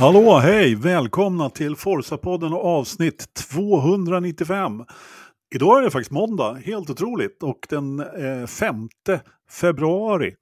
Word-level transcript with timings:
Hallå, 0.00 0.38
hej! 0.38 0.74
Välkomna 0.74 1.50
till 1.50 1.76
Forsa-podden 1.76 2.52
och 2.52 2.64
avsnitt 2.64 3.34
295. 3.34 4.84
Idag 5.54 5.78
är 5.78 5.82
det 5.82 5.90
faktiskt 5.90 6.10
måndag, 6.10 6.54
helt 6.54 6.90
otroligt, 6.90 7.42
och 7.42 7.66
den 7.68 8.00
eh, 8.00 8.46
5 8.46 8.88
februari 9.50 10.34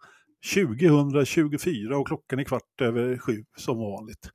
2024 0.54 1.98
och 1.98 2.06
klockan 2.06 2.38
är 2.38 2.44
kvart 2.44 2.80
över 2.80 3.18
sju 3.18 3.44
som 3.56 3.78
vanligt. 3.78 4.30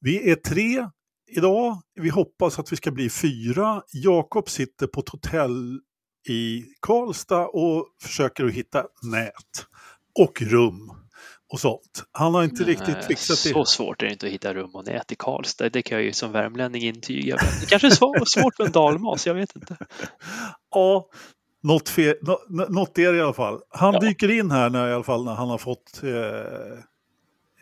Vi 0.00 0.30
är 0.30 0.34
tre 0.34 0.88
idag, 1.36 1.76
vi 2.00 2.08
hoppas 2.08 2.58
att 2.58 2.72
vi 2.72 2.76
ska 2.76 2.90
bli 2.90 3.10
fyra. 3.10 3.82
Jakob 3.92 4.48
sitter 4.48 4.86
på 4.86 5.00
ett 5.00 5.08
hotell 5.08 5.80
i 6.28 6.64
Karlstad 6.80 7.46
och 7.46 7.86
försöker 8.02 8.44
att 8.44 8.52
hitta 8.52 8.84
nät 9.02 9.66
och 10.18 10.42
rum 10.42 11.03
och 11.52 11.60
sånt. 11.60 12.04
Han 12.12 12.34
har 12.34 12.44
inte 12.44 12.64
riktigt 12.64 13.04
fixat 13.04 13.42
det. 13.44 13.52
Så 13.52 13.64
svårt 13.64 14.02
är 14.02 14.06
det 14.06 14.12
inte 14.12 14.26
att 14.26 14.32
hitta 14.32 14.54
rum 14.54 14.70
och 14.74 14.86
nät 14.86 15.12
i 15.12 15.14
Karlstad. 15.14 15.68
Det 15.68 15.82
kan 15.82 15.98
jag 15.98 16.04
ju 16.04 16.12
som 16.12 16.32
värmlänning 16.32 16.82
intyga. 16.82 17.36
Det 17.60 17.66
kanske 17.66 17.86
är 17.86 18.24
svårt 18.24 18.58
med 18.58 18.66
en 18.66 18.72
dalmas, 18.72 19.26
jag 19.26 19.34
vet 19.34 19.56
inte. 19.56 19.76
Ja, 20.70 21.08
något, 21.62 21.88
fel, 21.88 22.14
något 22.48 22.98
är 22.98 23.12
det 23.12 23.18
i 23.18 23.20
alla 23.20 23.32
fall. 23.32 23.60
Han 23.68 23.94
ja. 23.94 24.00
dyker 24.00 24.30
in 24.30 24.50
här 24.50 24.70
när, 24.70 24.88
i 24.88 24.92
alla 24.92 25.04
fall 25.04 25.24
när 25.24 25.34
han 25.34 25.48
har 25.48 25.58
fått, 25.58 26.02
eh, 26.02 26.10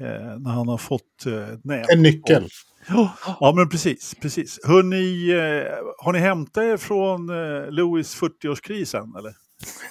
eh, 0.07 0.39
när 0.39 0.51
han 0.51 0.69
har 0.69 0.79
fått 0.79 1.27
eh, 1.27 1.59
nät. 1.65 1.91
En 1.91 2.03
nyckel. 2.03 2.49
Ja, 2.89 3.13
ja, 3.41 3.53
men 3.57 3.69
precis. 3.69 4.15
precis. 4.15 4.61
Hörrni, 4.65 5.31
eh, 5.31 5.73
har 5.99 6.13
ni 6.13 6.19
hämtat 6.19 6.65
er 6.65 6.77
från 6.77 7.31
eh, 7.31 7.71
Louis 7.71 8.21
40-årskrisen? 8.21 9.19
Eller? 9.19 9.35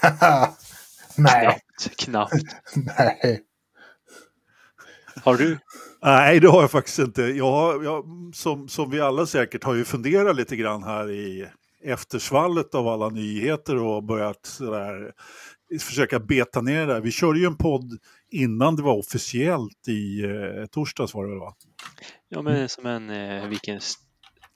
Nej. 1.17 1.45
Knappt. 1.45 1.95
knappt. 1.97 2.33
Nej. 2.75 3.41
Har 5.15 5.35
du? 5.35 5.57
Nej, 6.01 6.39
det 6.39 6.47
har 6.47 6.61
jag 6.61 6.71
faktiskt 6.71 6.99
inte. 6.99 7.21
Jag, 7.21 7.83
jag, 7.85 8.05
som, 8.33 8.67
som 8.67 8.89
vi 8.89 9.01
alla 9.01 9.25
säkert 9.25 9.63
har 9.63 9.73
ju 9.73 9.85
funderat 9.85 10.35
lite 10.35 10.55
grann 10.55 10.83
här 10.83 11.09
i 11.09 11.47
eftersvallet 11.83 12.75
av 12.75 12.87
alla 12.87 13.09
nyheter 13.09 13.75
och 13.75 14.03
börjat 14.03 14.45
sådär, 14.45 15.11
försöka 15.79 16.19
beta 16.19 16.61
ner 16.61 16.87
det. 16.87 16.99
Vi 16.99 17.11
körde 17.11 17.39
ju 17.39 17.45
en 17.45 17.57
podd 17.57 17.97
innan 18.31 18.75
det 18.75 18.83
var 18.83 18.97
officiellt 18.97 19.87
i 19.87 20.23
eh, 20.23 20.65
torsdags 20.65 21.13
var 21.13 21.23
det 21.23 21.29
väl 21.29 21.39
va? 21.39 21.53
Ja, 22.29 22.41
men 22.41 22.69
som 22.69 22.85
en 22.85 23.09
eh, 23.09 23.47
vilken 23.47 23.81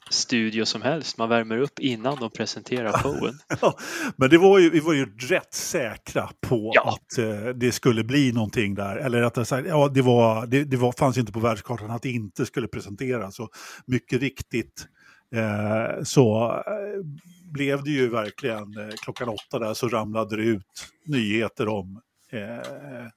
studio 0.09 0.65
som 0.65 0.81
helst. 0.81 1.17
Man 1.17 1.29
värmer 1.29 1.57
upp 1.57 1.79
innan 1.79 2.19
de 2.19 2.29
presenterar 2.29 2.91
showen. 2.91 3.39
ja, 3.61 3.77
men 4.15 4.29
det 4.29 4.37
var 4.37 4.59
ju, 4.59 4.69
vi 4.69 4.79
var 4.79 4.93
ju 4.93 5.05
rätt 5.05 5.53
säkra 5.53 6.29
på 6.41 6.71
ja. 6.73 6.89
att 6.89 7.17
eh, 7.17 7.47
det 7.47 7.71
skulle 7.71 8.03
bli 8.03 8.31
någonting 8.31 8.75
där. 8.75 8.95
Eller 8.95 9.21
att 9.21 9.47
sagt, 9.47 9.67
ja, 9.67 9.91
det, 9.93 10.01
var, 10.01 10.47
det, 10.47 10.63
det 10.63 10.77
var, 10.77 10.91
fanns 10.91 11.17
inte 11.17 11.31
på 11.31 11.39
världskartan 11.39 11.91
att 11.91 12.01
det 12.01 12.11
inte 12.11 12.45
skulle 12.45 12.67
presenteras. 12.67 13.35
Så 13.35 13.49
mycket 13.87 14.21
riktigt 14.21 14.87
eh, 15.35 16.03
så 16.03 16.51
eh, 16.67 17.03
blev 17.51 17.83
det 17.83 17.91
ju 17.91 18.09
verkligen 18.09 18.77
eh, 18.77 18.95
klockan 19.03 19.29
åtta 19.29 19.59
där 19.59 19.73
så 19.73 19.87
ramlade 19.87 20.35
det 20.35 20.43
ut 20.43 20.87
nyheter 21.05 21.67
om 21.67 22.01
eh, 22.31 23.07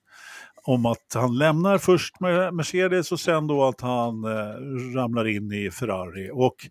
om 0.68 0.86
att 0.86 1.14
han 1.14 1.38
lämnar 1.38 1.78
först 1.78 2.20
med 2.20 2.54
Mercedes 2.54 3.12
och 3.12 3.20
sen 3.20 3.46
då 3.46 3.64
att 3.64 3.80
han 3.80 4.24
eh, 4.24 4.94
ramlar 4.94 5.28
in 5.28 5.52
i 5.52 5.70
Ferrari. 5.70 6.30
Och 6.32 6.68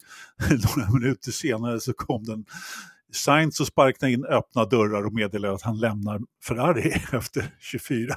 några 0.77 0.91
minuter 0.91 1.31
senare 1.31 1.79
så 1.79 1.93
kom 1.93 2.23
den 2.23 2.45
Sainz 3.11 3.59
och 3.59 3.67
sparkade 3.67 4.11
in 4.11 4.25
öppna 4.25 4.65
dörrar 4.65 5.05
och 5.05 5.13
meddelade 5.13 5.53
att 5.53 5.61
han 5.61 5.79
lämnar 5.79 6.21
Ferrari 6.43 6.89
efter 7.11 7.55
24. 7.59 8.15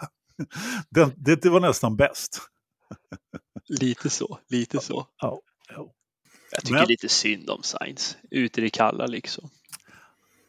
Den, 0.88 1.12
det, 1.16 1.42
det 1.42 1.50
var 1.50 1.60
nästan 1.60 1.96
bäst. 1.96 2.40
Lite 3.68 4.10
så, 4.10 4.38
lite 4.48 4.80
så. 4.80 5.06
Ja, 5.20 5.40
ja. 5.68 5.92
Jag 6.52 6.60
tycker 6.60 6.74
Men... 6.74 6.88
lite 6.88 7.08
synd 7.08 7.50
om 7.50 7.62
Sainz, 7.62 8.16
ute 8.30 8.60
i 8.60 8.64
det 8.64 8.70
kalla 8.70 9.06
liksom. 9.06 9.50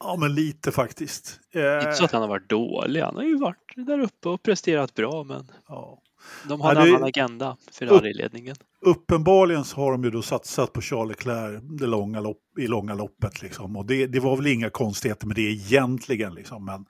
Ja, 0.04 0.16
men 0.20 0.36
lite 0.36 0.72
faktiskt. 0.72 1.40
Inte 1.54 1.94
så 1.94 2.06
att 2.06 2.12
han 2.12 2.22
har 2.22 2.30
varit 2.30 2.50
dålig. 2.50 3.02
Han 3.02 3.16
har 3.16 3.24
ju 3.24 3.38
varit 3.38 3.74
där 3.76 4.00
uppe 4.00 4.30
och 4.30 4.44
presterat 4.44 4.94
bra, 4.94 5.24
men 5.24 5.52
ja. 5.68 6.02
de 6.48 6.62
har 6.62 6.76
en 6.76 6.78
annan 6.78 7.04
agenda, 7.04 7.58
Ferrari-ledningen. 7.72 8.56
Uppenbarligen 8.86 9.64
så 9.64 9.76
har 9.76 9.92
de 9.92 10.04
ju 10.04 10.12
då 10.12 10.22
satsat 10.22 10.74
på 10.74 10.82
Charles 10.82 11.10
Leclerc 11.10 11.62
det 11.80 11.88
långa 11.88 12.20
lopp, 12.20 12.42
i 12.60 12.68
långa 12.68 12.94
loppet. 12.94 13.42
Liksom. 13.42 13.76
Och 13.76 13.86
det, 13.86 14.08
det, 14.08 14.20
var 14.20 14.38
väl 14.38 14.48
inga 14.48 14.70
konstigheter 14.70 15.28
med 15.28 15.36
det 15.36 15.42
egentligen. 15.42 16.34
Liksom. 16.34 16.66
Men 16.66 16.86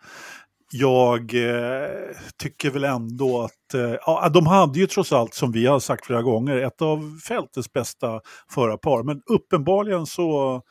jag 0.72 1.34
eh, 1.34 1.90
tycker 2.38 2.70
väl 2.70 2.84
ändå 2.84 3.42
att 3.42 3.74
eh, 3.74 3.96
ja, 4.06 4.30
de 4.30 4.48
hade 4.48 4.80
ju 4.80 4.88
trots 4.88 5.14
allt, 5.14 5.34
som 5.34 5.52
vi 5.52 5.66
har 5.66 5.80
sagt 5.80 6.06
flera 6.06 6.22
gånger, 6.22 6.58
ett 6.58 6.82
av 6.82 7.20
fältets 7.28 7.74
bästa 7.74 8.22
förarpar. 8.50 9.04
Men 9.04 9.22
uppenbarligen 9.26 10.06
så 10.06 10.62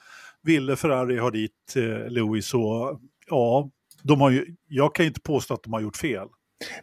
ville 0.42 0.76
Ferrari 0.76 1.18
ha 1.18 1.30
dit 1.30 1.76
eh, 1.76 2.10
Lewis 2.10 2.54
och 2.54 3.00
ja, 3.30 3.70
de 4.02 4.20
har 4.20 4.30
ju, 4.30 4.56
jag 4.68 4.94
kan 4.94 5.04
ju 5.04 5.08
inte 5.08 5.20
påstå 5.20 5.54
att 5.54 5.62
de 5.62 5.72
har 5.72 5.80
gjort 5.80 5.96
fel. 5.96 6.28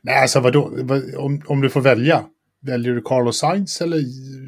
Nej, 0.01 0.21
alltså 0.21 0.39
vadå, 0.39 0.71
om, 1.17 1.41
om 1.45 1.61
du 1.61 1.69
får 1.69 1.81
välja, 1.81 2.25
väljer 2.61 2.93
du 2.93 3.01
Carlos 3.01 3.37
Sainz 3.37 3.81
eller 3.81 3.97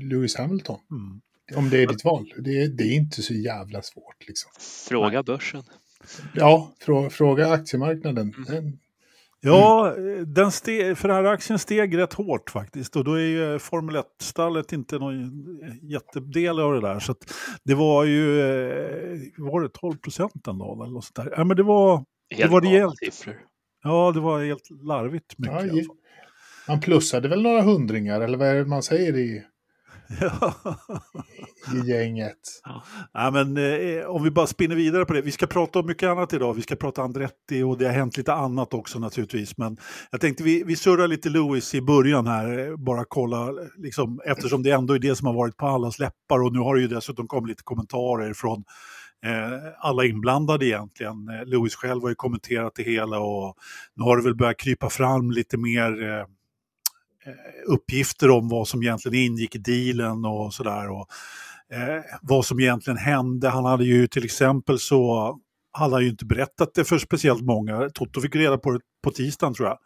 Lewis 0.09 0.35
Hamilton? 0.35 0.79
Mm. 0.91 1.21
Om 1.55 1.69
det 1.69 1.83
är 1.83 1.87
ditt 1.87 2.05
val. 2.05 2.33
Det, 2.37 2.67
det, 2.67 2.83
är 2.83 2.95
inte 2.95 3.21
så 3.21 3.33
jävla 3.33 3.81
svårt. 3.81 4.27
Liksom. 4.27 4.51
Fråga 4.89 5.23
börsen. 5.23 5.63
Ja, 6.33 6.73
frå, 6.79 7.09
fråga 7.09 7.51
aktiemarknaden. 7.51 8.33
Mm. 8.49 8.77
Ja, 9.41 9.95
den 10.25 10.51
ste, 10.51 10.95
Ferrari-aktien 10.95 11.59
steg 11.59 11.97
rätt 11.97 12.13
hårt 12.13 12.49
faktiskt 12.49 12.95
och 12.95 13.03
då 13.03 13.13
är 13.13 13.19
ju 13.19 13.59
Formel 13.59 13.95
1-stallet 13.95 14.73
inte 14.73 14.99
någon 14.99 15.31
jättedel 15.81 16.59
av 16.59 16.73
det 16.73 16.81
där. 16.81 16.99
Så 16.99 17.15
det 17.63 17.75
var 17.75 18.05
ju, 18.05 18.39
eh, 18.39 19.19
var 19.37 19.61
det 19.61 19.69
12 19.69 19.97
procent 19.97 20.31
den 20.33 20.57
dagen 20.57 20.81
eller 20.81 20.93
något 20.93 21.03
sånt 21.03 21.15
där? 21.15 21.33
Ja, 21.37 21.43
men 21.43 21.57
det 21.57 21.63
var, 21.63 22.05
helt 22.35 22.41
det 22.41 22.47
var 22.47 22.61
rejält. 22.61 22.97
Siffror. 22.97 23.41
Ja, 23.83 24.11
det 24.11 24.19
var 24.19 24.43
helt 24.43 24.69
larvigt 24.83 25.37
mycket. 25.37 25.73
Ja, 25.73 25.83
man 26.67 26.79
plussade 26.79 27.27
väl 27.27 27.41
några 27.41 27.61
hundringar 27.61 28.21
eller 28.21 28.37
vad 28.37 28.47
är 28.47 28.55
det 28.55 28.65
man 28.65 28.83
säger 28.83 29.17
i 29.17 29.43
i 31.73 31.89
gänget. 31.89 32.37
Ja. 32.63 32.83
ja 33.13 33.31
men, 33.31 33.57
eh, 33.57 34.05
om 34.05 34.23
vi 34.23 34.31
bara 34.31 34.47
spinner 34.47 34.75
vidare 34.75 35.05
på 35.05 35.13
det. 35.13 35.21
Vi 35.21 35.31
ska 35.31 35.47
prata 35.47 35.79
om 35.79 35.85
mycket 35.85 36.09
annat 36.09 36.33
idag. 36.33 36.53
Vi 36.53 36.61
ska 36.61 36.75
prata 36.75 37.01
Andretti 37.01 37.63
och 37.63 37.77
det 37.77 37.85
har 37.85 37.93
hänt 37.93 38.17
lite 38.17 38.33
annat 38.33 38.73
också 38.73 38.99
naturligtvis. 38.99 39.57
Men 39.57 39.77
jag 40.11 40.21
tänkte 40.21 40.43
vi, 40.43 40.63
vi 40.63 40.75
surrar 40.75 41.07
lite 41.07 41.29
Lewis 41.29 41.75
i 41.75 41.81
början 41.81 42.27
här. 42.27 42.75
Bara 42.77 43.05
kolla, 43.07 43.51
liksom, 43.77 44.21
eftersom 44.25 44.63
det 44.63 44.71
ändå 44.71 44.93
är 44.93 44.99
det 44.99 45.15
som 45.15 45.27
har 45.27 45.33
varit 45.33 45.57
på 45.57 45.67
allas 45.67 45.99
läppar. 45.99 46.43
Och 46.43 46.53
nu 46.53 46.59
har 46.59 46.75
det 46.75 46.81
ju 46.81 46.87
dessutom 46.87 47.27
kommit 47.27 47.49
lite 47.49 47.63
kommentarer 47.63 48.33
från 48.33 48.63
eh, 49.25 49.73
alla 49.79 50.05
inblandade 50.05 50.65
egentligen. 50.65 51.29
Eh, 51.29 51.45
Lewis 51.45 51.75
själv 51.75 52.01
har 52.01 52.09
ju 52.09 52.15
kommenterat 52.15 52.73
det 52.75 52.83
hela 52.83 53.19
och 53.19 53.55
nu 53.95 54.03
har 54.03 54.17
det 54.17 54.23
väl 54.23 54.35
börjat 54.35 54.59
krypa 54.59 54.89
fram 54.89 55.31
lite 55.31 55.57
mer 55.57 56.03
Eh, 56.03 56.25
Eh, 57.25 57.73
uppgifter 57.73 58.29
om 58.29 58.49
vad 58.49 58.67
som 58.67 58.83
egentligen 58.83 59.31
ingick 59.31 59.55
i 59.55 59.57
dealen 59.57 60.25
och 60.25 60.53
sådär. 60.53 60.89
Eh, 61.73 62.03
vad 62.21 62.45
som 62.45 62.59
egentligen 62.59 62.97
hände. 62.97 63.49
Han 63.49 63.65
hade 63.65 63.85
ju 63.85 64.07
till 64.07 64.25
exempel 64.25 64.79
så 64.79 65.35
hade 65.71 65.95
han 65.95 66.03
ju 66.03 66.09
inte 66.09 66.25
berättat 66.25 66.73
det 66.73 66.83
för 66.83 66.97
speciellt 66.97 67.41
många. 67.41 67.89
Toto 67.93 68.21
fick 68.21 68.35
reda 68.35 68.57
på 68.57 68.71
det 68.71 68.79
på 69.03 69.11
tisdagen 69.11 69.53
tror 69.53 69.67
jag. 69.67 69.77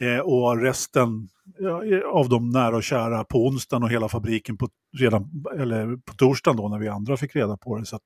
Eh, 0.00 0.20
och 0.20 0.62
resten 0.62 1.28
ja, 1.58 1.82
av 2.12 2.28
de 2.28 2.50
nära 2.50 2.76
och 2.76 2.82
kära 2.82 3.24
på 3.24 3.46
onsdagen 3.46 3.82
och 3.82 3.90
hela 3.90 4.08
fabriken 4.08 4.56
på, 4.56 4.68
redan, 4.98 5.44
eller 5.58 5.96
på 5.96 6.14
torsdagen 6.14 6.56
då 6.56 6.68
när 6.68 6.78
vi 6.78 6.88
andra 6.88 7.16
fick 7.16 7.36
reda 7.36 7.56
på 7.56 7.78
det. 7.78 7.86
Så 7.86 7.98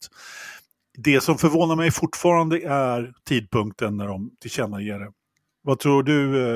det 0.98 1.20
som 1.20 1.38
förvånar 1.38 1.76
mig 1.76 1.90
fortfarande 1.90 2.62
är 2.62 3.12
tidpunkten 3.28 3.96
när 3.96 4.06
de 4.06 4.30
tillkännager 4.40 4.98
det. 4.98 5.12
Vad 5.62 5.78
tror 5.78 6.02
du 6.02 6.46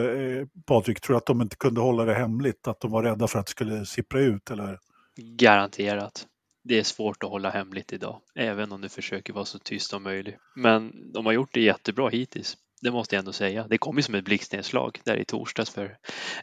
eh, 0.41 0.47
Patrik, 0.67 1.01
tror 1.01 1.15
du 1.15 1.19
att 1.19 1.27
de 1.27 1.43
inte 1.43 1.57
kunde 1.57 1.81
hålla 1.81 2.05
det 2.05 2.15
hemligt? 2.15 2.69
Att 2.69 2.81
de 2.81 2.91
var 2.91 3.03
rädda 3.03 3.27
för 3.27 3.39
att 3.39 3.47
det 3.47 3.51
skulle 3.51 3.87
sippra 3.87 4.21
ut 4.21 4.51
eller? 4.51 4.79
Garanterat. 5.17 6.27
Det 6.65 6.79
är 6.79 6.83
svårt 6.83 7.23
att 7.23 7.31
hålla 7.31 7.51
hemligt 7.51 7.93
idag, 7.93 8.21
även 8.35 8.73
om 8.73 8.81
du 8.81 8.89
försöker 8.89 9.33
vara 9.33 9.45
så 9.45 9.59
tyst 9.59 9.91
som 9.91 10.03
möjligt. 10.03 10.37
Men 10.57 11.13
de 11.13 11.27
har 11.27 11.33
gjort 11.33 11.51
det 11.53 11.61
jättebra 11.61 12.09
hittills. 12.09 12.57
Det 12.83 12.91
måste 12.91 13.15
jag 13.15 13.19
ändå 13.21 13.33
säga. 13.33 13.67
Det 13.69 13.79
kom 13.79 13.97
ju 13.97 14.03
som 14.03 14.15
ett 14.15 14.25
blixtnedslag 14.25 15.01
där 15.05 15.17
i 15.17 15.25
torsdags 15.25 15.71
för 15.71 15.97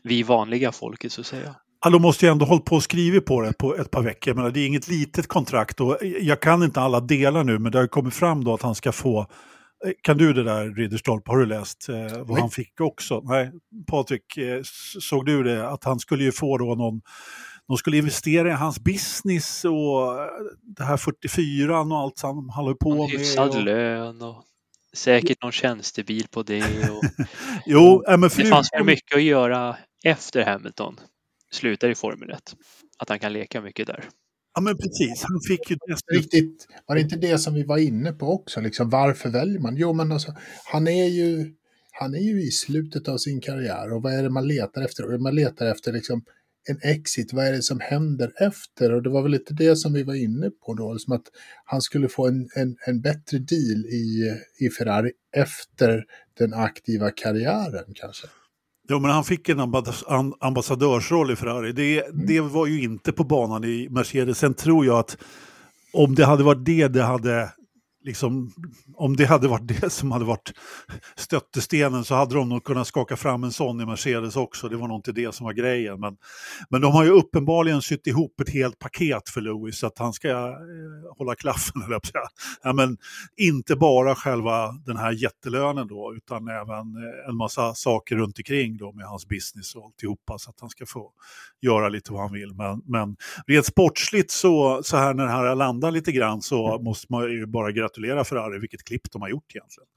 vi 0.04 0.24
vanliga 0.24 0.72
folket 0.72 1.12
så 1.12 1.22
att 1.22 1.28
säga. 1.28 1.56
Ja, 1.86 1.90
de 1.90 2.02
måste 2.02 2.26
ju 2.26 2.32
ändå 2.32 2.46
hållit 2.46 2.66
på 2.66 2.76
och 2.76 2.84
skrivit 2.84 3.26
på 3.26 3.42
det 3.42 3.54
på 3.58 3.76
ett 3.76 3.92
par 3.92 4.02
veckor. 4.02 4.34
Men 4.34 4.54
det 4.54 4.60
är 4.60 4.68
inget 4.68 4.88
litet 4.88 5.28
kontrakt 5.28 5.82
och 5.82 5.98
jag 6.02 6.42
kan 6.42 6.64
inte 6.64 6.82
alla 6.82 7.00
delar 7.00 7.44
nu 7.44 7.60
men 7.60 7.72
det 7.72 7.80
har 7.80 7.88
kommit 7.88 8.14
fram 8.14 8.44
då 8.44 8.54
att 8.54 8.62
han 8.62 8.76
ska 8.76 8.92
få 8.92 9.28
kan 10.02 10.18
du 10.18 10.34
det 10.34 10.44
där 10.44 10.70
Ridderstolpe, 10.70 11.32
har 11.32 11.38
du 11.38 11.46
läst 11.46 11.90
eh, 11.90 11.96
vad 11.96 12.30
Nej. 12.30 12.42
han 12.42 12.50
fick 12.50 12.82
också? 12.82 13.22
Nej, 13.24 13.52
Patrik, 13.88 14.38
eh, 14.38 14.62
såg 15.00 15.26
du 15.26 15.44
det? 15.44 15.70
Att 15.70 15.84
han 15.84 16.00
skulle 16.00 16.24
ju 16.24 16.32
få 16.32 16.58
då 16.58 16.76
någon, 16.76 17.02
de 17.68 17.78
skulle 17.78 17.98
investera 17.98 18.50
i 18.50 18.52
hans 18.52 18.80
business 18.80 19.66
och 19.66 20.22
eh, 20.22 20.28
det 20.62 20.84
här 20.84 20.98
44 20.98 21.82
och 21.82 21.98
allt 21.98 22.18
som 22.18 22.50
han 22.50 22.50
håller 22.50 22.76
på 22.76 22.96
med. 22.96 23.10
Hyfsad 23.10 23.50
och... 23.50 23.64
lön 23.64 24.22
och 24.22 24.44
säkert 24.94 25.42
någon 25.42 25.52
tjänstebil 25.52 26.28
på 26.32 26.44
det. 26.44 26.90
Och... 26.90 27.04
jo, 27.66 28.04
men 28.08 28.30
för 28.30 28.44
det 28.44 28.50
fanns 28.50 28.74
väl 28.74 28.84
mycket 28.84 29.16
att 29.16 29.24
göra 29.24 29.78
efter 30.04 30.46
Hamilton 30.46 31.00
slutar 31.52 31.90
i 31.90 31.96
Formel 31.96 32.30
1. 32.30 32.56
att 32.98 33.10
han 33.10 33.20
kan 33.20 33.34
leka 33.34 33.62
mycket 33.62 33.88
där. 33.88 34.04
Ja 34.56 34.62
men 34.62 34.78
precis, 34.78 35.24
han 35.24 35.40
fick 35.48 35.72
ju... 35.72 35.78
Riktigt, 36.12 36.68
var 36.86 36.96
det 36.96 37.02
inte 37.02 37.16
det 37.16 37.38
som 37.38 37.54
vi 37.54 37.64
var 37.64 37.78
inne 37.78 38.12
på 38.12 38.28
också? 38.28 38.62
Liksom, 38.62 38.90
varför 38.90 39.30
väljer 39.30 39.60
man? 39.60 39.76
Jo 39.78 39.94
men 39.94 40.12
alltså, 40.12 40.36
han 40.66 40.88
är 40.88 41.08
ju, 41.08 41.54
han 41.92 42.16
är 42.16 42.20
ju 42.20 42.42
i 42.42 42.52
slutet 42.52 43.08
av 43.08 43.18
sin 43.18 43.42
karriär 43.42 43.94
och 43.94 44.02
vad 44.02 44.14
är 44.14 44.24
det 44.24 44.30
man 44.30 44.48
letar 44.48 44.82
efter? 44.82 45.18
Man 45.18 45.36
letar 45.36 45.66
efter 45.66 45.94
liksom 45.94 46.24
en 46.70 46.80
exit, 46.82 47.34
vad 47.34 47.48
är 47.48 47.52
det 47.52 47.62
som 47.62 47.80
händer 47.80 48.34
efter? 48.40 48.94
Och 48.94 49.04
det 49.04 49.10
var 49.10 49.22
väl 49.22 49.32
lite 49.32 49.54
det 49.54 49.76
som 49.76 49.94
vi 49.94 50.04
var 50.04 50.16
inne 50.16 50.50
på 50.50 50.74
då, 50.74 50.94
liksom 50.94 51.14
att 51.14 51.26
han 51.66 51.82
skulle 51.82 52.10
få 52.10 52.28
en, 52.28 52.50
en, 52.56 52.76
en 52.88 53.02
bättre 53.02 53.38
deal 53.38 53.86
i, 53.86 54.38
i 54.60 54.70
Ferrari 54.70 55.12
efter 55.36 56.06
den 56.38 56.54
aktiva 56.54 57.12
karriären 57.12 57.94
kanske. 57.96 58.28
Ja, 58.88 59.00
men 59.00 59.12
han 59.12 59.24
fick 59.24 59.50
en 59.50 59.74
ambassadörsroll 60.40 61.32
i 61.32 61.36
Ferrari. 61.36 61.72
Det, 61.72 62.06
mm. 62.06 62.26
det 62.26 62.42
var 62.42 62.68
ju 62.68 62.84
inte 62.84 63.12
på 63.12 63.24
banan 63.24 63.64
i 63.64 63.88
Mercedes. 63.90 64.38
Sen 64.38 64.54
tror 64.54 64.86
jag 64.86 65.00
att 65.00 65.18
om 65.94 66.16
det 66.16 66.26
hade 66.26 66.44
varit 66.44 66.66
det 66.66 66.88
det 66.88 67.04
hade 67.04 67.50
liksom, 68.04 68.52
om 68.96 69.16
det 69.16 69.26
hade 69.26 69.48
varit 69.48 69.68
det 69.82 69.90
som 69.90 70.12
hade 70.12 70.26
varit 70.26 70.54
stöttestenen 71.16 72.04
så 72.04 72.16
hade 72.16 72.36
de 72.36 72.50
nog 72.50 72.64
kunnat 72.64 72.88
skaka 72.88 73.16
fram 73.16 73.44
en 73.44 73.52
sån 73.52 73.82
i 73.82 73.86
Mercedes 73.86 74.36
också. 74.36 74.70
Det 74.70 74.78
var 74.78 74.88
nog 74.88 74.98
inte 74.98 75.12
det 75.12 75.36
som 75.36 75.46
var 75.46 75.54
grejen. 75.54 76.00
Men, 76.00 76.18
men 76.70 76.82
de 76.82 76.92
har 76.92 77.04
ju 77.04 77.10
uppenbarligen 77.10 77.82
sytt 77.82 78.08
ihop 78.08 78.40
ett 78.40 78.50
helt 78.50 78.80
paket 78.80 79.30
för 79.30 79.42
Lewis 79.42 79.80
så 79.80 79.88
att 79.88 79.98
han 79.98 80.14
ska 80.14 80.30
eh, 80.30 81.18
hålla 81.18 81.36
klaffen. 81.36 81.82
Eller 81.86 82.00
ja, 82.64 82.74
men 82.74 82.98
Inte 83.38 83.76
bara 83.76 84.16
själva 84.16 84.72
den 84.86 84.98
här 84.98 85.12
jättelönen 85.12 85.88
då 85.88 86.14
utan 86.18 86.48
även 86.48 86.96
eh, 86.96 87.30
en 87.30 87.36
massa 87.36 87.74
saker 87.74 88.16
runt 88.16 88.38
omkring 88.40 88.78
då 88.78 88.92
med 88.92 89.06
hans 89.06 89.28
business 89.28 89.76
och 89.76 89.86
alltihopa 89.86 90.38
så 90.38 90.50
att 90.50 90.60
han 90.60 90.70
ska 90.70 90.86
få 90.86 91.12
göra 91.62 91.90
lite 91.90 92.14
vad 92.14 92.22
han 92.22 92.34
vill. 92.34 92.54
Men, 92.54 92.82
men 92.86 93.16
rent 93.48 93.66
sportsligt 93.66 94.32
så, 94.32 94.82
så 94.84 94.98
här 94.98 95.14
när 95.14 95.26
det 95.26 95.32
här 95.32 95.56
landar 95.56 95.92
lite 95.92 96.12
grann 96.12 96.42
så 96.42 96.80
måste 96.80 97.08
man 97.10 97.24
ju 97.24 97.46
bara 97.46 97.72
gratulera 97.72 97.93
gratulera 97.94 98.24
Ferrari, 98.24 98.60
vilket 98.60 98.84
klipp 98.84 99.12
de 99.12 99.22
har 99.22 99.30
gjort 99.30 99.56
egentligen. 99.56 99.88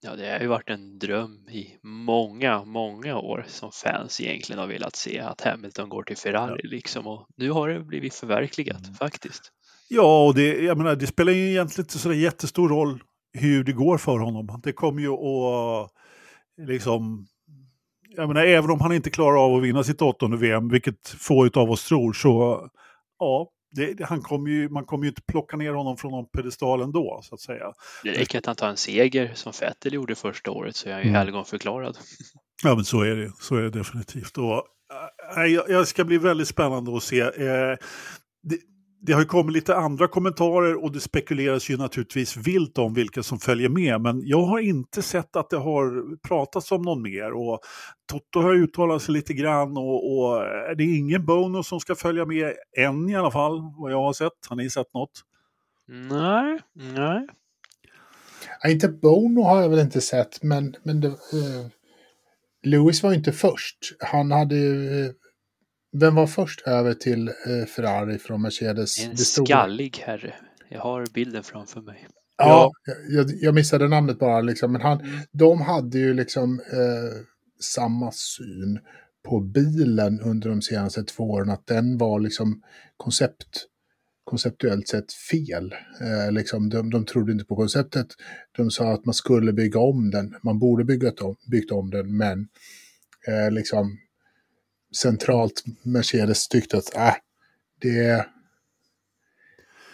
Ja, 0.00 0.16
det 0.16 0.30
har 0.30 0.40
ju 0.40 0.46
varit 0.46 0.70
en 0.70 0.98
dröm 0.98 1.48
i 1.48 1.78
många, 1.82 2.64
många 2.64 3.18
år 3.18 3.44
som 3.48 3.70
fans 3.72 4.20
egentligen 4.20 4.60
har 4.60 4.66
velat 4.66 4.96
se 4.96 5.20
att 5.20 5.40
Hamilton 5.40 5.88
går 5.88 6.02
till 6.02 6.16
Ferrari 6.16 6.60
ja. 6.62 6.68
liksom 6.70 7.06
och 7.06 7.26
nu 7.36 7.50
har 7.50 7.68
det 7.68 7.80
blivit 7.80 8.14
förverkligat 8.14 8.82
mm. 8.82 8.94
faktiskt. 8.94 9.52
Ja, 9.88 10.26
och 10.26 10.34
det, 10.34 10.64
jag 10.64 10.78
menar, 10.78 10.96
det 10.96 11.06
spelar 11.06 11.32
ju 11.32 11.50
egentligen 11.50 11.84
inte 11.84 11.98
så 11.98 12.12
jättestor 12.12 12.68
roll 12.68 13.02
hur 13.32 13.64
det 13.64 13.72
går 13.72 13.98
för 13.98 14.18
honom. 14.18 14.60
Det 14.62 14.72
kommer 14.72 15.02
ju 15.02 15.12
att 15.12 15.90
liksom 16.68 17.26
jag 18.16 18.28
menar, 18.28 18.44
även 18.44 18.70
om 18.70 18.80
han 18.80 18.92
inte 18.92 19.10
klarar 19.10 19.44
av 19.44 19.54
att 19.54 19.62
vinna 19.62 19.84
sitt 19.84 20.02
åttonde 20.02 20.36
VM, 20.36 20.68
vilket 20.68 21.08
få 21.08 21.50
av 21.54 21.70
oss 21.70 21.88
tror, 21.88 22.12
så 22.12 22.60
ja, 23.18 23.50
det, 23.70 24.04
han 24.04 24.22
kommer 24.22 24.50
ju, 24.50 24.68
man 24.68 24.84
kommer 24.84 25.04
ju 25.04 25.08
inte 25.08 25.22
plocka 25.22 25.56
ner 25.56 25.72
honom 25.72 25.96
från 25.96 26.12
någon 26.12 26.28
pedestal 26.28 26.82
ändå, 26.82 27.20
så 27.22 27.34
att 27.34 27.40
säga. 27.40 27.72
Det 28.02 28.10
räcker 28.12 28.38
att 28.38 28.46
han 28.46 28.56
tar 28.56 28.68
en 28.68 28.76
seger 28.76 29.32
som 29.34 29.52
Vettel 29.60 29.94
gjorde 29.94 30.14
första 30.14 30.50
året 30.50 30.76
så 30.76 30.88
är 30.88 30.92
han 30.92 31.02
ju 31.02 31.08
mm. 31.08 31.18
helgonförklarad. 31.18 31.98
Ja, 32.62 32.74
men 32.74 32.84
så 32.84 33.02
är 33.02 33.16
det, 33.16 33.32
så 33.40 33.56
är 33.56 33.62
det 33.62 33.70
definitivt. 33.70 34.38
Och, 34.38 34.64
äh, 35.36 35.44
jag 35.46 35.88
ska 35.88 36.04
bli 36.04 36.18
väldigt 36.18 36.48
spännande 36.48 36.96
att 36.96 37.02
se. 37.02 37.20
Eh, 37.20 37.76
det, 38.42 38.58
det 39.00 39.12
har 39.12 39.20
ju 39.20 39.26
kommit 39.26 39.52
lite 39.52 39.76
andra 39.76 40.08
kommentarer 40.08 40.84
och 40.84 40.92
det 40.92 41.00
spekuleras 41.00 41.70
ju 41.70 41.76
naturligtvis 41.76 42.36
vilt 42.36 42.78
om 42.78 42.94
vilka 42.94 43.22
som 43.22 43.38
följer 43.38 43.68
med. 43.68 44.00
Men 44.00 44.26
jag 44.26 44.42
har 44.42 44.58
inte 44.58 45.02
sett 45.02 45.36
att 45.36 45.50
det 45.50 45.56
har 45.56 46.16
pratats 46.28 46.72
om 46.72 46.82
någon 46.82 47.02
mer. 47.02 47.32
Och 47.32 47.60
Toto 48.12 48.40
har 48.40 48.54
uttalat 48.54 49.02
sig 49.02 49.14
lite 49.14 49.34
grann 49.34 49.76
och, 49.76 50.18
och 50.18 50.40
det 50.76 50.84
är 50.84 50.98
ingen 50.98 51.26
bonus 51.26 51.66
som 51.66 51.80
ska 51.80 51.94
följa 51.94 52.26
med 52.26 52.52
än 52.76 53.08
i 53.10 53.16
alla 53.16 53.30
fall, 53.30 53.72
vad 53.76 53.92
jag 53.92 54.02
har 54.02 54.12
sett. 54.12 54.46
Har 54.48 54.56
ni 54.56 54.70
sett 54.70 54.94
något? 54.94 55.22
Nej, 55.88 56.60
nej. 56.74 57.26
Ja, 58.62 58.70
inte 58.70 58.88
Bono 58.88 59.42
har 59.42 59.62
jag 59.62 59.68
väl 59.68 59.78
inte 59.78 60.00
sett, 60.00 60.42
men, 60.42 60.76
men 60.82 61.00
det, 61.00 61.08
uh, 61.08 61.66
Lewis 62.62 63.02
var 63.02 63.12
inte 63.12 63.32
först. 63.32 63.78
Han 63.98 64.30
hade 64.30 64.54
ju 64.54 64.74
uh, 64.74 65.10
vem 65.92 66.14
var 66.14 66.26
först 66.26 66.60
över 66.60 66.94
till 66.94 67.28
eh, 67.28 67.66
Ferrari 67.66 68.18
från 68.18 68.42
Mercedes? 68.42 69.04
En 69.04 69.16
skallig 69.16 69.96
herre. 69.96 70.34
Jag 70.68 70.80
har 70.80 71.06
bilden 71.14 71.42
framför 71.42 71.80
mig. 71.80 72.08
Ja, 72.38 72.72
jag, 73.08 73.30
jag 73.40 73.54
missade 73.54 73.88
namnet 73.88 74.18
bara. 74.18 74.40
Liksom. 74.40 74.72
Men 74.72 74.80
han, 74.80 75.00
mm. 75.00 75.20
de 75.32 75.60
hade 75.60 75.98
ju 75.98 76.14
liksom 76.14 76.60
eh, 76.60 77.20
samma 77.60 78.12
syn 78.12 78.78
på 79.28 79.40
bilen 79.40 80.20
under 80.20 80.48
de 80.48 80.62
senaste 80.62 81.02
två 81.02 81.30
åren. 81.30 81.50
Att 81.50 81.66
den 81.66 81.98
var 81.98 82.20
liksom 82.20 82.62
koncept, 82.96 83.66
konceptuellt 84.24 84.88
sett 84.88 85.12
fel. 85.12 85.74
Eh, 86.00 86.32
liksom, 86.32 86.68
de, 86.68 86.90
de 86.90 87.04
trodde 87.04 87.32
inte 87.32 87.44
på 87.44 87.56
konceptet. 87.56 88.06
De 88.56 88.70
sa 88.70 88.92
att 88.92 89.04
man 89.04 89.14
skulle 89.14 89.52
bygga 89.52 89.80
om 89.80 90.10
den. 90.10 90.36
Man 90.42 90.58
borde 90.58 90.84
bygga 90.84 91.12
om, 91.20 91.36
byggt 91.50 91.72
om 91.72 91.90
den, 91.90 92.16
men 92.16 92.48
eh, 93.28 93.50
liksom 93.50 93.98
centralt 94.96 95.62
Mercedes 95.82 96.48
tyckte 96.48 96.76
att 96.76 96.96
äh, 96.96 97.14
det, 97.80 98.26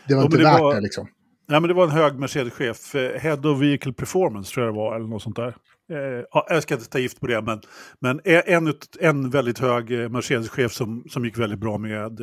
det 0.09 0.15
var 0.15 0.23
ja, 0.23 0.25
inte 0.25 0.37
det 0.37 0.45
värt 0.45 0.61
var, 0.61 0.75
det 0.75 0.81
liksom. 0.81 1.09
Nej, 1.49 1.61
men 1.61 1.69
det 1.69 1.75
var 1.75 1.85
en 1.85 1.91
hög 1.91 2.19
Mercedes-chef, 2.19 2.95
eh, 2.95 3.21
Head 3.21 3.47
of 3.47 3.61
Vehicle 3.61 3.93
Performance 3.93 4.55
tror 4.55 4.67
jag 4.67 4.75
det 4.75 4.79
var, 4.79 4.97
eller 4.97 5.07
något 5.07 5.23
sånt 5.23 5.37
där. 5.37 5.57
Eh, 5.93 6.43
jag 6.49 6.63
ska 6.63 6.75
inte 6.75 6.89
ta 6.89 6.99
gift 6.99 7.21
på 7.21 7.27
det, 7.27 7.43
men, 7.43 7.61
men 8.01 8.21
en, 8.25 8.75
en 9.01 9.31
väldigt 9.31 9.59
hög 9.59 9.93
eh, 9.93 10.09
Mercedes-chef 10.09 10.73
som, 10.73 11.05
som 11.11 11.25
gick 11.25 11.39
väldigt 11.39 11.59
bra 11.59 11.79
med 11.79 12.21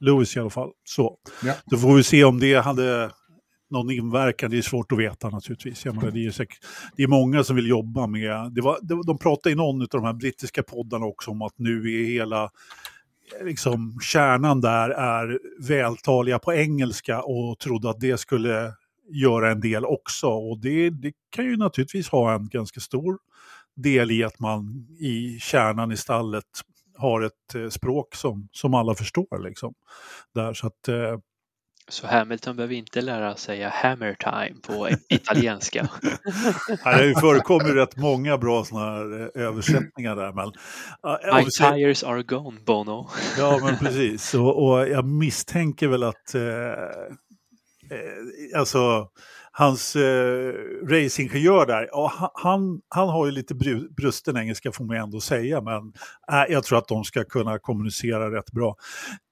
Lewis 0.00 0.36
i 0.36 0.40
alla 0.40 0.50
fall. 0.50 0.70
Så. 0.84 1.18
Ja. 1.44 1.52
Då 1.66 1.76
får 1.76 1.96
vi 1.96 2.02
se 2.02 2.24
om 2.24 2.40
det 2.40 2.54
hade 2.54 3.10
någon 3.70 3.90
inverkan, 3.90 4.50
det 4.50 4.58
är 4.58 4.62
svårt 4.62 4.92
att 4.92 4.98
veta 4.98 5.30
naturligtvis. 5.30 5.84
Jag 5.84 5.94
menar, 5.94 6.10
det, 6.10 6.26
är 6.26 6.30
säkert, 6.30 6.58
det 6.96 7.02
är 7.02 7.08
många 7.08 7.44
som 7.44 7.56
vill 7.56 7.68
jobba 7.68 8.06
med, 8.06 8.52
det 8.52 8.60
var, 8.60 9.04
de 9.06 9.18
pratade 9.18 9.52
i 9.52 9.56
någon 9.56 9.82
av 9.82 9.88
de 9.90 10.04
här 10.04 10.12
brittiska 10.12 10.62
poddarna 10.62 11.06
också 11.06 11.30
om 11.30 11.42
att 11.42 11.58
nu 11.58 11.76
är 11.78 12.04
hela 12.04 12.50
liksom, 13.42 13.98
kärnan 14.02 14.60
där 14.60 14.90
är 14.90 15.38
vältaliga 15.68 16.38
på 16.38 16.54
engelska 16.54 17.22
och 17.22 17.58
trodde 17.58 17.90
att 17.90 18.00
det 18.00 18.20
skulle 18.20 18.72
göra 19.08 19.50
en 19.50 19.60
del 19.60 19.84
också. 19.84 20.26
Och 20.26 20.58
det, 20.58 20.90
det 20.90 21.12
kan 21.30 21.44
ju 21.44 21.56
naturligtvis 21.56 22.08
ha 22.08 22.34
en 22.34 22.48
ganska 22.48 22.80
stor 22.80 23.18
del 23.76 24.10
i 24.10 24.24
att 24.24 24.38
man 24.38 24.86
i 24.98 25.38
kärnan 25.40 25.92
i 25.92 25.96
stallet 25.96 26.44
har 26.96 27.22
ett 27.22 27.54
eh, 27.54 27.68
språk 27.68 28.14
som, 28.14 28.48
som 28.52 28.74
alla 28.74 28.94
förstår. 28.94 29.48
Liksom. 29.48 29.74
Där, 30.34 30.54
så 30.54 30.66
att, 30.66 30.88
eh, 30.88 31.18
så 31.88 32.06
Hamilton 32.06 32.56
behöver 32.56 32.74
inte 32.74 33.00
lära 33.00 33.36
sig 33.36 33.62
hammer 33.62 34.14
time 34.14 34.60
på 34.62 34.88
italienska. 35.08 35.82
det 36.84 37.20
förekommer 37.20 37.74
rätt 37.74 37.96
många 37.96 38.38
bra 38.38 38.64
sådana 38.64 38.86
här 38.86 39.20
eh, 39.20 39.42
översättningar 39.42 40.16
där. 40.16 40.32
Men, 40.32 40.52
My 41.34 41.50
tires 41.50 42.04
are 42.04 42.22
gone, 42.22 42.60
Bono. 42.66 43.08
ja, 43.38 43.60
men 43.62 43.78
precis. 43.78 44.34
Och, 44.34 44.66
och 44.66 44.88
jag 44.88 45.04
misstänker 45.04 45.88
väl 45.88 46.02
att 46.02 46.34
eh, 46.34 46.42
eh, 47.90 48.58
alltså 48.58 49.08
hans 49.58 49.96
eh, 49.96 50.52
racingingenjör 50.88 51.66
där, 51.66 51.88
ja, 51.90 52.32
han, 52.34 52.80
han 52.88 53.08
har 53.08 53.26
ju 53.26 53.32
lite 53.32 53.54
brusten 53.96 54.36
engelska 54.36 54.72
får 54.72 54.84
man 54.84 54.96
ändå 54.96 55.20
säga, 55.20 55.60
men 55.60 55.92
äh, 56.32 56.52
jag 56.52 56.64
tror 56.64 56.78
att 56.78 56.88
de 56.88 57.04
ska 57.04 57.24
kunna 57.24 57.58
kommunicera 57.58 58.36
rätt 58.38 58.52
bra. 58.52 58.76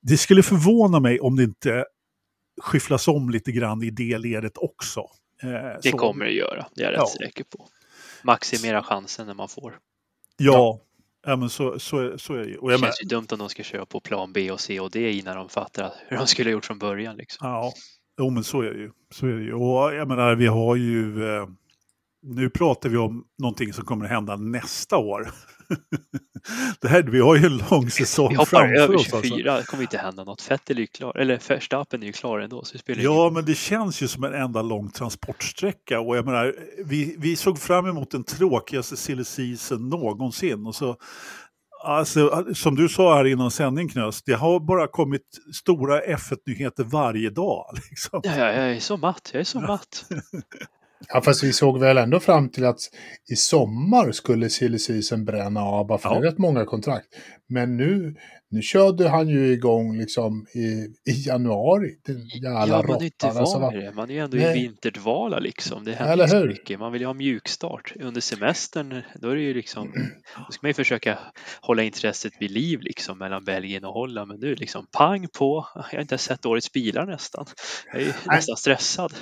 Det 0.02 0.16
skulle 0.16 0.42
förvåna 0.42 1.00
mig 1.00 1.20
om 1.20 1.36
det 1.36 1.42
inte 1.42 1.84
skyfflas 2.62 3.08
om 3.08 3.30
lite 3.30 3.52
grann 3.52 3.82
i 3.82 3.90
det 3.90 4.18
ledet 4.18 4.58
också. 4.58 5.00
Eh, 5.42 5.50
det 5.82 5.90
så. 5.90 5.98
kommer 5.98 6.24
det 6.24 6.32
göra, 6.32 6.66
det 6.74 6.82
är 6.82 6.84
jag 6.84 6.92
rätt 6.92 6.98
ja. 6.98 7.26
säker 7.26 7.44
på. 7.44 7.68
Maximera 8.22 8.82
chansen 8.82 9.26
när 9.26 9.34
man 9.34 9.48
får. 9.48 9.78
Ja, 10.36 10.80
ja. 11.26 11.36
men 11.36 11.50
så, 11.50 11.78
så, 11.78 12.18
så 12.18 12.34
är 12.34 12.38
det 12.38 12.44
ju. 12.44 12.60
det 12.60 12.78
känns 12.78 13.02
ju 13.02 13.08
dumt 13.08 13.26
om 13.30 13.38
de 13.38 13.48
ska 13.48 13.62
köra 13.62 13.86
på 13.86 14.00
plan 14.00 14.32
B 14.32 14.50
och 14.50 14.60
C 14.60 14.80
och 14.80 14.90
D 14.90 15.12
innan 15.12 15.36
de 15.36 15.48
fattar 15.48 15.94
hur 16.08 16.16
de 16.16 16.26
skulle 16.26 16.50
ha 16.50 16.52
gjort 16.52 16.64
från 16.64 16.78
början. 16.78 17.16
Liksom. 17.16 17.48
Ja, 17.48 17.72
jo, 18.18 18.30
men 18.30 18.44
så 18.44 18.62
är 18.62 18.70
det 18.70 18.78
ju. 18.78 18.90
Så 19.10 19.26
är 19.26 19.32
det 19.32 19.42
ju. 19.42 19.54
Och 19.54 19.94
jag 19.94 20.08
menar, 20.08 20.34
vi 20.34 20.46
har 20.46 20.76
ju... 20.76 21.28
Eh, 21.36 21.46
nu 22.24 22.50
pratar 22.50 22.88
vi 22.88 22.96
om 22.96 23.24
någonting 23.38 23.72
som 23.72 23.84
kommer 23.84 24.04
att 24.04 24.10
hända 24.10 24.36
nästa 24.36 24.96
år. 24.96 25.30
det 26.80 26.88
här, 26.88 27.02
vi 27.02 27.20
har 27.20 27.36
ju 27.36 27.46
en 27.46 27.62
lång 27.70 27.90
säsong 27.90 28.34
framför 28.34 28.42
oss. 28.42 28.52
Vi 28.52 28.56
hoppar 28.56 28.78
över 28.78 28.98
24, 28.98 29.52
alltså. 29.52 29.62
det 29.62 29.66
kommer 29.70 29.82
inte 29.82 29.98
hända 29.98 30.24
något. 30.24 30.42
Fettel 30.42 30.76
är 30.76 30.80
ju 30.80 30.86
klar, 30.86 31.16
eller 31.16 31.40
Verstappen 31.48 32.02
är 32.02 32.06
ju 32.06 32.12
klar 32.12 32.38
ändå. 32.38 32.64
Så 32.64 32.78
det 32.86 32.92
ja, 32.92 33.20
ingen... 33.20 33.34
men 33.34 33.44
det 33.44 33.54
känns 33.54 34.02
ju 34.02 34.08
som 34.08 34.24
en 34.24 34.34
enda 34.34 34.62
lång 34.62 34.90
transportsträcka. 34.90 36.00
Och 36.00 36.16
jag 36.16 36.24
menar, 36.24 36.54
vi, 36.84 37.16
vi 37.18 37.36
såg 37.36 37.58
fram 37.58 37.86
emot 37.86 38.10
den 38.10 38.24
tråkigaste 38.24 38.96
silly 38.96 39.24
season 39.24 39.88
någonsin. 39.88 40.66
Och 40.66 40.74
så, 40.74 40.96
alltså, 41.84 42.54
som 42.54 42.74
du 42.74 42.88
sa 42.88 43.16
här 43.16 43.24
innan 43.24 43.50
sändning 43.50 43.88
Knös, 43.88 44.22
det 44.22 44.34
har 44.34 44.60
bara 44.60 44.86
kommit 44.86 45.26
stora 45.54 46.00
F1-nyheter 46.00 46.84
varje 46.84 47.30
dag. 47.30 47.66
Liksom. 47.90 48.20
Ja, 48.22 48.36
jag 48.36 48.76
är 48.76 48.80
så 48.80 48.96
matt, 48.96 49.30
jag 49.32 49.40
är 49.40 49.44
så 49.44 49.60
matt. 49.60 50.04
Ja, 51.08 51.20
fast 51.20 51.44
vi 51.44 51.52
såg 51.52 51.80
väl 51.80 51.98
ändå 51.98 52.20
fram 52.20 52.48
till 52.48 52.64
att 52.64 52.80
i 53.30 53.36
sommar 53.36 54.12
skulle 54.12 54.50
silly 54.50 54.78
bränna 55.24 55.60
av, 55.60 55.98
för 55.98 56.08
ja. 56.08 56.14
det 56.14 56.26
är 56.26 56.30
rätt 56.30 56.38
många 56.38 56.64
kontrakt. 56.64 57.06
Men 57.48 57.76
nu, 57.76 58.14
Nu 58.54 58.62
körde 58.62 59.08
han 59.08 59.28
ju 59.28 59.52
igång 59.52 59.98
liksom 59.98 60.46
i, 60.54 60.60
i 61.10 61.26
januari. 61.26 61.90
Den 62.06 62.26
jävla 62.28 62.66
Ja, 62.66 62.84
man 62.88 63.00
är 63.00 63.04
inte. 63.04 63.26
Alltså, 63.26 63.58
van 63.58 63.74
vid 63.74 63.84
det. 63.84 63.92
Man 63.92 64.10
är 64.10 64.14
ju 64.14 64.20
ändå 64.20 64.36
Nej. 64.36 64.58
i 64.58 64.62
vinterdvala 64.62 65.38
liksom. 65.38 65.84
Det 65.84 65.94
Eller 65.94 66.08
händer 66.08 66.26
så 66.26 66.46
mycket. 66.46 66.78
Man 66.78 66.92
vill 66.92 67.00
ju 67.00 67.06
ha 67.06 67.14
mjukstart. 67.14 67.92
Under 68.00 68.20
semestern, 68.20 69.02
då 69.20 69.28
är 69.28 69.34
det 69.34 69.42
ju 69.42 69.54
liksom, 69.54 69.92
då 70.46 70.52
ska 70.52 70.58
man 70.62 70.68
ju 70.68 70.74
försöka 70.74 71.18
hålla 71.60 71.82
intresset 71.82 72.32
vid 72.40 72.50
liv 72.50 72.80
liksom 72.80 73.18
mellan 73.18 73.44
Belgien 73.44 73.84
och 73.84 73.92
Holland. 73.92 74.28
Men 74.28 74.40
nu 74.40 74.46
är 74.46 74.54
det 74.54 74.60
liksom 74.60 74.86
pang 74.98 75.26
på. 75.38 75.66
Jag 75.74 75.82
har 75.82 76.00
inte 76.00 76.12
ens 76.12 76.22
sett 76.22 76.46
årets 76.46 76.72
bilar 76.72 77.06
nästan. 77.06 77.46
Jag 77.92 78.02
är 78.02 78.06
ju 78.06 78.12
nästan 78.26 78.56
stressad. 78.56 79.12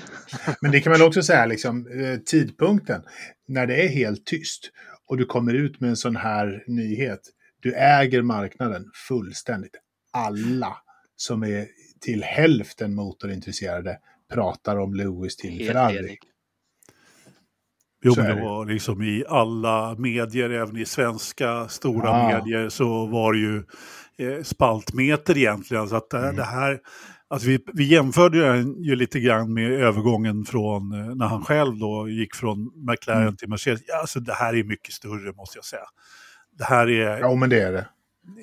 Men 0.61 0.71
det 0.71 0.81
kan 0.81 0.93
man 0.93 1.03
också 1.03 1.23
säga, 1.23 1.47
liksom, 1.47 1.87
eh, 1.87 2.19
tidpunkten 2.19 3.03
när 3.49 3.67
det 3.67 3.85
är 3.85 3.89
helt 3.89 4.27
tyst 4.27 4.71
och 5.09 5.17
du 5.17 5.25
kommer 5.25 5.55
ut 5.55 5.81
med 5.81 5.91
en 5.91 5.97
sån 5.97 6.17
här 6.17 6.65
nyhet. 6.67 7.21
Du 7.63 7.75
äger 7.75 8.23
marknaden 8.23 8.91
fullständigt. 9.09 9.75
Alla 10.13 10.77
som 11.17 11.43
är 11.43 11.67
till 12.01 12.23
hälften 12.23 12.95
motorintresserade 12.95 13.99
pratar 14.33 14.77
om 14.79 14.95
Lewis 14.95 15.37
till 15.37 15.51
Helt 15.51 15.67
Ferrari. 15.73 15.99
enig. 15.99 16.19
Jo, 18.05 18.15
men 18.17 18.37
det 18.37 18.43
var 18.43 18.67
liksom 18.67 19.03
i 19.03 19.25
alla 19.29 19.95
medier, 19.99 20.51
även 20.51 20.77
i 20.77 20.85
svenska 20.85 21.69
stora 21.69 22.09
Ah. 22.11 22.29
medier, 22.29 22.69
så 22.69 23.07
var 23.07 23.33
det 23.33 23.39
ju 23.39 23.63
eh, 24.19 24.43
spaltmeter 24.43 25.37
egentligen. 25.39 25.89
Så 25.89 25.97
att 25.97 26.11
det, 26.11 26.19
Mm. 26.19 26.37
det 26.37 26.45
här, 26.45 26.81
alltså 27.29 27.49
vi, 27.49 27.65
vi 27.75 27.85
jämförde 27.85 28.39
den 28.49 28.83
ju 28.83 28.97
lite 28.97 29.21
grann 29.21 29.55
med 29.55 29.73
övergången 29.73 30.45
från 30.45 30.93
eh, 30.93 31.15
när 31.15 31.27
han 31.27 31.45
själv 31.45 31.79
då 31.79 32.09
gick 32.09 32.35
från 32.35 32.59
McLaren 32.91 33.23
Mm. 33.23 33.37
till 33.37 33.49
Mercedes. 33.49 33.81
Ja, 33.87 34.01
alltså 34.01 34.21
det 34.21 34.33
här 34.35 34.55
är 34.57 34.65
mycket 34.65 34.95
större 34.95 35.33
måste 35.33 35.59
jag 35.59 35.65
säga. 35.65 35.87
Det 36.63 36.67
här 36.67 36.91
är, 36.91 37.19
Ja, 37.19 37.35
men 37.35 37.51
det 37.51 37.63
är 37.63 37.73
det. 37.73 37.87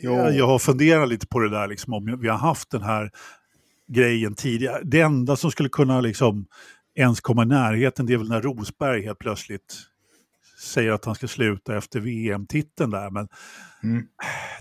Jo. 0.02 0.16
jag, 0.16 0.36
jag 0.36 0.48
har 0.48 0.60
funderat 0.60 1.10
lite 1.10 1.28
på 1.28 1.40
det 1.40 1.50
där, 1.50 1.68
liksom, 1.68 1.94
om 1.94 2.20
vi 2.22 2.28
har 2.28 2.38
haft 2.38 2.70
den 2.70 2.82
här 2.82 3.12
grejen 3.88 4.36
tidigare. 4.36 4.82
Det 4.84 5.02
enda 5.02 5.36
som 5.36 5.52
skulle 5.52 5.70
kunna 5.70 6.02
liksom 6.02 6.46
ens 6.96 7.22
komma 7.22 7.44
i 7.44 7.46
närheten 7.46 8.06
det 8.06 8.14
är 8.14 8.18
väl 8.18 8.30
när 8.30 8.42
Rosberg 8.42 9.04
helt 9.06 9.20
plötsligt 9.20 9.78
säger 10.62 10.92
att 10.92 11.06
han 11.06 11.16
ska 11.16 11.28
sluta 11.28 11.78
efter 11.78 12.00
VM-titeln 12.00 12.90
där. 12.92 13.10
Men 13.10 13.28
Mm. 13.84 14.06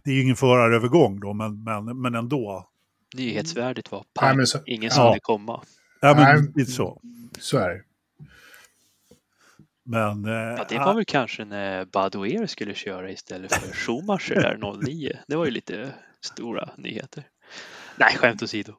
det 0.04 0.10
är 0.10 0.14
ju 0.14 0.22
ingen 0.22 0.36
förarövergång 0.36 1.20
då, 1.20 1.32
men, 1.32 1.64
men, 1.64 2.00
men 2.00 2.14
ändå. 2.14 2.68
Nyhetsvärdet 3.16 3.90
var 3.92 3.98
Nej, 3.98 4.28
pang. 4.28 4.36
men 4.36 4.46
så- 4.46 4.58
Ingen 4.66 4.82
ja. 4.84 4.90
såg 4.90 5.14
det 5.14 5.20
komma. 5.20 5.60
Ja, 6.00 6.14
men 6.14 6.22
Nej. 6.42 6.52
lite 6.54 6.70
så. 6.72 7.00
Så 7.38 7.58
är 7.58 7.68
det. 7.68 7.82
Men, 9.90 10.24
eh, 10.24 10.32
Ja, 10.32 10.66
det 10.68 10.78
var 10.78 10.94
väl 10.94 11.04
kanske 11.04 11.44
när 11.44 11.84
Badoer 11.84 12.46
skulle 12.46 12.74
köra 12.74 13.10
istället 13.10 13.54
för 13.54 13.72
Schumacher 13.72 14.34
där 14.34 14.82
09. 14.84 15.18
Det 15.28 15.36
var 15.36 15.44
ju 15.44 15.50
lite 15.50 15.94
stora 16.20 16.70
nyheter. 16.76 17.24
Nej, 17.96 18.16
skämt 18.16 18.42
åsido. 18.42 18.72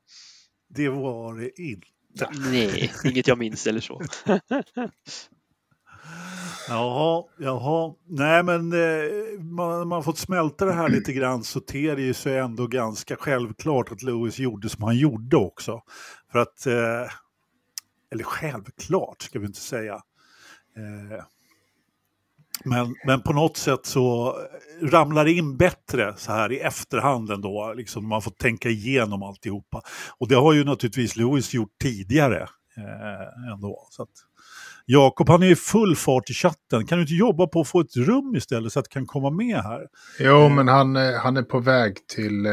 det 0.69 0.89
var 0.89 1.35
det 1.35 1.61
inte. 1.61 2.29
Nej, 2.51 2.91
inget 3.05 3.27
jag 3.27 3.37
minns 3.37 3.67
eller 3.67 3.79
så. 3.81 4.01
Jaha, 6.67 7.23
jaha. 7.37 7.93
Nej 8.07 8.43
men 8.43 8.73
eh, 8.73 9.39
man, 9.39 9.87
man 9.87 10.03
fått 10.03 10.17
smälta 10.17 10.65
det 10.65 10.73
här 10.73 10.89
lite 10.89 11.13
grann 11.13 11.43
så 11.43 11.59
ter 11.59 11.95
det 11.95 12.01
ju 12.01 12.13
sig 12.13 12.37
ändå 12.37 12.67
ganska 12.67 13.15
självklart 13.15 13.91
att 13.91 14.01
Lewis 14.03 14.39
gjorde 14.39 14.69
som 14.69 14.83
han 14.83 14.97
gjorde 14.97 15.37
också. 15.37 15.81
För 16.31 16.39
att, 16.39 16.65
eh, 16.65 17.11
eller 18.11 18.23
självklart 18.23 19.21
ska 19.21 19.39
vi 19.39 19.45
inte 19.45 19.59
säga. 19.59 20.01
Eh, 20.79 21.24
men, 22.65 22.95
men 23.05 23.21
på 23.21 23.33
något 23.33 23.57
sätt 23.57 23.86
så 23.86 24.36
ramlar 24.81 25.25
det 25.25 25.31
in 25.31 25.57
bättre 25.57 26.13
så 26.17 26.31
här 26.31 26.51
i 26.51 26.59
efterhand 26.59 27.29
ändå. 27.31 27.74
Liksom 27.77 28.07
man 28.07 28.21
får 28.21 28.31
tänka 28.31 28.69
igenom 28.69 29.24
alltihopa. 29.24 29.81
Och 30.17 30.27
det 30.27 30.36
har 30.36 30.53
ju 30.53 30.63
naturligtvis 30.63 31.15
Lewis 31.15 31.53
gjort 31.53 31.71
tidigare 31.81 32.41
eh, 32.77 33.53
ändå. 33.53 33.88
Så 33.89 34.03
att, 34.03 34.09
Jakob 34.86 35.29
han 35.29 35.43
är 35.43 35.48
i 35.51 35.55
full 35.55 35.95
fart 35.95 36.29
i 36.29 36.33
chatten. 36.33 36.86
Kan 36.88 36.98
du 36.98 37.01
inte 37.01 37.13
jobba 37.13 37.48
på 37.48 37.62
att 37.62 37.67
få 37.67 37.79
ett 37.79 37.95
rum 37.98 38.36
istället 38.36 38.74
så 38.74 38.79
att 38.79 38.86
du 38.86 38.89
kan 38.89 39.05
komma 39.05 39.29
med 39.29 39.57
här? 39.63 39.88
Jo, 40.19 40.50
men 40.50 40.67
han, 40.67 40.95
eh, 40.95 41.13
han 41.13 41.38
är 41.38 41.43
på 41.43 41.59
väg 41.59 42.07
till, 42.07 42.45
eh, 42.45 42.51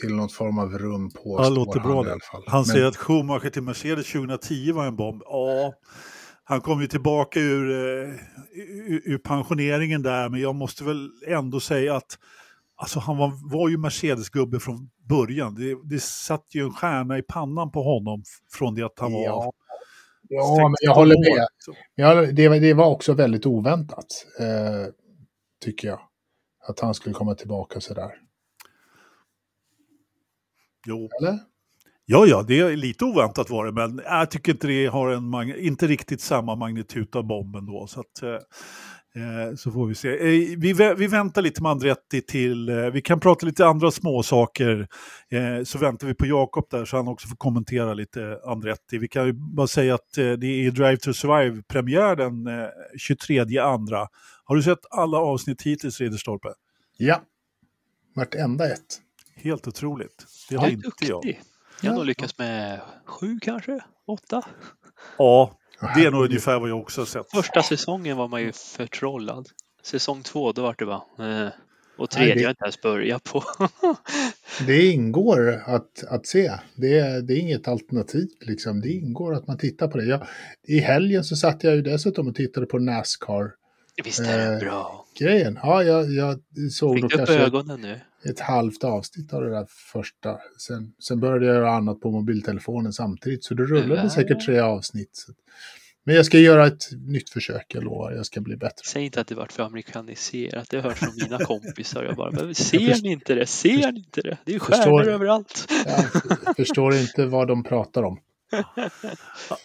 till 0.00 0.14
något 0.14 0.32
form 0.32 0.58
av 0.58 0.78
rum 0.78 1.10
på 1.10 1.40
Ja, 1.42 1.48
låter 1.48 1.80
bra 1.80 1.96
han, 1.96 2.06
i 2.06 2.10
alla 2.10 2.20
fall. 2.32 2.44
Han 2.46 2.58
Men- 2.60 2.64
säger 2.64 2.86
att 2.86 2.96
Schumacher 2.96 3.50
till 3.50 3.62
Mercedes 3.62 4.06
2010 4.12 4.72
var 4.72 4.86
en 4.86 4.96
bomb. 4.96 5.22
Ja, 5.24 5.72
han 6.44 6.60
kom 6.60 6.80
ju 6.80 6.86
tillbaka 6.86 7.40
ur, 7.40 7.70
eh, 7.70 8.14
ur, 8.52 9.02
ur 9.04 9.18
pensioneringen 9.18 10.02
där, 10.02 10.28
men 10.28 10.40
jag 10.40 10.54
måste 10.54 10.84
väl 10.84 11.10
ändå 11.26 11.60
säga 11.60 11.96
att 11.96 12.18
alltså, 12.76 12.98
han 13.00 13.16
var, 13.16 13.50
var 13.52 13.68
ju 13.68 13.76
Mercedes-gubbe 13.76 14.60
från 14.60 14.90
början. 15.08 15.54
Det, 15.54 15.76
det 15.84 16.02
satt 16.02 16.46
ju 16.54 16.62
en 16.64 16.72
stjärna 16.72 17.18
i 17.18 17.22
pannan 17.22 17.70
på 17.70 17.82
honom 17.82 18.22
från 18.52 18.74
det 18.74 18.82
att 18.82 18.98
han 18.98 19.12
var 19.12 19.20
Ja, 19.20 19.52
ja 20.28 20.56
men 20.62 20.70
16 20.70 20.74
jag 20.80 20.94
håller 20.94 21.16
med. 21.36 21.46
Ja, 21.94 22.14
det, 22.32 22.48
var- 22.48 22.56
det 22.60 22.74
var 22.74 22.86
också 22.86 23.12
väldigt 23.14 23.46
oväntat, 23.46 24.26
eh, 24.40 24.92
tycker 25.64 25.88
jag. 25.88 26.00
Att 26.68 26.80
han 26.80 26.94
skulle 26.94 27.14
komma 27.14 27.34
tillbaka 27.34 27.80
sådär. 27.80 28.10
Jo. 30.86 31.08
Eller? 31.20 31.38
Ja, 32.06 32.26
ja, 32.26 32.42
det 32.42 32.58
är 32.60 32.76
lite 32.76 33.04
oväntat 33.04 33.50
var 33.50 33.66
det, 33.66 33.72
men 33.72 34.00
jag 34.04 34.30
tycker 34.30 34.52
inte 34.52 34.66
det 34.66 34.86
har 34.86 35.10
en 35.10 35.22
mag- 35.34 35.56
inte 35.56 35.86
riktigt 35.86 36.20
samma 36.20 36.54
magnitud 36.56 37.16
av 37.16 37.26
bomben 37.26 37.66
då. 37.66 37.86
Så, 37.86 38.00
att, 38.00 38.22
eh, 38.22 38.30
eh, 39.22 39.54
så 39.56 39.70
får 39.72 39.86
vi 39.86 39.94
se. 39.94 40.08
Eh, 40.08 40.58
vi, 40.58 40.72
vä- 40.72 40.94
vi 40.94 41.06
väntar 41.06 41.42
lite 41.42 41.62
med 41.62 41.70
Andretti 41.70 42.20
till, 42.22 42.68
eh, 42.68 42.76
vi 42.90 43.02
kan 43.02 43.20
prata 43.20 43.46
lite 43.46 43.66
andra 43.66 43.90
små 43.90 44.22
saker. 44.22 44.88
Eh, 45.30 45.64
så 45.64 45.78
väntar 45.78 46.06
vi 46.06 46.14
på 46.14 46.26
Jakob 46.26 46.66
där 46.70 46.84
så 46.84 46.96
han 46.96 47.08
också 47.08 47.28
får 47.28 47.36
kommentera 47.36 47.94
lite 47.94 48.40
Andretti. 48.44 48.98
Vi 48.98 49.08
kan 49.08 49.26
ju 49.26 49.32
bara 49.32 49.66
säga 49.66 49.94
att 49.94 50.18
eh, 50.18 50.32
det 50.32 50.46
är 50.46 50.70
Drive 50.70 50.96
to 50.96 51.12
Survive-premiär 51.14 52.16
den 52.16 52.46
eh, 52.46 52.66
23 52.98 53.58
andra. 53.58 54.08
Har 54.44 54.56
du 54.56 54.62
sett 54.62 54.78
alla 54.90 55.18
avsnitt 55.18 55.62
hittills, 55.62 56.00
Ridderstolpe? 56.00 56.48
Ja. 56.96 57.20
Vartenda 58.16 58.72
ett. 58.72 59.00
Helt 59.36 59.68
otroligt. 59.68 60.26
Det 60.48 60.56
har 60.56 60.68
inte 60.68 60.86
duktig. 60.86 61.08
Jag 61.08 61.22
har 61.82 61.88
Ja. 61.88 61.94
nog 61.94 62.04
lyckats 62.06 62.38
med 62.38 62.80
sju 63.04 63.38
kanske, 63.42 63.80
åtta. 64.06 64.42
Ja, 65.18 65.58
det 65.94 66.04
är 66.04 66.10
nog 66.10 66.24
ungefär 66.24 66.60
vad 66.60 66.68
jag 66.70 66.80
också 66.80 67.00
har 67.00 67.06
sett. 67.06 67.30
Första 67.30 67.62
säsongen 67.62 68.16
var 68.16 68.28
man 68.28 68.42
ju 68.42 68.52
förtrollad. 68.52 69.48
Säsong 69.82 70.22
två, 70.22 70.52
då 70.52 70.62
var 70.62 70.74
det 70.78 70.86
bara... 70.86 71.44
Eh. 71.44 71.48
Och 71.98 72.08
Nej, 72.16 72.26
tredje 72.26 72.34
det- 72.34 72.40
har 72.40 72.44
jag 72.44 72.50
inte 72.52 72.64
ens 72.64 72.82
börjat 72.82 73.24
på. 73.24 73.42
Det 74.66 74.86
ingår 74.86 75.62
att, 75.66 76.04
att 76.08 76.26
se. 76.26 76.52
Det 76.76 76.98
är, 76.98 77.22
det 77.22 77.32
är 77.34 77.38
inget 77.38 77.68
alternativ. 77.68 78.28
Liksom. 78.40 78.80
Det 78.80 78.88
ingår 78.92 79.34
att 79.34 79.46
man 79.46 79.58
tittar 79.58 79.88
på 79.88 79.98
det. 79.98 80.04
Jag, 80.04 80.26
I 80.66 80.78
helgen 80.78 81.24
så 81.24 81.36
satt 81.36 81.64
jag 81.64 81.74
ju 81.74 81.82
dessutom 81.82 82.28
och 82.28 82.34
tittade 82.34 82.66
på 82.66 82.78
Nascar-grejen. 82.78 83.52
Visst 84.04 84.20
är 84.20 84.38
det 84.38 84.52
Eh, 84.54 84.58
bra? 84.58 85.06
Ja, 85.18 85.82
jag, 85.82 86.10
jag 86.12 86.40
såg 86.72 86.94
Fick 86.94 87.02
du 87.02 87.06
upp 87.06 87.12
kanske 87.12 87.34
ögonen 87.38 87.80
nu? 87.80 88.00
Ett 88.30 88.40
halvt 88.40 88.84
avsnitt 88.84 89.32
av 89.32 89.42
det 89.42 89.50
där 89.50 89.66
första. 89.92 90.38
Sen, 90.58 90.94
sen 90.98 91.20
började 91.20 91.46
jag 91.46 91.54
göra 91.54 91.70
annat 91.70 92.00
på 92.00 92.10
mobiltelefonen 92.10 92.92
samtidigt. 92.92 93.44
Så 93.44 93.54
det 93.54 93.62
rullade 93.62 94.02
Ja. 94.02 94.10
säkert 94.10 94.44
tre 94.46 94.58
avsnitt. 94.58 95.26
Men 96.06 96.14
jag 96.16 96.26
ska 96.26 96.38
göra 96.38 96.66
ett 96.66 96.84
nytt 97.06 97.30
försök, 97.30 97.66
jag 97.74 97.84
lovar. 97.84 98.12
Jag 98.12 98.26
ska 98.26 98.40
bli 98.40 98.56
bättre. 98.56 98.82
Säg 98.86 99.04
inte 99.04 99.20
att 99.20 99.26
det 99.26 99.34
vart 99.34 99.52
för 99.52 99.62
amerikaniserat. 99.62 100.66
Det 100.70 100.80
hörs 100.80 100.98
från 100.98 101.14
mina 101.22 101.38
kompisar. 101.44 102.04
Jag 102.04 102.16
bara, 102.16 102.54
ser 102.54 103.02
ni 103.02 103.12
inte 103.12 103.34
det? 103.34 103.46
Ser 103.46 103.92
ni 103.92 103.98
inte 103.98 104.22
det? 104.22 104.38
Det 104.44 104.50
är 104.50 104.54
ju 104.54 104.60
Förstår- 104.60 104.76
stjärnor 104.98 105.12
överallt. 105.14 105.68
Jag 106.46 106.56
förstår 106.56 106.94
inte 106.94 107.26
vad 107.26 107.48
de 107.48 107.64
pratar 107.64 108.02
om. 108.02 108.18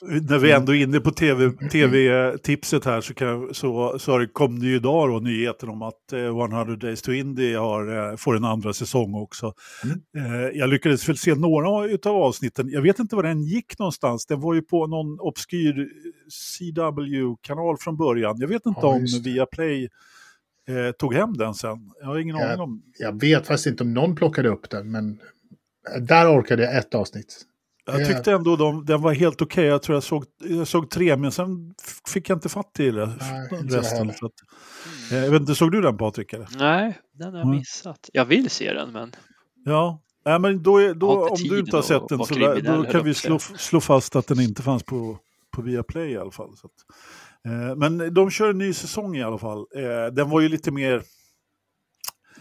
När 0.02 0.38
vi 0.40 0.52
ändå 0.52 0.76
är 0.76 0.84
inne 0.84 1.00
på 1.00 1.12
TV 1.12 1.52
TV-tipset 1.72 2.86
här 2.86 3.02
så, 3.02 3.14
kan, 3.14 3.54
så, 3.54 4.00
så 4.00 4.28
kom 4.34 4.60
det 4.60 4.66
ju 4.66 4.76
idag 4.76 5.10
då 5.10 5.20
nyheten 5.20 5.70
om 5.70 5.82
att 5.82 6.14
eh, 6.14 6.20
100 6.20 6.66
Days 6.76 7.02
to 7.02 7.12
Indy 7.12 7.56
har, 7.56 8.12
eh, 8.12 8.16
får 8.18 8.36
en 8.38 8.46
andra 8.46 8.74
säsong 8.74 9.16
också. 9.16 9.54
Mm. 9.84 10.34
Eh, 10.34 10.50
jag 10.60 10.70
lyckades 10.70 11.10
väl 11.10 11.18
se 11.18 11.36
några 11.36 11.70
av 12.10 12.16
avsnitten. 12.16 12.70
Jag 12.70 12.82
vet 12.82 13.00
inte 13.00 13.16
var 13.16 13.24
den 13.24 13.44
gick 13.44 13.80
någonstans. 13.80 14.26
Den 14.26 14.40
var 14.42 14.54
ju 14.54 14.62
på 14.62 14.88
någon 14.88 15.20
obskyr 15.20 15.90
CW-kanal 16.30 17.78
från 17.78 17.98
början. 17.98 18.38
Jag 18.40 18.48
vet 18.48 18.66
inte 18.66 18.80
Ja, 18.84 18.88
om. 18.88 19.06
Viaplay 19.24 19.84
eh, 20.68 20.92
tog 20.92 21.14
hem 21.14 21.38
den 21.38 21.54
sen. 21.54 21.92
Jag 22.00 22.08
har 22.08 22.18
ingen 22.20 22.36
Ja. 22.38 22.48
aning 22.48 22.60
om. 22.60 22.82
Jag 23.00 23.20
vet 23.22 23.48
faktiskt 23.48 23.68
inte 23.68 23.84
om 23.84 23.94
någon 23.94 24.16
plockade 24.16 24.50
upp 24.50 24.70
den, 24.70 24.92
men 24.92 25.20
där 26.00 26.40
orkade 26.40 26.64
jag 26.64 26.78
ett 26.78 26.96
avsnitt. 26.96 27.46
Jag 27.92 28.02
Ja. 28.02 28.06
tyckte 28.08 28.32
ändå 28.32 28.56
de, 28.56 28.86
den 28.86 29.02
var 29.02 29.14
helt 29.14 29.42
okej. 29.42 29.66
Jag 29.66 29.82
tror 29.82 29.96
jag 29.96 30.04
såg, 30.04 30.26
jag 30.40 30.68
såg 30.68 30.90
tre, 30.90 31.18
men 31.18 31.32
sen 31.32 31.74
fick 32.08 32.30
jag 32.30 32.36
inte 32.36 32.50
fatt 32.50 32.80
i 32.80 32.92
det. 32.92 33.06
Nej, 33.06 33.50
resten. 33.64 34.14
Så 34.14 34.26
att, 34.26 34.34
eh, 35.12 35.18
jag 35.18 35.32
vet 35.32 35.42
inte, 35.42 35.56
såg 35.56 35.72
du 35.72 35.82
den 35.82 35.98
Patrik? 35.98 36.34
Eller? 36.34 36.48
Nej, 36.58 37.00
den 37.14 37.34
har 37.34 37.40
jag 37.40 37.48
missat. 37.48 38.10
Jag 38.14 38.26
vill 38.26 38.50
se 38.50 38.74
den, 38.74 38.92
men 38.92 39.16
Ja, 39.66 40.02
Nej, 40.26 40.40
men 40.40 40.64
då, 40.64 40.94
då, 40.94 41.28
om 41.30 41.38
du 41.38 41.60
inte 41.60 41.76
har 41.76 41.84
sett 41.84 42.08
den 42.10 42.26
så 42.26 42.34
där, 42.34 42.62
då 42.62 42.84
kan 42.84 43.04
vi 43.04 43.14
slå, 43.14 43.36
att 43.36 43.42
slå 43.42 43.82
fast 43.82 44.16
att 44.16 44.28
den 44.28 44.40
inte 44.40 44.64
fanns 44.64 44.84
på, 44.84 45.18
på 45.52 45.62
Viaplay 45.62 46.12
i 46.12 46.18
alla 46.18 46.32
fall. 46.32 46.58
Så 46.58 46.68
att, 46.68 46.74
eh, 47.46 47.76
men 47.76 48.14
de 48.14 48.30
kör 48.32 48.50
en 48.50 48.58
ny 48.58 48.74
säsong 48.74 49.16
i 49.18 49.24
alla 49.24 49.38
fall. 49.38 49.66
Eh, 49.76 50.14
den 50.14 50.30
var 50.30 50.42
ju 50.42 50.50
lite 50.50 50.72
mer... 50.72 51.04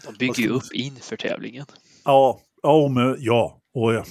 De 0.05 0.13
bygger 0.19 0.43
ju 0.43 0.49
upp 0.49 0.73
inför 0.73 1.15
tävlingen. 1.17 1.65
Ja, 2.05 2.39
ja, 2.63 2.87
men, 2.87 3.15
ja. 3.19 3.58
Och 3.73 3.93
ja, 3.93 4.05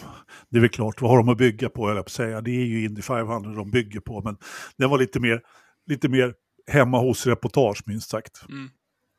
det 0.51 0.57
är 0.57 0.61
väl 0.61 0.71
klart, 0.71 1.01
vad 1.01 1.11
har 1.11 1.19
de 1.19 1.29
att 1.29 1.39
bygga 1.39 1.69
på, 1.69 1.91
eller 1.91 2.03
på 2.03 2.11
säga. 2.11 2.41
Det 2.41 2.51
är 2.51 2.65
ju 2.65 2.85
Indy 2.85 3.03
500 3.03 3.51
de 3.51 3.71
bygger 3.71 4.01
på, 4.01 4.23
men 4.25 4.37
den 4.77 4.91
var 4.91 4.99
lite 4.99 5.21
mer, 5.21 5.41
lite 5.87 6.09
mer 6.09 6.35
hemma 6.71 6.99
hos-reportage, 6.99 7.83
minst 7.87 8.11
sagt. 8.11 8.33
Mm. 8.49 8.71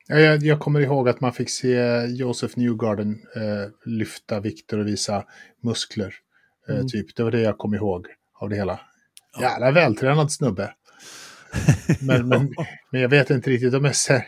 Jag, 0.07 0.43
jag, 0.43 0.59
kommer 0.59 0.79
ihåg 0.79 1.09
att 1.09 1.21
man 1.21 1.33
fick 1.33 1.49
se 1.49 2.05
Joseph 2.05 2.59
Newgarden 2.59 3.11
eh, 3.35 3.91
lyfta 3.91 4.39
vikter 4.39 4.77
och 4.77 4.87
visa 4.87 5.23
muskler. 5.63 6.13
Eh, 6.69 6.75
mm. 6.75 6.87
typ. 6.87 7.15
Det 7.15 7.23
var 7.23 7.31
det 7.31 7.41
jag 7.41 7.57
kom 7.57 7.73
ihåg 7.73 8.07
av 8.41 8.49
det 8.49 8.55
hela. 8.55 8.79
Ja. 9.33 9.41
Jävla 9.41 9.71
vältränad 9.71 10.31
snubbe. 10.31 10.73
Men, 12.01 12.27
men, 12.27 12.53
men 12.91 13.01
jag 13.01 13.09
vet 13.09 13.29
inte 13.29 13.49
riktigt, 13.49 13.71
de 13.71 13.85
är 13.85 13.91
så 13.91 14.21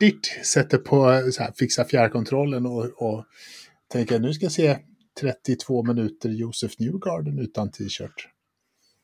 ditt 0.00 0.26
sätter 0.44 0.78
på 0.78 1.30
så 1.32 1.42
här, 1.42 1.52
fixa 1.58 1.84
fjärrkontrollen 1.84 2.66
och, 2.66 2.84
och 2.84 3.24
tänker 3.92 4.18
nu 4.18 4.32
ska 4.32 4.44
jag 4.44 4.52
se 4.52 4.78
32 5.20 5.82
minuter 5.82 6.28
Josef 6.28 6.78
Newgarden 6.78 7.38
utan 7.38 7.70
t-shirt. 7.70 8.28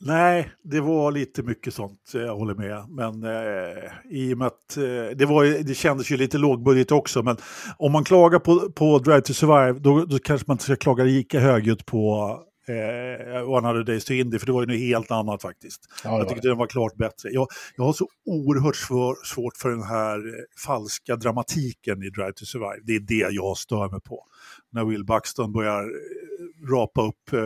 Nej, 0.00 0.50
det 0.62 0.80
var 0.80 1.12
lite 1.12 1.42
mycket 1.42 1.74
sånt, 1.74 2.12
eh, 2.14 2.20
jag 2.20 2.36
håller 2.36 2.54
med. 2.54 2.84
Men 2.88 3.24
eh, 3.24 3.92
i 4.10 4.34
och 4.34 4.38
med 4.38 4.46
att 4.46 4.76
eh, 4.76 5.16
det, 5.16 5.26
var, 5.26 5.64
det 5.64 5.74
kändes 5.74 6.12
ju 6.12 6.16
lite 6.16 6.38
lågbudget 6.38 6.92
också. 6.92 7.22
Men 7.22 7.36
om 7.78 7.92
man 7.92 8.04
klagar 8.04 8.38
på, 8.38 8.72
på 8.72 8.98
Drive 8.98 9.20
to 9.20 9.32
Survive, 9.32 9.78
då, 9.78 10.04
då 10.04 10.18
kanske 10.18 10.44
man 10.48 10.54
inte 10.54 10.64
ska 10.64 10.76
klaga 10.76 11.04
lika 11.04 11.40
högljutt 11.40 11.86
på 11.86 12.32
eh, 12.68 13.64
Hundred 13.68 13.86
Days 13.86 14.04
to 14.04 14.12
Indy, 14.12 14.38
för 14.38 14.46
det 14.46 14.52
var 14.52 14.60
ju 14.60 14.66
något 14.66 14.78
helt 14.78 15.10
annat 15.10 15.42
faktiskt. 15.42 15.80
Ja, 16.04 16.18
jag 16.18 16.28
tyckte 16.28 16.48
den 16.48 16.58
var 16.58 16.66
klart 16.66 16.96
bättre. 16.96 17.30
Jag, 17.30 17.46
jag 17.76 17.84
har 17.84 17.92
så 17.92 18.08
oerhört 18.26 18.76
svår, 18.76 19.16
svårt 19.24 19.56
för 19.56 19.70
den 19.70 19.82
här 19.82 20.18
eh, 20.18 20.44
falska 20.66 21.16
dramatiken 21.16 22.02
i 22.02 22.10
Drive 22.10 22.32
to 22.32 22.44
Survive. 22.44 22.80
Det 22.82 22.94
är 22.94 23.00
det 23.00 23.34
jag 23.34 23.56
stör 23.56 23.88
mig 23.88 24.00
på. 24.00 24.24
När 24.72 24.84
Will 24.84 25.04
Buxton 25.04 25.52
börjar 25.52 25.82
eh, 25.82 26.70
rapa 26.72 27.02
upp 27.02 27.32
eh, 27.32 27.40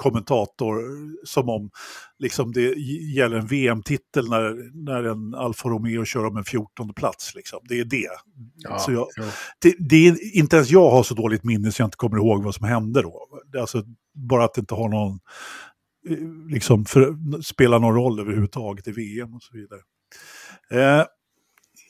kommentator 0.00 0.76
som 1.26 1.48
om 1.48 1.70
liksom 2.18 2.52
det 2.52 2.74
gäller 3.14 3.36
en 3.36 3.46
VM-titel 3.46 4.28
när, 4.28 4.70
när 4.86 5.04
en 5.04 5.34
Alfa 5.34 5.68
Romeo 5.68 6.04
kör 6.04 6.26
om 6.26 6.36
en 6.36 6.44
14 6.44 6.94
plats. 6.94 7.34
Liksom. 7.34 7.58
Det 7.68 7.80
är 7.80 7.84
det. 7.84 8.08
Ja, 8.56 8.78
så 8.78 8.92
jag, 8.92 9.06
det, 9.62 9.74
det 9.78 10.08
är, 10.08 10.36
inte 10.36 10.56
ens 10.56 10.70
jag 10.70 10.90
har 10.90 11.02
så 11.02 11.14
dåligt 11.14 11.44
minne 11.44 11.72
så 11.72 11.82
jag 11.82 11.86
inte 11.86 11.96
kommer 11.96 12.16
ihåg 12.16 12.44
vad 12.44 12.54
som 12.54 12.66
hände 12.66 13.02
då. 13.02 13.28
Alltså, 13.60 13.82
bara 14.14 14.44
att 14.44 14.54
det 14.54 14.60
inte 14.60 14.74
har 14.74 14.88
någon, 14.88 15.18
eh, 16.08 16.52
liksom, 16.52 16.84
för, 16.84 17.14
spelar 17.42 17.78
någon 17.78 17.94
roll 17.94 18.20
överhuvudtaget 18.20 18.88
i 18.88 18.92
VM 18.92 19.34
och 19.34 19.42
så 19.42 19.56
vidare. 19.56 19.80
Eh, 20.70 21.06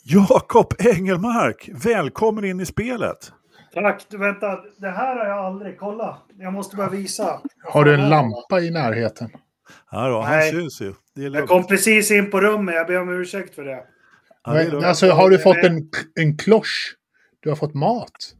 Jakob 0.04 0.74
Engelmark, 0.78 1.70
välkommen 1.84 2.44
in 2.44 2.60
i 2.60 2.66
spelet. 2.66 3.32
Tack. 3.74 4.06
Du, 4.08 4.18
vänta, 4.18 4.58
det 4.76 4.90
här 4.90 5.16
har 5.16 5.26
jag 5.26 5.38
aldrig 5.38 5.78
kollat. 5.78 6.24
Jag 6.38 6.52
måste 6.52 6.76
bara 6.76 6.88
visa. 6.88 7.40
Har 7.64 7.84
du 7.84 7.94
en 7.94 8.08
lampa 8.08 8.60
i 8.60 8.70
närheten? 8.70 9.30
Ja, 9.90 10.08
då, 10.08 10.20
han 10.20 10.36
Nej. 10.38 10.50
syns 10.50 10.80
ju. 10.80 10.94
jag 11.14 11.48
kom 11.48 11.66
precis 11.66 12.10
in 12.10 12.30
på 12.30 12.40
rummet. 12.40 12.74
Jag 12.74 12.86
ber 12.86 13.00
om 13.00 13.08
ursäkt 13.08 13.54
för 13.54 13.64
det. 13.64 13.84
Ja, 14.44 14.52
det 14.52 14.88
alltså, 14.88 15.10
har 15.10 15.30
du 15.30 15.38
fått 15.38 15.56
en, 15.56 15.90
en 16.14 16.36
klosch? 16.36 16.96
Du 17.40 17.48
har 17.48 17.56
fått 17.56 17.74
mat? 17.74 18.34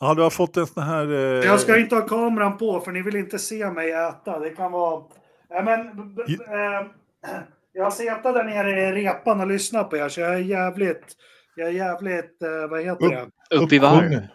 Ja, 0.00 0.14
du 0.14 0.22
har 0.22 0.30
fått 0.30 0.56
en 0.56 0.66
sån 0.66 0.82
här... 0.82 1.12
Eh... 1.12 1.46
Jag 1.46 1.60
ska 1.60 1.78
inte 1.78 1.94
ha 1.94 2.02
kameran 2.02 2.58
på 2.58 2.80
för 2.80 2.92
ni 2.92 3.02
vill 3.02 3.16
inte 3.16 3.38
se 3.38 3.70
mig 3.70 3.92
äta. 3.92 4.38
Det 4.38 4.50
kan 4.50 4.72
vara... 4.72 5.02
Ja, 5.48 5.62
men, 5.62 5.80
eh, 6.28 6.86
jag 7.72 7.92
sitter 7.92 8.32
där 8.32 8.44
nere 8.44 8.80
i 8.80 8.92
repan 8.92 9.40
och 9.40 9.46
lyssnar 9.46 9.84
på 9.84 9.96
er 9.96 10.08
så 10.08 10.20
jag 10.20 10.34
är 10.34 10.38
jävligt... 10.38 11.04
Jag 11.54 11.68
är 11.68 11.72
jävligt... 11.72 12.42
Eh, 12.42 12.70
vad 12.70 12.82
heter 12.82 13.08
det? 13.08 13.26
Upp 13.52 13.72
i 13.72 13.78
varv. 13.78 14.26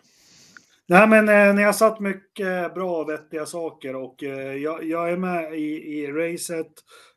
Nej, 0.90 1.08
men 1.08 1.30
eh, 1.30 1.56
ni 1.56 1.64
har 1.64 1.74
satt 1.74 2.00
mycket 2.00 2.74
bra 2.74 3.02
och 3.02 3.10
vettiga 3.10 3.46
saker 3.46 3.96
och 3.96 4.24
eh, 4.24 4.54
jag, 4.54 4.84
jag, 4.84 5.12
är 5.12 5.18
med 5.18 5.54
i, 5.54 6.00
i 6.00 6.08
racet. 6.08 6.72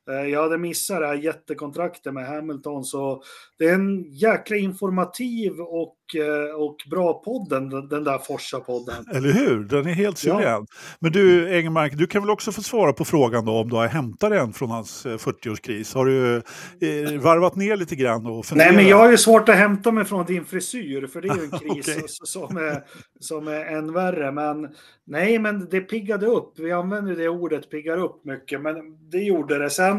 Eh, 0.08 0.28
jag 0.28 0.42
hade 0.42 0.58
missat 0.58 1.00
det 1.00 1.06
här 1.06 1.14
jättekontraktet 1.14 2.14
med 2.14 2.26
Hamilton 2.26 2.84
så 2.84 3.22
det 3.58 3.64
är 3.64 3.74
en 3.74 4.02
jäkla 4.12 4.56
informativ 4.56 5.60
och, 5.60 5.96
eh, 6.16 6.54
och 6.56 6.76
bra 6.90 7.22
podd 7.22 7.48
den, 7.50 7.88
den 7.88 8.04
där 8.04 8.18
Forsa-podden. 8.18 9.16
Eller 9.16 9.32
hur? 9.32 9.64
Den 9.64 9.86
är 9.86 9.92
helt 9.92 10.18
suverän. 10.18 10.42
Ja. 10.42 10.66
Men 10.98 11.12
du 11.12 11.54
Engelmark, 11.56 11.92
du 11.96 12.06
kan 12.06 12.22
väl 12.22 12.30
också 12.30 12.52
få 12.52 12.62
svara 12.62 12.92
på 12.92 13.04
frågan 13.04 13.44
då 13.44 13.52
om 13.52 13.68
du 13.68 13.76
har 13.76 13.86
hämtat 13.86 14.32
en 14.32 14.52
från 14.52 14.70
hans 14.70 15.06
40-årskris. 15.06 15.94
Eh, 15.94 15.98
har 15.98 16.06
du 16.06 16.36
eh, 16.36 17.20
varvat 17.20 17.56
ner 17.56 17.76
lite 17.76 17.96
grann 17.96 18.26
och 18.26 18.46
funderat? 18.46 18.74
Nej, 18.74 18.76
men 18.76 18.90
jag 18.90 18.96
har 18.96 19.10
ju 19.10 19.18
svårt 19.18 19.48
att 19.48 19.56
hämta 19.56 19.92
mig 19.92 20.04
från 20.04 20.26
din 20.26 20.44
frisyr 20.44 21.06
för 21.06 21.20
det 21.20 21.28
är 21.28 21.36
ju 21.36 21.44
en 21.44 21.50
kris 21.58 21.88
okay. 21.88 22.02
som, 22.06 22.56
är, 22.56 22.84
som 23.20 23.48
är 23.48 23.64
än 23.64 23.92
värre. 23.92 24.32
Men 24.32 24.68
nej, 25.06 25.38
men 25.38 25.68
det 25.70 25.80
piggade 25.80 26.26
upp. 26.26 26.58
Vi 26.58 26.72
använder 26.72 27.16
det 27.16 27.28
ordet 27.28 27.70
piggar 27.70 27.98
upp 27.98 28.24
mycket, 28.24 28.60
men 28.60 28.74
det 29.10 29.18
gjorde 29.18 29.58
det. 29.58 29.70
Sen, 29.70 29.89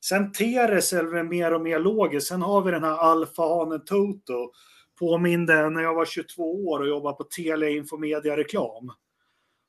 sen 0.00 0.32
ter 0.32 0.68
det 0.74 0.82
sig 0.82 1.24
mer 1.24 1.54
och 1.54 1.60
mer 1.60 1.78
logiskt. 1.78 2.26
Sen 2.28 2.42
har 2.42 2.62
vi 2.62 2.70
den 2.70 2.84
här 2.84 2.96
alfahanen 2.96 3.84
Toto 3.84 4.52
påminde 4.98 5.70
när 5.70 5.82
jag 5.82 5.94
var 5.94 6.04
22 6.04 6.68
år 6.68 6.80
och 6.80 6.88
jobbade 6.88 7.16
på 7.16 7.24
Telia 7.24 7.68
Infomedia 7.68 8.36
Reklam. 8.36 8.92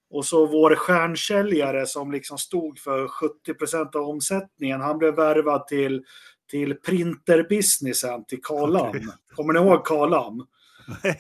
Och 0.10 0.26
så 0.26 0.46
vår 0.46 0.76
stjärnsäljare 0.76 1.86
som 1.86 2.12
liksom 2.12 2.38
stod 2.38 2.80
för 2.80 3.08
70 3.08 3.54
procent 3.54 3.96
av 3.96 4.02
omsättningen, 4.02 4.82
han 4.82 4.98
blev 4.98 5.15
värvad 5.15 5.68
till, 5.68 6.04
till 6.52 6.76
printerbusinessen, 6.76 8.26
till 8.26 8.42
Karlam. 8.44 8.89
Okay. 8.89 9.02
Kommer 9.36 9.54
ni 9.54 9.60
ihåg 9.60 9.86
Karlam? 9.86 10.48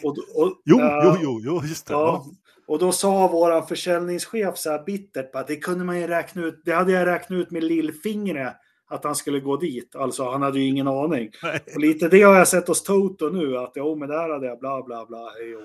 Och, 0.03 0.17
och, 0.35 0.61
jo, 0.65 0.79
äh, 0.79 1.01
jo, 1.03 1.17
jo, 1.21 1.41
jo, 1.43 1.61
just 1.65 1.87
det. 1.87 1.93
Ja. 1.93 2.25
Och 2.69 2.79
då 2.79 2.91
sa 2.91 3.27
vår 3.27 3.61
försäljningschef 3.61 4.57
så 4.57 4.69
här 4.69 4.83
bittert 4.83 5.35
att 5.35 5.47
det 5.47 5.55
kunde 5.55 5.85
man 5.85 5.99
ju 5.99 6.07
räkna 6.07 6.41
ut, 6.41 6.61
det 6.65 6.71
hade 6.71 6.91
jag 6.91 7.07
räknat 7.07 7.37
ut 7.37 7.51
med 7.51 7.63
lillfingret 7.63 8.55
att 8.89 9.03
han 9.03 9.15
skulle 9.15 9.39
gå 9.39 9.57
dit. 9.57 9.95
Alltså 9.95 10.29
han 10.31 10.41
hade 10.41 10.59
ju 10.59 10.65
ingen 10.65 10.87
aning. 10.87 11.29
Nej. 11.43 11.59
Och 11.75 11.79
lite 11.79 12.07
det 12.07 12.21
har 12.21 12.35
jag 12.35 12.47
sett 12.47 12.67
hos 12.67 12.83
Toto 12.83 13.29
nu, 13.29 13.57
att 13.57 13.71
jo 13.75 13.95
men 13.95 14.09
där 14.09 14.29
hade 14.29 14.47
jag 14.47 14.59
bla 14.59 14.83
bla 14.83 15.05
bla. 15.05 15.29
Jo. 15.51 15.59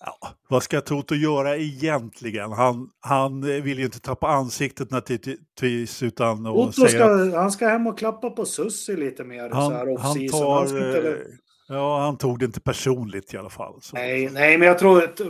Ja, 0.00 0.28
vad 0.48 0.62
ska 0.62 0.80
Toto 0.80 1.14
göra 1.14 1.56
egentligen? 1.56 2.52
Han, 2.52 2.90
han 3.00 3.40
vill 3.40 3.78
ju 3.78 3.84
inte 3.84 4.00
tappa 4.00 4.28
ansiktet 4.28 4.90
naturligtvis 4.90 6.02
utan... 6.02 6.44
Toto 6.44 6.72
ska, 6.72 7.04
att... 7.04 7.34
han 7.34 7.52
ska 7.52 7.68
hem 7.68 7.86
och 7.86 7.98
klappa 7.98 8.30
på 8.30 8.44
Sussi 8.44 8.96
lite 8.96 9.24
mer 9.24 9.50
han, 9.50 9.70
så 9.70 9.76
här 9.76 9.98
han 9.98 10.28
tar, 10.28 10.54
han 10.54 10.86
inte... 10.86 11.16
Ja, 11.68 12.00
han 12.00 12.18
tog 12.18 12.38
det 12.38 12.44
inte 12.44 12.60
personligt 12.60 13.34
i 13.34 13.36
alla 13.36 13.50
fall. 13.50 13.78
Så. 13.82 13.96
Nej, 13.96 14.30
nej, 14.32 14.58
men 14.58 14.68
jag 14.68 14.78
tror 14.78 15.04
att 15.04 15.20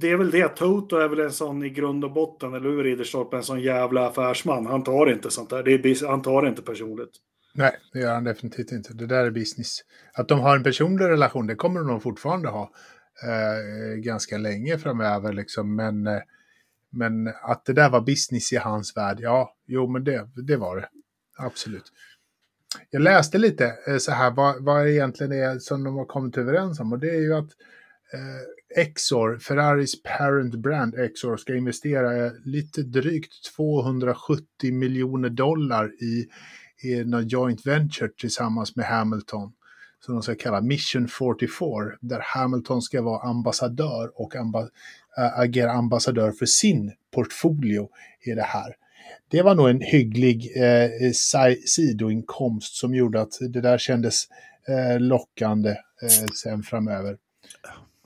det 0.00 0.10
är 0.10 0.16
väl 0.16 0.30
det. 0.30 0.48
Toto 0.48 0.96
är 0.96 1.08
väl 1.08 1.20
en 1.20 1.32
sån 1.32 1.64
i 1.64 1.70
grund 1.70 2.04
och 2.04 2.12
botten, 2.12 2.54
eller 2.54 2.70
hur 2.70 2.84
Ridderstorp, 2.84 3.34
en 3.34 3.42
sån 3.42 3.60
jävla 3.60 4.06
affärsman. 4.06 4.66
Han 4.66 4.84
tar 4.84 5.12
inte 5.12 5.30
sånt 5.30 5.50
där. 5.50 5.62
Det 5.62 5.72
är, 5.72 6.06
han 6.08 6.22
tar 6.22 6.42
det 6.42 6.48
inte 6.48 6.62
personligt. 6.62 7.10
Nej, 7.54 7.76
det 7.92 7.98
gör 7.98 8.14
han 8.14 8.24
definitivt 8.24 8.72
inte. 8.72 8.94
Det 8.94 9.06
där 9.06 9.24
är 9.24 9.30
business. 9.30 9.78
Att 10.14 10.28
de 10.28 10.40
har 10.40 10.56
en 10.56 10.62
personlig 10.62 11.04
relation, 11.04 11.46
det 11.46 11.54
kommer 11.54 11.80
de 11.80 11.86
nog 11.86 12.02
fortfarande 12.02 12.48
ha 12.48 12.70
eh, 13.22 13.96
ganska 13.96 14.38
länge 14.38 14.78
framöver. 14.78 15.32
Liksom. 15.32 15.76
Men, 15.76 16.06
eh, 16.06 16.20
men 16.90 17.28
att 17.42 17.64
det 17.64 17.72
där 17.72 17.90
var 17.90 18.00
business 18.00 18.52
i 18.52 18.56
hans 18.56 18.96
värld, 18.96 19.18
ja, 19.20 19.54
jo, 19.66 19.86
men 19.86 20.04
det, 20.04 20.28
det 20.46 20.56
var 20.56 20.76
det. 20.76 20.88
Absolut. 21.38 21.92
Jag 22.90 23.02
läste 23.02 23.38
lite 23.38 23.74
eh, 23.88 23.96
så 23.96 24.12
här 24.12 24.30
vad, 24.30 24.64
vad 24.64 24.88
egentligen 24.88 25.32
är 25.32 25.58
som 25.58 25.84
de 25.84 25.96
har 25.96 26.04
kommit 26.04 26.38
överens 26.38 26.80
om. 26.80 26.92
Och 26.92 26.98
det 26.98 27.10
är 27.10 27.20
ju 27.20 27.34
att 27.34 27.50
eh, 28.12 28.82
Exor, 28.82 29.38
Ferraris 29.38 30.02
parent 30.02 30.54
brand 30.54 30.94
Exor, 30.94 31.36
ska 31.36 31.54
investera 31.54 32.26
eh, 32.26 32.32
lite 32.44 32.82
drygt 32.82 33.54
270 33.56 34.72
miljoner 34.72 35.28
dollar 35.28 36.02
i, 36.02 36.26
i 36.82 37.04
någon 37.04 37.28
joint 37.28 37.66
venture 37.66 38.08
tillsammans 38.20 38.76
med 38.76 38.86
Hamilton 38.86 39.52
som 40.00 40.14
de 40.14 40.22
ska 40.22 40.34
kalla 40.34 40.60
Mission 40.60 41.08
44, 41.08 41.96
där 42.00 42.20
Hamilton 42.24 42.82
ska 42.82 43.02
vara 43.02 43.28
ambassadör 43.28 44.10
och 44.14 44.36
amba, 44.36 44.60
äh, 45.18 45.38
agera 45.38 45.72
ambassadör 45.72 46.32
för 46.32 46.46
sin 46.46 46.92
portfolio 47.14 47.88
i 48.26 48.30
det 48.30 48.42
här 48.42 48.76
det 49.30 49.42
var 49.42 49.54
nog 49.54 49.68
en 49.68 49.80
hygglig 49.80 50.52
eh, 50.56 51.12
sidoinkomst 51.66 52.76
som 52.76 52.94
gjorde 52.94 53.20
att 53.20 53.38
det 53.40 53.60
där 53.60 53.78
kändes 53.78 54.24
eh, 54.68 55.00
lockande 55.00 55.70
eh, 55.70 56.26
sen 56.34 56.62
framöver. 56.62 57.16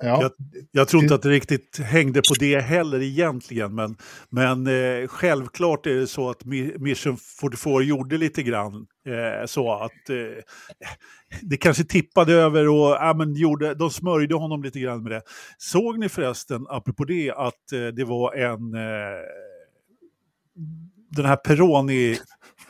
Ja. 0.03 0.23
Jag, 0.23 0.33
jag, 0.73 0.89
tror 0.89 1.03
inte 1.03 1.15
att 1.15 1.23
det 1.23 1.29
riktigt 1.29 1.79
hängde 1.79 2.23
på 2.29 2.35
det 2.39 2.61
heller 2.61 3.03
egentligen, 3.03 3.75
men, 3.75 3.97
men 4.31 4.67
eh, 4.67 5.09
självklart 5.09 5.87
är 5.87 5.95
det 5.95 6.07
så 6.07 6.31
att 6.31 6.45
Mission 6.79 7.17
44 7.17 7.83
gjorde 7.83 8.19
lite 8.19 8.43
grann 8.43 8.87
eh, 9.07 9.47
så 9.47 9.73
att 9.73 10.11
eh, 10.11 10.43
det 11.43 11.57
kanske 11.57 11.85
tippade 11.85 12.33
över 12.33 12.69
och 12.69 12.91
ja, 12.91 13.15
men 13.17 13.35
gjorde, 13.35 13.75
de 13.75 13.91
smörjde 13.91 14.35
honom 14.35 14.63
lite 14.63 14.81
grann 14.81 15.03
med 15.03 15.13
det. 15.13 15.23
Såg 15.59 15.99
ni 15.99 16.09
förresten, 16.09 16.67
apropå 16.69 17.05
det, 17.05 17.31
att 17.31 17.73
eh, 17.73 17.87
det 17.87 18.05
var 18.05 18.35
en 18.35 18.75
eh, 18.75 19.21
den 21.11 21.25
här 21.25 21.37
Peroni, 21.37 22.19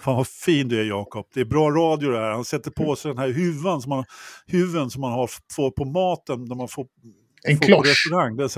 fan 0.00 0.16
vad 0.16 0.26
fin 0.26 0.68
du 0.68 0.80
är 0.80 0.84
Jakob, 0.84 1.26
det 1.34 1.40
är 1.40 1.44
bra 1.44 1.70
radio 1.70 2.10
det 2.10 2.18
här. 2.18 2.30
Han 2.30 2.44
sätter 2.44 2.70
på 2.70 2.96
sig 2.96 3.10
den 3.10 3.18
här 3.18 3.28
huvan 3.28 3.80
som 3.80 3.90
man, 3.90 4.04
huven 4.46 4.90
som 4.90 5.00
man 5.00 5.12
har, 5.12 5.30
får 5.52 5.70
på 5.70 5.84
maten, 5.84 6.44
när 6.44 6.54
man 6.54 6.68
får 6.68 6.86
En 7.42 7.58
klosch. 7.58 8.10
där 8.36 8.48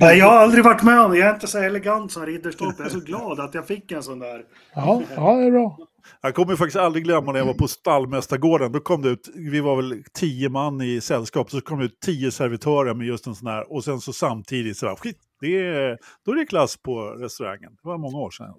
Nej, 0.00 0.18
jag 0.18 0.26
har 0.26 0.36
aldrig 0.36 0.64
varit 0.64 0.82
med 0.82 1.00
om 1.00 1.10
det. 1.10 1.18
Jag 1.18 1.28
är 1.28 1.34
inte 1.34 1.46
så 1.46 1.58
elegant 1.58 2.12
som 2.12 2.26
Ridderstolpe. 2.26 2.82
Jag 2.82 2.86
är 2.86 2.90
så 2.90 3.00
glad 3.00 3.40
att 3.40 3.54
jag 3.54 3.66
fick 3.66 3.92
en 3.92 4.02
sån 4.02 4.18
där. 4.18 4.42
Ja, 4.74 5.02
ja, 5.16 5.36
det 5.36 5.46
är 5.46 5.50
bra. 5.50 5.78
Jag 6.22 6.34
kommer 6.34 6.56
faktiskt 6.56 6.76
aldrig 6.76 7.04
glömma 7.04 7.32
när 7.32 7.38
jag 7.38 7.46
var 7.46 7.54
på 7.54 7.68
stallmästargården. 7.68 8.72
Då 8.72 8.80
kom 8.80 9.02
det 9.02 9.08
ut, 9.08 9.28
vi 9.34 9.60
var 9.60 9.76
väl 9.76 10.04
tio 10.18 10.48
man 10.48 10.80
i 10.80 11.00
sällskap, 11.00 11.50
så 11.50 11.60
kom 11.60 11.78
det 11.78 11.84
ut 11.84 12.00
tio 12.00 12.30
servitörer 12.30 12.94
med 12.94 13.06
just 13.06 13.26
en 13.26 13.34
sån 13.34 13.48
här. 13.48 13.72
Och 13.72 13.84
sen 13.84 14.00
så 14.00 14.12
samtidigt 14.12 14.76
så 14.76 14.86
här, 14.86 14.96
skit, 14.96 15.16
det 15.42 15.66
är, 15.66 15.98
då 16.24 16.32
är 16.32 16.36
det 16.36 16.46
klass 16.46 16.76
på 16.76 17.00
restaurangen. 17.04 17.72
Det 17.82 17.88
var 17.88 17.98
många 17.98 18.18
år 18.18 18.30
sedan. 18.30 18.54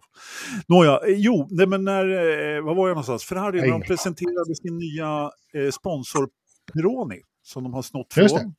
Nåja, 0.68 0.92
eh, 0.92 1.16
jo, 1.18 1.48
nej, 1.52 1.68
men 1.68 1.84
när, 1.84 2.06
eh, 2.10 2.62
vad 2.64 2.76
var 2.76 2.88
jag 2.88 2.96
någonstans? 2.96 3.24
Ferrari, 3.24 3.62
när 3.62 3.68
de 3.68 3.82
presenterade 3.82 4.56
sin 4.56 4.78
nya 4.78 5.32
eh, 5.54 5.72
sponsor 5.72 6.30
Peroni, 6.74 7.22
som 7.44 7.64
de 7.64 7.74
har 7.74 7.82
snott 7.82 8.14
från. 8.14 8.26
Aston, 8.26 8.54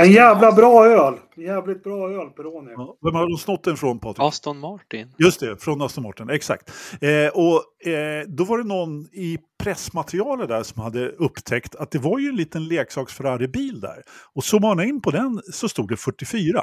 En 0.00 0.12
jävla 0.12 0.52
bra 0.52 0.86
öl. 0.86 1.14
Jävligt 1.36 1.84
bra 1.84 2.10
öl, 2.10 2.30
Peroni. 2.30 2.72
Ja, 2.76 2.96
vem 3.02 3.14
har 3.14 3.28
de 3.28 3.38
snott 3.38 3.64
den 3.64 3.76
från, 3.76 3.98
Patrik? 3.98 4.26
Aston 4.28 4.58
Martin. 4.58 5.12
Just 5.18 5.40
det, 5.40 5.56
från 5.56 5.82
Aston 5.82 6.04
Martin, 6.04 6.30
exakt. 6.30 6.72
Eh, 7.00 7.28
och 7.34 7.88
eh, 7.88 8.24
då 8.26 8.44
var 8.44 8.58
det 8.58 8.64
någon 8.64 9.00
i 9.12 9.38
pressmaterialet 9.58 10.48
där 10.48 10.62
som 10.62 10.82
hade 10.82 11.08
upptäckt 11.08 11.76
att 11.76 11.90
det 11.90 11.98
var 11.98 12.18
ju 12.18 12.28
en 12.28 12.36
liten 12.36 12.64
leksaks 12.68 13.14
Ferrari-bil 13.14 13.80
där. 13.80 14.02
Och 14.34 14.44
zoomade 14.44 14.74
man 14.76 14.84
in 14.84 15.00
på 15.00 15.10
den 15.10 15.40
så 15.52 15.68
stod 15.68 15.88
det 15.88 15.96
44. 15.96 16.62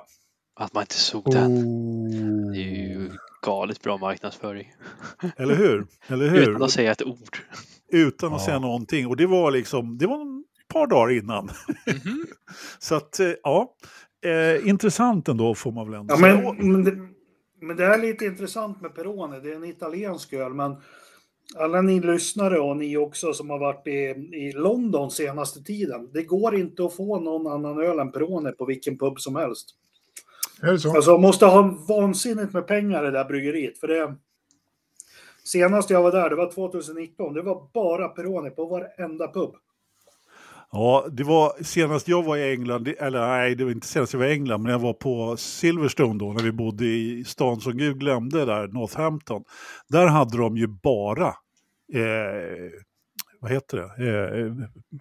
Att 0.56 0.74
man 0.74 0.84
inte 0.84 0.96
såg 0.96 1.32
den. 1.32 1.52
Oh. 1.52 2.52
Det 2.52 2.60
är 2.60 2.88
ju 2.88 3.12
galet 3.42 3.82
bra 3.82 3.98
marknadsföring. 3.98 4.74
Eller 5.38 5.56
hur? 5.56 5.86
Eller 6.08 6.30
hur? 6.30 6.50
Utan 6.50 6.64
att 6.64 6.72
säga 6.72 6.92
ett 6.92 7.04
ord. 7.04 7.38
Utan 7.92 8.34
att 8.34 8.40
Ja. 8.42 8.46
säga 8.46 8.60
någonting. 8.60 9.08
Och 9.08 9.18
det 9.18 9.26
var 9.26 9.52
liksom, 9.52 9.98
det 9.98 10.08
var 10.08 10.22
ett 10.22 10.68
par 10.68 10.88
dagar 10.88 11.12
innan. 11.18 11.44
Mhm. 11.46 12.26
Så 12.80 12.96
att, 12.96 13.20
eh, 13.20 13.32
ja. 13.44 13.76
Eh, 14.26 14.68
intressant 14.70 15.28
ändå 15.28 15.56
får 15.56 15.72
man 15.72 15.92
väl 15.92 16.00
ändå 16.00 16.14
Ja, 16.14 16.18
säga. 16.20 16.54
men, 16.58 16.72
men, 16.72 16.84
det, 16.84 16.98
men 17.62 17.76
det 17.78 17.86
är 17.86 17.98
lite 17.98 18.26
intressant 18.26 18.82
med 18.82 18.96
Peroni. 18.96 19.40
Det 19.40 19.52
är 19.52 19.56
en 19.56 19.64
italiensk 19.64 20.34
öl, 20.34 20.54
men 20.54 20.76
alla 21.58 21.82
ni 21.82 22.00
lyssnare 22.00 22.60
och 22.60 22.78
ni 22.78 22.98
också 22.98 23.34
som 23.34 23.50
har 23.50 23.60
varit 23.60 23.88
i, 23.88 23.92
i 24.38 24.52
London 24.56 25.12
senaste 25.12 25.64
tiden. 25.64 26.10
Det 26.14 26.24
går 26.24 26.56
inte 26.56 26.86
att 26.86 26.96
få 26.96 27.20
någon 27.20 27.48
annan 27.54 27.80
öl 27.84 28.00
än 28.00 28.12
Peroni 28.12 28.52
på 28.52 28.66
vilken 28.66 28.98
pub 28.98 29.20
som 29.20 29.36
helst. 29.36 29.70
Är 30.64 30.72
det 30.72 30.80
så? 30.80 30.96
Alltså 30.96 31.12
man 31.12 31.22
måste 31.22 31.46
ha 31.46 31.62
vansinnigt 31.88 32.54
med 32.54 32.68
pengar 32.68 33.04
i 33.04 33.06
det 33.06 33.12
där 33.12 33.26
bryggeriet. 33.26 33.78
För 33.78 33.88
det, 33.88 34.16
senast 35.44 35.90
jag 35.90 36.02
var 36.04 36.12
där, 36.12 36.30
det 36.30 36.36
var 36.36 36.52
2019, 36.52 37.34
det 37.34 37.42
var 37.42 37.68
bara 37.74 38.08
Peroni 38.08 38.50
på 38.50 38.66
varenda 38.66 39.28
pub. 39.28 39.56
Ja, 40.72 41.06
det 41.12 41.24
var 41.24 41.64
senast 41.64 42.08
jag 42.08 42.24
var 42.24 42.38
i 42.38 42.52
England, 42.54 42.84
det- 42.84 43.02
eller 43.02 43.28
nej, 43.28 43.56
det 43.56 43.64
var 43.64 43.72
inte 43.72 43.88
senast 43.88 44.14
jag 44.14 44.20
var 44.20 44.28
i 44.28 44.32
England, 44.34 44.62
men 44.64 44.72
jag 44.72 44.80
var 44.80 44.94
på 44.94 45.38
Silverstone 45.38 46.20
då, 46.20 46.34
när 46.34 46.44
vi 46.44 46.52
bodde 46.52 46.86
i 46.86 47.24
stan 47.28 47.62
som 47.62 47.78
Gud 47.78 48.00
glömde 48.00 48.46
där, 48.46 48.68
Northampton. 48.68 49.44
Där 49.90 50.08
hade 50.08 50.38
de 50.38 50.58
ju 50.58 50.68
bara, 50.68 51.28
eh, 51.94 52.72
vad 53.40 53.52
heter 53.52 53.78
det, 53.78 53.84
eh, 53.84 54.54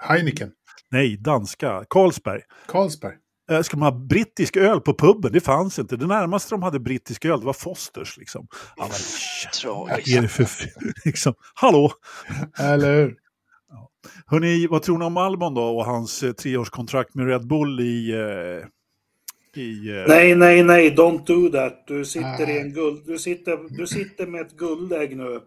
Heineken. 0.09 0.53
nej, 0.91 1.17
danska, 1.17 1.85
Carlsberg. 1.91 2.41
Carlsberg. 2.67 3.15
Eh, 3.51 3.63
Ska 3.63 3.77
man 3.77 3.93
ha 3.93 4.01
brittisk 4.01 4.57
öl 4.57 4.81
på 4.81 4.95
puben? 4.95 5.33
Det 5.33 5.41
fanns 5.41 5.79
inte. 5.79 5.97
Det 5.97 6.07
närmaste 6.07 6.55
de 6.55 6.63
hade 6.63 6.81
brittisk 6.81 7.25
öl, 7.25 7.41
det 7.41 7.47
var 7.47 7.53
Fosters. 7.53 8.19
Liksom. 8.19 8.47
Ja, 8.77 8.83
vad 8.83 8.91
Tragiskt. 9.53 10.17
är 10.17 10.23
det 10.23 10.29
för... 10.29 10.47
liksom, 11.05 11.35
hallå? 11.55 11.93
Eller 12.59 12.95
hur? 12.95 13.17
Hörrni, 14.27 14.67
vad 14.67 14.83
tror 14.83 14.99
ni 14.99 15.05
om 15.05 15.17
Albon 15.17 15.55
då 15.55 15.63
och 15.63 15.85
hans 15.85 16.23
eh, 16.23 16.33
treårskontrakt 16.33 17.15
med 17.15 17.27
Red 17.27 17.47
Bull 17.47 17.81
i... 17.81 18.11
Eh, 18.13 18.69
i 19.63 19.89
eh, 19.99 20.05
Nej, 20.09 20.35
nej, 20.35 20.63
nej, 20.63 20.95
don't 20.97 21.27
do 21.27 21.49
that. 21.49 21.85
Du 21.87 22.05
sitter 22.05 22.51
i 22.51 22.59
en 22.61 22.73
guld... 22.73 23.03
Du 23.07 23.19
sitter, 23.19 23.77
du 23.79 23.87
sitter 23.87 24.27
med 24.27 24.41
ett 24.41 24.53
guldägg 24.57 25.17
nu, 25.17 25.41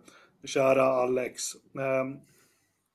kära 0.46 0.84
Alex. 0.84 1.44
Ehm, 1.80 2.16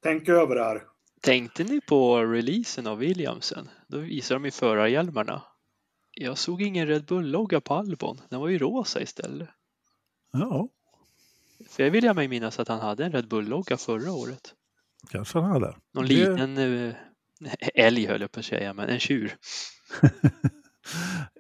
tänk 0.03 0.29
över 0.29 0.55
det 0.55 0.65
här. 0.65 0.83
Tänkte 1.21 1.65
ni 1.65 1.81
på 1.81 2.25
releasen 2.25 2.87
av 2.87 2.99
Williamsen? 2.99 3.69
Då 3.87 3.99
visar 3.99 4.35
de 4.35 4.45
ju 4.45 4.51
förarhjälmarna. 4.51 5.43
Jag 6.13 6.39
såg 6.39 6.63
ingen 6.63 6.87
Red 6.87 7.05
Bull-logga 7.05 7.61
på 7.61 7.75
Albon. 7.75 8.21
Den 8.29 8.41
var 8.41 8.49
ju 8.49 8.59
rosa 8.59 9.01
istället. 9.03 9.49
Ja, 10.33 10.69
För 11.69 11.83
jag 11.83 11.91
vill 11.91 12.05
jag 12.05 12.17
mig 12.17 12.29
minnas 12.29 12.59
att 12.61 12.69
han 12.69 12.81
hade 12.81 13.05
en 13.05 13.13
Red 13.13 13.29
Bull-logga 13.29 13.77
förra 13.77 14.13
året. 14.13 14.55
kanske 15.11 15.39
han 15.39 15.51
hade. 15.51 15.77
Någon 15.93 16.07
Det- 16.07 16.15
liten 16.15 16.59
eh, 16.59 16.95
älg 17.75 18.07
höll 18.07 18.21
jag 18.21 18.33
på 18.33 18.41
att 18.41 18.47
säga, 18.47 18.75
men 18.75 18.89
en 18.89 19.01
tjur. 19.01 19.37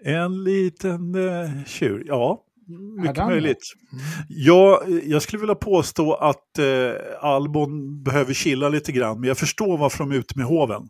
En 0.02 0.44
liten 0.44 1.14
eh, 1.14 1.64
tjur, 1.66 2.04
ja. 2.06 2.44
Mycket 2.78 3.26
möjligt. 3.26 3.72
Mm. 3.92 4.04
Ja, 4.28 4.83
jag 5.04 5.22
skulle 5.22 5.40
vilja 5.40 5.54
påstå 5.54 6.14
att 6.14 6.59
eh, 6.59 6.92
Albon 7.20 8.02
behöver 8.02 8.35
chilla 8.35 8.68
lite 8.68 8.92
grann, 8.92 9.20
men 9.20 9.28
jag 9.28 9.38
förstår 9.38 9.78
varför 9.78 9.98
de 9.98 10.11
är 10.11 10.16
ute 10.16 10.38
med 10.38 10.46
hoven. 10.46 10.88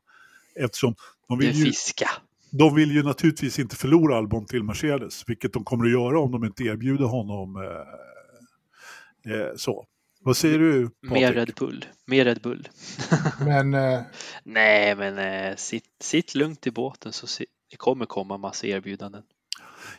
Eftersom 0.55 0.95
de 1.29 1.39
vill, 1.39 1.53
ju, 1.57 1.65
fiska. 1.65 2.11
de 2.51 2.75
vill 2.75 2.91
ju 2.93 3.03
naturligtvis 3.03 3.59
inte 3.59 3.77
förlora 3.77 4.17
Albon 4.17 4.47
till 4.47 4.63
Mercedes, 4.63 5.25
vilket 5.27 5.53
de 5.53 5.65
kommer 5.65 5.85
att 5.85 5.93
göra 5.93 6.21
om 6.21 6.33
de 6.33 6.45
inte 6.45 6.65
erbjuder 6.65 7.05
honom 7.05 7.57
eh, 7.57 9.33
eh, 9.35 9.49
så. 9.57 9.87
Vad 10.23 10.37
säger 10.37 10.59
du, 10.59 10.91
Mer 11.01 11.09
Patrik? 11.09 11.37
Red 11.37 11.53
Bull. 11.59 11.85
Mer 12.07 12.25
Red 12.25 12.41
Bull. 12.43 12.69
Men 13.45 13.75
eh, 13.75 14.01
Nej, 14.45 14.97
men 14.97 15.19
eh, 15.19 15.57
sitt, 15.57 15.85
sitt 16.01 16.35
lugnt 16.35 16.67
i 16.67 16.71
båten 16.71 17.13
så 17.13 17.27
se, 17.27 17.45
det 17.71 17.77
kommer 17.77 18.07
komma 18.07 18.37
massa 18.37 18.67
erbjudanden. 18.67 19.23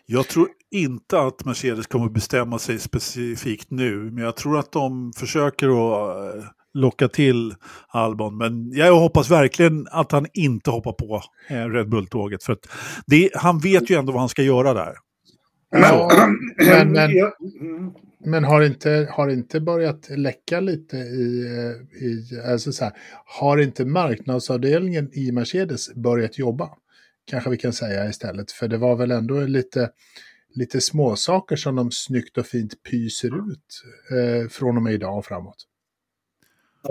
Jag 0.05 0.27
tror 0.27 0.47
inte 0.71 1.19
att 1.19 1.45
Mercedes 1.45 1.87
kommer 1.87 2.05
att 2.05 2.13
bestämma 2.13 2.59
sig 2.59 2.79
specifikt 2.79 3.71
nu, 3.71 3.95
men 3.95 4.23
jag 4.23 4.35
tror 4.35 4.59
att 4.59 4.71
de 4.71 5.13
försöker 5.13 5.67
att 5.67 6.35
eh, 6.35 6.43
locka 6.73 7.07
till 7.07 7.55
Albon. 7.87 8.37
Men 8.37 8.71
jag 8.71 8.95
hoppas 8.95 9.31
verkligen 9.31 9.87
att 9.91 10.11
han 10.11 10.25
inte 10.33 10.71
hoppar 10.71 10.91
på 10.91 11.21
eh, 11.49 11.65
Red 11.65 11.89
Bull-tåget, 11.89 12.43
för 12.43 12.53
att 12.53 12.67
det, 13.05 13.29
han 13.35 13.59
vet 13.59 13.89
ju 13.89 13.95
ändå 13.95 14.11
vad 14.11 14.21
han 14.21 14.29
ska 14.29 14.43
göra 14.43 14.73
där. 14.73 14.93
Ja, 15.71 16.11
men, 16.57 16.91
men, 16.91 17.11
men 18.25 18.43
har, 18.43 18.61
inte, 18.61 19.07
har 19.11 19.29
inte 19.29 19.61
börjat 19.61 20.09
läcka 20.09 20.59
lite 20.59 20.97
i, 20.97 21.45
eh, 21.45 22.03
i 22.03 22.41
alltså 22.51 22.71
så 22.71 22.83
här, 22.83 22.93
har 23.25 23.57
inte 23.57 23.85
marknadsavdelningen 23.85 25.09
i 25.13 25.31
Mercedes 25.31 25.95
börjat 25.95 26.39
jobba? 26.39 26.69
Kanske 27.31 27.49
vi 27.49 27.57
kan 27.57 27.73
säga 27.73 28.09
istället, 28.09 28.51
för 28.51 28.67
det 28.67 28.77
var 28.77 28.95
väl 28.95 29.11
ändå 29.11 29.39
lite, 29.41 29.91
lite 30.53 30.81
småsaker 30.81 31.55
som 31.55 31.75
de 31.75 31.91
snyggt 31.91 32.37
och 32.37 32.45
fint 32.45 32.83
pyser 32.83 33.27
ut 33.51 33.83
eh, 34.11 34.49
från 34.49 34.77
och 34.77 34.83
med 34.83 34.93
idag 34.93 35.17
och 35.17 35.25
framåt. 35.25 35.67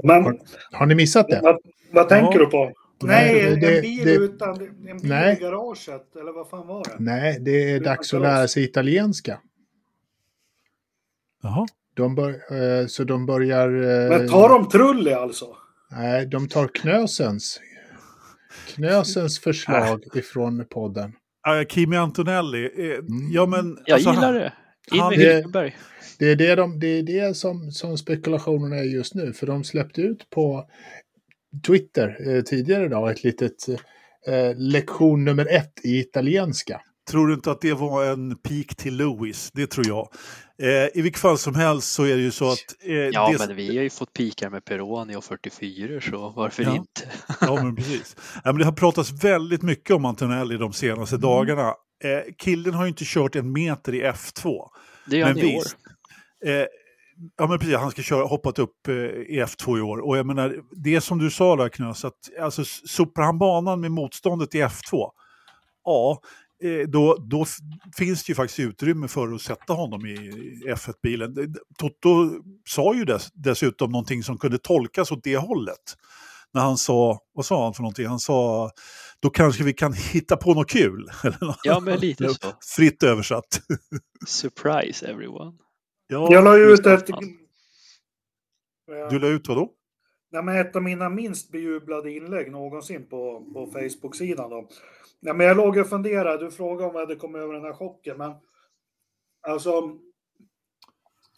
Men 0.05 0.39
Har 0.73 0.87
ni 0.87 0.95
missat 0.95 1.29
det? 1.29 1.41
vad, 1.43 1.59
vad 1.93 2.09
tänker 2.09 2.39
Ja. 2.39 2.45
du 2.45 2.47
på? 2.47 2.73
Nej, 3.03 3.35
det- 3.61 3.77
en 3.77 3.83
bil 3.83 4.05
det- 4.05 4.15
utan... 4.15 4.51
En 4.61 4.99
bil 4.99 5.11
Nej. 5.11 5.37
i 5.37 5.43
garaget, 5.43 6.17
eller 6.17 6.33
vad 6.33 6.49
fan 6.51 6.67
var 6.67 6.85
det? 6.85 6.97
Nej, 6.99 7.39
det 7.41 7.71
är 7.73 7.81
dags 7.81 8.15
att 8.15 8.21
lära 8.21 8.49
sig 8.49 8.65
italienska. 8.65 9.41
Jaha. 11.43 11.67
De 11.95 12.15
bör, 12.15 12.31
eh, 12.81 12.87
så 12.87 13.05
de 13.05 13.27
börjar... 13.27 13.69
Eh, 13.69 14.19
Men 14.19 14.29
tar 14.29 14.49
de 14.49 14.69
Trulli 14.69 15.13
alltså? 15.13 15.57
Nej, 15.91 16.27
de 16.27 16.49
tar 16.49 16.69
Knösens. 16.69 17.61
Knösens 18.75 19.39
förslag 19.41 20.05
ifrån 20.15 20.65
podden. 20.71 21.13
Uh, 21.49 21.67
Kimi 21.69 21.97
Antonelli, 21.97 22.65
eh, 22.65 22.99
Mm. 22.99 23.33
ja 23.33 23.47
men... 23.47 23.79
Jag 23.87 23.95
alltså, 23.95 24.11
gillar 24.11 24.23
han- 24.33 24.35
det. 24.35 24.53
In 24.93 25.01
han- 25.01 25.11
med 25.11 25.19
det-. 25.53 25.73
Det 26.19 26.27
är 26.31 26.37
det, 26.37 26.55
de, 26.55 26.81
det, 26.81 26.87
är 26.87 27.03
det 27.03 27.37
som, 27.37 27.71
som 27.71 27.99
spekulationerna 27.99 28.77
är 28.77 28.85
just 28.85 29.15
nu. 29.15 29.33
För 29.33 29.47
de 29.47 29.65
släppte 29.65 30.01
ut 30.01 30.31
på 30.31 30.69
Twitter 31.67 32.37
eh, 32.37 32.43
tidigare 32.43 32.85
idag 32.85 33.11
ett 33.11 33.25
litet 33.25 33.69
eh, 34.27 34.57
lektion 34.57 35.25
nummer 35.25 35.47
ett 35.51 35.73
i 35.85 35.99
italienska. 36.01 36.81
Tror 37.11 37.27
du 37.29 37.35
inte 37.35 37.51
att 37.51 37.61
det 37.61 37.73
var 37.75 38.05
en 38.05 38.37
peak 38.37 38.77
till 38.77 38.97
Lewis? 38.97 39.51
Det 39.53 39.67
tror 39.67 39.87
jag. 39.89 40.09
Eh, 40.63 40.99
I 40.99 41.03
vilket 41.03 41.21
fall 41.21 41.39
som 41.39 41.55
helst 41.55 41.93
så 41.93 42.05
är 42.05 42.17
det 42.17 42.23
ju 42.23 42.31
så 42.31 42.53
att... 42.53 42.59
Eh, 42.85 42.95
Ja, 42.95 43.35
men 43.39 43.57
vi 43.57 43.77
har 43.77 43.83
ju 43.83 43.91
fått 43.91 44.13
pikar 44.13 44.51
med 44.51 44.65
Peroni 44.65 45.17
och 45.17 45.25
44 45.25 46.01
så 46.01 46.29
varför 46.37 46.63
Ja. 46.63 46.77
inte? 46.77 47.11
Ja, 47.41 47.55
men 47.63 47.77
precis. 47.77 48.17
Ja, 48.35 48.41
men 48.53 48.59
det 48.59 48.65
har 48.65 48.73
pratats 48.73 49.25
väldigt 49.25 49.63
mycket 49.63 49.97
om 49.97 50.05
Antonelli 50.05 50.57
de 50.57 50.73
senaste 50.73 51.17
Mm. 51.17 51.21
dagarna. 51.23 51.69
Eh, 52.05 52.33
killen 52.39 52.75
har 52.75 52.85
ju 52.85 52.89
inte 52.89 53.05
kört 53.07 53.37
en 53.37 53.53
meter 53.53 53.95
i 53.95 54.03
F2. 54.03 54.67
Det 55.07 55.17
gör 55.17 55.27
Men 55.27 55.37
han 55.39 55.47
i 55.47 55.57
år. 55.57 55.63
Eh, 56.47 56.67
ja, 57.39 57.47
men 57.47 57.59
precis. 57.59 57.77
Han 57.77 57.91
ska 57.91 58.03
köra, 58.03 58.25
hoppat 58.25 58.59
upp 58.59 58.89
eh, 58.89 58.95
i 58.95 59.43
F2 59.47 59.79
i 59.79 59.81
år. 59.81 59.99
Och 60.09 60.19
jag 60.19 60.27
menar, 60.27 60.57
det 60.71 61.01
som 61.01 61.19
du 61.19 61.31
sa 61.31 61.57
där 61.57 61.69
Knös, 61.69 62.05
att 62.05 62.15
alltså, 62.41 62.65
sopar 62.65 63.23
han 63.23 63.39
banan 63.39 63.81
med 63.81 63.91
motståndet 63.93 64.55
i 64.55 64.59
F2, 64.63 65.11
ja, 65.85 66.21
då, 66.89 67.17
då 67.31 67.43
f- 67.43 67.57
finns 67.97 68.25
det 68.25 68.31
ju 68.31 68.35
faktiskt 68.35 68.61
utrymme 68.61 69.09
för 69.09 69.33
att 69.35 69.43
sätta 69.43 69.73
honom 69.73 70.07
i 70.07 70.17
F1-bilen. 70.67 71.35
Det- 71.35 71.47
det- 71.47 71.61
Toto 71.79 72.31
sa 72.69 72.95
ju 72.95 73.05
dess, 73.05 73.29
dessutom 73.33 73.91
någonting 73.93 74.23
som 74.23 74.39
kunde 74.39 74.59
tolkas 74.59 75.13
åt 75.13 75.25
det 75.25 75.37
hållet. 75.37 75.97
när 76.53 76.61
han 76.63 76.77
sa, 76.79 77.19
vad 77.33 77.47
sa 77.47 77.65
han 77.65 77.75
för 77.75 77.83
någonting? 77.83 78.07
Han 78.07 78.21
sa, 78.21 78.71
då 79.21 79.31
kanske 79.31 79.65
vi 79.65 79.73
kan 79.73 79.93
hitta 79.93 80.37
på 80.37 80.55
något 80.55 80.71
kul. 80.71 81.11
Ja, 81.65 81.81
men 81.81 81.99
lite 82.01 82.29
så. 82.29 82.53
Fritt 82.77 83.03
översatt. 83.03 83.61
Surprise 84.27 85.07
everyone. 85.07 85.53
Ja, 86.07 86.29
jag 86.33 86.45
la 86.45 86.57
ut 86.57 86.87
ett... 86.87 87.07
Du 89.11 89.19
la 89.19 89.27
ut 89.29 89.49
vad 89.49 89.57
då? 89.57 89.71
Nej, 90.31 90.43
men 90.43 90.57
ett 90.57 90.77
av 90.77 90.83
mina 90.83 91.09
minst 91.09 91.53
bejublade 91.53 92.13
inlägg 92.13 92.51
någonsin 92.51 93.07
på, 93.07 93.45
på 93.53 93.67
Facebook-sidan. 93.67 94.51
Då. 94.51 94.69
Nej, 95.21 95.35
men 95.35 95.47
jag 95.47 95.57
låg 95.57 95.77
och 95.77 95.89
funderade, 95.89 96.45
du 96.45 96.51
frågade 96.51 96.91
om 96.91 96.95
jag 96.95 97.01
hade 97.01 97.17
kommit 97.17 97.43
över 97.43 97.55
den 97.55 97.65
här 97.65 97.73
chocken, 97.73 98.17
men 98.19 98.35
alltså 99.41 99.99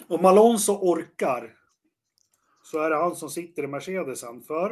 om 0.09 0.25
Alonso 0.25 0.73
orkar 0.73 1.55
så 2.63 2.79
är 2.79 2.91
det 2.91 2.97
han 2.97 3.17
som 3.17 3.31
sitter 3.31 3.63
i 3.63 3.67
Mercedesen 3.67 4.43
för. 4.43 4.71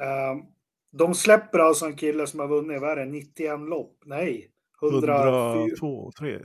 Eh, 0.00 0.36
de 0.90 1.14
släpper 1.14 1.58
alltså 1.58 1.86
en 1.86 1.96
kille 1.96 2.26
som 2.26 2.40
har 2.40 2.48
vunnit, 2.48 2.80
vad 2.80 2.90
är 2.90 2.96
det, 2.96 3.04
91 3.04 3.60
lopp? 3.60 4.02
Nej, 4.04 4.50
102, 4.82 6.12
3. 6.18 6.40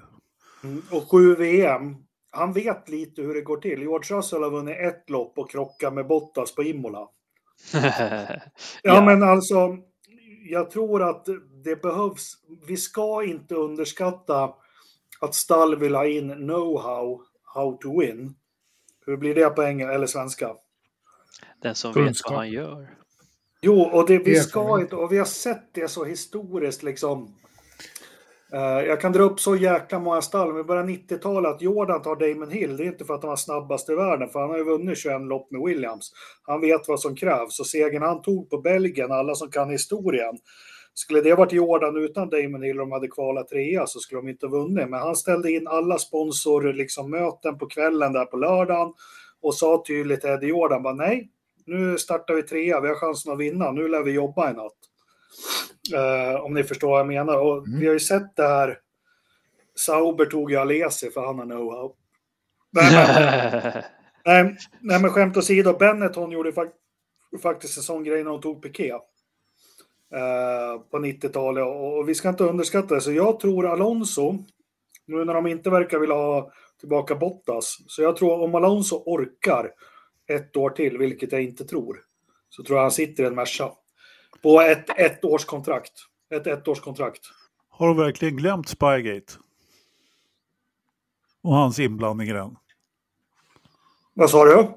Mm, 0.63 0.81
och 0.91 1.11
7 1.11 1.35
VM. 1.35 1.95
Han 2.35 2.53
vet 2.53 2.89
lite 2.89 3.21
hur 3.21 3.33
det 3.33 3.41
går 3.41 3.57
till. 3.57 3.81
George 3.81 4.17
Russell 4.17 4.43
har 4.43 4.49
vunnit 4.49 4.77
ett 4.79 5.09
lopp 5.09 5.37
och 5.37 5.49
krockat 5.49 5.93
med 5.93 6.07
Bottas 6.07 6.55
på 6.55 6.63
Imola. 6.63 7.09
ja, 7.73 8.39
ja, 8.83 9.05
men 9.05 9.23
alltså, 9.23 9.77
jag 10.49 10.71
tror 10.71 11.03
att 11.09 11.25
det 11.63 11.81
behövs. 11.81 12.37
Vi 12.67 12.77
ska 12.77 13.23
inte 13.23 13.55
underskatta 13.55 14.53
att 15.21 15.35
stall 15.35 15.75
vill 15.75 15.95
ha 15.95 16.07
in 16.07 16.31
know-how, 16.33 17.19
how 17.43 17.77
to 17.77 17.99
win. 17.99 18.35
Hur 19.05 19.17
blir 19.17 19.35
det 19.35 19.49
på 19.49 19.63
engelska 19.63 19.93
eller 19.93 20.07
svenska? 20.07 20.55
Den 21.61 21.75
som 21.75 21.93
Kunskap. 21.93 22.31
vet 22.31 22.35
vad 22.35 22.39
han 22.39 22.51
gör. 22.51 22.87
Jo, 23.61 23.81
och 23.81 24.07
det, 24.07 24.17
vi 24.17 24.35
ska 24.35 24.81
inte, 24.81 24.95
och 24.95 25.11
vi 25.11 25.17
har 25.17 25.25
sett 25.25 25.73
det 25.73 25.87
så 25.87 26.05
historiskt 26.05 26.83
liksom. 26.83 27.35
Eh, 28.55 28.85
jag 28.87 29.01
kan 29.01 29.11
dra 29.11 29.23
upp 29.23 29.39
så 29.39 29.55
jäkla 29.55 29.99
många 29.99 30.21
stall, 30.21 30.49
om 30.49 30.55
vi 30.55 30.63
börjar 30.63 30.83
90-talet, 30.83 31.51
att 31.51 31.61
Jordan 31.61 32.01
tar 32.01 32.15
Damon 32.15 32.51
Hill, 32.51 32.77
det 32.77 32.83
är 32.83 32.87
inte 32.87 33.05
för 33.05 33.13
att 33.13 33.23
han 33.23 33.29
var 33.29 33.35
snabbast 33.35 33.89
i 33.89 33.95
världen, 33.95 34.29
för 34.29 34.39
han 34.39 34.49
har 34.49 34.57
ju 34.57 34.63
vunnit 34.63 34.97
21 34.97 35.21
lopp 35.21 35.51
med 35.51 35.61
Williams. 35.61 36.11
Han 36.43 36.61
vet 36.61 36.87
vad 36.87 36.99
som 36.99 37.15
krävs, 37.15 37.59
och 37.59 37.67
segern 37.67 38.01
han 38.01 38.21
tog 38.21 38.49
på 38.49 38.57
Belgien, 38.57 39.11
alla 39.11 39.35
som 39.35 39.51
kan 39.51 39.69
historien, 39.69 40.37
skulle 40.93 41.21
det 41.21 41.35
varit 41.35 41.53
Jordan 41.53 41.97
utan 41.97 42.29
Damon 42.29 42.63
Hill 42.63 42.79
och 42.79 42.87
de 42.87 42.91
hade 42.91 43.07
kvalat 43.07 43.47
trea 43.47 43.87
så 43.87 43.99
skulle 43.99 44.21
de 44.21 44.29
inte 44.29 44.45
ha 44.45 44.51
vunnit. 44.51 44.89
Men 44.89 44.99
han 44.99 45.15
ställde 45.15 45.51
in 45.51 45.67
alla 45.67 45.97
sponsormöten 45.97 46.77
liksom 46.77 47.11
möten 47.11 47.57
på 47.57 47.65
kvällen 47.65 48.13
där 48.13 48.25
på 48.25 48.37
lördagen 48.37 48.93
och 49.41 49.55
sa 49.55 49.83
tydligt 49.87 50.21
till 50.21 50.29
Eddie 50.29 50.47
Jordan 50.47 50.83
bara 50.83 50.93
nej, 50.93 51.29
nu 51.65 51.97
startar 51.97 52.33
vi 52.33 52.43
trea, 52.43 52.81
vi 52.81 52.87
har 52.87 52.95
chansen 52.95 53.33
att 53.33 53.39
vinna, 53.39 53.71
nu 53.71 53.87
lär 53.87 54.03
vi 54.03 54.11
jobba 54.11 54.51
i 54.51 54.53
natt. 54.53 54.77
Uh, 55.93 56.41
om 56.45 56.53
ni 56.53 56.63
förstår 56.63 56.89
vad 56.89 56.99
jag 56.99 57.07
menar. 57.07 57.37
Och 57.39 57.67
mm. 57.67 57.79
vi 57.79 57.85
har 57.85 57.93
ju 57.93 57.99
sett 57.99 58.35
det 58.35 58.47
här. 58.47 58.79
Sauber 59.75 60.25
tog 60.25 60.51
ju 60.51 60.57
Alesi 60.57 61.09
för 61.09 61.25
han 61.25 61.39
har 61.39 61.45
know-how. 61.45 61.93
nej, 64.25 64.57
nej, 64.81 65.01
men 65.01 65.09
skämt 65.11 65.37
åsido, 65.37 65.73
Benetton 65.73 66.31
gjorde 66.31 66.51
fak 66.51 66.69
faktiskt 67.41 67.77
en 67.77 67.83
sån 67.83 68.03
grej 68.03 68.23
när 68.23 68.31
de 68.31 68.41
tog 68.41 68.61
Piqué. 68.61 68.93
Uh, 70.13 70.81
på 70.91 70.97
90-talet 70.97 71.63
och, 71.63 71.97
och 71.97 72.09
vi 72.09 72.15
ska 72.15 72.29
inte 72.29 72.43
underskatta 72.43 72.95
det. 72.95 73.01
Så 73.01 73.11
jag 73.11 73.39
tror 73.39 73.67
Alonso, 73.67 74.37
nu 75.05 75.25
när 75.25 75.33
de 75.33 75.47
inte 75.47 75.69
verkar 75.69 75.99
vilja 75.99 76.15
ha 76.15 76.51
tillbaka 76.79 77.15
Bottas, 77.15 77.77
så 77.87 78.01
jag 78.01 78.15
tror 78.15 78.43
om 78.43 78.55
Alonso 78.55 79.03
orkar 79.05 79.71
ett 80.27 80.57
år 80.57 80.69
till, 80.69 80.97
vilket 80.97 81.31
jag 81.31 81.43
inte 81.43 81.65
tror, 81.65 82.01
så 82.49 82.63
tror 82.63 82.77
jag 82.77 82.83
han 82.83 82.91
sitter 82.91 83.23
i 83.23 83.27
en 83.27 83.35
Merca. 83.35 83.71
På 84.45 84.61
ett 84.61 84.89
ettårskontrakt. 84.99 85.91
Ett 86.29 86.47
ettårskontrakt. 86.47 87.21
Har 87.69 87.87
de 87.87 87.97
verkligen 87.97 88.35
glömt 88.35 88.69
Spygate? 88.69 89.33
Och 91.43 91.53
hans 91.53 91.79
inblandning 91.79 92.29
i 92.29 92.33
den? 92.33 92.57
Vad 94.13 94.29
sa 94.29 94.45
du? 94.45 94.67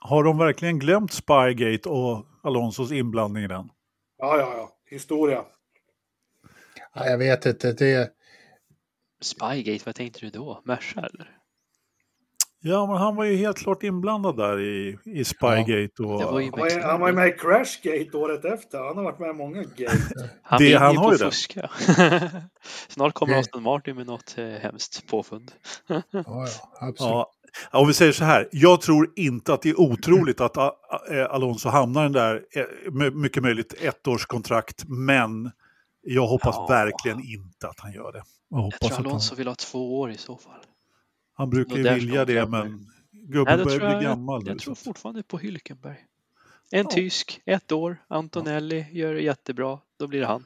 Har 0.00 0.24
de 0.24 0.38
verkligen 0.38 0.78
glömt 0.78 1.12
Spygate 1.12 1.88
och 1.88 2.26
Alonsos 2.42 2.92
inblandning 2.92 3.44
i 3.44 3.48
den? 3.48 3.70
Ja, 4.18 4.38
ja, 4.38 4.54
ja. 4.56 4.76
Historia. 4.90 5.44
Ja, 6.94 7.06
jag 7.06 7.18
vet 7.18 7.46
inte. 7.46 7.72
Det... 7.72 8.12
Spygate, 9.20 9.82
vad 9.86 9.94
tänkte 9.94 10.20
du 10.20 10.30
då? 10.30 10.62
Merca 10.64 11.00
eller? 11.00 11.35
Ja, 12.68 12.86
men 12.86 12.96
han 12.96 13.16
var 13.16 13.24
ju 13.24 13.36
helt 13.36 13.58
klart 13.58 13.82
inblandad 13.82 14.36
där 14.36 14.60
i, 14.60 14.98
i 15.04 15.24
Spygate. 15.24 16.02
Och... 16.02 16.20
han, 16.20 16.50
var, 16.50 16.82
han 16.82 17.00
var 17.00 17.12
med 17.12 17.28
i 17.28 17.32
Crashgate 17.32 18.16
året 18.16 18.44
efter. 18.44 18.78
Han 18.78 18.96
har 18.96 19.04
varit 19.04 19.18
med 19.18 19.30
i 19.30 19.32
många 19.32 19.62
gate. 19.62 19.98
han 20.42 20.62
det, 20.62 20.74
han 20.74 20.96
har 20.96 21.12
ju 21.12 21.18
fuska. 21.18 21.70
Snart 22.88 23.14
kommer 23.14 23.38
Aston 23.38 23.62
Martin 23.62 23.96
med 23.96 24.06
något 24.06 24.38
eh, 24.38 24.44
hemskt 24.46 25.06
påfund. 25.06 25.52
ja, 25.86 26.02
ja, 26.10 26.46
absolut. 26.80 27.10
Ja. 27.10 27.32
Om 27.70 27.86
vi 27.86 27.94
säger 27.94 28.12
så 28.12 28.24
här, 28.24 28.48
jag 28.52 28.80
tror 28.80 29.12
inte 29.16 29.54
att 29.54 29.62
det 29.62 29.68
är 29.68 29.80
otroligt 29.80 30.40
att 30.40 30.56
eh, 30.56 30.66
Alonso 31.30 31.68
hamnar 31.68 32.02
den 32.02 32.12
där, 32.12 32.42
eh, 32.54 33.10
mycket 33.12 33.42
möjligt, 33.42 33.74
ettårskontrakt, 33.82 34.84
men 34.88 35.50
jag 36.02 36.26
hoppas 36.26 36.56
ja. 36.56 36.66
verkligen 36.68 37.20
inte 37.20 37.68
att 37.68 37.80
han 37.80 37.92
gör 37.92 38.12
det. 38.12 38.22
Jag, 38.50 38.72
jag 38.80 38.92
tror 38.92 39.06
Alonso 39.06 39.30
han... 39.30 39.36
vill 39.36 39.48
ha 39.48 39.54
två 39.54 40.00
år 40.00 40.10
i 40.10 40.16
så 40.16 40.36
fall. 40.36 40.60
Han 41.36 41.50
brukar 41.50 41.76
ju 41.76 41.82
vilja 41.82 42.24
det, 42.24 42.48
men 42.48 42.86
gubben 43.12 43.64
börjar 43.64 43.98
bli 43.98 44.04
gammal. 44.04 44.42
Jag, 44.46 44.54
jag 44.54 44.60
tror 44.60 44.74
fortfarande 44.74 45.22
på 45.22 45.38
Hylkenberg. 45.38 45.98
En 46.70 46.78
ja. 46.78 46.90
tysk, 46.90 47.40
ett 47.46 47.72
år, 47.72 48.04
Antonelli 48.08 48.86
gör 48.92 49.14
det 49.14 49.22
jättebra, 49.22 49.80
då 49.98 50.06
blir 50.06 50.20
det 50.20 50.26
han. 50.26 50.44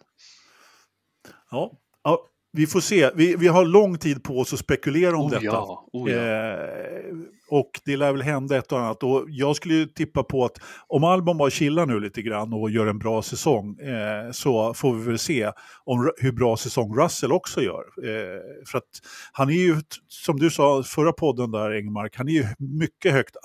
Ja, 1.51 1.73
ja 2.03 2.30
vi 2.53 2.67
får 2.67 2.81
se. 2.81 3.11
Vi, 3.15 3.37
vi 3.37 3.49
har 3.49 3.65
lång 3.65 3.99
tid 3.99 4.23
på 4.23 4.39
oss 4.39 4.53
att 4.53 4.59
spekulera 4.59 5.17
om 5.17 5.27
oh, 5.27 5.31
detta. 5.31 5.45
Ja, 5.45 5.89
oh, 5.93 6.11
ja. 6.11 6.19
Eh, 6.19 7.17
och 7.51 7.81
det 7.85 7.97
lär 7.97 8.13
väl 8.13 8.23
hända 8.23 8.57
ett 8.57 8.73
och 8.73 8.81
annat. 8.81 9.03
Och 9.03 9.25
jag 9.29 9.57
skulle 9.57 9.75
ju 9.75 9.87
tippa 9.87 10.23
på 10.23 10.45
att 10.45 10.59
om 10.87 11.05
Albon 11.05 11.39
bara 11.39 11.51
chillar 11.51 11.87
nu 11.87 12.01
lite 12.01 12.23
grann 12.23 12.53
och 12.53 12.71
gör 12.71 12.87
en 12.87 12.99
bra 12.99 13.23
säsong 13.23 13.79
eh, 13.79 14.31
så 14.31 14.75
får 14.75 14.95
vi 14.95 15.05
väl 15.05 15.19
se 15.19 15.53
om, 15.85 16.13
hur 16.17 16.33
bra 16.33 16.57
säsong 16.57 16.97
Russell 16.97 17.33
också 17.33 17.63
gör. 17.63 17.85
Eh, 18.05 18.41
för 18.71 18.79
att 18.79 18.91
han 19.33 19.49
är 19.49 19.55
ju, 19.55 19.77
som 20.09 20.39
du 20.39 20.51
sa 20.51 20.83
förra 20.83 21.13
podden 21.13 21.51
där 21.51 21.71
Engmark, 21.71 22.17
han 22.17 22.29
är 22.29 22.33
ju 22.33 22.47
mycket 22.59 23.13
högt 23.13 23.37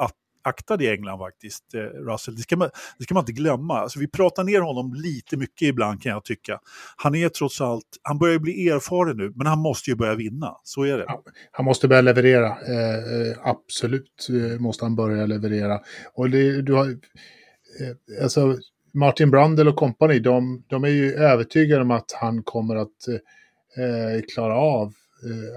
aktad 0.46 0.82
i 0.82 0.90
England 0.90 1.20
faktiskt, 1.20 1.74
eh, 1.74 1.80
Russell. 1.80 2.36
Det 2.36 2.42
ska, 2.42 2.58
man, 2.58 2.70
det 2.98 3.04
ska 3.04 3.14
man 3.14 3.22
inte 3.22 3.32
glömma. 3.32 3.80
Alltså, 3.80 4.00
vi 4.00 4.08
pratar 4.08 4.44
ner 4.44 4.62
honom 4.62 4.94
lite 4.94 5.38
mycket 5.38 5.62
ibland 5.62 6.02
kan 6.02 6.12
jag 6.12 6.26
tycka. 6.26 6.60
Han 6.96 7.16
är 7.16 7.30
trots 7.30 7.62
allt, 7.62 7.86
han 8.02 8.18
börjar 8.18 8.40
bli 8.40 8.70
erfaren 8.70 9.18
nu, 9.18 9.34
men 9.36 9.48
han 9.48 9.60
måste 9.60 9.90
ju 9.90 9.96
börja 9.96 10.16
vinna. 10.16 10.58
Så 10.64 10.84
är 10.84 10.98
det. 10.98 11.06
han 11.52 11.66
måste 11.66 11.88
börja 11.88 12.02
leverera. 12.02 12.48
Eh, 12.48 13.30
eh 13.30 13.38
absolut 13.44 14.28
eh, 14.30 14.60
måste 14.60 14.86
han 14.86 14.96
börja 14.96 15.26
leverera. 15.26 15.80
Och 16.14 16.30
det, 16.30 16.62
du 16.62 16.74
har, 16.74 16.86
eh, 16.90 18.24
alltså, 18.24 18.58
Martin 18.94 19.32
Brandel 19.32 19.68
och 19.68 19.76
kompani, 19.76 20.20
de, 20.20 20.64
de 20.68 20.84
är 20.84 20.90
ju 20.90 21.14
övertygade 21.14 21.82
om 21.82 21.92
att 21.92 22.12
han 22.12 22.44
kommer 22.44 22.76
att 22.76 23.08
eh, 23.78 24.22
klara 24.34 24.56
av 24.56 24.94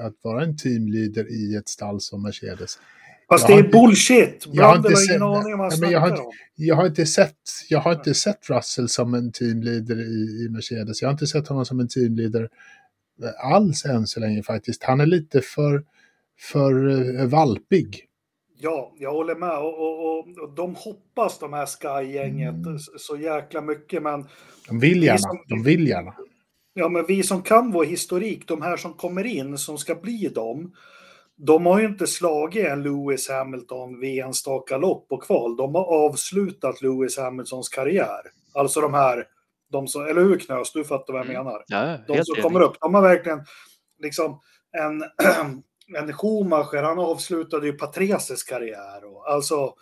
att 0.02 0.14
vara 0.22 0.44
en 0.44 0.56
teamleader 0.56 1.32
i 1.32 1.56
ett 1.56 1.68
stall 1.68 2.00
som 2.00 2.22
Mercedes. 2.22 2.78
Fast 3.28 3.46
det 3.46 3.52
är 3.52 3.62
bullshit! 3.62 4.46
Jag 4.52 4.64
har 4.64 4.76
inte 4.76 4.96
sett, 4.96 5.20
vad 5.20 5.92
jag, 5.92 6.00
har, 6.00 6.20
jag 6.54 6.76
har 6.76 6.86
inte 6.86 7.06
sett, 7.06 7.36
jag 7.68 7.80
har 7.80 7.92
inte 7.92 8.14
sett 8.14 8.50
Russell 8.50 8.88
som 8.88 9.14
en 9.14 9.32
teamleader 9.32 10.00
i, 10.00 10.44
i 10.44 10.48
Mercedes. 10.50 11.02
Jag 11.02 11.08
har 11.08 11.12
inte 11.12 11.26
sett 11.26 11.48
honom 11.48 11.64
som 11.64 11.80
en 11.80 11.88
teamleader 11.88 12.48
alls 13.38 13.84
än 13.84 14.06
så 14.06 14.20
länge 14.20 14.42
faktiskt. 14.42 14.84
Han 14.84 15.00
är 15.00 15.06
lite 15.06 15.40
för, 15.40 15.84
för 16.40 16.86
uh, 16.86 17.26
valpig. 17.26 18.04
Ja, 18.60 18.92
jag 18.98 19.12
håller 19.12 19.34
med. 19.34 19.58
Och, 19.58 19.78
och, 19.78 20.18
och, 20.18 20.38
och 20.42 20.54
de 20.54 20.74
hoppas, 20.74 21.38
de 21.38 21.52
här 21.52 21.66
Sky-gänget, 21.66 22.66
mm. 22.66 22.78
så 22.98 23.16
jäkla 23.16 23.60
mycket. 23.60 24.02
Men 24.02 24.24
de 24.68 24.80
vill 24.80 25.02
gärna. 25.02 25.18
Som, 25.18 25.44
de 25.48 25.62
vill 25.62 25.88
gärna. 25.88 26.14
Ja, 26.74 26.88
men 26.88 27.04
vi 27.08 27.22
som 27.22 27.42
kan 27.42 27.72
vår 27.72 27.84
historik, 27.84 28.48
de 28.48 28.62
här 28.62 28.76
som 28.76 28.94
kommer 28.94 29.24
in, 29.24 29.58
som 29.58 29.78
ska 29.78 29.94
bli 29.94 30.30
dem, 30.34 30.72
de 31.38 31.66
har 31.66 31.80
ju 31.80 31.86
inte 31.86 32.06
slagit 32.06 32.66
en 32.66 32.82
Lewis 32.82 33.28
Hamilton 33.28 34.00
vid 34.00 34.24
enstaka 34.24 34.76
lopp 34.76 35.06
och 35.10 35.22
kval. 35.22 35.56
De 35.56 35.74
har 35.74 35.84
avslutat 35.84 36.82
Lewis 36.82 37.18
Hamiltons 37.18 37.68
karriär. 37.68 38.20
Alltså 38.54 38.80
de 38.80 38.94
här, 38.94 39.24
de 39.72 39.88
som, 39.88 40.06
eller 40.06 40.20
hur 40.20 40.38
Knös, 40.38 40.72
du 40.72 40.84
fattar 40.84 41.12
vad 41.12 41.20
jag 41.20 41.30
mm. 41.30 41.44
menar. 41.44 41.64
Ja, 41.66 41.98
de 42.06 42.24
som 42.24 42.42
kommer 42.42 42.60
upp, 42.60 42.76
de 42.80 42.94
har 42.94 43.02
verkligen 43.02 43.44
liksom 44.02 44.40
en, 44.78 45.02
en 45.96 46.12
Schumacher, 46.12 46.82
han 46.82 46.98
avslutade 46.98 47.66
ju 47.66 47.72
Patreses 47.72 48.42
karriär. 48.42 49.04
Och, 49.04 49.30
alltså, 49.32 49.74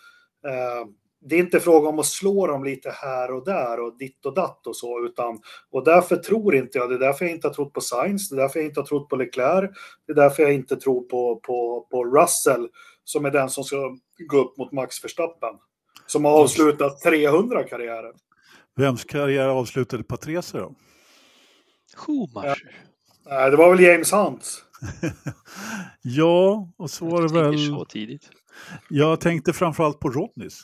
eh, 0.48 0.86
det 1.20 1.37
är 1.37 1.40
inte 1.40 1.61
fråga 1.61 1.88
om 1.88 1.98
att 1.98 2.07
slå 2.07 2.46
dem 2.46 2.64
lite 2.64 2.90
här 2.90 3.33
och 3.33 3.44
där 3.44 3.81
och 3.81 3.98
ditt 3.98 4.26
och 4.26 4.35
datt 4.35 4.66
och 4.66 4.76
så, 4.76 5.05
utan 5.07 5.40
och 5.70 5.85
därför 5.85 6.16
tror 6.16 6.55
inte 6.55 6.79
jag, 6.79 6.88
det 6.88 6.94
är 6.94 6.98
därför 6.98 7.24
jag 7.24 7.35
inte 7.35 7.48
har 7.48 7.55
trott 7.55 7.72
på 7.72 7.81
Sainz, 7.81 8.29
det 8.29 8.37
är 8.37 8.40
därför 8.40 8.59
jag 8.59 8.66
inte 8.66 8.81
har 8.81 8.87
trott 8.87 9.09
på 9.09 9.16
Leclerc, 9.16 9.70
det 10.07 10.12
är 10.12 10.16
därför 10.16 10.42
jag 10.42 10.55
inte 10.55 10.76
tror 10.76 11.02
på, 11.02 11.37
på, 11.37 11.87
på 11.90 12.05
Russell 12.05 12.68
som 13.05 13.24
är 13.24 13.31
den 13.31 13.50
som 13.50 13.64
ska 13.64 13.96
gå 14.29 14.38
upp 14.38 14.59
mot 14.59 14.72
Max 14.72 15.05
Verstappen. 15.05 15.55
som 16.07 16.24
har 16.24 16.33
avslutat 16.33 17.00
300 17.00 17.64
karriären. 17.64 18.14
Vems 18.76 19.05
karriär 19.05 19.48
avslutade 19.48 20.02
Patrese 20.02 20.59
då? 20.59 20.74
Schumacher. 21.96 22.87
Nej, 23.26 23.50
det 23.50 23.57
var 23.57 23.70
väl 23.70 23.81
James 23.81 24.12
Hunt. 24.12 24.64
ja, 26.02 26.68
och 26.76 26.90
så 26.90 27.07
var 27.07 27.22
det 27.22 27.38
Jag 27.38 27.50
väl... 27.50 27.68
Så 27.68 27.85
tidigt. 27.85 28.31
Jag 28.90 29.20
tänkte 29.20 29.52
framförallt 29.52 30.00
på 30.00 30.11
Rodneys. 30.11 30.62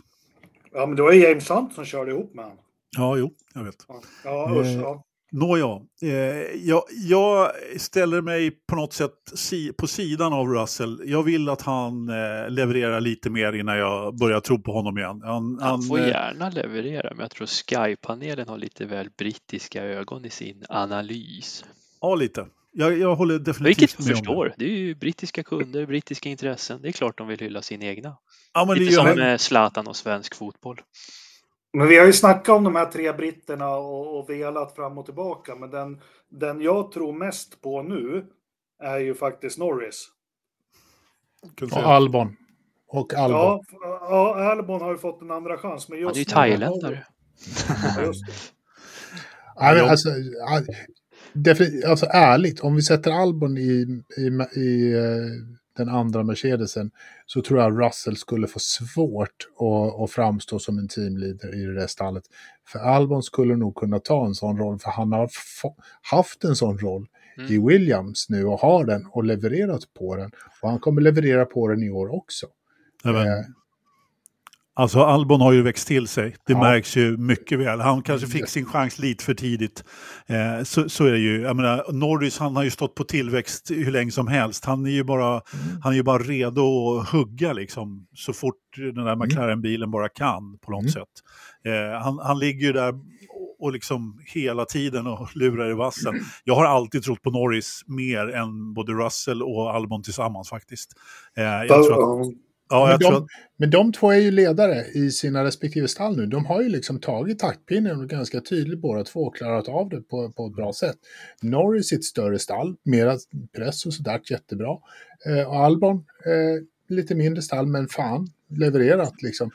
Ja, 0.74 0.86
men 0.86 0.96
det 0.96 1.02
var 1.02 1.12
James 1.12 1.50
Hunt 1.50 1.74
som 1.74 1.84
körde 1.84 2.10
ihop 2.10 2.34
med 2.34 2.44
honom. 2.44 2.58
Ja, 2.96 3.16
jo, 3.16 3.30
jag 3.54 3.64
vet. 3.64 3.76
Ja, 3.88 4.00
ja 4.24 4.60
usch. 4.60 4.66
Eh, 4.66 4.80
Ja. 4.80 5.04
Nåja, 5.34 5.80
eh, 6.02 6.10
jag, 6.54 6.82
jag 7.08 7.50
ställer 7.76 8.20
mig 8.20 8.50
på 8.50 8.76
något 8.76 8.92
sätt 8.92 9.12
si, 9.34 9.72
på 9.72 9.86
sidan 9.86 10.32
av 10.32 10.48
Russell. 10.48 11.02
Jag 11.04 11.22
vill 11.22 11.48
att 11.48 11.62
han 11.62 12.08
eh, 12.08 12.48
levererar 12.50 13.00
lite 13.00 13.30
mer 13.30 13.52
innan 13.52 13.78
jag 13.78 14.16
börjar 14.16 14.40
tro 14.40 14.62
på 14.62 14.72
honom 14.72 14.98
igen. 14.98 15.22
Han, 15.24 15.58
Han 15.60 15.82
får 15.82 15.98
eh, 15.98 16.08
gärna 16.08 16.50
leverera, 16.50 17.10
men 17.10 17.20
jag 17.20 17.30
tror 17.30 17.46
Sky-panelen 17.46 18.48
har 18.48 18.58
lite 18.58 18.84
väl 18.86 19.08
brittiska 19.18 19.84
ögon 19.84 20.24
i 20.24 20.30
sin 20.30 20.64
analys. 20.68 21.64
Ja, 22.00 22.14
lite. 22.14 22.46
Jag, 22.74 22.98
jag 22.98 23.16
håller 23.16 23.38
definitivt 23.38 23.80
Vilket 23.80 23.98
jag 23.98 24.06
med 24.06 24.12
om 24.12 24.16
förstår. 24.16 24.54
Det 24.56 24.64
är 24.64 24.68
ju 24.68 24.94
brittiska 24.94 25.42
kunder, 25.42 25.86
brittiska 25.86 26.28
intressen. 26.28 26.82
Det 26.82 26.88
är 26.88 26.92
klart 26.92 27.18
de 27.18 27.26
vill 27.28 27.38
hylla 27.38 27.62
sin 27.62 27.82
egna. 27.82 28.16
Ja, 28.54 28.64
men 28.64 28.74
det 28.74 28.80
Lite 28.80 28.92
gör 28.92 29.00
som 29.00 29.06
han. 29.06 29.18
med 29.18 29.40
Zlatan 29.40 29.86
och 29.88 29.96
svensk 29.96 30.34
fotboll. 30.34 30.80
Men 31.72 31.88
vi 31.88 31.98
har 31.98 32.06
ju 32.06 32.12
snackat 32.12 32.56
om 32.56 32.64
de 32.64 32.76
här 32.76 32.86
tre 32.86 33.12
britterna 33.12 33.68
och, 33.68 34.18
och 34.18 34.30
velat 34.30 34.74
fram 34.74 34.98
och 34.98 35.04
tillbaka. 35.04 35.54
Men 35.54 35.70
den, 35.70 36.00
den 36.30 36.60
jag 36.60 36.92
tror 36.92 37.12
mest 37.12 37.62
på 37.62 37.82
nu 37.82 38.26
är 38.82 38.98
ju 38.98 39.14
faktiskt 39.14 39.58
Norris. 39.58 40.08
Och. 41.72 41.76
Albon. 41.78 42.36
Och 42.88 43.14
Albon. 43.14 43.38
Ja, 43.38 43.60
ja, 43.80 44.50
Albon 44.50 44.80
har 44.80 44.92
ju 44.92 44.98
fått 44.98 45.22
en 45.22 45.30
andra 45.30 45.58
chans. 45.58 45.88
Men 45.88 45.98
just 45.98 46.08
Han 46.08 46.14
är 46.14 46.18
ju 46.18 46.24
thailändare. 46.24 47.06
Ja, 47.96 48.02
just 48.02 48.26
det. 48.26 48.32
Ja. 49.56 49.90
alltså, 49.90 50.08
ja, 51.34 51.40
defini- 51.40 51.86
alltså 51.86 52.06
ärligt, 52.10 52.60
om 52.60 52.76
vi 52.76 52.82
sätter 52.82 53.10
Albon 53.10 53.58
i, 53.58 54.02
i, 54.16 54.60
i 54.60 54.92
eh, 54.94 55.02
den 55.76 55.88
andra 55.88 56.22
Mercedesen 56.22 56.90
så 57.26 57.42
tror 57.42 57.60
jag 57.60 57.80
Russell 57.86 58.16
skulle 58.16 58.46
få 58.46 58.58
svårt 58.58 59.48
att, 59.60 60.00
att 60.02 60.10
framstå 60.10 60.58
som 60.58 60.78
en 60.78 60.88
teamleader 60.88 61.54
i 61.54 61.64
det 61.64 61.74
där 61.74 61.86
stallet. 61.86 62.24
För 62.68 62.78
Albon 62.78 63.22
skulle 63.22 63.56
nog 63.56 63.74
kunna 63.74 63.98
ta 63.98 64.26
en 64.26 64.34
sån 64.34 64.58
roll, 64.58 64.78
för 64.78 64.90
han 64.90 65.12
har 65.12 65.30
haft 66.02 66.44
en 66.44 66.56
sån 66.56 66.78
roll 66.78 67.06
i 67.48 67.56
Mm. 67.56 67.66
Williams 67.66 68.26
nu 68.28 68.44
och 68.44 68.58
har 68.60 68.84
den 68.84 69.06
och 69.06 69.24
levererat 69.24 69.80
på 69.98 70.16
den. 70.16 70.30
Och 70.62 70.70
han 70.70 70.78
kommer 70.78 71.00
leverera 71.02 71.44
på 71.44 71.68
den 71.68 71.82
i 71.82 71.90
år 71.90 72.14
också. 72.14 72.46
Nej, 73.04 73.14
men, 73.14 73.26
Eh, 73.26 73.44
Alltså 74.74 75.00
Albon 75.00 75.40
har 75.40 75.52
ju 75.52 75.62
växt 75.62 75.88
till 75.88 76.08
sig. 76.08 76.36
Det 76.46 76.52
Ja. 76.52 76.60
märks 76.60 76.96
ju 76.96 77.16
mycket 77.16 77.58
väl. 77.58 77.80
Han 77.80 78.02
kanske 78.02 78.26
fick 78.26 78.40
Yes. 78.40 78.50
sin 78.50 78.64
chans 78.66 78.98
lite 78.98 79.24
för 79.24 79.34
tidigt. 79.34 79.84
Eh, 80.26 80.62
så, 80.64 80.88
så 80.88 81.04
är 81.06 81.12
det 81.12 81.18
ju. 81.18 81.40
Jag 81.40 81.56
menar, 81.56 81.92
Norris 81.92 82.38
han 82.38 82.56
har 82.56 82.62
ju 82.62 82.70
stått 82.70 82.94
på 82.94 83.04
tillväxt 83.04 83.70
hur 83.70 83.90
länge 83.90 84.10
som 84.10 84.26
helst. 84.28 84.64
Han 84.64 84.86
är 84.86 84.90
ju 84.90 85.04
bara, 85.04 85.26
Mm. 85.28 85.80
han 85.82 85.92
är 85.92 85.96
ju 85.96 86.02
bara 86.02 86.18
redo 86.22 86.96
att 87.00 87.08
hugga 87.08 87.52
liksom, 87.52 88.06
så 88.14 88.32
fort 88.32 88.54
den 88.76 89.04
där 89.04 89.16
McLaren-bilen 89.16 89.90
bara 89.90 90.08
kan 90.08 90.58
på 90.58 90.70
något 90.70 90.80
Mm. 90.82 90.92
sätt. 90.92 91.08
Eh, 91.64 92.02
han, 92.02 92.18
han 92.18 92.38
ligger 92.38 92.66
ju 92.66 92.72
där 92.72 92.88
och- 92.88 93.56
och 93.60 93.72
liksom 93.72 94.18
hela 94.34 94.64
tiden 94.64 95.06
och 95.06 95.28
lurar 95.36 95.70
i 95.70 95.74
vassen. 95.74 96.14
Jag 96.44 96.54
har 96.54 96.64
alltid 96.64 97.02
trott 97.02 97.22
på 97.22 97.30
Norris 97.30 97.82
mer 97.86 98.28
än 98.28 98.74
både 98.74 98.92
Russell 98.92 99.42
och 99.42 99.74
Albon 99.74 100.02
tillsammans 100.02 100.48
faktiskt. 100.50 100.92
Eh, 101.36 101.44
jag 101.44 101.68
tror 101.68 102.20
att, 102.22 102.28
ja, 102.72 102.86
Men 102.88 102.98
de- 102.98 103.04
tror 103.06 103.16
att, 103.18 103.26
Men 103.56 103.70
de 103.70 103.92
två 103.92 104.10
är 104.10 104.18
ju 104.18 104.30
ledare 104.30 104.84
i 104.84 105.10
sina 105.10 105.44
respektive 105.44 105.88
stall 105.88 106.16
nu. 106.16 106.26
De 106.26 106.46
har 106.46 106.62
ju 106.62 106.68
liksom 106.68 107.00
tagit 107.00 107.38
taktpinnen 107.38 108.00
och 108.00 108.08
ganska 108.08 108.40
tydligt 108.40 108.78
båda 108.78 109.04
två 109.04 109.30
klarat 109.30 109.68
av 109.68 109.88
det 109.88 110.00
på, 110.02 110.32
på 110.32 110.46
ett 110.46 110.54
bra 110.54 110.72
sätt. 110.72 110.96
Norris 111.42 111.92
i 111.92 111.96
ett 111.96 112.04
större 112.04 112.38
stall, 112.38 112.76
mera 112.82 113.16
press 113.56 113.86
och 113.86 113.94
sådär, 113.94 114.20
jättebra. 114.30 114.78
Eh, 115.26 115.48
och 115.48 115.56
Albon, 115.56 115.96
eh, 115.96 116.94
lite 116.96 117.14
mindre 117.14 117.42
stall, 117.42 117.66
men 117.66 117.88
fan, 117.88 118.30
levererat 118.48 119.22
liksom. 119.22 119.50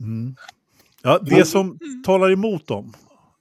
Mm. 0.00 0.36
Ja, 1.02 1.18
det 1.18 1.44
som 1.44 1.78
talar 2.06 2.32
emot 2.32 2.66
dem, 2.66 2.92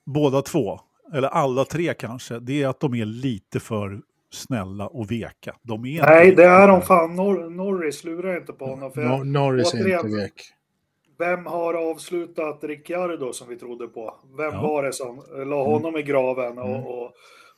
båda 0.06 0.42
två, 0.42 0.80
eller 1.14 1.28
alla 1.28 1.66
tre 1.66 1.94
kanske, 1.94 2.40
det 2.40 2.64
är 2.64 2.68
att 2.68 2.80
de 2.80 2.94
är 2.96 3.06
lite 3.06 3.60
för 3.60 4.02
snälla 4.32 4.88
och 4.88 5.12
veka. 5.12 5.56
De 5.62 5.86
är 5.86 6.02
Nej, 6.06 6.36
det 6.36 6.44
är 6.46 6.68
de 6.68 6.82
fan. 6.82 7.16
Nor 7.16 7.50
Norris 7.50 8.04
lurar 8.04 8.38
inte 8.38 8.54
på 8.54 8.66
honom. 8.66 8.92
För 8.92 9.02
Nor- 9.02 9.24
Norris 9.24 9.74
är 9.74 9.78
återigen- 9.78 10.06
inte 10.06 10.18
vek. 10.22 10.54
Vem 11.20 11.46
har 11.46 11.74
avslutat 11.74 12.64
Ricciardo 12.64 13.34
som 13.34 13.50
vi 13.50 13.56
trodde 13.56 13.88
på? 13.88 14.16
Vem 14.38 14.54
Ja. 14.54 14.62
var 14.62 14.84
det 14.84 14.94
som 14.94 15.24
la 15.46 15.64
honom 15.64 15.98
i 15.98 16.04
graven? 16.04 16.52
Mm. 16.58 16.60
Och, 16.68 17.04
och, 17.06 17.12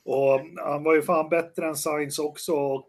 och 0.06 0.40
han 0.66 0.84
var 0.84 0.94
ju 0.96 1.02
fan 1.02 1.30
bättre 1.30 1.68
än 1.68 1.76
Sainz 1.76 2.20
också. 2.20 2.54
Och 2.54 2.88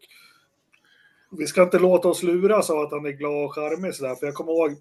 vi 1.38 1.47
ska 1.47 1.62
inte 1.62 1.79
låta 1.79 2.09
oss 2.09 2.23
luras 2.23 2.70
av 2.70 2.79
att 2.79 2.90
han 2.92 3.07
är 3.07 3.11
glad 3.11 3.44
och 3.44 3.55
charmig 3.55 3.94
sådär. 3.94 4.14
För 4.14 4.27
jag 4.27 4.35
kommer 4.35 4.53
ihåg 4.53 4.70
en 4.70 4.77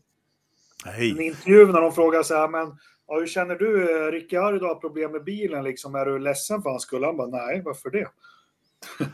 Nej, 0.86 1.28
intervju 1.28 1.66
när 1.72 1.82
de 1.82 1.92
frågade 1.92 2.24
så 2.24 2.36
här, 2.36 2.48
men 2.48 2.78
ja, 3.08 3.16
hur 3.20 3.28
känner 3.28 3.56
du? 3.56 4.06
eh, 4.08 4.12
Ricciardo 4.12 4.66
har 4.66 4.76
problem 4.76 5.12
med 5.12 5.24
bilen, 5.24 5.64
liksom. 5.64 5.96
Är 5.96 6.06
du 6.06 6.20
ledsen 6.20 6.62
för 6.62 6.70
hans 6.70 6.84
skull? 6.84 7.04
Han 7.04 7.18
bara, 7.18 7.28
nej, 7.28 7.62
varför 7.66 7.90
det? 7.90 8.08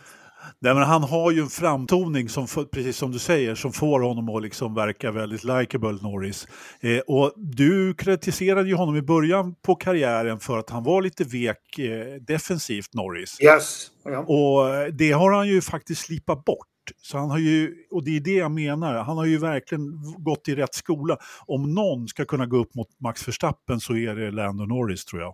Nej, 0.61 0.73
men 0.73 0.83
han 0.83 1.03
har 1.03 1.31
ju 1.31 1.41
en 1.41 1.49
framtoning, 1.49 2.29
som, 2.29 2.47
precis 2.71 2.97
som 2.97 3.11
du 3.11 3.19
säger, 3.19 3.55
som 3.55 3.73
får 3.73 3.99
honom 3.99 4.29
att 4.29 4.41
liksom 4.41 4.73
verka 4.73 5.11
väldigt 5.11 5.43
likeable, 5.43 5.97
Norris. 6.01 6.47
Eh, 6.81 6.99
och 6.99 7.33
du 7.35 7.93
kritiserade 7.93 8.69
ju 8.69 8.75
honom 8.75 8.95
i 8.95 9.01
början 9.01 9.55
på 9.61 9.75
karriären 9.75 10.39
för 10.39 10.57
att 10.57 10.69
han 10.69 10.83
var 10.83 11.01
lite 11.01 11.23
vek 11.23 11.79
eh, 11.79 12.21
defensivt, 12.21 12.93
Norris. 12.93 13.37
Yes. 13.43 13.87
Ja. 14.05 14.19
Och 14.19 14.93
det 14.93 15.11
har 15.11 15.31
han 15.31 15.47
ju 15.47 15.61
faktiskt 15.61 16.01
slipat 16.01 16.45
bort. 16.45 16.67
Så 17.01 17.17
han 17.17 17.29
har 17.29 17.37
ju, 17.37 17.75
och 17.91 18.03
det 18.03 18.17
är 18.17 18.19
det 18.19 18.35
jag 18.35 18.51
menar, 18.51 18.95
han 18.95 19.17
har 19.17 19.25
ju 19.25 19.37
verkligen 19.37 19.91
gått 20.17 20.47
i 20.47 20.55
rätt 20.55 20.73
skola. 20.73 21.17
Om 21.45 21.73
någon 21.73 22.07
ska 22.07 22.25
kunna 22.25 22.45
gå 22.45 22.57
upp 22.57 22.75
mot 22.75 22.87
Max 22.99 23.27
Verstappen 23.27 23.79
så 23.79 23.95
är 23.95 24.15
det 24.15 24.31
Lando 24.31 24.65
Norris 24.65 25.05
tror 25.05 25.21
jag. 25.21 25.33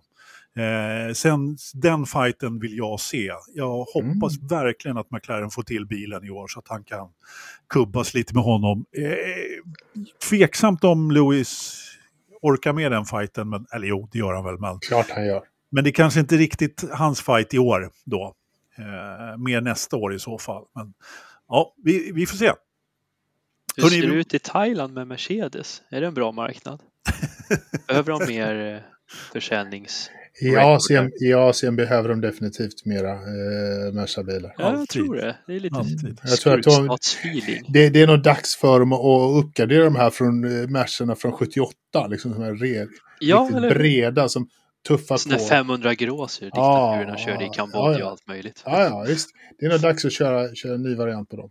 Eh, 0.56 1.12
sen 1.12 1.56
den 1.74 2.06
fighten 2.06 2.58
vill 2.58 2.76
jag 2.76 3.00
se. 3.00 3.32
Jag 3.54 3.84
hoppas 3.84 4.32
verkligen 4.50 4.96
att 4.96 5.10
McLaren 5.10 5.50
får 5.50 5.62
till 5.62 5.86
bilen 5.86 6.24
i 6.24 6.30
år 6.30 6.48
så 6.48 6.58
att 6.58 6.68
han 6.68 6.84
kan 6.84 7.08
kubbas 7.68 8.14
lite 8.14 8.34
med 8.34 8.42
honom. 8.42 8.84
Eh, 8.96 9.12
tveksamt 10.28 10.84
om 10.84 11.10
Lewis 11.10 11.82
orkar 12.42 12.72
med 12.72 12.92
den 12.92 13.04
fighten, 13.04 13.48
men, 13.48 13.66
eller 13.72 13.86
jo, 13.86 14.08
det 14.12 14.18
gör 14.18 14.32
han 14.32 14.44
väl. 14.44 14.58
Men, 14.58 14.78
Klart 14.78 15.10
han 15.10 15.26
gör. 15.26 15.42
men 15.70 15.84
det 15.84 15.92
kanske 15.92 16.20
inte 16.20 16.36
riktigt 16.36 16.84
hans 16.92 17.20
fight 17.20 17.54
i 17.54 17.58
år 17.58 17.90
då. 18.04 18.34
Eh, 18.78 19.38
mer 19.38 19.60
nästa 19.60 19.96
år 19.96 20.14
i 20.14 20.18
så 20.18 20.38
fall. 20.38 20.64
Men 20.74 20.94
ja, 21.48 21.74
vi, 21.84 22.12
vi 22.12 22.26
får 22.26 22.36
se. 22.36 22.52
Hur 23.76 23.82
Hörrni, 23.82 24.00
ser 24.00 24.08
det 24.08 24.14
ut 24.14 24.34
i 24.34 24.38
Thailand 24.38 24.94
med 24.94 25.06
Mercedes? 25.06 25.82
Är 25.88 26.00
det 26.00 26.06
en 26.06 26.14
bra 26.14 26.32
marknad? 26.32 26.82
Behöver 27.88 28.12
de 28.12 28.26
mer 28.26 28.74
eh, 28.74 28.80
försäljnings... 29.32 30.10
I. 30.40 30.56
Asien, 30.56 31.12
I 31.22 31.32
Asien 31.32 31.76
behöver 31.76 32.08
de 32.08 32.20
definitivt 32.20 32.84
mera 32.84 33.12
eh, 33.12 33.92
Merca-bilar. 33.92 34.54
Ja, 34.58 34.72
jag 34.78 34.88
tror 34.88 35.16
det. 35.16 35.36
Det 35.46 35.54
är 35.56 35.60
lite 35.60 35.76
Alltid. 35.76 36.20
Jag 36.24 36.38
tror 36.38 36.54
att 36.58 36.62
de- 36.62 36.70
skurkstatsfeeling. 36.70 37.62
Det, 37.68 37.88
det 37.90 38.02
är 38.02 38.06
nog 38.06 38.22
dags 38.22 38.56
för 38.56 38.80
dem 38.80 38.92
att 38.92 39.44
uppgradera 39.44 39.84
de 39.84 39.96
här 39.96 40.10
från 40.10 40.44
eh, 40.44 40.68
Mercerna 40.68 41.14
från 41.16 41.32
78. 41.32 41.72
Liksom 42.10 42.32
de 42.32 42.42
här 42.42 42.54
re, 42.54 42.86
Ja, 43.20 43.48
eller 43.54 43.68
hur? 43.68 43.74
breda 43.78 44.28
som 44.28 44.48
tuffar 44.88 45.16
Sådana 45.16 45.38
på. 45.38 45.44
500 45.44 45.94
gråsor 45.94 46.50
Ja, 46.52 46.96
diktaturerna 46.96 47.18
körde 47.18 47.44
i 47.44 47.46
ja, 47.46 47.52
Kambodja 47.52 47.98
ja. 47.98 48.04
och 48.04 48.10
allt 48.10 48.26
möjligt. 48.28 48.62
Ja, 48.66 48.84
ja, 48.84 49.04
visst. 49.08 49.28
Det 49.58 49.66
är 49.66 49.70
nog 49.70 49.80
dags 49.80 50.04
att 50.04 50.12
köra, 50.12 50.54
köra 50.54 50.74
en 50.74 50.82
ny 50.82 50.94
variant 50.94 51.28
på 51.28 51.36
dem. 51.36 51.50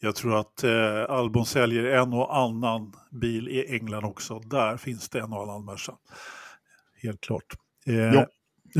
Jag 0.00 0.14
tror 0.14 0.40
att 0.40 0.64
eh, 0.64 0.70
Albon 1.08 1.46
säljer 1.46 1.84
en 1.84 2.12
och 2.12 2.36
annan 2.36 2.92
bil 3.20 3.48
i 3.48 3.74
England 3.74 4.04
också. 4.04 4.38
Där 4.38 4.76
finns 4.76 5.08
det 5.08 5.18
en 5.18 5.32
och 5.32 5.42
annan 5.42 5.64
Merca. 5.64 5.92
Helt 7.02 7.20
klart. 7.20 7.44
Eh, 7.88 8.14
Ja. 8.14 8.26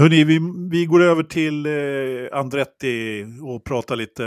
vi, 0.08 0.38
vi 0.70 0.86
går 0.86 1.02
över 1.02 1.22
till 1.22 1.66
eh, 1.66 2.38
Andretti 2.38 3.24
och 3.42 3.64
pratar 3.64 3.96
lite 3.96 4.24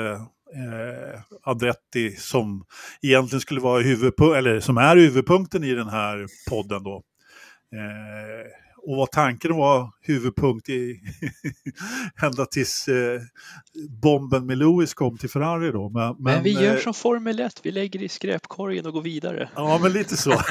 eh, 0.56 1.22
Andretti 1.44 2.12
som 2.12 2.66
egentligen 3.02 3.42
skulle 3.42 3.60
vara 3.62 3.82
huvudpunkten, 3.82 4.38
eller 4.38 4.60
som 4.60 4.78
är 4.78 4.96
huvudpunkten 4.96 5.64
i 5.64 5.74
den 5.74 5.90
här 5.90 6.28
podden 6.50 6.84
då. 6.84 7.04
Eh, 7.76 8.48
och 8.84 8.98
vad 8.98 9.12
tanken 9.12 9.56
var 9.56 9.92
huvudpunkt 10.02 10.70
i 10.70 11.02
ända 12.22 12.46
tills 12.46 12.88
eh, 12.88 13.22
bomben 14.02 14.46
med 14.46 14.58
Lewis 14.58 14.94
kom 14.94 15.18
till 15.18 15.30
Ferrari 15.30 15.72
då. 15.72 15.90
Men, 15.90 16.16
Men, 16.20 16.44
vi 16.44 16.52
gör 16.52 16.76
eh, 16.76 16.82
som 16.82 16.94
Formel 16.94 17.40
1, 17.40 17.60
vi 17.64 17.72
lägger 17.72 18.04
i 18.04 18.10
skräpkorgen 18.10 18.86
och 18.86 18.94
går 18.94 19.02
vidare. 19.02 19.50
Ja, 19.56 19.80
men 19.82 19.94
lite 19.94 20.18
så. 20.18 20.32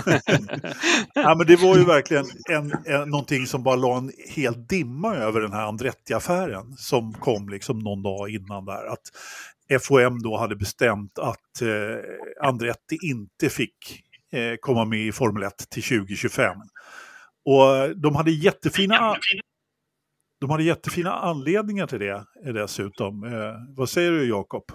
ja, 1.15 1.35
men 1.39 1.47
det 1.47 1.57
var 1.57 1.77
ju 1.77 1.85
verkligen 1.85 2.27
en, 2.51 2.73
en, 2.85 3.09
någonting 3.09 3.47
som 3.47 3.63
bara 3.63 3.77
la 3.77 3.97
en 3.97 4.13
hel 4.29 4.67
dimma 4.67 5.15
över 5.17 5.41
den 5.41 5.53
här 5.53 5.67
Andretti-affären 5.67 6.77
som 6.77 7.13
kom 7.13 7.49
liksom 7.49 7.79
någon 7.79 8.03
dag 8.03 8.31
innan 8.31 8.65
där. 8.65 8.87
Att 8.93 9.11
FOM 9.81 10.23
då 10.23 10.37
hade 10.37 10.57
bestämt 10.57 11.19
att 11.19 11.63
eh, 11.63 12.49
Andretti 12.49 12.99
inte 13.03 13.49
fick 13.49 14.03
eh, 14.33 14.57
komma 14.61 14.85
med 14.85 15.01
i 15.01 15.13
Formel 15.13 15.43
1 15.43 15.53
till 15.71 15.83
2025. 15.83 16.57
Och 17.45 17.97
de 17.97 18.17
hade 18.17 18.31
jättefina, 18.31 19.17
de 20.41 20.51
hade 20.51 20.63
jättefina 20.63 21.13
anledningar 21.13 21.87
till 21.87 21.99
det 21.99 22.25
dessutom. 22.53 23.25
Eh, 23.25 23.75
vad 23.77 23.89
säger 23.89 24.11
du 24.11 24.29
Jakob? 24.29 24.73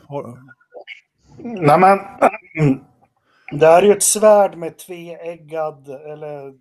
Nej 1.38 1.80
men, 1.80 2.00
det 3.60 3.66
här 3.66 3.82
är 3.82 3.86
ju 3.86 3.92
ett 3.92 4.04
svärd 4.04 4.58
med 4.58 4.78
tveeggad, 4.78 5.90
eller 5.90 6.54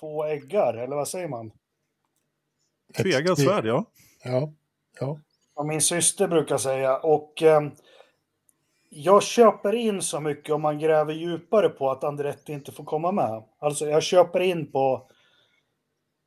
två 0.00 0.24
äggar, 0.24 0.74
eller 0.74 0.96
vad 0.96 1.08
säger 1.08 1.28
man? 1.28 1.52
Tveeggat 2.96 3.38
svärd, 3.38 3.66
ja. 3.66 3.84
Ja. 4.24 4.52
ja. 5.00 5.18
Som 5.54 5.68
min 5.68 5.80
syster 5.80 6.28
brukar 6.28 6.58
säga. 6.58 6.96
Och 6.96 7.42
eh, 7.42 7.60
jag 8.88 9.22
köper 9.22 9.74
in 9.74 10.02
så 10.02 10.20
mycket 10.20 10.54
om 10.54 10.62
man 10.62 10.78
gräver 10.78 11.14
djupare 11.14 11.68
på 11.68 11.90
att 11.90 12.04
Andretti 12.04 12.52
inte 12.52 12.72
får 12.72 12.84
komma 12.84 13.12
med. 13.12 13.42
Alltså 13.58 13.86
jag 13.86 14.02
köper 14.02 14.40
in 14.40 14.72
på... 14.72 15.10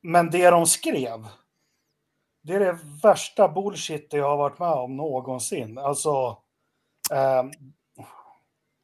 Men 0.06 0.30
det 0.30 0.50
de 0.50 0.66
skrev, 0.66 1.28
det 2.42 2.52
är 2.52 2.60
det 2.60 2.78
värsta 3.02 3.48
bullshit 3.48 4.12
jag 4.12 4.28
har 4.28 4.36
varit 4.36 4.58
med 4.58 4.72
om 4.72 4.96
någonsin. 4.96 5.78
Alltså... 5.78 6.38
Eh, 7.12 7.42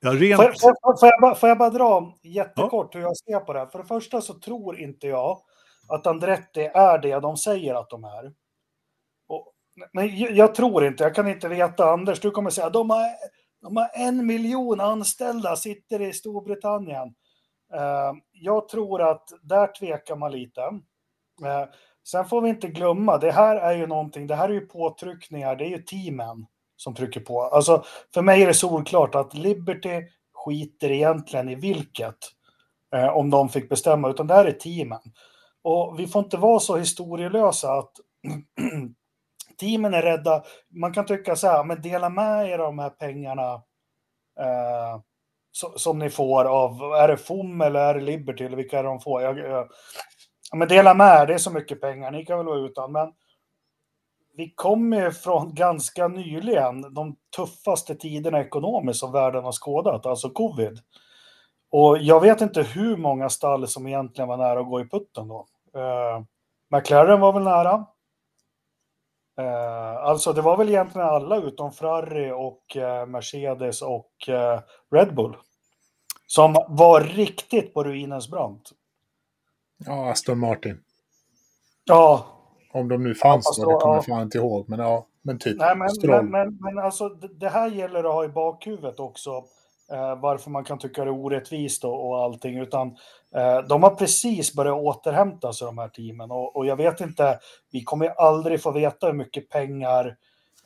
Ja, 0.02 0.10
rent... 0.12 0.40
får, 0.40 0.52
får, 0.52 0.98
får, 1.00 1.08
jag 1.08 1.20
bara, 1.20 1.34
får 1.34 1.48
jag 1.48 1.58
bara 1.58 1.70
dra 1.70 2.14
jättekort 2.22 2.94
hur 2.94 3.00
jag 3.00 3.16
ser 3.16 3.40
på 3.40 3.52
det 3.52 3.58
här? 3.58 3.66
För 3.66 3.78
det 3.78 3.84
första 3.84 4.20
så 4.20 4.34
tror 4.34 4.80
inte 4.80 5.06
jag 5.06 5.42
att 5.88 6.06
Andretti 6.06 6.60
är 6.74 6.98
det 6.98 7.20
de 7.20 7.36
säger 7.36 7.74
att 7.74 7.90
de 7.90 8.04
är. 8.04 8.32
Och, 9.28 9.52
men 9.92 10.16
jag 10.16 10.54
tror 10.54 10.84
inte, 10.84 11.02
jag 11.04 11.14
kan 11.14 11.28
inte 11.28 11.48
veta. 11.48 11.90
Anders, 11.90 12.20
du 12.20 12.30
kommer 12.30 12.50
säga 12.50 12.70
de 12.70 12.90
har, 12.90 13.04
de 13.62 13.76
har 13.76 13.90
en 13.94 14.26
miljon 14.26 14.80
anställda, 14.80 15.56
sitter 15.56 16.00
i 16.00 16.12
Storbritannien. 16.12 17.14
Uh, 17.74 18.20
jag 18.32 18.68
tror 18.68 19.02
att 19.02 19.28
där 19.42 19.66
tvekar 19.78 20.16
man 20.16 20.32
lite. 20.32 20.62
Eh, 21.44 21.68
sen 22.08 22.24
får 22.24 22.40
vi 22.40 22.48
inte 22.48 22.68
glömma, 22.68 23.18
det 23.18 23.32
här 23.32 23.56
är 23.56 23.76
ju 23.76 23.86
någonting, 23.86 24.26
det 24.26 24.34
här 24.34 24.48
är 24.48 24.52
ju 24.52 24.66
påtryckningar, 24.66 25.56
det 25.56 25.64
är 25.64 25.68
ju 25.68 25.82
teamen 25.82 26.46
som 26.76 26.94
trycker 26.94 27.20
på. 27.20 27.42
Alltså, 27.42 27.84
för 28.14 28.22
mig 28.22 28.42
är 28.42 28.46
det 28.46 28.54
solklart 28.54 29.14
att 29.14 29.34
Liberty 29.34 30.02
skiter 30.32 30.90
egentligen 30.90 31.48
i 31.48 31.54
vilket, 31.54 32.16
eh, 32.94 33.08
om 33.08 33.30
de 33.30 33.48
fick 33.48 33.68
bestämma, 33.68 34.10
utan 34.10 34.26
det 34.26 34.34
här 34.34 34.44
är 34.44 34.52
teamen. 34.52 35.00
Och 35.62 36.00
vi 36.00 36.06
får 36.06 36.24
inte 36.24 36.36
vara 36.36 36.60
så 36.60 36.76
historielösa 36.76 37.72
att 37.72 37.92
teamen 39.60 39.94
är 39.94 40.02
rädda. 40.02 40.42
Man 40.68 40.92
kan 40.92 41.06
tycka 41.06 41.36
så 41.36 41.46
här, 41.46 41.64
men 41.64 41.82
dela 41.82 42.08
med 42.08 42.48
er 42.48 42.58
av 42.58 42.66
de 42.66 42.78
här 42.78 42.90
pengarna 42.90 43.52
eh, 44.40 45.00
som 45.76 45.98
ni 45.98 46.10
får 46.10 46.44
av, 46.44 46.82
är 46.82 47.08
det 47.08 47.16
FOM 47.16 47.60
eller 47.60 47.80
är 47.80 47.94
det 47.94 48.00
Liberty 48.00 48.44
eller 48.44 48.56
vilka 48.56 48.78
är 48.78 48.82
det 48.82 48.88
de 48.88 49.00
får? 49.00 49.22
Jag, 49.22 49.38
jag, 49.38 49.68
men 50.56 50.68
dela 50.68 50.94
med, 50.94 51.22
er, 51.22 51.26
det 51.26 51.34
är 51.34 51.38
så 51.38 51.50
mycket 51.50 51.80
pengar, 51.80 52.10
ni 52.10 52.24
kan 52.24 52.38
väl 52.38 52.46
vara 52.46 52.58
utan, 52.58 52.92
men 52.92 53.12
vi 54.36 54.50
kommer 54.50 55.04
ju 55.04 55.12
från 55.12 55.54
ganska 55.54 56.08
nyligen 56.08 56.94
de 56.94 57.16
tuffaste 57.36 57.94
tiderna 57.94 58.40
ekonomiskt 58.40 59.00
som 59.00 59.12
världen 59.12 59.44
har 59.44 59.52
skådat, 59.52 60.06
alltså 60.06 60.30
covid. 60.30 60.78
Och 61.70 61.98
jag 61.98 62.20
vet 62.20 62.40
inte 62.40 62.62
hur 62.62 62.96
många 62.96 63.28
stall 63.28 63.68
som 63.68 63.86
egentligen 63.86 64.28
var 64.28 64.36
nära 64.36 64.60
att 64.60 64.68
gå 64.68 64.80
i 64.80 64.88
putten 64.88 65.28
då. 65.28 65.46
Eh, 65.74 66.22
McLaren 66.70 67.20
var 67.20 67.32
väl 67.32 67.42
nära. 67.42 67.86
Eh, 69.38 69.96
alltså 69.96 70.32
det 70.32 70.42
var 70.42 70.56
väl 70.56 70.68
egentligen 70.68 71.08
alla 71.08 71.36
utom 71.36 71.72
Ferrari 71.72 72.30
och 72.30 72.76
eh, 72.76 73.06
Mercedes 73.06 73.82
och 73.82 74.28
eh, 74.28 74.60
Red 74.90 75.14
Bull. 75.14 75.36
Som 76.26 76.56
var 76.68 77.00
riktigt 77.00 77.74
på 77.74 77.84
ruinens 77.84 78.30
brant. 78.30 78.70
Ja, 79.86 80.10
Aston 80.10 80.38
Martin. 80.38 80.80
Ja, 81.84 82.26
om 82.72 82.88
de 82.88 83.04
nu 83.04 83.14
fanns 83.14 83.56
då, 83.56 83.70
det 83.70 83.76
kommer 83.76 83.94
jag 83.94 84.04
fan 84.04 84.22
inte 84.22 84.38
ihåg. 84.38 84.68
Men 84.68 84.78
ja, 84.78 85.06
men 85.22 85.38
typ. 85.38 85.58
Nej, 85.58 85.76
men, 85.76 85.88
men, 86.02 86.30
men, 86.30 86.58
men, 86.60 86.78
alltså 86.78 87.08
det 87.08 87.48
här 87.48 87.70
gäller 87.70 88.04
att 88.04 88.14
ha 88.14 88.24
i 88.24 88.28
bakhuvudet 88.28 89.00
också. 89.00 89.30
Eh, 89.92 90.20
varför 90.20 90.50
man 90.50 90.64
kan 90.64 90.78
tycka 90.78 91.04
det 91.04 91.10
är 91.10 91.24
orättvist 91.24 91.84
och, 91.84 92.08
och 92.08 92.22
allting. 92.22 92.58
Utan 92.58 92.88
eh, 93.34 93.58
de 93.68 93.82
har 93.82 93.90
precis 93.90 94.54
börjat 94.54 94.78
återhämta 94.78 95.52
sig 95.52 95.66
de 95.66 95.78
här 95.78 95.88
teamen. 95.88 96.30
Och, 96.30 96.56
och 96.56 96.66
jag 96.66 96.76
vet 96.76 97.00
inte, 97.00 97.38
vi 97.72 97.84
kommer 97.84 98.08
aldrig 98.08 98.62
få 98.62 98.70
veta 98.70 99.06
hur 99.06 99.14
mycket 99.14 99.48
pengar 99.48 100.16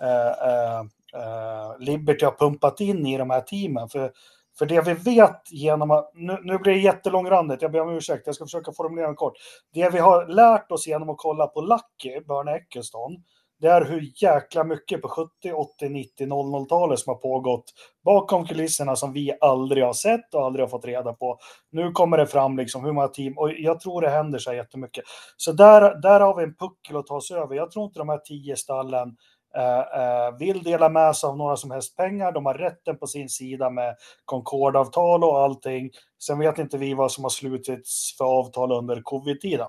eh, 0.00 0.48
eh, 0.48 0.80
eh 1.14 1.78
Liberty 1.78 2.24
har 2.24 2.32
pumpat 2.32 2.80
in 2.80 3.06
i 3.06 3.18
de 3.18 3.30
här 3.30 3.40
teamen. 3.40 3.88
För 3.88 4.12
för 4.58 4.66
det 4.66 4.80
vi 4.80 4.94
vet 4.94 5.42
genom 5.50 5.90
att, 5.90 6.10
nu, 6.14 6.38
nu 6.42 6.58
blir 6.58 6.72
det 6.72 6.80
jättelångrandigt, 6.80 7.62
jag 7.62 7.72
ber 7.72 7.80
om 7.80 7.96
ursäkt, 7.96 8.26
jag 8.26 8.34
ska 8.34 8.44
försöka 8.44 8.72
formulera 8.72 9.08
det 9.08 9.14
kort. 9.14 9.34
Det 9.74 9.90
vi 9.90 9.98
har 9.98 10.26
lärt 10.26 10.72
oss 10.72 10.86
genom 10.86 11.10
att 11.10 11.18
kolla 11.18 11.46
på 11.46 11.60
Lucky, 11.60 12.20
Börne 12.26 12.56
Eccleston, 12.56 13.16
det 13.60 13.68
är 13.68 13.84
hur 13.84 14.12
jäkla 14.22 14.64
mycket 14.64 15.02
på 15.02 15.08
70, 15.08 15.52
80, 15.52 15.88
90, 15.88 16.26
00-talet 16.26 16.98
som 16.98 17.10
har 17.10 17.20
pågått 17.20 17.64
bakom 18.04 18.46
kulisserna 18.46 18.96
som 18.96 19.12
vi 19.12 19.32
aldrig 19.40 19.84
har 19.84 19.92
sett 19.92 20.34
och 20.34 20.44
aldrig 20.44 20.62
har 20.62 20.68
fått 20.68 20.84
reda 20.84 21.12
på. 21.12 21.38
Nu 21.70 21.90
kommer 21.90 22.16
det 22.16 22.26
fram 22.26 22.56
liksom 22.56 22.84
hur 22.84 22.92
många 22.92 23.08
team, 23.08 23.38
och 23.38 23.52
jag 23.52 23.80
tror 23.80 24.00
det 24.00 24.10
händer 24.10 24.38
så 24.38 24.54
jättemycket. 24.54 25.04
Så 25.36 25.52
där, 25.52 26.00
där 26.02 26.20
har 26.20 26.36
vi 26.36 26.42
en 26.42 26.54
puckel 26.54 26.96
att 26.96 27.06
ta 27.06 27.16
oss 27.16 27.30
över. 27.30 27.54
Jag 27.56 27.70
tror 27.70 27.84
inte 27.84 27.98
de 27.98 28.08
här 28.08 28.18
tio 28.18 28.56
stallen 28.56 29.16
Eh, 29.56 30.00
eh, 30.00 30.36
vill 30.38 30.62
dela 30.62 30.88
med 30.88 31.16
sig 31.16 31.28
av 31.28 31.36
några 31.36 31.56
som 31.56 31.70
helst 31.70 31.96
pengar. 31.96 32.32
De 32.32 32.46
har 32.46 32.54
rätten 32.54 32.98
på 32.98 33.06
sin 33.06 33.28
sida 33.28 33.70
med 33.70 33.96
Concordavtal 34.24 35.24
och 35.24 35.38
allting. 35.38 35.90
Sen 36.22 36.38
vet 36.38 36.58
inte 36.58 36.78
vi 36.78 36.94
vad 36.94 37.12
som 37.12 37.24
har 37.24 37.30
slutits 37.30 38.16
för 38.18 38.24
avtal 38.24 38.72
under 38.72 39.02
covid-tiden. 39.02 39.66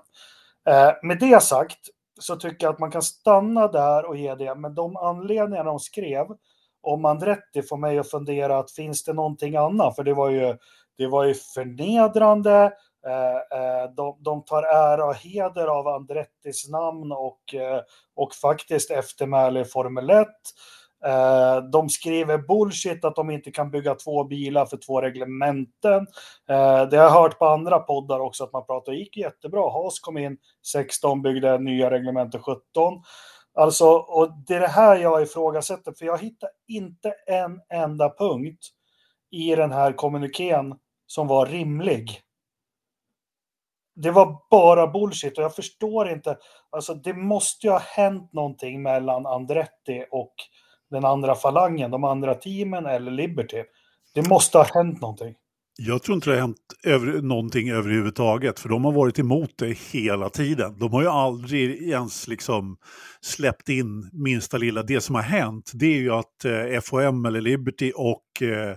Eh, 0.68 0.90
med 1.02 1.18
det 1.18 1.42
sagt 1.42 1.78
så 2.20 2.36
tycker 2.36 2.66
jag 2.66 2.72
att 2.72 2.78
man 2.78 2.90
kan 2.90 3.02
stanna 3.02 3.68
där 3.68 4.04
och 4.04 4.16
ge 4.16 4.34
det, 4.34 4.54
men 4.54 4.74
de 4.74 4.96
anledningar 4.96 5.64
de 5.64 5.80
skrev 5.80 6.26
om 6.82 7.04
Andretti 7.04 7.62
får 7.62 7.76
mig 7.76 7.98
att 7.98 8.10
fundera 8.10 8.58
att 8.58 8.70
finns 8.70 9.04
det 9.04 9.12
någonting 9.12 9.56
annat? 9.56 9.96
För 9.96 10.04
det 10.04 10.14
var 10.14 10.30
ju, 10.30 10.56
det 10.98 11.06
var 11.06 11.24
ju 11.24 11.34
förnedrande, 11.34 12.72
Eh, 13.06 13.58
eh, 13.58 13.90
de, 13.96 14.16
de 14.20 14.44
tar 14.44 14.62
ära 14.62 15.04
och 15.04 15.16
heder 15.16 15.66
av 15.66 15.88
Andrettis 15.88 16.68
namn 16.68 17.12
och, 17.12 17.54
eh, 17.54 17.80
och 18.16 18.34
faktiskt 18.34 18.90
eftermäle 18.90 19.60
i 19.60 19.64
Formel 19.64 20.10
1. 20.10 20.26
De 21.72 21.88
skriver 21.88 22.38
bullshit 22.38 23.04
att 23.04 23.16
de 23.16 23.30
inte 23.30 23.50
kan 23.50 23.70
bygga 23.70 23.94
två 23.94 24.24
bilar 24.24 24.66
för 24.66 24.76
två 24.76 25.00
reglementen. 25.00 26.06
Det 26.90 26.96
har 26.96 27.04
jag 27.04 27.10
hört 27.10 27.38
på 27.38 27.46
andra 27.46 27.78
poddar 27.78 28.20
också 28.20 28.44
att 28.44 28.52
man 28.52 28.66
pratar, 28.66 28.92
det 28.92 28.98
gick 28.98 29.16
jättebra. 29.16 29.70
Haas 29.70 30.00
kom 30.00 30.18
in 30.18 30.38
16, 30.66 31.22
byggde 31.22 31.58
nya 31.58 31.90
reglementen 31.90 32.42
17. 32.42 32.60
Alltså, 33.54 33.86
och 33.88 34.32
det 34.46 34.54
är 34.54 34.60
det 34.60 34.66
här 34.66 34.96
jag 34.96 35.22
ifrågasätter, 35.22 35.92
för 35.92 36.06
jag 36.06 36.18
hittar 36.18 36.50
inte 36.68 37.14
en 37.26 37.60
enda 37.68 38.14
punkt 38.18 38.66
i 39.30 39.54
den 39.54 39.72
här 39.72 39.92
kommunikén 39.92 40.74
som 41.06 41.26
var 41.26 41.46
rimlig 41.46 42.25
det 43.96 44.10
var 44.10 44.36
bara 44.50 44.86
bullshit 44.86 45.38
och 45.38 45.44
jag 45.44 45.54
förstår 45.54 46.08
inte. 46.08 46.36
Alltså 46.70 46.94
det 46.94 47.14
måste 47.14 47.66
ju 47.66 47.70
ha 47.70 47.78
hänt 47.78 48.32
någonting 48.32 48.82
mellan 48.82 49.26
Andretti 49.26 50.04
och 50.10 50.34
den 50.90 51.04
andra 51.04 51.34
falangen, 51.34 51.90
de 51.90 52.04
andra 52.04 52.34
teamen 52.34 52.86
eller 52.86 53.10
Liberty. 53.10 53.62
Det 54.14 54.28
måste 54.28 54.58
ha 54.58 54.64
hänt 54.74 55.00
någonting. 55.00 55.34
Jag 55.78 56.02
tror 56.02 56.14
inte 56.14 56.30
det 56.30 56.36
har 56.36 56.40
hänt 56.40 56.56
över, 56.84 57.22
någonting 57.22 57.70
överhuvudtaget, 57.70 58.60
för 58.60 58.68
de 58.68 58.84
har 58.84 58.92
varit 58.92 59.18
emot 59.18 59.50
det 59.58 59.78
hela 59.92 60.30
tiden. 60.30 60.78
De 60.78 60.92
har 60.92 61.02
ju 61.02 61.08
aldrig 61.08 61.88
ens 61.88 62.28
liksom 62.28 62.76
släppt 63.20 63.68
in 63.68 64.10
minsta 64.12 64.56
lilla. 64.56 64.82
Det 64.82 65.00
som 65.00 65.14
har 65.14 65.22
hänt, 65.22 65.70
det 65.74 65.86
är 65.86 65.98
ju 65.98 66.12
att 66.12 66.44
eh, 66.44 66.80
FOM 66.80 67.24
eller 67.24 67.40
Liberty 67.40 67.92
och 67.94 68.42
eh, 68.42 68.76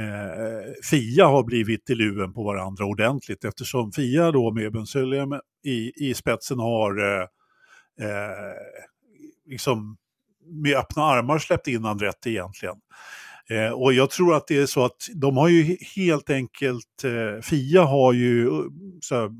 Eh, 0.00 0.72
Fia 0.90 1.26
har 1.26 1.42
blivit 1.44 1.90
i 1.90 1.94
luven 1.94 2.32
på 2.32 2.42
varandra 2.42 2.84
ordentligt 2.84 3.44
eftersom 3.44 3.92
Fia 3.92 4.32
då 4.32 4.52
med 4.52 4.72
Bensyllium 4.72 5.32
i, 5.64 5.92
i 6.08 6.14
spetsen 6.14 6.58
har 6.58 6.98
eh, 6.98 7.26
eh, 8.08 8.54
liksom 9.46 9.96
med 10.46 10.76
öppna 10.76 11.02
armar 11.02 11.38
släppt 11.38 11.66
in 11.66 11.84
Andretti 11.84 12.30
egentligen. 12.30 12.76
Eh, 13.50 13.72
och 13.72 13.92
jag 13.92 14.10
tror 14.10 14.34
att 14.34 14.46
det 14.46 14.56
är 14.56 14.66
så 14.66 14.84
att 14.84 15.08
de 15.14 15.36
har 15.36 15.48
ju 15.48 15.76
helt 15.96 16.30
enkelt, 16.30 17.04
eh, 17.04 17.42
Fia 17.42 17.82
har 17.82 18.12
ju 18.12 18.46
eh, 18.46 18.64
så, 19.00 19.14
här, 19.14 19.30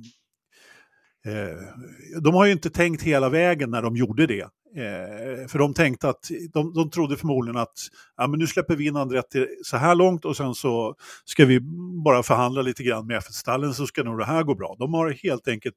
Eh, 1.26 2.20
de 2.20 2.34
har 2.34 2.46
ju 2.46 2.52
inte 2.52 2.70
tänkt 2.70 3.02
hela 3.02 3.28
vägen 3.28 3.70
när 3.70 3.82
de 3.82 3.96
gjorde 3.96 4.26
det. 4.26 4.48
Eh, 4.76 5.46
för 5.48 5.58
de 5.58 5.74
tänkte 5.74 6.08
att, 6.08 6.30
de, 6.52 6.74
de 6.74 6.90
trodde 6.90 7.16
förmodligen 7.16 7.56
att 7.56 7.78
ja, 8.16 8.26
men 8.26 8.38
nu 8.38 8.46
släpper 8.46 8.76
vi 8.76 8.86
in 8.86 8.96
Andretti 8.96 9.46
så 9.64 9.76
här 9.76 9.94
långt 9.94 10.24
och 10.24 10.36
sen 10.36 10.54
så 10.54 10.94
ska 11.24 11.44
vi 11.44 11.60
bara 12.04 12.22
förhandla 12.22 12.62
lite 12.62 12.82
grann 12.82 13.06
med 13.06 13.20
F1-stallen 13.20 13.74
så 13.74 13.86
ska 13.86 14.02
nog 14.02 14.18
det 14.18 14.24
här 14.24 14.42
gå 14.42 14.54
bra. 14.54 14.76
De 14.78 14.94
har 14.94 15.10
helt 15.10 15.48
enkelt 15.48 15.76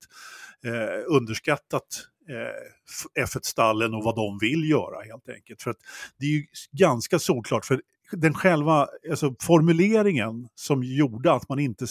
eh, 0.65 1.15
underskattat 1.15 2.07
eh, 2.29 3.23
F1-stallen 3.23 3.93
och 3.93 4.03
vad 4.03 4.15
de 4.15 4.37
vill 4.41 4.69
göra 4.69 5.03
helt 5.03 5.29
enkelt. 5.29 5.61
För 5.61 5.71
att 5.71 5.79
det 6.19 6.25
är 6.25 6.29
ju 6.29 6.45
ganska 6.71 7.19
solklart, 7.19 7.65
för 7.65 7.81
den 8.11 8.33
själva 8.33 8.87
alltså 9.09 9.35
formuleringen 9.41 10.47
som 10.55 10.83
gjorde 10.83 11.33
att 11.33 11.49
man 11.49 11.59
inte 11.59 11.87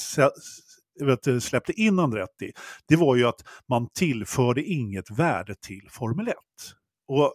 vet, 1.00 1.42
släppte 1.42 1.72
in 1.72 1.98
Andretti, 1.98 2.52
det 2.88 2.96
var 2.96 3.16
ju 3.16 3.24
att 3.24 3.44
man 3.68 3.88
tillförde 3.94 4.62
inget 4.62 5.10
värde 5.10 5.54
till 5.66 5.88
Formel 5.90 6.28
1. 6.28 6.36
Och 7.08 7.34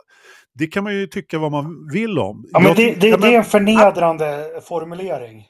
det 0.53 0.67
kan 0.67 0.83
man 0.83 0.95
ju 0.95 1.07
tycka 1.07 1.39
vad 1.39 1.51
man 1.51 1.87
vill 1.91 2.19
om. 2.19 2.49
Ja, 2.51 2.59
men 2.59 2.75
det, 2.75 2.95
det, 2.95 3.17
det 3.17 3.27
är 3.27 3.37
en 3.37 3.45
förnedrande 3.45 4.61
formulering. 4.63 5.45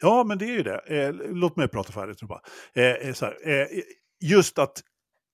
Ja, 0.00 0.24
men 0.24 0.38
det 0.38 0.44
är 0.44 0.52
ju 0.52 0.62
det. 0.62 0.80
Eh, 0.86 1.14
låt 1.28 1.56
mig 1.56 1.68
prata 1.68 1.92
färdigt 1.92 2.20
bara. 2.20 2.40
Eh, 2.74 3.08
eh 3.08 3.12
så 3.12 3.24
här, 3.24 3.36
eh, 3.48 3.66
just 4.20 4.58
att 4.58 4.82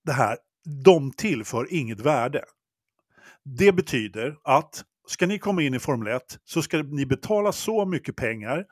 det 0.05 0.12
här, 0.12 0.37
de 0.85 1.12
tillför 1.12 1.66
inget 1.70 2.01
värde. 2.01 2.45
Det 3.45 3.73
betyder 3.73 4.37
att 4.45 4.85
ska 5.07 5.27
ni 5.27 5.39
komma 5.39 5.62
in 5.62 5.75
i 5.75 5.79
Formel 5.79 6.09
1 6.16 6.23
så 6.45 6.62
ska 6.62 6.83
ni 6.83 7.07
betala 7.07 7.53
så 7.53 7.85
mycket 7.85 8.16
pengar 8.16 8.64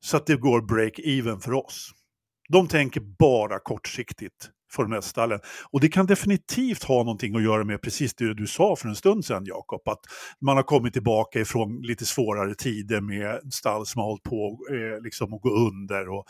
så 0.00 0.16
att 0.16 0.26
det 0.26 0.36
går 0.36 0.60
break-even 0.60 1.40
för 1.40 1.52
oss. 1.52 1.90
De 2.48 2.68
tänker 2.68 3.00
bara 3.00 3.58
kortsiktigt 3.58 4.50
för 4.72 4.82
de 4.82 4.92
här 4.92 5.00
stallen. 5.00 5.40
Och 5.70 5.80
det 5.80 5.88
kan 5.88 6.06
definitivt 6.06 6.84
ha 6.84 6.96
någonting 6.96 7.36
att 7.36 7.42
göra 7.42 7.64
med 7.64 7.82
precis 7.82 8.14
det 8.14 8.34
du 8.34 8.46
sa 8.46 8.76
för 8.76 8.88
en 8.88 8.94
stund 8.94 9.24
sedan 9.24 9.44
Jakob, 9.46 9.88
att 9.88 10.00
man 10.40 10.56
har 10.56 10.62
kommit 10.62 10.92
tillbaka 10.92 11.40
ifrån 11.40 11.82
lite 11.82 12.06
svårare 12.06 12.54
tider 12.54 13.00
med 13.00 13.52
stall 13.52 13.86
som 13.86 14.00
har 14.00 14.06
hållit 14.06 14.22
på 14.22 14.58
eh, 14.70 15.02
liksom 15.02 15.34
att 15.34 15.40
gå 15.40 15.50
under 15.50 16.08
och 16.08 16.24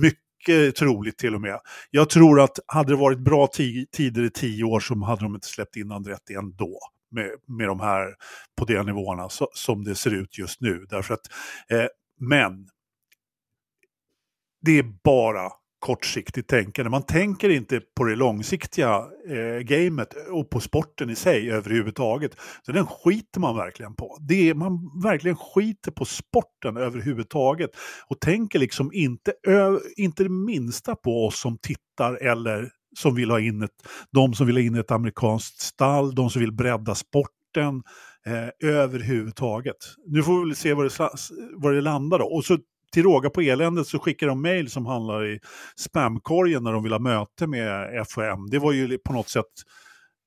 mycket 0.00 0.76
troligt 0.76 1.18
till 1.18 1.34
och 1.34 1.40
med. 1.40 1.60
Jag 1.90 2.10
tror 2.10 2.40
att 2.40 2.58
hade 2.66 2.92
det 2.92 2.96
varit 2.96 3.18
bra 3.18 3.48
tider 3.92 4.22
i 4.22 4.30
tio 4.30 4.64
år 4.64 4.80
så 4.80 5.04
hade 5.04 5.22
de 5.22 5.34
inte 5.34 5.46
släppt 5.46 5.76
in 5.76 5.92
Andretti 5.92 6.34
ändå 6.34 6.78
med, 7.10 7.30
med 7.58 7.66
de 7.66 7.80
här 7.80 8.14
på 8.58 8.64
de 8.64 8.82
nivåerna 8.82 9.28
så, 9.28 9.48
som 9.52 9.84
det 9.84 9.94
ser 9.94 10.14
ut 10.14 10.38
just 10.38 10.60
nu. 10.60 10.86
Därför 10.90 11.14
att, 11.14 11.26
eh, 11.70 11.86
men 12.20 12.68
det 14.64 14.78
är 14.78 14.84
bara 15.04 15.50
kortsiktigt 15.82 16.48
tänkande. 16.48 16.90
Man 16.90 17.02
tänker 17.02 17.48
inte 17.48 17.80
på 17.96 18.04
det 18.04 18.16
långsiktiga 18.16 19.04
eh, 19.28 19.58
gamet 19.60 20.14
och 20.30 20.50
på 20.50 20.60
sporten 20.60 21.10
i 21.10 21.14
sig 21.14 21.50
överhuvudtaget. 21.50 22.36
Så 22.66 22.72
den 22.72 22.86
skiter 22.86 23.40
man 23.40 23.56
verkligen 23.56 23.94
på. 23.94 24.18
Det 24.20 24.50
är, 24.50 24.54
man 24.54 25.02
verkligen 25.02 25.36
skiter 25.36 25.90
på 25.90 26.04
sporten 26.04 26.76
överhuvudtaget 26.76 27.70
och 28.08 28.20
tänker 28.20 28.58
liksom 28.58 28.90
inte, 28.92 29.32
ö, 29.46 29.78
inte 29.96 30.22
det 30.22 30.28
minsta 30.28 30.96
på 30.96 31.26
oss 31.26 31.40
som 31.40 31.58
tittar 31.58 32.14
eller 32.14 32.70
som 32.98 33.14
vill 33.14 33.30
ha 33.30 33.40
in 33.40 33.62
ett, 33.62 33.88
de 34.12 34.34
som 34.34 34.46
vill 34.46 34.56
ha 34.56 34.62
in 34.62 34.74
ett 34.74 34.90
amerikanskt 34.90 35.60
stall, 35.60 36.14
de 36.14 36.30
som 36.30 36.40
vill 36.40 36.52
bredda 36.52 36.94
sporten 36.94 37.82
eh, 38.26 38.70
överhuvudtaget. 38.70 39.76
Nu 40.06 40.22
får 40.22 40.38
vi 40.38 40.44
väl 40.44 40.56
se 40.56 40.74
var 40.74 40.84
det, 40.84 41.10
var 41.56 41.72
det 41.72 41.80
landar 41.80 42.18
då. 42.18 42.24
Och 42.24 42.44
så 42.44 42.58
till 42.92 43.02
råga 43.02 43.30
på 43.30 43.40
eländet 43.40 43.86
så 43.86 43.98
skickar 43.98 44.26
de 44.26 44.42
mail 44.42 44.70
som 44.70 44.86
handlar 44.86 45.26
i 45.26 45.40
spamkorgen 45.76 46.62
när 46.62 46.72
de 46.72 46.82
vill 46.82 46.92
ha 46.92 46.98
möte 46.98 47.46
med 47.46 48.06
FHM. 48.06 48.50
Det 48.50 48.58
var 48.58 48.72
ju 48.72 48.98
på 48.98 49.12
något 49.12 49.28
sätt 49.28 49.46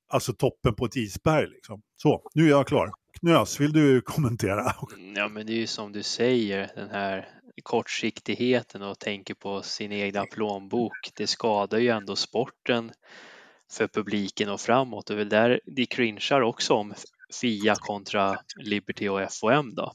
alltså 0.10 0.34
toppen 0.34 0.76
på 0.76 0.86
ett 0.86 0.96
isberg. 0.96 1.48
Liksom. 1.50 1.82
Så, 1.96 2.22
nu 2.34 2.46
är 2.46 2.50
jag 2.50 2.68
klar. 2.68 2.92
Knös, 3.20 3.60
vill 3.60 3.74
du 3.74 4.02
kommentera? 4.02 4.76
Ja, 5.16 5.28
men 5.28 5.46
det 5.46 5.54
är 5.54 5.58
ju 5.58 5.68
som 5.68 5.92
du 5.92 6.04
säger, 6.04 6.72
den 6.76 6.90
här 6.90 7.28
kortsiktigheten 7.64 8.82
och 8.82 9.00
tänker 9.00 9.34
på 9.34 9.62
sin 9.62 9.92
egna 9.92 10.26
plånbok. 10.26 11.12
Det 11.16 11.28
skadar 11.28 11.78
ju 11.78 11.90
ändå 11.90 12.16
sporten 12.16 12.92
för 13.72 13.88
publiken 13.88 14.50
och 14.50 14.62
framåt. 14.62 15.08
Det 15.08 15.14
är 15.14 15.18
väl 15.18 15.30
där 15.30 15.60
de 15.66 15.86
cringear 15.86 16.42
också 16.42 16.74
om 16.74 16.94
FIA 17.42 17.76
kontra 17.76 18.38
Liberty 18.56 19.08
och 19.08 19.34
FOM 19.34 19.76
då. 19.76 19.94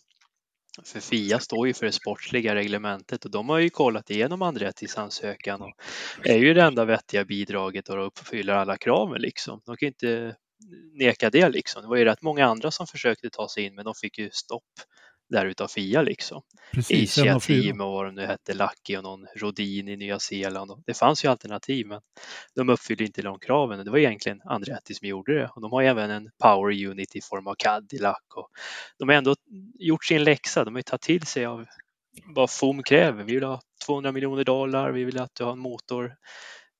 För 0.84 1.00
FIA 1.00 1.38
står 1.38 1.66
ju 1.66 1.74
för 1.74 1.86
det 1.86 1.92
sportsliga 1.92 2.54
reglementet 2.54 3.24
och 3.24 3.30
de 3.30 3.48
har 3.48 3.58
ju 3.58 3.70
kollat 3.70 4.10
igenom 4.10 4.42
Andrettis 4.42 4.98
ansökan 4.98 5.62
och 5.62 5.72
är 6.24 6.38
ju 6.38 6.54
det 6.54 6.62
enda 6.62 6.84
vettiga 6.84 7.24
bidraget 7.24 7.88
och 7.88 8.06
uppfyller 8.06 8.54
alla 8.54 8.76
kraven 8.76 9.20
liksom. 9.22 9.60
De 9.66 9.76
kan 9.76 9.86
ju 9.86 9.88
inte 9.88 10.36
neka 10.94 11.30
det 11.30 11.48
liksom. 11.48 11.82
Det 11.82 11.88
var 11.88 11.96
ju 11.96 12.04
rätt 12.04 12.22
många 12.22 12.46
andra 12.46 12.70
som 12.70 12.86
försökte 12.86 13.30
ta 13.30 13.48
sig 13.48 13.64
in 13.64 13.74
men 13.74 13.84
de 13.84 13.94
fick 13.94 14.18
ju 14.18 14.30
stopp 14.32 14.72
där 15.30 15.46
utav 15.46 15.68
Fia 15.68 16.02
liksom. 16.02 16.42
Precis, 16.72 17.18
Asia 17.18 17.40
Team 17.40 17.80
och 17.80 17.92
vad 17.92 18.06
de 18.06 18.14
nu 18.14 18.26
hette, 18.26 18.54
Lucky 18.54 18.96
och 18.96 19.02
någon 19.02 19.26
Rodin 19.36 19.88
i 19.88 19.96
Nya 19.96 20.18
Zeeland. 20.18 20.82
Det 20.86 20.94
fanns 20.94 21.24
ju 21.24 21.28
alternativ 21.28 21.86
men 21.86 22.00
de 22.54 22.68
uppfyllde 22.68 23.04
inte 23.04 23.22
de 23.22 23.38
kraven. 23.38 23.84
Det 23.84 23.90
var 23.90 23.98
egentligen 23.98 24.40
Andretti 24.44 24.94
som 24.94 25.08
gjorde 25.08 25.38
det 25.38 25.48
och 25.54 25.60
de 25.60 25.72
har 25.72 25.82
även 25.82 26.10
en 26.10 26.30
power 26.42 26.86
unit 26.86 27.16
i 27.16 27.20
form 27.20 27.46
av 27.46 27.54
Cadillac 27.58 28.18
och 28.34 28.48
de 28.98 29.08
har 29.08 29.16
ändå 29.16 29.34
gjort 29.78 30.04
sin 30.04 30.24
läxa. 30.24 30.64
De 30.64 30.74
har 30.74 30.78
ju 30.78 30.82
tagit 30.82 31.02
till 31.02 31.26
sig 31.26 31.46
av 31.46 31.66
vad 32.24 32.50
FOM 32.50 32.82
kräver. 32.82 33.24
Vi 33.24 33.34
vill 33.34 33.44
ha 33.44 33.60
200 33.86 34.12
miljoner 34.12 34.44
dollar, 34.44 34.92
vi 34.92 35.04
vill 35.04 35.20
att 35.20 35.34
du 35.34 35.44
har 35.44 35.52
en 35.52 35.58
motor 35.58 36.16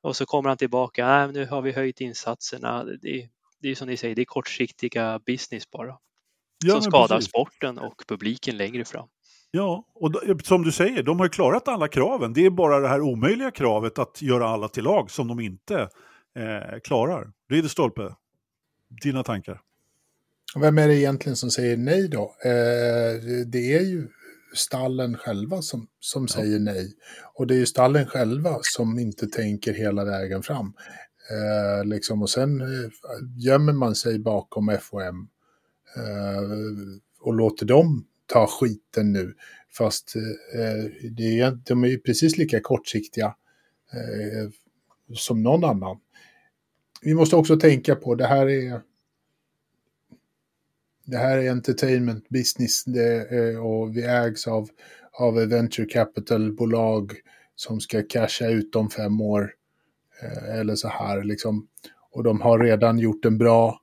och 0.03 0.17
så 0.17 0.27
kommer 0.27 0.49
han 0.49 0.59
tillbaka. 0.59 1.07
Nej, 1.07 1.33
nu 1.33 1.47
har 1.47 1.63
vi 1.63 1.73
höjt 1.73 2.01
insatserna. 2.01 2.85
Det, 2.85 3.29
det 3.61 3.69
är 3.69 3.75
som 3.75 3.89
ni 3.89 3.97
säger, 3.97 4.15
det 4.15 4.23
är 4.23 4.25
kortsiktiga 4.25 5.19
business 5.27 5.71
bara 5.71 5.99
ja, 6.65 6.73
som 6.73 6.83
skadar 6.83 7.17
precis. 7.17 7.29
sporten 7.29 7.79
och 7.79 8.03
publiken 8.09 8.57
längre 8.57 8.85
fram. 8.85 9.09
Ja, 9.51 9.85
och 9.95 10.13
som 10.45 10.63
du 10.63 10.73
säger, 10.73 11.03
de 11.03 11.21
har 11.21 11.29
klarat 11.29 11.69
alla 11.69 11.89
kraven. 11.89 12.33
Det 12.33 12.47
är 12.47 12.51
bara 12.51 12.81
det 12.81 12.89
här 12.89 13.01
omöjliga 13.01 13.51
kravet 13.51 13.99
att 13.99 14.23
göra 14.23 14.49
alla 14.49 14.69
till 14.69 14.85
lag 14.85 15.11
som 15.11 15.29
de 15.29 15.41
inte 15.41 15.89
eh, 16.37 16.81
klarar. 16.85 17.33
Ridderstolpe, 17.51 18.15
dina 19.03 19.23
tankar? 19.23 19.61
Vem 20.61 20.79
är 20.79 20.89
det 20.89 20.97
egentligen 20.97 21.37
som 21.37 21.51
säger 21.51 21.77
nej 21.77 22.09
då? 22.09 22.35
Eh, 22.45 23.21
det 23.47 23.77
är 23.77 23.83
ju 23.83 24.09
stallen 24.55 25.17
själva 25.17 25.63
som, 25.63 25.87
som 26.01 26.23
ja. 26.23 26.35
säger 26.35 26.59
nej. 26.59 26.93
Och 27.35 27.47
det 27.47 27.55
är 27.55 27.59
ju 27.59 27.67
stallen 27.67 28.07
själva 28.07 28.59
som 28.63 28.99
inte 28.99 29.27
tänker 29.27 29.73
hela 29.73 30.05
vägen 30.05 30.43
fram. 30.43 30.73
Eh, 31.31 31.85
liksom, 31.85 32.23
och 32.23 32.31
sen 32.31 32.61
eh, 32.61 32.91
gömmer 33.37 33.73
man 33.73 33.95
sig 33.95 34.19
bakom 34.19 34.79
FOM 34.81 35.03
Eh, 35.03 35.40
Eh, 35.97 36.43
och 37.21 37.35
låter 37.35 37.67
dem 37.67 38.07
ta 38.27 38.47
skiten 38.47 39.13
nu. 39.13 39.35
Fast 39.79 40.17
eh, 40.17 41.11
det 41.11 41.41
är, 41.41 41.59
de 41.65 41.85
är 41.85 41.89
ju 41.89 41.99
precis 41.99 42.39
lika 42.39 42.61
kortsiktiga 42.61 43.35
eh, 43.93 44.51
som 45.15 45.43
någon 45.43 45.65
annan. 45.65 46.01
Vi 47.03 47.15
måste 47.15 47.37
också 47.37 47.57
tänka 47.57 47.95
på, 47.95 48.15
det 48.15 48.27
här 48.27 48.49
är 48.49 48.81
det 51.05 51.17
här 51.17 51.39
är 51.39 51.51
entertainment 51.51 52.29
business 52.29 52.85
det, 52.85 53.31
eh, 53.31 53.67
och 53.67 53.97
vi 53.97 54.03
ägs 54.03 54.47
av, 54.47 54.69
av 55.13 55.35
venture 55.35 55.87
capital-bolag 55.87 57.13
som 57.57 57.81
ska 57.81 58.03
casha 58.03 58.49
ut 58.49 58.77
om 58.77 58.91
fem 58.91 59.21
år. 59.21 59.55
Eh, 60.23 60.59
eller 60.59 60.75
så 60.75 60.89
här 60.89 61.25
liksom. 61.25 61.69
Och 62.11 62.25
de 62.25 62.41
har 62.41 62.59
redan 62.59 62.99
gjort 62.99 63.25
en 63.25 63.39
bra 63.39 63.80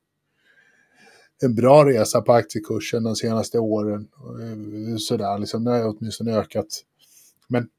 en 1.43 1.55
bra 1.55 1.85
resa 1.85 2.21
på 2.21 2.33
aktiekursen 2.33 3.03
de 3.03 3.15
senaste 3.15 3.59
åren. 3.59 4.07
Eh, 4.41 4.97
sådär, 4.97 5.39
liksom, 5.39 5.63
det 5.63 5.71
har 5.71 5.95
åtminstone 5.97 6.37
ökat. 6.37 6.67
Men 7.47 7.69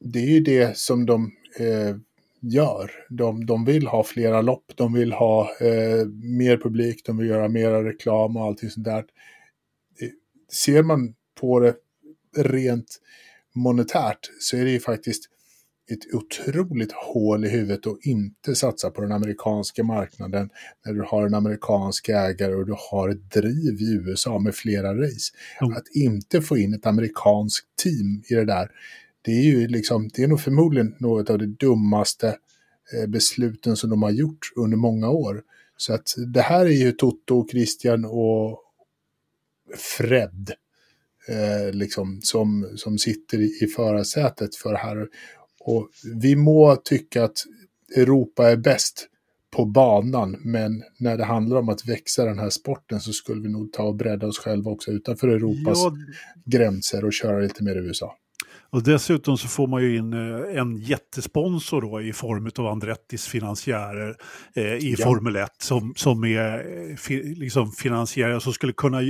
det 0.00 0.18
är 0.18 0.26
ju 0.26 0.40
det 0.40 0.78
som 0.78 1.06
de 1.06 1.32
eh, 1.58 1.96
gör. 2.40 2.90
De, 3.08 3.46
de 3.46 3.64
vill 3.64 3.86
ha 3.86 4.04
flera 4.04 4.40
lopp, 4.40 4.72
de 4.74 4.92
vill 4.92 5.12
ha 5.12 5.50
eh, 5.60 6.06
mer 6.22 6.56
publik, 6.56 7.06
de 7.06 7.18
vill 7.18 7.28
göra 7.28 7.48
mera 7.48 7.84
reklam 7.84 8.36
och 8.36 8.44
allting 8.44 8.70
sånt 8.70 8.84
där. 8.84 9.04
Eh, 10.00 10.08
ser 10.52 10.82
man 10.82 11.14
på 11.40 11.60
det 11.60 11.74
rent 12.36 13.00
monetärt 13.52 14.30
så 14.40 14.56
är 14.56 14.64
det 14.64 14.70
ju 14.70 14.80
faktiskt 14.80 15.30
ett 15.90 16.14
otroligt 16.14 16.92
hål 16.92 17.44
i 17.44 17.48
huvudet 17.48 17.86
och 17.86 17.98
inte 18.02 18.54
satsa 18.54 18.90
på 18.90 19.02
den 19.02 19.12
amerikanska 19.12 19.84
marknaden 19.84 20.50
när 20.84 20.92
du 20.92 21.02
har 21.02 21.26
en 21.26 21.34
amerikansk 21.34 22.08
ägare 22.08 22.54
och 22.54 22.66
du 22.66 22.74
har 22.90 23.08
ett 23.08 23.30
driv 23.30 23.80
i 23.80 23.92
USA 23.92 24.38
med 24.38 24.54
flera 24.54 24.94
race. 24.94 25.32
Mm. 25.60 25.76
Att 25.76 25.88
inte 25.94 26.42
få 26.42 26.58
in 26.58 26.74
ett 26.74 26.86
amerikanskt 26.86 27.66
team 27.82 28.22
i 28.30 28.34
det 28.34 28.44
där, 28.44 28.70
det 29.22 29.32
är 29.32 29.42
ju 29.42 29.68
liksom, 29.68 30.08
det 30.14 30.22
är 30.22 30.28
nog 30.28 30.40
förmodligen 30.40 30.94
något 30.98 31.30
av 31.30 31.38
det 31.38 31.46
dummaste 31.46 32.36
eh, 32.94 33.06
besluten 33.06 33.76
som 33.76 33.90
de 33.90 34.02
har 34.02 34.10
gjort 34.10 34.52
under 34.56 34.76
många 34.76 35.10
år. 35.10 35.42
Så 35.76 35.94
att 35.94 36.14
det 36.26 36.40
här 36.40 36.66
är 36.66 36.70
ju 36.70 36.92
Toto, 36.92 37.48
Christian 37.50 38.04
och 38.04 38.62
Fred 39.76 40.52
eh, 41.28 41.72
liksom, 41.72 42.20
som, 42.22 42.72
som 42.76 42.98
sitter 42.98 43.38
i, 43.38 43.58
i 43.62 43.66
förarsätet 43.66 44.56
för 44.56 44.74
här. 44.74 45.08
Och 45.66 45.90
vi 46.14 46.36
må 46.36 46.76
tycka 46.76 47.24
att 47.24 47.38
Europa 47.96 48.50
är 48.50 48.56
bäst 48.56 49.08
på 49.56 49.64
banan, 49.64 50.36
men 50.40 50.82
när 50.98 51.16
det 51.16 51.24
handlar 51.24 51.56
om 51.56 51.68
att 51.68 51.88
växa 51.88 52.24
den 52.24 52.38
här 52.38 52.50
sporten 52.50 53.00
så 53.00 53.12
skulle 53.12 53.42
vi 53.42 53.48
nog 53.48 53.72
ta 53.72 53.82
och 53.82 53.94
bredda 53.94 54.26
oss 54.26 54.38
själva 54.38 54.70
också 54.70 54.90
utanför 54.90 55.28
Europas 55.28 55.78
ja. 55.78 55.92
gränser 56.44 57.04
och 57.04 57.12
köra 57.12 57.38
lite 57.40 57.64
mer 57.64 57.76
i 57.76 57.78
USA. 57.78 58.16
Och 58.70 58.82
dessutom 58.82 59.38
så 59.38 59.48
får 59.48 59.66
man 59.66 59.82
ju 59.82 59.96
in 59.96 60.12
eh, 60.12 60.60
en 60.60 60.76
jättesponsor 60.76 61.80
då 61.80 62.02
i 62.02 62.12
form 62.12 62.50
av 62.58 62.66
Andrettis 62.66 63.26
finansiärer 63.26 64.16
eh, 64.54 64.64
i 64.64 64.94
ja. 64.98 65.04
Formel 65.04 65.36
1 65.36 65.50
som, 65.58 65.94
som 65.96 66.24
är 66.24 66.88
eh, 66.90 66.96
fi, 66.96 67.22
liksom 67.22 67.72
finansiärer 67.72 68.38
som 68.38 68.52
skulle 68.52 68.72
kunna 68.72 69.02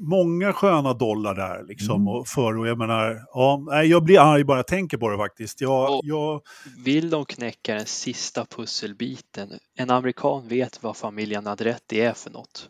många 0.00 0.52
sköna 0.52 0.92
dollar 0.92 1.34
där 1.34 1.64
liksom. 1.68 1.94
Mm. 1.94 2.08
Och 2.08 2.28
för, 2.28 2.58
och 2.58 2.68
jag 2.68 2.78
menar, 2.78 3.24
ja, 3.32 3.64
nej, 3.70 3.86
jag 3.86 4.04
blir 4.04 4.20
arg 4.20 4.44
bara 4.44 4.58
jag 4.58 4.66
tänker 4.66 4.96
på 4.98 5.08
det 5.08 5.16
faktiskt. 5.16 5.60
Jag, 5.60 6.00
jag, 6.02 6.42
Vill 6.84 7.10
de 7.10 7.24
knäcka 7.24 7.74
den 7.74 7.86
sista 7.86 8.44
pusselbiten? 8.44 9.58
En 9.76 9.90
amerikan 9.90 10.48
vet 10.48 10.82
vad 10.82 10.96
familjen 10.96 11.46
Andretti 11.46 12.00
är 12.00 12.12
för 12.12 12.30
något. 12.30 12.68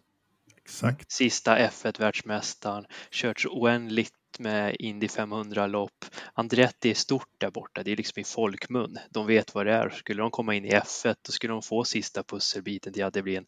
exakt. 0.65 1.13
Sista 1.13 1.59
F1-världsmästaren, 1.59 2.85
kört 3.11 3.41
så 3.41 3.49
oändligt 3.49 4.13
med 4.39 4.77
Indy 4.79 5.07
500-lopp. 5.07 6.05
Andretti 6.35 6.91
är 6.91 6.95
stort 6.95 7.29
där 7.39 7.51
borta, 7.51 7.83
det 7.83 7.93
är 7.93 7.97
liksom 7.97 8.21
i 8.21 8.25
folkmun. 8.25 8.99
De 9.11 9.27
vet 9.27 9.55
vad 9.55 9.67
det 9.67 9.73
är. 9.73 9.91
Skulle 9.91 10.23
de 10.23 10.31
komma 10.31 10.55
in 10.55 10.65
i 10.65 10.71
F1 10.71 11.15
då 11.27 11.33
skulle 11.33 11.53
de 11.53 11.63
få 11.63 11.85
sista 11.85 12.23
pusselbiten 12.23 12.93
till 12.93 13.05
att 13.05 13.15
det 13.15 13.23
blir 13.23 13.39
en, 13.39 13.47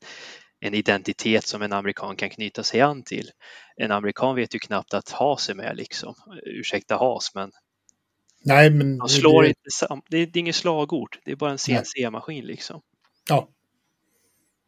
en 0.65 0.75
identitet 0.75 1.45
som 1.47 1.63
en 1.63 1.73
amerikan 1.73 2.17
kan 2.17 2.31
knyta 2.31 2.63
sig 2.63 2.81
an 2.81 3.03
till. 3.03 3.31
En 3.77 3.91
amerikan 3.93 4.35
vet 4.37 4.55
ju 4.55 4.59
knappt 4.59 4.95
att 4.95 5.11
Haas 5.11 5.49
är 5.49 5.55
med 5.55 5.77
liksom. 5.77 6.15
Ursäkta 6.43 6.97
Haas, 6.97 7.35
men 7.35 7.53
Nej, 8.45 8.71
men... 8.71 8.99
de 8.99 9.09
slår 9.09 9.43
det, 9.43 9.49
inte 9.49 9.71
sam- 9.73 10.03
det, 10.09 10.17
är, 10.19 10.27
det 10.27 10.39
är 10.39 10.41
inget 10.41 10.55
slagord, 10.57 11.19
det 11.25 11.33
är 11.33 11.37
bara 11.37 11.51
en 11.51 11.59
CNC-maskin 11.59 12.45
liksom. 12.45 12.81
Ja, 13.29 13.49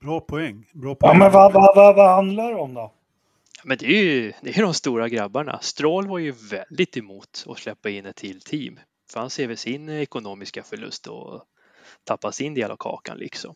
Bra 0.01 0.21
poäng. 0.21 0.67
Bra 0.75 0.91
Ja, 0.91 0.95
poäng. 1.09 1.19
men 1.19 1.33
vad, 1.33 1.53
vad, 1.53 1.77
vad, 1.77 1.97
vad 1.97 2.15
handlar 2.15 2.51
det 2.53 2.59
om 2.59 2.75
då? 2.75 2.93
Men 3.65 3.79
det 3.79 3.87
är 3.87 4.03
ju 4.05 4.33
det 4.43 4.59
är 4.59 4.63
de 4.63 4.75
stora 4.75 5.09
grabbarna. 5.09 5.59
Stroll 5.61 6.09
var 6.09 6.19
ju 6.19 6.31
väldigt 6.51 6.97
emot 6.97 7.45
att 7.47 7.59
släppa 7.59 7.91
in 7.91 8.07
ett 8.07 8.17
till 8.17 8.41
team. 8.41 8.81
För 9.13 9.21
han 9.21 9.31
ser 9.31 9.47
väl 9.49 9.57
sin 9.57 9.89
ekonomiska 9.89 10.63
förlust 10.63 11.07
och 11.07 11.43
tappa 12.05 12.33
sin 12.33 12.55
del 12.55 12.71
av 12.71 12.77
kakan 12.77 13.19
liksom. 13.19 13.55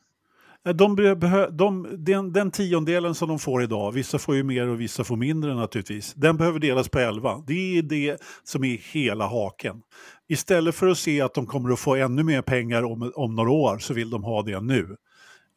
Eh, 0.67 0.75
de 0.75 0.97
behö- 0.97 1.51
de, 1.51 1.89
den, 2.05 2.33
den 2.33 2.51
tiondelen 2.51 3.15
som 3.15 3.29
de 3.29 3.39
får 3.39 3.63
idag, 3.63 3.93
vissa 3.93 4.19
får 4.19 4.37
ju 4.37 4.43
mer 4.43 4.69
och 4.69 4.81
vissa 4.81 5.05
får 5.05 5.17
mindre 5.17 5.55
naturligtvis, 5.55 6.15
den 6.15 6.37
behöver 6.37 6.59
delas 6.59 6.89
på 6.89 6.99
11. 6.99 7.43
Det 7.47 7.79
är 7.79 7.83
det 7.83 8.23
som 8.45 8.65
är 8.65 8.93
hela 8.93 9.27
haken. 9.27 9.83
Istället 10.29 10.75
för 10.75 10.87
att 10.87 10.99
se 10.99 11.21
att 11.21 11.35
de 11.35 11.47
kommer 11.47 11.71
att 11.71 11.81
få 11.81 11.95
ännu 11.95 12.23
mer 12.23 12.43
pengar 12.43 12.83
om, 12.83 13.13
om 13.15 13.35
några 13.35 13.51
år 13.51 13.79
så 13.79 13.95
vill 13.95 14.11
de 14.11 14.25
ha 14.25 14.43
det 14.43 14.61
nu. 14.61 14.97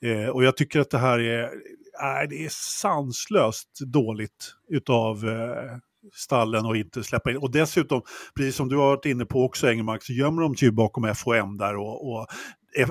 Eh, 0.05 0.29
och 0.29 0.43
jag 0.43 0.57
tycker 0.57 0.79
att 0.79 0.89
det 0.89 0.97
här 0.97 1.19
är, 1.19 1.43
äh, 1.43 2.29
det 2.29 2.45
är 2.45 2.49
sanslöst 2.51 3.79
dåligt 3.93 4.53
utav 4.69 5.29
eh, 5.29 5.77
stallen 6.13 6.65
och 6.65 6.77
inte 6.77 7.03
släppa 7.03 7.31
in. 7.31 7.37
Och 7.37 7.51
dessutom, 7.51 8.01
precis 8.35 8.55
som 8.55 8.69
du 8.69 8.75
har 8.75 8.85
varit 8.85 9.05
inne 9.05 9.25
på 9.25 9.43
också 9.43 9.69
Engelmark, 9.69 10.03
så 10.03 10.13
gömmer 10.13 10.41
de 10.41 10.55
sig 10.55 10.67
ju 10.67 10.71
bakom 10.71 11.15
FOM 11.15 11.57
där 11.57 11.75
och, 11.75 12.11
och 12.11 12.27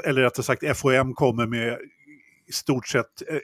eller 0.04 0.22
rättare 0.22 0.44
sagt 0.44 0.76
FOM 0.78 1.14
kommer 1.14 1.46
med 1.46 1.78
i 2.50 2.52
stort 2.52 2.88
sett 2.88 3.22
eh, 3.28 3.36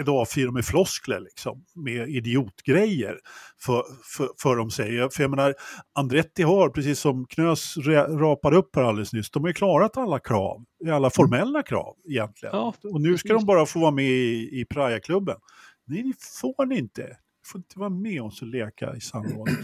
ett 0.00 0.06
A4 0.06 0.50
med 0.50 0.64
floskler 0.64 1.20
liksom, 1.20 1.64
med 1.74 2.08
idiotgrejer 2.08 3.18
för, 3.60 3.82
för, 4.16 4.28
för 4.42 4.56
de 4.56 4.70
säger. 4.70 5.08
För 5.08 5.22
jag 5.22 5.30
menar, 5.30 5.54
Andretti 5.94 6.42
har, 6.42 6.68
precis 6.68 6.98
som 6.98 7.26
Knös 7.26 7.76
ra- 7.76 8.18
rapade 8.18 8.56
upp 8.56 8.76
här 8.76 8.82
alldeles 8.82 9.12
nyss, 9.12 9.30
de 9.30 9.42
har 9.42 9.48
ju 9.48 9.54
klarat 9.54 9.96
alla 9.96 10.18
krav, 10.18 10.64
alla 10.92 11.10
formella 11.10 11.62
krav 11.62 11.96
egentligen. 12.08 12.54
Ja, 12.56 12.74
och 12.92 13.00
nu 13.00 13.18
ska 13.18 13.28
de 13.32 13.46
bara 13.46 13.66
få 13.66 13.78
vara 13.80 13.90
med 13.90 14.04
i, 14.10 14.60
i 14.60 14.64
Praia-klubben. 14.70 15.36
Nej, 15.84 16.02
det 16.02 16.14
får 16.40 16.66
ni 16.66 16.78
inte. 16.78 17.02
Ni 17.02 17.16
får 17.46 17.58
inte 17.58 17.78
vara 17.78 17.90
med 17.90 18.22
oss 18.22 18.42
och 18.42 18.48
leka 18.48 18.96
i 18.96 19.00
sandlådan. 19.00 19.56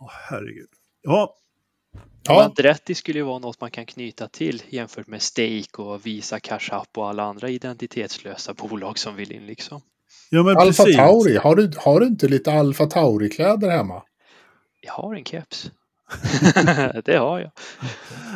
Åh, 0.00 0.10
herregud. 0.30 0.68
Ja, 1.02 1.36
Ja. 2.22 2.44
Andretti 2.44 2.94
skulle 2.94 3.18
ju 3.18 3.24
vara 3.24 3.38
något 3.38 3.60
man 3.60 3.70
kan 3.70 3.86
knyta 3.86 4.28
till 4.28 4.62
jämfört 4.68 5.06
med 5.06 5.22
Stake 5.22 5.82
och 5.82 6.06
Visa 6.06 6.40
Cash 6.40 6.68
App 6.72 6.98
och 6.98 7.08
alla 7.08 7.22
andra 7.22 7.48
identitetslösa 7.48 8.54
bolag 8.54 8.98
som 8.98 9.16
vill 9.16 9.32
in 9.32 9.46
liksom. 9.46 9.80
ja 10.30 10.42
men 10.42 10.56
Alfa 10.56 10.82
precis. 10.84 10.96
Tauri. 10.96 11.36
Har 11.36 11.56
du, 11.56 11.70
har 11.76 12.00
du 12.00 12.06
inte 12.06 12.28
lite 12.28 12.52
Alfa 12.52 12.86
Tauri-kläder 12.86 13.70
hemma? 13.70 14.02
Jag 14.80 14.92
har 14.92 15.14
en 15.14 15.24
keps. 15.24 15.70
det 17.04 17.16
har 17.16 17.40
jag. 17.40 17.50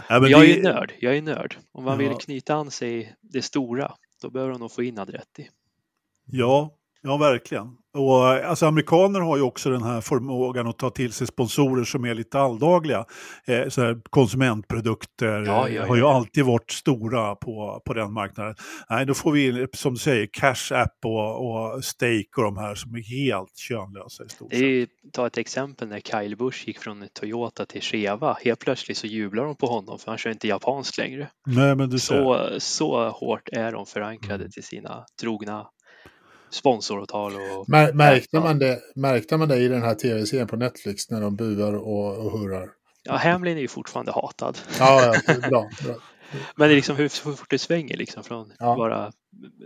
Ja, 0.08 0.20
men 0.20 0.30
jag 0.30 0.40
är 0.44 0.46
det- 0.48 0.52
ju 0.54 0.62
nörd. 0.62 0.92
Jag 1.00 1.16
är 1.16 1.22
nörd. 1.22 1.56
Om 1.72 1.84
man 1.84 2.00
Ja. 2.00 2.08
vill 2.08 2.18
knyta 2.18 2.54
an 2.54 2.70
sig 2.70 3.14
det 3.20 3.42
stora, 3.42 3.92
då 4.22 4.30
behöver 4.30 4.52
de 4.52 4.60
nog 4.60 4.72
få 4.72 4.82
in 4.82 4.98
Andretti. 4.98 5.48
Ja, 6.26 6.74
ja 7.04 7.16
verkligen. 7.16 7.66
Och 7.98 8.26
alltså 8.26 8.66
amerikaner 8.66 9.20
har 9.20 9.36
ju 9.36 9.42
också 9.42 9.70
den 9.70 9.82
här 9.82 10.00
förmågan 10.00 10.66
att 10.66 10.78
ta 10.78 10.90
till 10.90 11.12
sig 11.12 11.26
sponsorer 11.26 11.84
som 11.84 12.04
är 12.04 12.14
lite 12.14 12.38
alldagliga. 12.40 13.04
Eh, 13.46 13.68
så 13.68 13.82
här 13.82 14.00
konsumentprodukter 14.10 15.42
Ja, 15.46 15.68
eh, 15.68 15.74
ja, 15.74 15.86
har 15.86 15.96
ju 15.96 16.02
ja. 16.02 16.14
alltid 16.14 16.44
varit 16.44 16.70
stora 16.70 17.34
på, 17.34 17.82
på 17.86 17.94
den 17.94 18.12
marknaden. 18.12 18.54
Nej, 18.90 19.06
då 19.06 19.14
får 19.14 19.32
vi 19.32 19.66
som 19.74 19.92
du 19.94 19.98
säger 20.00 20.28
Cash 20.32 20.72
App 20.74 21.04
och, 21.04 21.46
och 21.74 21.84
Stake 21.84 22.24
och 22.36 22.42
de 22.42 22.56
här 22.56 22.74
som 22.74 22.94
är 22.94 23.02
helt 23.26 23.56
könlösa 23.56 24.24
i 24.24 24.28
stort 24.28 24.52
sett. 24.52 24.60
ju, 24.62 24.86
ta 25.12 25.26
ett 25.26 25.38
exempel 25.38 25.88
när 25.88 26.00
Kyle 26.00 26.36
Busch 26.36 26.64
gick 26.66 26.78
från 26.78 27.08
Toyota 27.20 27.66
till 27.66 27.82
Cheva. 27.82 28.36
Helt 28.44 28.60
plötsligt 28.60 28.98
så 28.98 29.06
jublar 29.06 29.44
de 29.44 29.56
på 29.56 29.66
honom 29.66 29.98
för 29.98 30.10
han 30.10 30.18
kör 30.18 30.30
inte 30.30 30.48
japanskt 30.48 30.98
längre. 30.98 31.30
Nej, 31.46 31.76
men 31.76 31.90
du 31.90 31.98
ser. 31.98 32.14
Så, 32.14 32.60
så 32.60 33.08
hårt 33.08 33.48
är 33.52 33.72
de 33.72 33.86
förankrade 33.86 34.34
Mm. 34.34 34.50
till 34.50 34.62
sina 34.64 35.04
trogna 35.20 35.66
sponsoravtal 36.54 37.32
och 37.34 37.68
Mär, 37.68 37.92
märkte, 37.92 38.40
man 38.40 38.58
det, 38.58 38.80
märkte 38.94 39.36
man 39.36 39.48
det 39.48 39.56
i 39.56 39.68
den 39.68 39.82
här 39.82 39.94
tv-serien 39.94 40.46
på 40.46 40.56
Netflix 40.56 41.10
när 41.10 41.20
de 41.20 41.36
buar 41.36 41.72
och, 41.74 42.16
och 42.26 42.38
hurrar? 42.38 42.68
ja, 43.02 43.16
Hamlin 43.16 43.56
är 43.56 43.60
ju 43.60 43.68
fortfarande 43.68 44.12
hatad. 44.12 44.58
Ja, 44.78 45.14
ja 45.26 45.34
bra. 45.50 45.68
bra. 45.84 45.94
Men 46.56 46.68
det 46.68 46.74
är 46.74 46.76
liksom 46.76 46.96
hur 46.96 47.02
hur 47.02 47.32
fort 47.36 47.50
det 47.50 47.58
svänger 47.58 47.96
liksom 47.96 48.24
från 48.24 48.52
Ja. 48.58 48.76
bara 48.76 49.12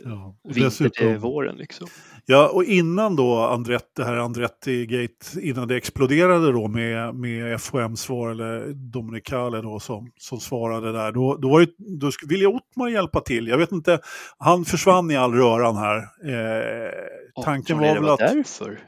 Ja. 0.04 0.36
Vinter 0.54 0.88
till 0.88 1.18
våren 1.18 1.56
liksom. 1.56 1.86
Ja, 2.26 2.48
och 2.48 2.64
innan 2.64 3.16
då 3.16 3.38
Andretti, 3.38 3.86
det 3.96 4.04
här 4.04 4.16
Andretti-gate, 4.16 5.40
innan 5.40 5.68
det 5.68 5.76
exploderade 5.76 6.52
då 6.52 6.68
med, 6.68 7.14
med 7.14 7.60
FOMs 7.60 8.00
svar, 8.00 8.30
eller 8.30 8.72
Dominicale 8.72 9.62
då 9.62 9.80
som, 9.80 10.12
som 10.16 10.40
svarade 10.40 10.92
där, 10.92 11.12
då, 11.12 11.36
då, 11.36 11.48
var 11.48 11.60
det, 11.60 11.72
då 11.78 12.10
ville 12.28 12.46
Ottmar 12.46 12.88
hjälpa 12.88 13.20
till. 13.20 13.48
Jag 13.48 13.58
vet 13.58 13.72
inte, 13.72 14.00
han 14.38 14.64
försvann 14.64 15.10
i 15.10 15.16
all 15.16 15.32
röran 15.32 15.76
här. 15.76 15.96
Eh, 15.96 17.42
tanken 17.44 17.78
var 17.78 17.94
väl 17.94 18.08
att... 18.08 18.18
därför? 18.18 18.78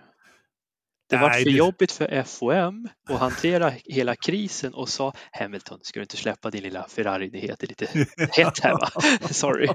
Det 1.10 1.16
var 1.16 1.30
för 1.30 1.44
det- 1.44 1.50
jobbigt 1.50 1.92
för 1.92 2.22
FOM 2.22 2.88
att 3.08 3.20
hantera 3.20 3.72
hela 3.84 4.16
krisen 4.16 4.74
och 4.74 4.88
sa 4.88 5.12
Hamilton, 5.32 5.78
ska 5.82 6.00
du 6.00 6.02
inte 6.02 6.16
släppa 6.16 6.50
din 6.50 6.62
lilla 6.62 6.86
Ferrari-nyhet? 6.88 7.58
Det 7.58 7.66
är 7.66 7.68
lite 7.68 7.86
hett 8.42 8.58
här 8.58 8.72
va? 8.72 8.88
Sorry. 9.30 9.68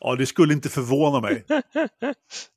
Ja, 0.00 0.16
det 0.16 0.26
skulle 0.26 0.52
inte 0.54 0.68
förvåna 0.68 1.20
mig. 1.20 1.44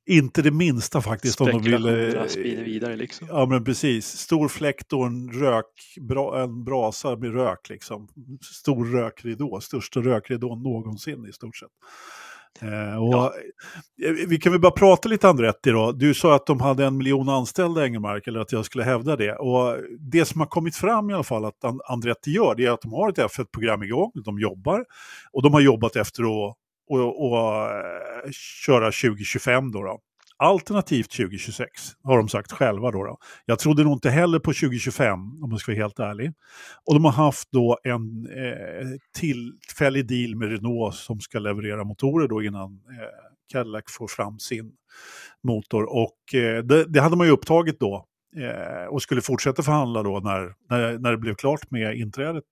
inte 0.10 0.42
det 0.42 0.52
minsta 0.52 1.02
faktiskt 1.02 1.42
om 1.42 1.48
de 1.48 1.62
ville... 1.62 2.30
spinner 2.30 2.64
vidare 2.64 2.96
liksom. 2.96 3.28
Ja, 3.28 3.46
men 3.46 3.64
precis. 3.64 4.06
Stor 4.08 4.48
fläkt 4.48 4.94
och 4.94 5.06
en 5.06 5.32
rök, 5.32 5.66
bra, 6.02 6.44
en 6.44 6.64
brasa 6.64 7.16
med 7.16 7.34
rök 7.34 7.70
liksom. 7.70 8.08
Stor 8.54 8.86
rökridå, 8.86 9.62
största 9.62 10.00
rökridån 10.00 10.64
någonsin 10.64 11.26
i 11.30 11.34
stort 11.34 11.58
sett. 11.58 11.70
Eh, 12.62 13.04
och, 13.04 13.14
Ja. 13.14 13.34
eh, 14.06 14.12
Vi 14.28 14.38
kan 14.38 14.52
väl 14.52 14.62
bara 14.62 14.72
prata 14.72 15.10
lite 15.10 15.30
Andretti 15.30 15.70
då. 15.72 15.92
Du 15.92 16.14
sa 16.14 16.36
att 16.36 16.46
de 16.46 16.62
hade 16.62 16.86
en 16.86 16.98
miljon 16.98 17.30
anställda 17.30 17.86
Engelmark, 17.86 18.28
eller 18.28 18.40
att 18.40 18.52
jag 18.52 18.66
skulle 18.66 18.84
hävda 18.84 19.16
det. 19.16 19.36
Och 19.36 19.78
det 20.00 20.26
som 20.26 20.42
har 20.42 20.48
kommit 20.48 20.76
fram 20.76 21.10
i 21.10 21.14
alla 21.14 21.24
fall 21.24 21.46
att 21.46 21.64
An- 21.64 21.82
Andretti 21.88 22.32
gör, 22.32 22.56
det 22.56 22.66
är 22.66 22.72
att 22.72 22.82
de 22.82 22.94
har 22.94 23.10
ett 23.10 23.18
F1-program 23.18 23.84
igång, 23.84 24.12
de 24.26 24.40
jobbar. 24.40 24.86
Och 25.32 25.44
de 25.44 25.54
har 25.54 25.62
jobbat 25.62 25.96
efter 25.96 26.24
att 26.24 26.56
och, 26.90 27.32
och, 27.32 27.38
eh, 27.66 28.32
köra 28.66 28.92
2025 28.92 29.72
då. 29.72 29.84
då. 29.84 30.00
Alternativt 30.38 31.12
2026 31.12 31.70
har 32.04 32.18
de 32.18 32.30
sagt 32.30 32.52
själva 32.52 32.92
då, 32.92 33.04
då. 33.04 33.18
Jag 33.46 33.60
trodde 33.60 33.84
nog 33.84 33.94
inte 33.94 34.10
heller 34.10 34.40
på 34.40 34.54
2025 34.54 35.44
om 35.44 35.52
jag 35.52 35.60
ska 35.60 35.72
vara 35.72 35.82
helt 35.82 36.00
ärlig. 36.00 36.34
Och 36.86 36.94
de 36.94 37.06
har 37.06 37.12
haft 37.12 37.52
då 37.52 37.80
en 37.84 38.28
eh, 38.30 38.88
tillfällig 39.20 40.08
deal 40.08 40.36
med 40.36 40.50
Renault 40.50 40.96
som 40.96 41.20
ska 41.20 41.40
leverera 41.40 41.84
motorer 41.84 42.28
då 42.28 42.44
innan 42.44 42.74
eh, 42.74 43.32
Cadillac 43.52 43.84
får 43.88 44.08
fram 44.08 44.40
sin 44.40 44.72
motor. 45.44 45.84
Och 45.84 46.36
eh, 46.36 46.64
det, 46.64 46.86
det 46.86 47.02
hade 47.02 47.16
man 47.16 47.28
ju 47.28 47.34
upptagit 47.34 47.80
då 47.80 48.06
eh, 48.36 48.86
och 48.86 49.02
skulle 49.02 49.22
fortsätta 49.22 49.64
förhandla 49.64 50.04
då 50.04 50.20
när, 50.20 50.56
när, 50.70 50.98
när 50.98 51.12
det 51.12 51.18
blev 51.18 51.36
klart 51.36 51.72
med 51.72 51.98
inträdet. 51.98 52.44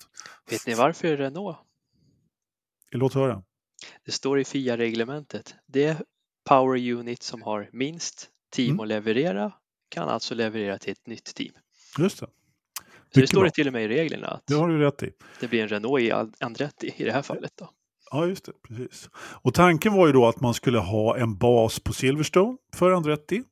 Vet 0.50 0.68
ni 0.68 0.74
varför 0.74 1.18
Renault? 1.18 1.58
Låt 2.92 3.14
höra. 3.14 3.44
Det 4.06 4.12
står 4.12 4.40
i 4.40 4.44
FIA-reglementet. 4.44 5.56
Det 5.68 6.02
power 6.50 6.92
unit 6.94 7.24
som 7.24 7.42
har 7.42 7.70
minst 7.74 8.30
team 8.54 8.70
Mm. 8.70 8.80
att 8.80 8.88
leverera 8.88 9.52
kan 9.90 10.10
alltså 10.10 10.36
leverera 10.36 10.78
till 10.78 10.92
ett 10.92 11.08
nytt 11.08 11.36
team. 11.36 11.54
Just 12.00 12.20
det. 12.20 12.28
Så 13.14 13.20
det 13.20 13.28
står 13.28 13.40
bra. 13.40 13.46
det 13.48 13.52
till 13.54 13.68
och 13.68 13.74
med 13.74 13.84
i 13.84 13.88
reglerna 13.88 14.28
att 14.28 14.44
Det 14.48 14.54
har 14.54 14.70
du 14.70 14.78
rätt 14.80 15.04
i. 15.04 15.12
det 15.40 15.48
blir 15.48 15.62
en 15.62 15.68
Renault 15.68 16.02
i 16.02 16.12
Andretti 16.44 16.94
i 16.98 17.04
det 17.04 17.12
här 17.12 17.22
fallet. 17.22 17.52
Då. 17.56 17.70
Ja, 18.12 18.26
just 18.28 18.46
det. 18.46 18.52
Precis. 18.68 19.10
Och 19.16 19.54
tanken 19.54 19.94
var 19.94 20.08
ju 20.08 20.14
då 20.14 20.28
att 20.28 20.42
man 20.42 20.54
skulle 20.54 20.78
ha 20.80 21.18
en 21.18 21.38
bas 21.38 21.80
på 21.80 21.94
Silverstone 21.94 22.58
för 22.76 22.92
Andretti. 22.92 23.44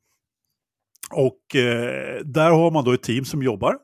Och 1.15 1.55
eh, 1.55 2.21
där 2.25 2.51
har 2.51 2.71
man 2.71 2.83
då 2.85 2.91
ett 2.91 3.03
team 3.03 3.25
som 3.25 3.43
jobbar. 3.43 3.77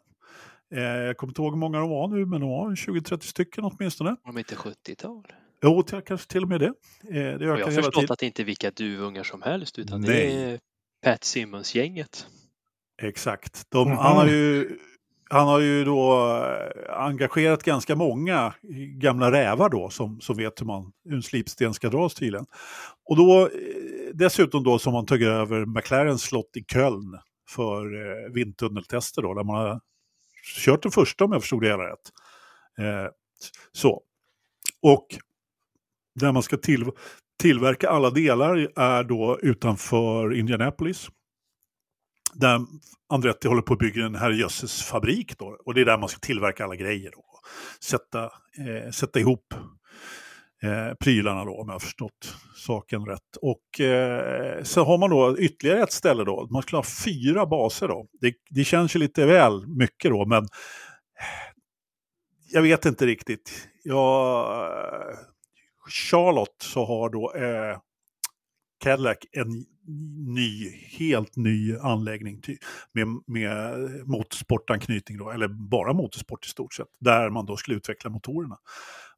Eh, 0.75 0.81
jag 0.81 1.17
kommer 1.17 1.31
inte 1.31 1.41
ihåg 1.41 1.51
hur 1.53 1.59
många 1.59 1.79
de 1.79 1.89
var 1.89 2.07
nu, 2.07 2.25
men 2.25 2.41
de 2.41 2.49
var 2.49 2.71
20-30 2.75 3.19
stycken 3.23 3.63
åtminstone. 3.63 4.15
De 4.25 4.37
inte 4.37 4.55
70-tal? 4.55 5.27
Jo, 5.63 5.83
till, 5.83 6.01
kanske 6.01 6.31
till 6.31 6.43
och 6.43 6.49
med 6.49 6.59
det. 6.59 6.65
Eh, 6.67 6.73
det 7.13 7.19
ökar 7.19 7.47
och 7.51 7.59
jag 7.59 7.65
har 7.65 7.71
förstått 7.71 7.93
tiden. 7.93 8.11
att 8.11 8.19
det 8.19 8.25
inte 8.25 8.41
är 8.41 8.45
vilka 8.45 8.71
duvungar 8.71 9.23
som 9.23 9.41
helst 9.41 9.79
utan 9.79 10.01
Nej. 10.01 10.09
det 10.09 10.31
är 10.33 10.59
Pat 11.03 11.23
Simmons-gänget. 11.23 12.27
Exakt. 13.01 13.65
De, 13.71 13.87
Mhm. 13.87 13.97
han, 13.97 14.15
har 14.17 14.27
ju, 14.27 14.77
han 15.29 15.47
har 15.47 15.59
ju 15.59 15.83
då 15.85 16.27
eh, 16.43 16.99
engagerat 16.99 17.63
ganska 17.63 17.95
många 17.95 18.53
gamla 19.01 19.31
rävar 19.31 19.69
då 19.69 19.89
som, 19.89 20.21
som 20.21 20.37
vet 20.37 20.61
hur, 20.61 20.65
man, 20.65 20.91
hur 21.05 21.15
en 21.15 21.23
slipsten 21.23 21.73
ska 21.73 21.89
dras 21.89 22.13
tydligen. 22.15 22.45
Och 23.09 23.17
då 23.17 23.41
eh, 23.41 23.49
dessutom 24.13 24.63
då 24.63 24.79
som 24.79 24.93
man 24.93 25.05
tagit 25.05 25.27
över 25.27 25.65
McLarens 25.65 26.21
slott 26.21 26.57
i 26.57 26.63
Köln 26.73 27.19
för 27.49 27.85
eh, 28.25 28.33
vindtunneltester 28.33 29.21
då, 29.21 29.33
där 29.33 29.43
man 29.43 29.55
har 29.55 29.81
kört 30.65 30.83
den 30.83 30.91
första 30.91 31.25
om 31.25 31.31
jag 31.31 31.41
förstod 31.41 31.61
det 31.61 31.67
hela 31.67 31.83
rätt. 31.91 32.11
Eh, 32.79 33.11
så. 33.71 34.01
Och 34.81 35.07
där 36.19 36.31
man 36.31 36.43
ska 36.43 36.57
till, 36.57 36.85
tillverka 37.41 37.89
alla 37.89 38.09
delar 38.09 38.57
är 38.75 39.03
då 39.03 39.39
utanför 39.41 40.33
Indianapolis 40.33 41.09
där 42.33 42.59
Andretti 43.09 43.47
håller 43.47 43.61
på 43.61 43.73
att 43.73 43.79
bygga 43.79 44.05
en 44.05 44.15
herrejösses 44.15 44.83
fabrik 44.83 45.37
då. 45.37 45.57
Och 45.65 45.73
det 45.73 45.81
är 45.81 45.85
där 45.85 45.97
man 45.97 46.09
ska 46.09 46.19
tillverka 46.19 46.63
alla 46.63 46.75
grejer 46.75 47.11
då. 47.11 47.23
Sätta, 47.83 48.23
eh, 48.23 48.91
sätta 48.91 49.19
ihop 49.19 49.53
eh, 50.63 50.93
prylarna 50.99 51.45
då 51.45 51.61
om 51.61 51.67
jag 51.67 51.75
har 51.75 51.79
förstått 51.79 52.35
saken 52.55 53.05
rätt. 53.05 53.37
Och 53.41 53.81
eh, 53.81 54.63
så 54.63 54.83
har 54.83 54.97
man 54.97 55.09
då 55.09 55.37
ytterligare 55.39 55.83
ett 55.83 55.91
ställe 55.91 56.23
då. 56.23 56.47
Man 56.51 56.61
skulle 56.61 56.77
ha 56.77 56.85
fyra 57.05 57.45
baser 57.45 57.87
då. 57.87 58.07
Det, 58.21 58.33
det 58.49 58.63
känns 58.63 58.95
ju 58.95 58.99
lite 58.99 59.25
väl 59.25 59.67
mycket 59.67 60.11
då 60.11 60.25
men 60.25 60.47
jag 62.49 62.61
vet 62.61 62.85
inte 62.85 63.05
riktigt. 63.05 63.67
Jag, 63.83 64.47
Charlotte 65.89 66.61
så 66.61 66.85
har 66.85 67.09
då 67.09 67.33
eh, 67.33 67.77
Cadillac 68.79 69.17
en 69.31 69.65
ny, 70.35 70.69
helt 70.99 71.35
ny 71.35 71.75
anläggning 71.77 72.41
ty- 72.41 72.57
med, 72.93 73.07
med 73.27 73.79
motorsportanknytning 74.07 75.17
då, 75.17 75.29
eller 75.31 75.47
bara 75.47 75.93
motorsport 75.93 76.45
i 76.45 76.49
stort 76.49 76.73
sett, 76.73 76.87
där 76.99 77.29
man 77.29 77.45
då 77.45 77.57
skulle 77.57 77.77
utveckla 77.77 78.09
motorerna. 78.09 78.57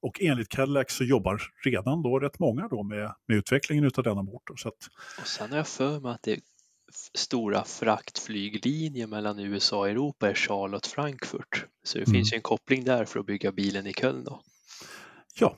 Och 0.01 0.21
enligt 0.21 0.49
Cadillac 0.49 0.85
så 0.91 1.03
jobbar 1.03 1.41
redan 1.65 2.01
då 2.03 2.19
rätt 2.19 2.39
många 2.39 2.67
då 2.67 2.83
med, 2.83 3.15
med 3.27 3.37
utvecklingen 3.37 3.91
av 3.97 4.03
denna 4.03 4.21
motor. 4.21 4.55
Så 4.55 4.67
att, 4.67 4.75
Och 5.21 5.27
sen 5.27 5.49
har 5.49 5.57
jag 5.57 5.67
för 5.67 5.99
mig 5.99 6.11
att 6.11 6.23
det 6.23 6.31
är 6.33 6.39
stora 7.13 7.63
fraktflyglinjer 7.63 9.07
mellan 9.07 9.39
USA 9.39 9.77
och 9.79 9.89
Europa 9.89 10.29
är 10.29 10.33
Charlotte-Frankfurt. 10.33 11.65
Så 11.83 11.97
det 11.97 12.03
Mm. 12.07 12.13
finns 12.13 12.33
ju 12.33 12.35
en 12.35 12.41
koppling 12.41 12.83
där 12.83 13.05
för 13.05 13.19
att 13.19 13.25
bygga 13.25 13.51
bilen 13.51 13.87
i 13.87 13.93
Köln 13.93 14.23
då. 14.23 14.41
ja. 15.39 15.57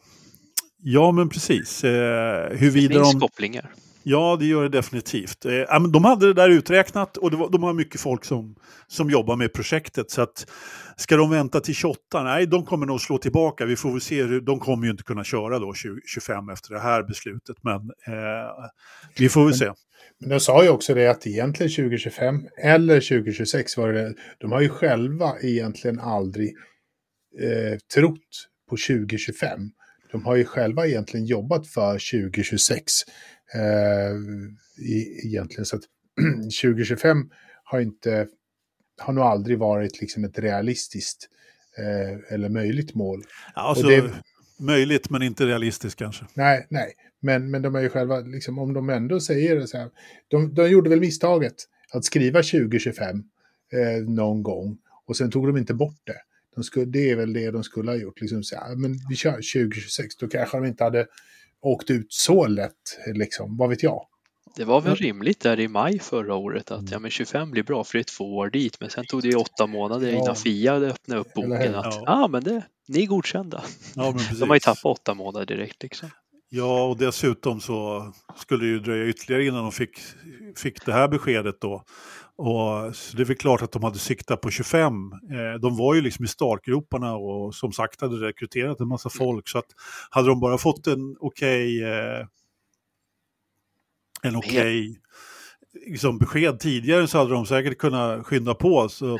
Ja, 0.83 1.11
men 1.11 1.29
precis. 1.29 1.83
Eh, 1.83 1.91
Det 1.91 2.57
huruvida 2.57 2.93
finns 2.93 3.11
de... 3.11 3.19
kopplingar. 3.19 3.73
Ja, 4.03 4.37
det 4.39 4.45
gör 4.45 4.63
det 4.63 4.69
definitivt. 4.69 5.45
Eh, 5.45 5.83
de 5.93 6.05
hade 6.05 6.27
det 6.27 6.33
där 6.33 6.49
uträknat 6.49 7.17
och 7.17 7.31
det 7.31 7.37
var, 7.37 7.49
de 7.49 7.63
har 7.63 7.73
mycket 7.73 8.01
folk 8.01 8.25
som, 8.25 8.55
som 8.87 9.09
jobbar 9.09 9.35
med 9.35 9.53
projektet. 9.53 10.11
Så 10.11 10.21
att, 10.21 10.51
ska 10.95 11.17
de 11.17 11.29
vänta 11.29 11.59
till 11.59 11.75
28? 11.75 12.23
Nej, 12.23 12.47
de 12.47 12.65
kommer 12.65 12.85
nog 12.85 13.01
slå 13.01 13.17
tillbaka. 13.17 13.65
Vi 13.65 13.75
får 13.75 13.91
väl 13.91 14.01
se. 14.01 14.23
Hur, 14.23 14.41
de 14.41 14.59
kommer 14.59 14.85
ju 14.85 14.91
inte 14.91 15.03
kunna 15.03 15.23
köra 15.23 15.59
då 15.59 15.73
20, 15.73 15.99
25 16.05 16.49
efter 16.49 16.73
det 16.73 16.79
här 16.79 17.03
beslutet. 17.03 17.55
Men 17.61 17.75
eh, 17.75 18.51
vi 19.17 19.29
får 19.29 19.45
väl 19.45 19.53
se. 19.53 19.71
Men 20.19 20.29
de 20.29 20.39
sa 20.39 20.63
ju 20.63 20.69
också 20.69 20.93
det 20.93 21.07
att 21.07 21.27
egentligen 21.27 21.71
2025 21.71 22.35
eller 22.63 22.95
2026 22.95 23.77
var 23.77 23.93
det, 23.93 24.13
de 24.39 24.51
har 24.51 24.61
ju 24.61 24.69
själva 24.69 25.39
egentligen 25.41 25.99
aldrig 25.99 26.53
eh, 27.41 27.77
trott 27.95 28.47
på 28.69 28.77
2025. 28.87 29.59
De 30.11 30.25
har 30.25 30.35
ju 30.35 30.45
själva 30.45 30.87
egentligen 30.87 31.25
jobbat 31.25 31.67
för 31.67 31.91
2026. 31.93 32.83
Eh, 33.55 34.15
i, 34.85 35.21
egentligen 35.27 35.65
så 35.65 35.75
att 35.75 35.83
2025 36.61 37.29
har 37.63 37.79
inte, 37.79 38.27
har 39.01 39.13
nog 39.13 39.23
aldrig 39.23 39.59
varit 39.59 40.01
liksom 40.01 40.23
ett 40.23 40.39
realistiskt 40.39 41.27
eh, 41.77 42.33
eller 42.33 42.49
möjligt 42.49 42.95
mål. 42.95 43.23
Alltså, 43.53 43.87
det- 43.87 44.11
Möjligt 44.59 45.09
men 45.09 45.21
inte 45.21 45.45
realistiskt 45.45 45.99
kanske. 45.99 46.25
Nej, 46.33 46.67
nej. 46.69 46.93
Men, 47.21 47.51
men 47.51 47.61
de 47.61 47.75
är 47.75 47.81
ju 47.81 47.89
själva, 47.89 48.19
liksom, 48.19 48.59
om 48.59 48.73
de 48.73 48.89
ändå 48.89 49.19
säger 49.19 49.55
det 49.55 49.67
så 49.67 49.77
här. 49.77 49.89
De, 50.27 50.53
de 50.53 50.69
gjorde 50.69 50.89
väl 50.89 50.99
misstaget 50.99 51.53
att 51.93 52.05
skriva 52.05 52.39
2025 52.43 53.07
eh, 53.73 54.03
någon 54.07 54.43
gång 54.43 54.77
och 55.07 55.17
sen 55.17 55.31
tog 55.31 55.47
de 55.47 55.57
inte 55.57 55.73
bort 55.73 55.99
det. 56.03 56.15
De 56.55 56.63
skulle, 56.63 56.85
det 56.85 57.09
är 57.09 57.15
väl 57.15 57.33
det 57.33 57.51
de 57.51 57.63
skulle 57.63 57.91
ha 57.91 57.95
gjort. 57.97 58.21
Liksom, 58.21 58.43
så 58.43 58.55
här, 58.55 58.75
men 58.75 58.95
vi 59.09 59.15
kör 59.15 59.31
2026, 59.31 60.15
då 60.17 60.27
kanske 60.27 60.57
de 60.57 60.65
inte 60.65 60.83
hade 60.83 61.07
åkt 61.61 61.89
ut 61.89 62.05
så 62.09 62.47
lätt. 62.47 62.97
Liksom, 63.13 63.57
vad 63.57 63.69
vet 63.69 63.83
jag? 63.83 64.05
Det 64.55 64.65
var 64.65 64.81
väl 64.81 64.95
rimligt 64.95 65.39
där 65.39 65.59
i 65.59 65.67
maj 65.67 65.99
förra 65.99 66.35
året 66.35 66.71
att 66.71 66.91
ja, 66.91 66.99
men 66.99 67.11
25 67.11 67.51
blir 67.51 67.63
bra 67.63 67.83
för 67.83 67.97
det 67.97 68.01
är 68.01 68.17
två 68.17 68.37
år 68.37 68.49
dit. 68.49 68.77
Men 68.79 68.89
sen 68.89 69.05
tog 69.05 69.21
det 69.21 69.27
ju 69.27 69.35
åtta 69.35 69.67
månader 69.67 70.07
Ja. 70.11 70.17
innan 70.19 70.35
Fia 70.35 70.73
öppnat 70.73 71.17
upp 71.17 71.33
boken 71.33 71.75
att 71.75 71.85
Ja. 71.85 72.03
ja, 72.05 72.27
men 72.27 72.43
det, 72.43 72.63
ni 72.87 73.01
är 73.03 73.07
godkända. 73.07 73.63
Ja. 73.95 74.15
De 74.39 74.49
har 74.49 74.55
ju 74.55 74.59
tappat 74.59 74.85
åtta 74.85 75.13
månader 75.13 75.45
direkt 75.45 75.83
liksom. 75.83 76.09
Ja, 76.53 76.83
och 76.83 76.97
dessutom 76.97 77.59
så 77.61 78.11
skulle 78.35 78.65
det 78.65 78.69
ju 78.69 78.79
dröja 78.79 79.05
ytterligare 79.05 79.45
innan 79.45 79.63
de 79.63 79.71
fick, 79.71 79.99
fick 80.57 80.85
det 80.85 80.93
här 80.93 81.07
beskedet 81.07 81.61
då. 81.61 81.83
Och 82.35 82.95
så 82.95 83.17
det 83.17 83.23
är 83.23 83.25
väl 83.25 83.37
klart 83.37 83.61
att 83.61 83.71
de 83.71 83.83
hade 83.83 83.99
siktat 83.99 84.41
på 84.41 84.51
25. 84.51 85.11
Eh, 85.11 85.59
de 85.61 85.77
var 85.77 85.95
ju 85.95 86.01
liksom 86.01 86.25
i 86.25 86.27
startgroparna 86.27 87.15
och 87.15 87.55
som 87.55 87.71
sagt 87.71 88.01
hade 88.01 88.27
rekryterat 88.27 88.79
en 88.79 88.87
massa 88.87 89.09
folk. 89.09 89.49
Så 89.49 89.57
att 89.57 89.65
hade 90.09 90.27
de 90.27 90.39
bara 90.39 90.57
fått 90.57 90.87
en 90.87 91.15
okej 91.19 91.83
eh, 91.83 92.25
en 94.23 94.35
okej 94.35 95.01
liksom 95.87 96.17
besked 96.17 96.59
tidigare 96.59 97.07
så 97.07 97.17
hade 97.17 97.33
de 97.33 97.45
säkert 97.45 97.77
kunnat 97.77 98.25
skynda 98.25 98.53
på. 98.53 98.89
Så, 98.89 99.19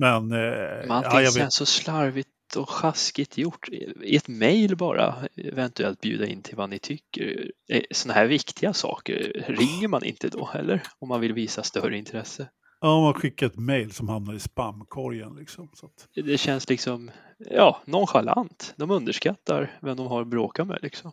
men 0.00 0.32
eh, 0.32 0.88
Men 0.88 1.02
ja, 1.02 1.22
jag 1.22 1.34
vet. 1.34 1.52
så 1.52 1.66
slarvigt 1.66 2.28
och 2.56 2.70
sjaskigt 2.70 3.38
gjort. 3.38 3.68
I 4.02 4.16
ett 4.16 4.28
mejl 4.28 4.76
bara 4.76 5.14
eventuellt 5.36 6.00
bjuda 6.00 6.26
in 6.26 6.42
till 6.42 6.56
vad 6.56 6.70
ni 6.70 6.78
tycker. 6.78 7.50
Sådana 7.90 8.18
här 8.18 8.26
viktiga 8.26 8.72
saker, 8.72 9.44
ringer 9.48 9.88
man 9.88 10.04
inte 10.04 10.28
då 10.28 10.50
eller? 10.54 10.82
Om 10.98 11.08
man 11.08 11.20
vill 11.20 11.32
visa 11.32 11.62
större 11.62 11.98
intresse. 11.98 12.48
Ja, 12.80 13.00
man 13.00 13.14
skickar 13.14 13.46
ett 13.46 13.58
mejl 13.58 13.92
som 13.92 14.08
hamnar 14.08 14.34
i 14.34 14.40
spamkorgen. 14.40 15.36
Liksom, 15.36 15.70
så 15.74 15.86
att, 15.86 16.08
Det 16.14 16.38
känns 16.38 16.68
liksom, 16.68 17.10
ja, 17.38 17.82
nonchalant. 17.84 18.74
De 18.76 18.90
underskattar 18.90 19.78
vem 19.82 19.96
de 19.96 20.06
har 20.06 20.20
att 20.20 20.28
bråka 20.28 20.64
med 20.64 20.78
liksom. 20.82 21.12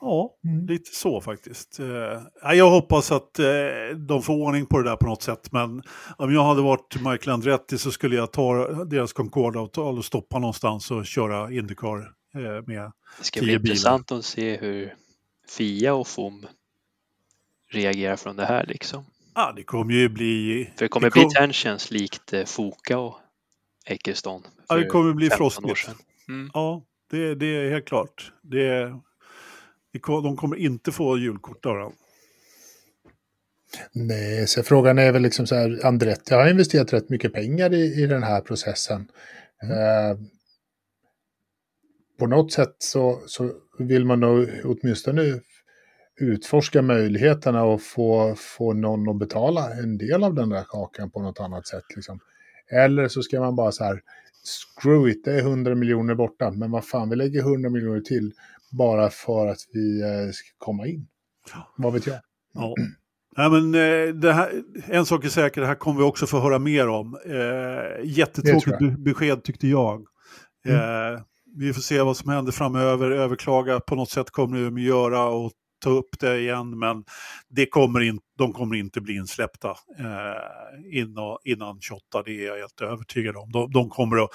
Ja, 0.00 0.34
Mm. 0.44 0.66
Lite 0.66 0.90
så 0.96 1.20
faktiskt. 1.20 1.80
Eh, 1.80 1.86
ja, 2.42 2.54
jag 2.54 2.70
hoppas 2.70 3.12
att 3.12 3.38
eh, 3.38 3.46
de 4.08 4.22
får 4.22 4.34
ordning 4.34 4.66
på 4.66 4.78
det 4.78 4.90
där 4.90 4.96
på 4.96 5.06
något 5.06 5.22
sätt. 5.22 5.52
Men 5.52 5.82
om 6.16 6.34
jag 6.34 6.44
hade 6.44 6.62
varit 6.62 6.94
Michael 6.96 7.28
Andretti 7.34 7.78
så 7.78 7.90
skulle 7.90 8.16
jag 8.16 8.32
ta 8.32 8.66
deras 8.84 9.12
Concorde-avtal 9.12 9.98
och 9.98 10.04
stoppa 10.04 10.38
någonstans 10.38 10.90
och 10.90 11.06
köra 11.06 11.52
Indycar 11.52 11.98
eh, 12.34 12.66
med. 12.66 12.92
Det 13.18 13.24
ska 13.24 13.40
bli 13.40 13.46
bilar. 13.48 13.58
intressant 13.60 14.12
att 14.12 14.24
se 14.24 14.56
hur 14.56 14.94
Fia 15.56 15.94
och 15.94 16.08
FOM 16.08 16.46
reagerar 17.70 18.16
från 18.16 18.36
det 18.36 18.46
här 18.46 18.66
liksom. 18.66 19.04
Ah, 19.32 19.52
det 19.52 19.62
kommer 19.62 19.94
ju 19.94 20.08
bli... 20.08 20.64
För 20.76 20.84
det 20.84 20.88
kommer 20.88 21.10
kom- 21.10 21.22
bli 21.22 21.30
tensions 21.30 21.90
likt 21.90 22.32
Foka 22.46 22.98
och 22.98 23.18
Eckerston. 23.86 24.42
Ja, 24.68 24.76
det 24.76 24.86
kommer 24.86 25.12
bli 25.12 25.28
15 25.30 25.64
år 25.64 25.68
frostigt. 25.68 26.06
Mm. 26.28 26.50
Ja, 26.54 26.82
det, 27.10 27.34
det 27.34 27.46
är 27.46 27.70
helt 27.70 27.84
klart. 27.84 28.32
Det, 28.42 28.58
det, 28.68 28.90
ko- 28.90 29.00
de 30.22 30.36
kommer 30.36 30.56
inte 30.56 30.92
få 30.92 31.18
julkort 31.18 31.66
av 31.66 31.76
den. 31.76 31.92
Nej, 33.92 34.46
så 34.46 34.62
frågan 34.62 34.98
är 34.98 35.12
väl 35.12 35.22
liksom 35.22 35.46
så 35.46 35.54
här, 35.54 35.86
Andretti 35.86 36.34
har 36.34 36.50
investerat 36.50 36.92
rätt 36.92 37.08
mycket 37.08 37.32
pengar 37.32 37.74
i, 37.74 38.02
i 38.02 38.06
den 38.06 38.22
här 38.22 38.40
processen. 38.40 39.08
Eh, 39.62 40.18
på 42.18 42.26
något 42.26 42.52
sätt 42.52 42.76
så, 42.78 43.22
så 43.26 43.52
vill 43.78 44.04
man 44.04 44.20
nog 44.20 44.48
åtminstone 44.64 45.40
utforska 46.20 46.82
möjligheterna 46.82 47.64
och 47.64 47.82
få, 47.82 48.34
få 48.36 48.72
någon 48.72 49.08
att 49.08 49.18
betala 49.18 49.72
en 49.72 49.98
del 49.98 50.24
av 50.24 50.34
den 50.34 50.48
där 50.48 50.64
kakan 50.68 51.10
på 51.10 51.22
något 51.22 51.40
annat 51.40 51.66
sätt. 51.66 51.84
Liksom. 51.96 52.20
Eller 52.70 53.08
så 53.08 53.22
ska 53.22 53.40
man 53.40 53.56
bara 53.56 53.72
så 53.72 53.84
här, 53.84 54.00
screw 54.80 55.10
it, 55.10 55.24
det 55.24 55.32
är 55.32 55.38
100 55.38 55.74
miljoner 55.74 56.14
borta, 56.14 56.50
men 56.50 56.70
vad 56.70 56.84
fan, 56.84 57.10
vi 57.10 57.16
lägger 57.16 57.40
100 57.40 57.70
miljoner 57.70 58.00
till 58.00 58.32
bara 58.70 59.10
för 59.10 59.46
att 59.46 59.60
vi 59.72 60.02
eh, 60.02 60.32
ska 60.32 60.48
komma 60.58 60.86
in. 60.86 61.06
Vad 61.76 61.92
vet 61.92 62.06
jag? 62.06 62.16
Ja. 62.54 62.74
Nej, 63.36 63.50
men, 63.50 63.74
eh, 63.74 64.34
här, 64.34 64.62
en 64.86 65.06
sak 65.06 65.24
är 65.24 65.28
säker, 65.28 65.60
det 65.60 65.66
här 65.66 65.74
kommer 65.74 65.98
vi 65.98 66.04
också 66.04 66.26
få 66.26 66.40
höra 66.40 66.58
mer 66.58 66.88
om. 66.88 67.18
Eh, 67.26 68.04
jättetråkigt 68.04 68.98
besked 68.98 69.44
tyckte 69.44 69.68
jag. 69.68 70.00
Eh, 70.66 71.20
vi 71.56 71.72
får 71.72 71.80
se 71.80 72.00
vad 72.00 72.16
som 72.16 72.30
händer 72.30 72.52
framöver. 72.52 73.10
Överklaga 73.10 73.80
på 73.80 73.94
något 73.94 74.10
sätt 74.10 74.30
kommer 74.30 74.64
de 74.64 74.74
att 74.74 74.82
göra 74.82 75.24
och 75.24 75.52
ta 75.84 75.90
upp 75.90 76.18
det 76.20 76.38
igen. 76.38 76.78
Men 76.78 77.04
det 77.48 77.66
kommer 77.66 78.00
in, 78.00 78.18
de 78.38 78.52
kommer 78.52 78.76
inte 78.76 79.00
bli 79.00 79.16
insläppta 79.16 79.70
eh, 79.98 80.98
innan, 80.98 81.36
innan 81.44 81.80
28, 81.80 82.22
det 82.24 82.30
är 82.30 82.46
jag 82.46 82.56
helt 82.56 82.80
övertygad 82.80 83.36
om. 83.36 83.52
De, 83.52 83.70
de, 83.70 83.88
kommer 83.88 84.24
att, 84.24 84.30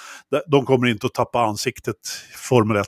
de 0.47 0.65
kommer 0.65 0.88
inte 0.88 1.05
att 1.05 1.13
tappa 1.13 1.39
ansiktet 1.39 2.07
Formel 2.36 2.77
1 2.77 2.88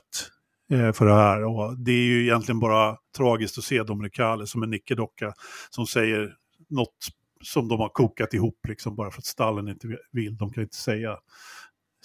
för 0.68 1.06
det 1.06 1.14
här. 1.14 1.44
Och 1.44 1.78
det 1.78 1.92
är 1.92 2.04
ju 2.04 2.22
egentligen 2.22 2.60
bara 2.60 2.96
tragiskt 3.16 3.58
att 3.58 3.64
se 3.64 3.82
Dominic 3.82 4.12
Kalle 4.12 4.46
som 4.46 4.62
en 4.62 4.70
nickedocka 4.70 5.32
som 5.70 5.86
säger 5.86 6.34
något 6.68 6.96
som 7.42 7.68
de 7.68 7.80
har 7.80 7.88
kokat 7.88 8.34
ihop 8.34 8.58
liksom 8.68 8.96
bara 8.96 9.10
för 9.10 9.18
att 9.18 9.24
stallen 9.24 9.68
inte 9.68 9.88
vill. 10.12 10.36
De 10.36 10.52
kan 10.52 10.62
inte 10.62 10.76
säga, 10.76 11.18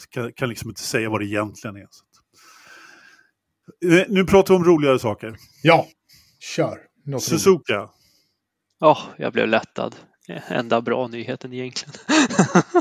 kan, 0.10 0.34
kan 0.34 0.50
liksom 0.50 0.70
inte 0.70 0.82
säga 0.82 1.10
vad 1.10 1.22
det 1.22 1.26
egentligen 1.26 1.76
är. 1.76 1.88
Eh, 3.86 4.06
nu 4.10 4.26
pratar 4.26 4.54
vi 4.54 4.58
om 4.58 4.66
roligare 4.66 5.00
saker. 5.00 5.36
Ja, 5.64 5.88
kör. 6.40 6.80
Något 7.06 7.24
Suzuka. 7.24 7.90
Ja, 8.80 8.92
oh, 8.92 9.00
jag 9.18 9.34
blev 9.34 9.48
lättad. 9.48 9.96
Enda 10.48 10.82
bra 10.82 11.08
nyheten 11.08 11.54
egentligen. 11.54 11.94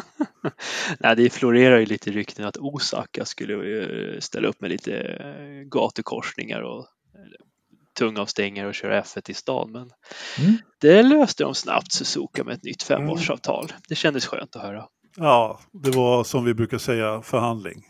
Nej, 1.01 1.17
det 1.17 1.31
florerar 1.31 1.79
ju 1.79 1.87
lite 1.87 2.11
rykten 2.11 2.45
att 2.45 2.57
Osaka 2.57 3.25
skulle 3.25 3.55
eh, 3.55 4.21
ställa 4.21 4.49
upp 4.49 4.61
med 4.61 4.71
lite 4.71 4.97
eh, 4.99 5.69
gatukorsningar 5.69 6.61
och 6.61 6.87
tungavstängare 7.99 8.69
och 8.69 8.75
köra 8.75 9.03
F1 9.03 9.31
i 9.31 9.35
stan. 9.35 9.73
Men 9.73 9.91
mm. 10.39 10.57
det 10.81 11.03
löste 11.03 11.43
de 11.45 11.55
snabbt 11.55 11.93
Suzuka 11.93 12.45
med 12.45 12.55
ett 12.55 12.65
nytt 12.65 12.83
femårsavtal. 12.83 13.65
Mm. 13.65 13.83
Det 13.89 13.95
kändes 13.95 14.27
skönt 14.27 14.57
att 14.57 14.63
höra. 14.63 14.87
Ja, 15.17 15.61
det 15.73 15.91
var 15.91 16.25
som 16.25 16.45
vi 16.45 16.55
brukar 16.55 16.79
säga 16.79 17.23
förhandling. 17.23 17.83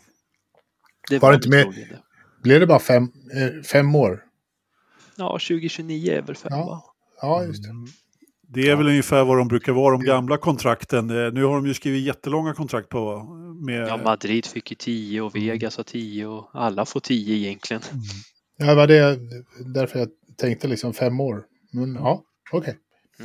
Det 1.09 1.19
var, 1.19 1.27
var 1.27 1.31
det 1.31 1.35
inte 1.35 1.49
mer? 1.49 1.99
Blev 2.43 2.59
det 2.59 2.67
bara 2.67 2.79
fem, 2.79 3.03
eh, 3.35 3.61
fem 3.63 3.95
år? 3.95 4.23
Ja, 5.15 5.31
2029 5.31 6.13
är 6.13 6.21
väl 6.21 6.35
fem 6.35 6.51
ja. 6.51 6.65
va? 6.65 6.83
Ja, 7.21 7.43
just 7.43 7.63
det. 7.63 7.69
Mm. 7.69 7.87
Det 8.53 8.69
är 8.69 8.75
väl 8.75 8.87
ungefär 8.87 9.23
vad 9.23 9.37
de 9.37 9.47
brukar 9.47 9.71
vara, 9.71 9.97
de 9.97 10.03
gamla 10.03 10.37
kontrakten. 10.37 11.09
Eh, 11.09 11.33
nu 11.33 11.43
har 11.43 11.55
de 11.55 11.67
ju 11.67 11.73
skrivit 11.73 12.05
jättelånga 12.05 12.53
kontrakt 12.53 12.89
på. 12.89 13.23
Med... 13.65 13.87
Ja, 13.87 13.97
Madrid 13.97 14.45
fick 14.45 14.71
ju 14.71 14.75
10 14.75 15.21
och 15.21 15.35
Vegas 15.35 15.77
har 15.77 15.83
10 15.83 16.25
och 16.25 16.49
alla 16.53 16.85
får 16.85 16.99
10 16.99 17.35
egentligen. 17.35 17.83
Mm. 17.91 18.03
Ja, 18.57 18.65
det 18.65 18.75
var 18.75 18.87
det 18.87 19.19
därför 19.73 19.99
jag 19.99 20.09
tänkte 20.37 20.67
liksom 20.67 20.93
fem 20.93 21.19
år. 21.19 21.43
Men 21.71 21.95
ja, 21.95 22.23
okej. 22.51 22.59
Okay. 22.59 22.73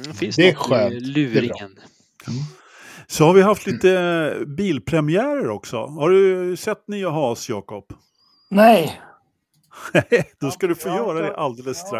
Mm, 0.05 0.16
finns 0.16 0.37
det 0.37 0.49
är 0.49 0.55
skönt. 0.55 1.03
luringen. 1.03 1.79
Mm. 2.29 2.43
Så 3.07 3.24
har 3.24 3.35
vi 3.35 3.43
haft 3.43 3.66
lite 3.66 4.45
bilpremiärer 4.47 5.49
också. 5.49 5.77
Har 5.77 6.11
du 6.11 6.57
sett 6.57 6.89
nya 6.89 7.11
Haas, 7.11 7.49
Jakob? 7.49 7.85
Nej. 8.51 9.01
Då 10.41 10.51
ska 10.51 10.66
du 10.66 10.74
få 10.74 10.89
ja, 10.89 10.97
göra 10.97 11.22
det 11.22 11.37
alldeles 11.37 11.83
ja 11.85 11.91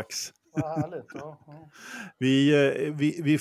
strax. 0.61 0.83
Härligt, 0.83 1.11
ja, 1.15 1.39
eh, 1.49 1.55
Vi, 2.19 2.51
vi, 2.97 3.21
vi, 3.23 3.39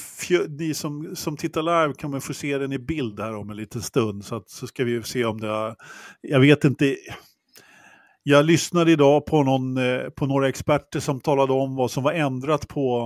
ni 0.49 0.73
som, 0.73 1.15
som 1.15 1.37
tittar 1.37 1.61
live 1.61 1.93
kommer 1.93 2.19
få 2.19 2.33
se 2.33 2.57
den 2.57 2.73
i 2.73 2.79
bild 2.79 3.19
här 3.19 3.35
om 3.35 3.49
en 3.49 3.57
liten 3.57 3.81
stund. 3.81 4.25
Så, 4.25 4.35
att, 4.35 4.49
så 4.49 4.67
ska 4.67 4.83
vi 4.83 5.03
se 5.03 5.25
om 5.25 5.41
det... 5.41 5.47
har... 5.47 5.75
Jag 6.21 6.39
vet 6.39 6.63
inte. 6.63 6.95
Jag 8.23 8.45
lyssnade 8.45 8.91
idag 8.91 9.25
på, 9.25 9.43
någon, 9.43 9.77
eh, 9.77 10.09
på 10.09 10.25
några 10.25 10.49
experter 10.49 10.99
som 10.99 11.21
talade 11.21 11.53
om 11.53 11.75
vad 11.75 11.91
som 11.91 12.03
var 12.03 12.13
ändrat 12.13 12.67
på 12.67 12.99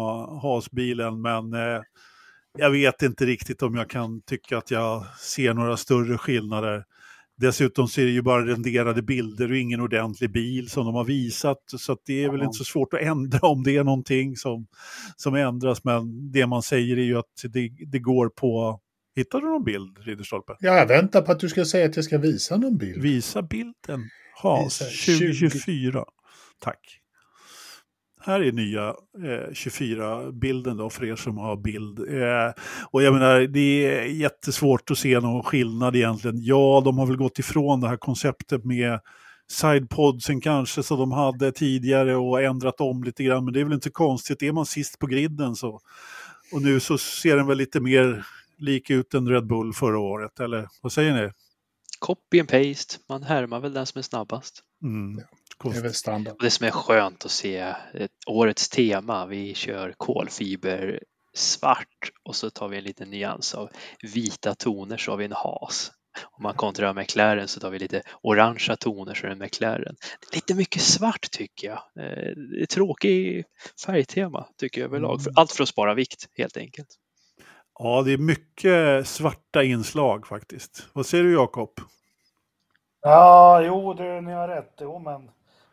hasbilen, 0.44 1.22
Men 1.22 1.54
eh, 1.54 1.82
jag 2.58 2.70
vet 2.70 3.02
inte 3.02 3.26
riktigt 3.26 3.62
om 3.62 3.76
jag 3.76 3.90
kan 3.90 4.22
tycka 4.22 4.58
att 4.58 4.72
jag 4.72 5.06
ser 5.18 5.54
några 5.54 5.78
större 5.78 6.18
skillnader. 6.18 6.84
Dessutom 7.40 7.88
så 7.88 8.02
är 8.02 8.06
det 8.06 8.12
ju 8.12 8.22
bara 8.22 8.46
renderade 8.46 9.02
bilder 9.02 9.52
och 9.52 9.58
ingen 9.58 9.82
ordentlig 9.82 10.32
bil 10.32 10.70
som 10.70 10.86
de 10.86 10.96
har 10.96 11.04
visat. 11.04 11.64
Så 11.78 11.98
det 12.06 12.24
är 12.24 12.30
väl 12.30 12.42
inte 12.42 12.58
så 12.58 12.64
svårt 12.64 12.94
att 12.94 13.02
ändra 13.02 13.48
om 13.48 13.64
det 13.64 13.78
är 13.78 13.84
någonting 13.84 14.36
som, 14.36 14.68
som 15.16 15.36
ändras. 15.36 15.84
Men 15.84 16.32
det 16.32 16.48
man 16.48 16.64
säger 16.64 16.98
är 16.98 17.04
ju 17.04 17.18
att 17.18 17.26
det, 17.44 17.70
det 17.88 18.00
går 18.00 18.30
på... 18.30 18.80
Hittar 19.16 19.42
du 19.42 19.46
någon 19.48 19.64
bild, 19.64 19.98
Ridderstolpe? 20.00 20.56
Ja, 20.60 20.74
jag 20.76 20.88
väntar 20.88 21.22
på 21.22 21.32
att 21.32 21.40
du 21.40 21.50
ska 21.50 21.66
säga 21.66 21.86
att 21.86 21.96
jag 21.96 22.06
ska 22.06 22.18
visa 22.18 22.58
någon 22.58 22.78
bild. 22.78 23.02
Visa 23.02 23.42
bilden. 23.42 24.10
Has 24.36 24.78
2024. 24.78 26.06
Tack. 26.60 27.00
Här 28.22 28.40
är 28.40 28.52
nya 28.52 28.88
eh, 28.90 29.52
24-bilden 29.52 30.78
då 30.78 30.90
för 30.90 31.06
er 31.06 31.16
som 31.16 31.38
har 31.38 31.58
bild. 31.58 32.00
Eh, 32.00 32.54
och 32.92 33.04
jag 33.04 33.14
menar, 33.14 33.40
det 33.40 33.86
är 33.86 34.06
jättesvårt 34.06 34.92
att 34.92 34.98
se 34.98 35.20
någon 35.20 35.44
skillnad 35.44 35.96
egentligen. 35.96 36.44
Ja, 36.44 36.82
de 36.86 36.98
har 36.98 37.06
väl 37.06 37.18
gått 37.18 37.40
ifrån 37.40 37.82
det 37.82 37.88
här 37.88 37.98
konceptet 37.98 38.66
med 38.66 39.00
sidepodsen 39.52 40.42
kanske 40.42 40.84
som 40.84 41.00
de 41.00 41.12
hade 41.12 41.52
tidigare 41.52 42.16
och 42.16 42.42
ändrat 42.42 42.82
om 42.82 43.04
lite 43.04 43.24
grann. 43.24 43.46
Men 43.46 43.54
det 43.54 43.60
är 43.60 43.64
väl 43.64 43.74
inte 43.74 43.90
konstigt, 43.90 44.44
är 44.44 44.52
man 44.52 44.66
sist 44.66 45.00
på 45.00 45.08
griden 45.08 45.56
så. 45.56 45.80
Och 46.52 46.62
nu 46.62 46.80
så 46.80 46.98
ser 46.98 47.36
den 47.36 47.48
väl 47.48 47.58
lite 47.58 47.80
mer 47.80 48.26
lik 48.58 48.90
ut 48.90 49.14
än 49.14 49.30
Red 49.30 49.48
Bull 49.48 49.74
förra 49.74 50.00
året, 50.00 50.40
eller 50.40 50.68
vad 50.82 50.92
säger 50.92 51.14
ni? 51.14 51.32
Copy 52.00 52.40
and 52.40 52.50
paste, 52.50 52.98
man 53.10 53.24
härmar 53.24 53.60
väl 53.60 53.74
den 53.74 53.86
som 53.86 54.00
är 54.00 54.04
snabbast. 54.04 54.64
Mm. 54.84 55.22
Det 55.64 55.78
är 55.78 55.82
väl 55.82 55.94
standard. 55.94 56.36
Det 56.40 56.50
som 56.50 56.68
är 56.68 56.72
skönt 56.72 57.26
att 57.26 57.32
se, 57.32 57.74
årets 58.28 58.70
tema, 58.70 59.26
vi 59.26 59.54
kör 59.54 59.94
kolfiber 59.98 61.00
svart 61.34 62.12
och 62.24 62.36
så 62.36 62.50
tar 62.50 62.68
vi 62.68 62.78
en 62.78 62.84
liten 62.84 63.10
nyans 63.10 63.56
av 63.56 63.70
vita 64.14 64.56
toner 64.56 64.98
så 64.98 65.12
har 65.12 65.18
vi 65.18 65.26
en 65.26 65.32
has. 65.32 65.92
Om 66.32 66.44
man 66.44 66.54
kontrar 66.54 66.94
McLaren 66.94 67.48
så 67.48 67.60
tar 67.60 67.70
vi 67.70 67.80
lite 67.80 68.02
orangea 68.22 68.76
toner 68.76 69.14
så 69.14 69.26
är 69.26 69.28
det 69.30 69.36
en 69.36 69.40
McLaren. 69.40 69.96
Lite 70.34 70.56
mycket 70.56 70.82
svart 70.82 71.32
tycker 71.32 71.68
jag. 71.68 71.78
Eh, 71.78 72.34
det 72.36 72.62
är 72.62 72.66
tråkig 72.66 73.46
färgtema 73.86 74.48
tycker 74.58 74.82
jag 74.82 74.88
överlag. 74.88 75.20
Mm. 75.20 75.34
Allt 75.36 75.52
för 75.52 75.64
att 75.64 75.70
spara 75.70 75.94
vikt 75.94 76.30
helt 76.38 76.58
enkelt. 76.58 76.88
Ja, 77.80 78.02
det 78.02 78.14
är 78.14 78.18
mycket 78.18 79.08
svarta 79.08 79.64
inslag 79.64 80.28
faktiskt. 80.28 80.88
Vad 80.94 81.06
säger 81.06 81.24
du 81.24 81.34
Jakob? 81.34 81.70
Ja, 83.02 83.62
jo, 83.62 83.94
du, 83.94 84.22
ni 84.22 84.32
har 84.32 84.48
rätt. 84.48 84.74
Jo, 84.80 85.00
men 85.00 85.30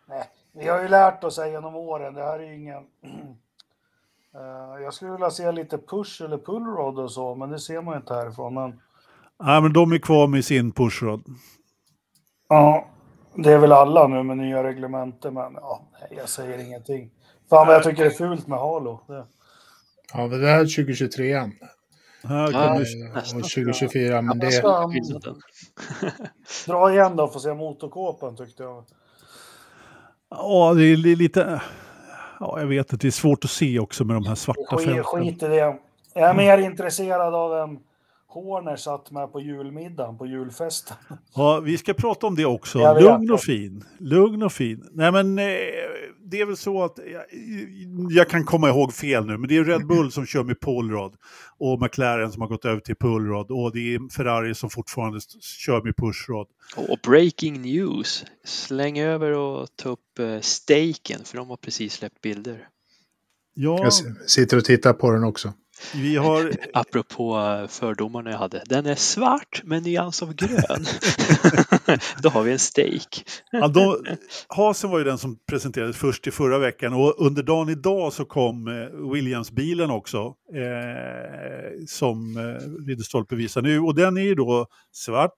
Nej, 0.09 0.25
vi 0.53 0.69
har 0.69 0.83
ju 0.83 0.89
lärt 0.89 1.25
oss 1.25 1.39
här 1.39 1.47
genom 1.47 1.77
åren. 1.77 2.15
Det 2.15 2.23
här 2.23 2.39
är 2.39 2.45
ju 2.45 2.57
ingen... 2.57 2.77
uh, 2.77 2.83
jag 4.83 4.95
skulle 4.95 5.11
vilja 5.11 5.31
se 5.31 5.53
lite 5.53 5.79
push 5.79 6.23
eller 6.23 6.39
pullrod 6.39 6.99
och 6.99 7.13
så, 7.13 7.35
men 7.35 7.51
det 7.51 7.59
ser 7.59 7.83
man 7.83 7.97
inte 7.97 8.15
härifrån. 8.15 8.55
Men... 8.55 8.81
Nej, 9.43 9.63
men 9.63 9.73
de 9.73 9.93
är 9.93 9.99
kvar 9.99 10.27
med 10.27 10.45
sin 10.45 10.73
pushrod. 10.73 11.25
Ja, 12.49 12.89
det 13.35 13.53
är 13.53 13.59
väl 13.59 13.73
alla 13.73 14.09
nu 14.09 14.23
med 14.23 14.37
nya 14.37 14.65
reglementer, 14.65 15.31
men 15.31 15.55
ja, 15.55 15.83
jag 16.11 16.29
säger 16.29 16.59
ingenting. 16.59 17.11
Fan 17.51 17.67
vad 17.67 17.77
jag 17.77 17.83
tycker 17.83 18.05
det 18.05 18.11
är 18.11 18.15
fult 18.15 18.47
med 18.47 18.59
Halo. 18.59 19.01
Det. 19.07 19.27
Ja, 20.15 20.27
men 20.27 20.41
det 20.41 20.49
här 20.49 20.61
är 20.61 20.77
2023. 20.77 21.35
Här 22.23 22.53
ja, 22.53 22.81
och 23.21 23.33
2024, 23.33 24.23
men 24.23 24.39
det... 24.39 24.51
Ska, 24.51 24.91
dra 26.67 26.93
igen 26.93 27.17
då 27.17 27.25
och 27.25 27.33
få 27.33 27.41
se 27.41 27.55
motorkåpan 27.55 28.37
tyckte 28.37 28.63
jag. 28.63 28.85
Ja, 30.39 30.75
det 30.75 30.85
är 30.85 30.97
lite... 30.97 31.61
Ja, 32.41 32.61
jag 32.61 32.67
vet 32.67 32.93
att 32.93 33.01
det 33.01 33.07
är 33.07 33.11
svårt 33.11 33.45
att 33.45 33.51
se 33.51 33.79
också 33.79 34.05
med 34.05 34.17
de 34.17 34.27
här 34.27 34.35
svarta 34.35 34.79
fälten. 34.79 35.05
Skit 35.05 35.43
i 35.43 35.47
det. 35.47 35.77
Jag 36.15 36.31
är 36.31 36.35
mer 36.35 36.59
intresserad 36.59 37.35
av 37.35 37.55
en 37.59 37.79
Horner 38.29 38.77
satt 38.77 39.11
med 39.11 39.33
på 39.33 39.41
julmiddagen, 39.41 40.19
på 40.19 40.27
julfesten. 40.27 40.97
Ja, 41.35 41.61
vi 41.61 41.79
ska 41.79 41.95
prata 41.95 42.27
om 42.27 42.35
det 42.35 42.45
också. 42.45 42.79
Lugn 43.01 43.31
och 43.31 43.41
fin. 43.41 43.85
Lugn 43.99 44.43
och 44.43 44.53
fin. 44.53 44.89
Nej, 44.93 45.13
men 45.13 45.39
eh, 45.39 45.45
det 46.31 46.41
är 46.41 46.47
väl 46.47 46.57
så 46.57 46.85
att 46.85 46.99
jag, 47.13 47.25
jag, 48.11 48.29
kan 48.29 48.45
komma 48.45 48.69
ihåg 48.69 48.93
fel 48.93 49.27
nu, 49.27 49.39
men 49.39 49.49
det 49.49 49.57
är 49.57 49.65
Red 49.65 49.87
Bull 49.87 50.13
som 50.13 50.27
kör 50.27 50.45
med 50.45 50.61
pullrod 50.61 51.15
och 51.59 51.83
McLaren 51.83 52.33
som 52.33 52.43
har 52.43 52.49
gått 52.49 52.65
över 52.65 52.81
till 52.81 52.97
pullrod 52.97 53.51
och 53.51 53.73
det 53.73 53.95
är 53.95 54.13
Ferrari 54.13 54.55
som 54.55 54.71
fortfarande 54.71 55.21
kör 55.41 55.83
med 55.83 55.97
pushrod. 55.97 56.47
Och 56.77 56.99
breaking 57.03 57.63
news, 57.63 58.25
släng 58.45 58.99
över 58.99 59.33
och 59.33 59.69
ta 59.77 59.89
upp 59.89 60.21
uh, 60.21 60.41
staken 60.41 61.25
för 61.25 61.37
de 61.37 61.49
har 61.49 61.57
precis 61.57 61.93
släppt 61.93 62.21
bilder. 62.21 62.69
Ja. 63.55 63.79
Jag 63.83 63.93
sitter 64.31 64.57
och 64.57 64.65
tittar 64.65 64.93
på 64.93 65.11
den 65.11 65.25
också. 65.25 65.53
Vi 65.95 66.17
har... 66.17 66.53
Apropå 66.73 67.39
eh, 67.39 67.69
fördomarna 67.69 68.31
jag 68.31 68.39
hade. 68.39 68.63
Den 68.67 68.87
är 68.87 68.95
svart 68.95 69.63
med 69.65 69.83
nyans 69.83 70.23
av 70.23 70.35
grön. 70.35 70.87
Då 72.23 72.29
har 72.29 72.43
vi 72.43 72.53
en 72.53 72.59
steak. 72.59 73.25
ja, 73.51 73.69
då, 73.69 74.03
Hasen 74.49 74.91
var 74.91 74.99
ju 74.99 75.05
den 75.05 75.19
som 75.19 75.39
presenterades 75.49 75.97
först 75.97 76.27
i 76.27 76.31
förra 76.31 76.59
veckan 76.59 76.93
och 76.93 77.27
under 77.27 77.43
dagen 77.43 77.69
idag 77.69 78.13
så 78.13 78.25
kom 78.25 78.69
eh, 78.69 79.13
Williams-bilen 79.13 79.91
också. 79.91 80.35
Eh, 80.55 81.85
som 81.87 82.37
eh, 82.37 82.87
Ridderstolpe 82.87 83.37
visar 83.37 83.63
nu 83.63 83.81
och 83.81 83.95
den 83.95 84.17
är 84.17 84.23
ju 84.23 84.35
då 84.35 84.67
svart 84.93 85.33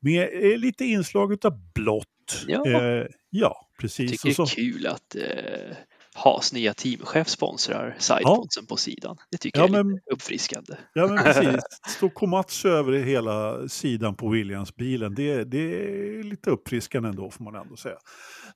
med 0.00 0.28
lite 0.60 0.84
inslag 0.84 1.46
av 1.46 1.52
blått. 1.74 2.44
Ja, 2.46 2.66
eh, 2.66 3.06
ja 3.30 3.68
precis. 3.80 4.10
Jag 4.10 4.20
tycker 4.20 4.44
det 4.44 4.68
är 4.68 4.72
kul 4.72 4.86
att 4.86 5.16
eh, 5.16 5.76
Haas 6.16 6.52
nya 6.52 6.74
teamchef 6.74 7.28
sponsrar 7.28 7.96
sidepodsen 7.98 8.62
ja. 8.62 8.66
på 8.68 8.76
sidan. 8.76 9.16
Det 9.30 9.38
tycker 9.38 9.60
ja, 9.60 9.66
jag 9.66 9.78
är 9.78 9.84
men, 9.84 10.00
uppfriskande. 10.12 10.74
Ja, 10.92 11.06
men 11.06 11.18
precis. 11.24 11.60
Står 11.88 12.08
Komatsu 12.08 12.68
över 12.68 12.92
hela 12.92 13.68
sidan 13.68 14.14
på 14.14 14.28
Williams-bilen. 14.28 15.14
Det, 15.14 15.44
det 15.44 15.58
är 15.58 16.22
lite 16.22 16.50
uppfriskande 16.50 17.08
ändå, 17.08 17.30
får 17.30 17.44
man 17.44 17.54
ändå 17.54 17.76
säga. 17.76 17.96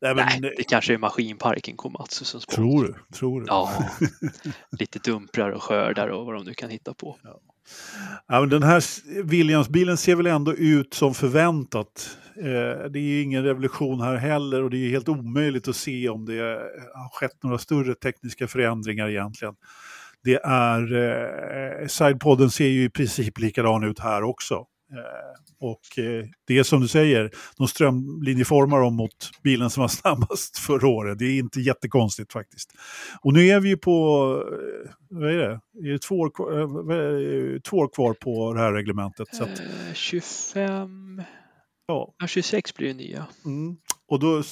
Nej, 0.01 0.15
men, 0.15 0.27
Nej 0.41 0.55
det 0.57 0.65
kanske 0.65 0.95
är 0.95 0.99
maskinparken 0.99 1.77
Komatsu 1.77 2.25
som 2.25 2.41
sponsrar. 2.41 2.65
Tror 2.65 2.85
du? 2.85 3.17
Tror 3.17 3.41
du? 3.41 3.47
Ja, 3.49 3.91
lite 4.79 4.99
dumprar 4.99 5.51
och 5.51 5.63
skördar 5.63 6.09
och 6.09 6.27
vad 6.27 6.35
de 6.35 6.45
nu 6.45 6.55
kan 6.55 6.71
hitta 6.71 6.95
på. 6.95 7.19
Ja. 7.23 7.41
Ja, 8.29 8.41
men 8.41 8.49
den 8.49 8.63
här 8.63 8.83
Williams-bilen 9.23 9.97
ser 9.97 10.17
väl 10.17 10.27
ändå 10.27 10.55
ut 10.55 10.95
som 10.95 11.15
förväntat. 11.15 12.19
Eh, 12.37 12.91
det 12.91 12.99
är 12.99 13.23
ingen 13.23 13.45
revolution 13.45 14.01
här 14.01 14.17
heller 14.17 14.63
och 14.63 14.71
det 14.71 14.77
är 14.77 14.91
helt 14.91 15.09
omöjligt 15.09 15.69
att 15.69 15.77
se 15.77 16.09
om 16.09 16.27
det 16.27 16.41
har 16.95 17.19
skett 17.19 17.43
några 17.43 17.59
större 17.59 17.95
tekniska 17.95 18.49
förändringar 18.49 19.09
egentligen. 19.09 19.55
Det 20.25 20.41
är, 20.45 20.95
eh, 21.83 21.87
sidepodden 21.87 22.51
ser 22.51 22.67
ju 22.69 22.85
i 22.85 22.91
princip 22.91 23.39
likadan 23.39 23.85
ut 23.85 23.99
här 23.99 24.23
också. 24.23 24.65
Eh, 24.93 25.69
och 25.69 25.99
eh, 25.99 26.27
det 26.47 26.59
är 26.59 26.63
som 26.63 26.81
du 26.81 26.89
säger, 26.89 27.31
de 27.57 27.69
strömlinjeformar 27.69 28.81
dem 28.81 28.97
mot 28.97 29.31
bilen 29.43 29.71
som 29.71 29.81
var 29.81 29.89
snabbast 29.89 30.59
förra 30.59 30.89
året. 30.89 31.19
Det 31.19 31.25
är 31.25 31.39
inte 31.39 31.61
jättekonstigt 31.61 32.33
faktiskt. 32.33 32.73
Och 33.23 33.33
nu 33.33 33.47
är 33.49 33.61
vi 33.61 33.69
ju 33.69 33.77
på, 33.77 33.93
eh, 34.85 34.91
vad 35.09 35.31
är 35.31 35.37
det, 35.37 35.61
är 35.89 35.93
det 35.93 35.99
två, 35.99 36.19
år, 36.19 36.31
två 37.61 37.77
år 37.77 37.89
kvar 37.89 38.15
på 38.15 38.55
det 38.55 38.61
här 38.61 38.73
reglementet. 38.73 39.35
Så 39.35 39.45
att, 39.45 39.63
25, 39.95 41.23
ja. 41.87 42.15
ja 42.19 42.27
26 42.27 42.75
blir 42.75 42.89
det 42.89 42.95
nya. 42.95 43.27
Mm. 43.45 43.77
Och 44.09 44.21
då, 44.21 44.43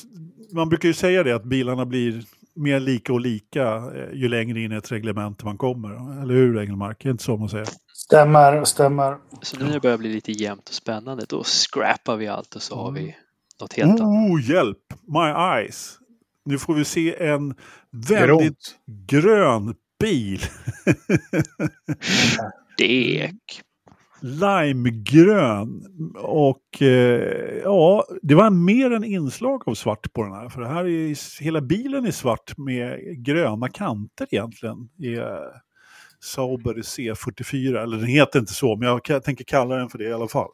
man 0.53 0.68
brukar 0.68 0.89
ju 0.89 0.95
säga 0.95 1.22
det 1.22 1.32
att 1.32 1.45
bilarna 1.45 1.86
blir 1.86 2.24
mer 2.55 2.80
lika 2.80 3.12
och 3.12 3.20
lika 3.20 3.93
ju 4.12 4.28
längre 4.28 4.61
in 4.61 4.72
i 4.72 4.74
ett 4.74 4.93
reglement 4.93 5.45
man 5.45 5.59
kommer. 5.59 6.22
Eller 6.22 6.34
hur 6.34 6.59
Engelmark? 6.59 7.05
Är 7.05 7.09
det 7.09 7.11
inte 7.11 7.24
så 7.24 7.36
man 7.36 7.49
säger? 7.49 7.68
Stämmer, 8.09 8.64
stämmer. 8.64 9.16
Så 9.42 9.59
nu 9.59 9.64
när 9.64 9.72
det 9.72 9.80
börjar 9.80 9.98
bli 9.98 10.12
lite 10.12 10.32
jämnt 10.32 10.68
och 10.68 10.74
spännande 10.74 11.24
då 11.28 11.42
scrappar 11.44 12.16
vi 12.16 12.28
allt 12.28 12.54
och 12.54 12.62
så 12.62 12.76
har 12.76 12.92
vi 12.92 13.16
något 13.61 13.72
helt 13.72 14.00
annat. 14.00 14.30
Oh, 14.30 14.50
hjälp! 14.50 14.78
My 15.06 15.59
eyes! 15.59 15.98
Nu 16.44 16.59
får 16.59 16.74
vi 16.74 16.84
se 16.84 17.26
en 17.26 17.54
väldigt 17.90 18.74
grön 19.06 19.74
bil. 20.00 20.38
Dek. 22.78 23.62
Limegrön. 24.20 25.82
Och 26.18 26.82
eh, 26.82 27.61
ja, 27.64 28.04
det 28.22 28.34
var 28.34 28.50
mer 28.50 28.90
än 28.90 29.04
inslag 29.04 29.62
av 29.66 29.74
svart 29.74 30.12
på 30.12 30.22
den 30.22 30.32
här. 30.32 30.48
För 30.48 30.61
det 30.61 30.68
här 30.68 30.84
är, 30.84 31.42
hela 31.42 31.61
bilen 31.61 32.06
är 32.06 32.11
svart 32.11 32.59
med 32.59 33.00
gröna 33.24 33.68
kanter 33.68 34.26
egentligen. 34.30 34.88
I, 34.98 35.16
Sauber 36.20 36.74
C44, 36.74 37.82
eller 37.82 37.96
den 37.96 38.06
heter 38.06 38.38
inte 38.38 38.52
så, 38.52 38.76
men 38.76 39.00
jag 39.08 39.24
tänker 39.24 39.44
kalla 39.44 39.76
den 39.76 39.88
för 39.88 39.98
det 39.98 40.04
i 40.04 40.12
alla 40.12 40.28
fall. 40.28 40.48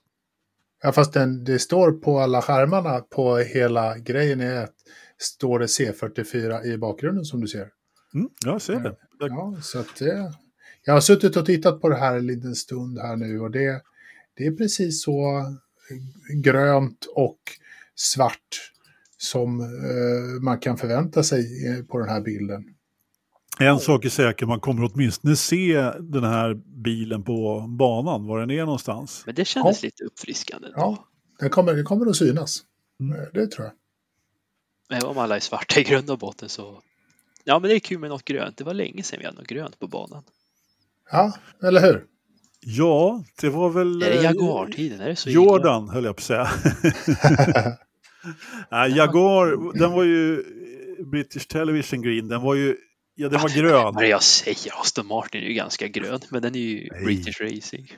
Ja, 0.83 0.93
fast 0.93 1.13
den, 1.13 1.45
det 1.45 1.59
står 1.59 1.93
på 1.93 2.19
alla 2.19 2.43
skärmarna 2.43 3.01
på 3.01 3.37
hela 3.37 3.99
grejen 3.99 4.41
är 4.41 4.65
att 4.65 4.75
står 5.19 5.59
det 5.59 5.67
C44 5.67 6.65
i 6.65 6.79
bakgrunden 6.79 7.25
som 7.25 7.41
du 7.41 7.49
ser. 7.49 7.69
Mm, 8.15 8.29
jag 8.45 8.63
ser 8.63 8.81
det. 8.81 8.97
Ja, 9.19 9.59
så 9.63 9.79
att 9.79 9.97
det, 9.99 10.33
jag 10.85 10.95
har 10.95 11.01
suttit 11.01 11.37
och 11.37 11.47
tittat 11.47 11.81
på 11.81 11.89
det 11.89 11.97
här 11.97 12.17
en 12.17 12.27
liten 12.27 12.55
stund 12.55 12.99
här 12.99 13.17
nu 13.17 13.41
och 13.41 13.51
det, 13.51 13.83
det 14.37 14.47
är 14.47 14.53
precis 14.53 15.03
så 15.03 15.45
grönt 16.43 17.07
och 17.15 17.39
svart 17.95 18.71
som 19.17 19.61
eh, 19.61 20.43
man 20.43 20.59
kan 20.59 20.77
förvänta 20.77 21.23
sig 21.23 21.45
på 21.89 21.99
den 21.99 22.09
här 22.09 22.21
bilden. 22.21 22.65
En 23.59 23.79
sak 23.79 24.05
är 24.05 24.09
säker, 24.09 24.47
man 24.47 24.61
kommer 24.61 24.91
åtminstone 24.93 25.37
se 25.37 25.93
den 26.01 26.25
här 26.25 26.55
bilen 26.55 27.23
på 27.23 27.67
banan, 27.69 28.27
var 28.27 28.41
den 28.41 28.51
är 28.51 28.65
någonstans. 28.65 29.23
Men 29.27 29.35
det 29.35 29.45
kändes 29.45 29.83
ja. 29.83 29.87
lite 29.87 30.05
uppfriskande. 30.05 30.69
Då. 30.69 30.75
Ja, 30.77 31.09
den 31.39 31.51
kommer, 31.51 31.75
den 31.75 31.85
kommer 31.85 32.07
att 32.07 32.17
synas. 32.17 32.63
Mm. 33.01 33.29
Det 33.35 33.47
tror 33.47 33.67
jag. 33.67 33.75
Men 34.89 35.11
om 35.11 35.19
alla 35.19 35.37
är 35.37 35.41
svarta 35.41 35.81
i 35.81 35.83
grund 35.83 36.11
och 36.11 36.19
botten 36.19 36.49
så... 36.49 36.83
Ja, 37.45 37.59
men 37.59 37.69
det 37.71 37.77
är 37.77 37.81
kul 37.81 37.99
med 37.99 38.11
något 38.11 38.25
grönt. 38.25 38.57
Det 38.57 38.65
var 38.65 38.75
länge 38.75 39.03
sedan 39.03 39.19
vi 39.19 39.25
hade 39.25 39.39
något 39.39 39.47
grönt 39.47 39.79
på 39.79 39.87
banan. 39.87 40.23
Ja, 41.11 41.33
eller 41.63 41.81
hur? 41.81 42.05
Ja, 42.61 43.25
det 43.41 43.49
var 43.49 43.71
väl... 43.71 44.03
Är 44.03 44.11
det 44.11 44.23
Jaguar-tiden? 44.23 45.01
Är 45.01 45.09
det 45.09 45.17
så 45.17 45.31
Jordan, 45.31 45.85
illa? 45.85 45.93
höll 45.93 46.05
jag 46.05 46.17
på 46.17 46.21
att 46.21 46.25
säga. 46.25 46.49
Nej, 48.71 48.97
Jaguar, 48.97 49.79
den 49.79 49.93
var 49.93 50.05
ju 50.05 50.45
British 51.05 51.49
Television 51.49 52.03
Green, 52.03 52.29
den 52.29 52.43
var 52.43 52.55
ju 52.55 52.77
Ja, 53.17 53.29
den 53.29 53.41
var 53.41 53.57
grön. 53.57 53.95
Vad 53.95 54.09
jag 54.09 54.23
säger, 54.23 54.81
Aston 54.81 55.07
Martin 55.07 55.43
är 55.43 55.47
ju 55.47 55.55
ganska 55.55 55.89
grön, 55.89 56.21
men 56.31 56.43
den 56.43 56.55
är 56.55 56.59
ju 56.59 56.89
Nej. 56.93 57.05
British 57.05 57.41
Racing. 57.41 57.89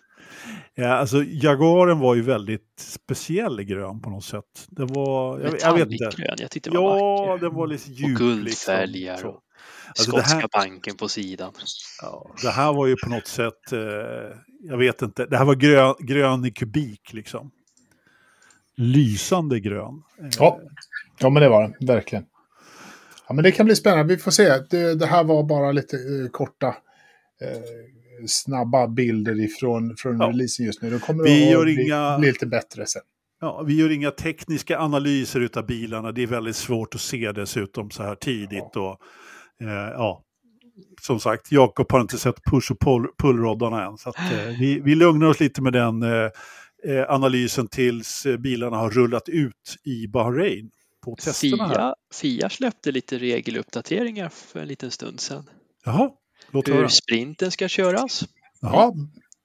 Ja, 0.75 0.89
alltså 0.89 1.25
Jaguaren 1.25 1.99
var 1.99 2.15
ju 2.15 2.23
väldigt 2.23 2.81
speciell 2.81 3.63
grön 3.63 4.01
på 4.03 4.11
något 4.11 4.25
sätt. 4.25 4.67
Det 4.69 4.85
var, 4.85 5.41
jag, 5.41 5.55
jag 5.61 5.75
vet 5.75 5.91
inte. 5.91 6.17
grön, 6.17 6.37
jag 6.39 6.51
tyckte 6.51 6.71
det 6.71 6.79
var 6.79 6.99
Ja, 6.99 7.27
vacker. 7.27 7.45
den 7.45 7.55
var 7.55 7.67
lite 7.67 7.93
djup. 7.93 8.11
Och 8.11 8.17
guldfälgar. 8.19 9.13
Liksom, 9.13 9.31
och 9.31 9.43
alltså 9.89 10.11
skotska 10.11 10.37
här, 10.37 10.49
banken 10.53 10.97
på 10.97 11.09
sidan. 11.09 11.53
Ja, 12.03 12.35
det 12.43 12.51
här 12.51 12.73
var 12.73 12.87
ju 12.87 12.97
på 13.05 13.11
något 13.11 13.27
sätt, 13.27 13.73
eh, 13.73 13.79
jag 14.61 14.79
vet 14.79 15.03
inte, 15.03 15.27
det 15.27 15.37
här 15.37 15.45
var 15.45 15.55
grön, 15.55 15.95
grön 15.99 16.45
i 16.45 16.51
kubik 16.51 17.13
liksom. 17.13 17.51
Lysande 18.77 19.61
grön. 19.61 20.03
Ja, 20.39 20.61
ja 21.19 21.31
men 21.31 21.43
det 21.43 21.49
var 21.49 21.75
det, 21.81 21.87
verkligen. 21.87 22.25
Ja, 23.29 23.35
men 23.35 23.45
det 23.45 23.53
kan 23.53 23.67
bli 23.67 23.77
spännande. 23.77 24.15
Vi 24.15 24.21
får 24.21 24.31
se. 24.31 24.49
Det, 24.71 24.95
det 24.95 25.07
här 25.07 25.25
var 25.25 25.43
bara 25.43 25.73
lite 25.73 25.97
uh, 25.97 26.29
korta, 26.29 26.67
uh, 26.67 26.75
snabba 28.27 28.89
bilder 28.89 29.45
ifrån 29.45 29.95
från 29.99 30.21
ja. 30.21 30.29
releasen 30.29 30.67
just 30.67 30.83
nu. 30.83 30.91
De 30.91 31.01
kommer 31.01 31.25
vi 31.25 31.55
att 31.55 31.63
bli, 31.63 31.85
inga... 31.85 32.19
bli 32.19 32.29
lite 32.29 32.47
bättre 32.47 32.87
sen. 32.87 33.03
Ja, 33.41 33.63
vi 33.67 33.75
gör 33.75 33.91
inga 33.91 34.11
tekniska 34.11 34.79
analyser 34.79 35.49
av 35.57 35.67
bilarna. 35.67 36.13
Det 36.13 36.23
är 36.23 36.27
väldigt 36.27 36.57
svårt 36.57 36.95
att 36.95 37.01
se 37.01 37.33
dessutom 37.33 37.91
så 37.91 38.03
här 38.03 38.15
tidigt. 38.15 38.65
Ja. 38.75 38.99
Och, 39.61 39.67
eh, 39.67 39.91
ja. 39.93 40.23
Som 41.01 41.21
sagt, 41.21 41.53
Jakob 41.53 41.93
har 41.93 42.01
inte 42.01 42.19
sett 42.19 42.45
push 42.51 42.73
och 42.73 42.81
pull, 42.81 43.07
pullroddarna 43.19 43.85
än. 43.85 43.99
Så 43.99 44.09
att, 44.09 44.17
vi, 44.61 44.81
vi 44.85 44.95
lugnar 44.95 45.27
oss 45.27 45.41
lite 45.41 45.63
med 45.63 45.73
den 45.73 46.05
analysen 47.09 47.69
tills 47.69 48.27
bilarna 48.39 48.77
har 48.77 48.91
rullat 48.91 49.29
ut 49.29 49.77
i 49.85 50.09
Bahrain 50.09 50.71
på 51.07 51.17
testerna 51.17 51.69
Fia, 51.69 51.95
Fia 52.15 52.49
släppte 52.51 52.93
lite 52.93 53.19
regeluppdateringar 53.19 54.29
för 54.29 54.61
en 54.61 54.69
liten 54.69 54.91
stund 54.91 55.21
sedan. 55.21 55.51
Jaha, 55.85 56.11
låt 56.51 56.69
Hur 56.69 56.75
höra. 56.75 56.89
sprinten 56.89 57.51
ska 57.51 57.69
köras. 57.69 58.25
Jaha, 58.61 58.93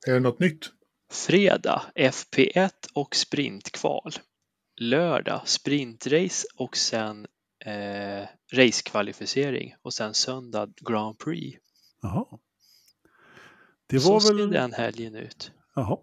är 0.08 0.14
det 0.14 0.20
något 0.20 0.40
nytt? 0.40 0.66
Fredag 1.12 1.82
FP1 1.96 2.70
och 2.94 3.16
sprintkval. 3.16 4.12
Lördag 4.80 5.42
sprintrace 5.46 6.48
och 6.56 6.78
sen 6.78 7.28
eh, 7.66 8.28
racekvalificering 8.54 9.76
och 9.82 9.94
sen 9.94 10.14
söndag 10.14 10.70
Grand 10.90 11.18
Prix. 11.20 11.60
Jaha. 12.02 12.26
Det 13.88 13.98
var 13.98 14.20
Så 14.20 14.34
väl... 14.34 14.38
ser 14.38 14.54
den 14.60 14.74
helgen 14.74 15.16
ut. 15.16 15.52
Jaha. 15.76 15.98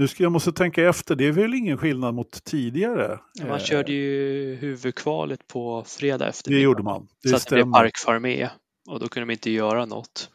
Nu 0.00 0.08
ska 0.08 0.22
jag 0.22 0.32
måste 0.32 0.52
tänka 0.52 0.88
efter, 0.88 1.16
det 1.16 1.26
är 1.26 1.32
väl 1.32 1.54
ingen 1.54 1.78
skillnad 1.78 2.14
mot 2.14 2.44
tidigare? 2.44 3.20
Man 3.48 3.60
körde 3.60 3.92
ju 3.92 4.54
huvudkvalet 4.54 5.48
på 5.48 5.84
fredag 5.86 6.28
eftermiddag. 6.28 6.58
Det 6.58 6.64
gjorde 6.64 6.82
man. 6.82 7.08
Det 7.22 7.28
så 7.28 7.36
att 7.36 7.46
det 7.46 7.54
blev 7.54 7.72
Parkfarmé 7.72 8.48
och 8.88 9.00
då 9.00 9.08
kunde 9.08 9.26
de 9.26 9.32
inte 9.32 9.50
göra 9.50 9.86
något. 9.86 10.30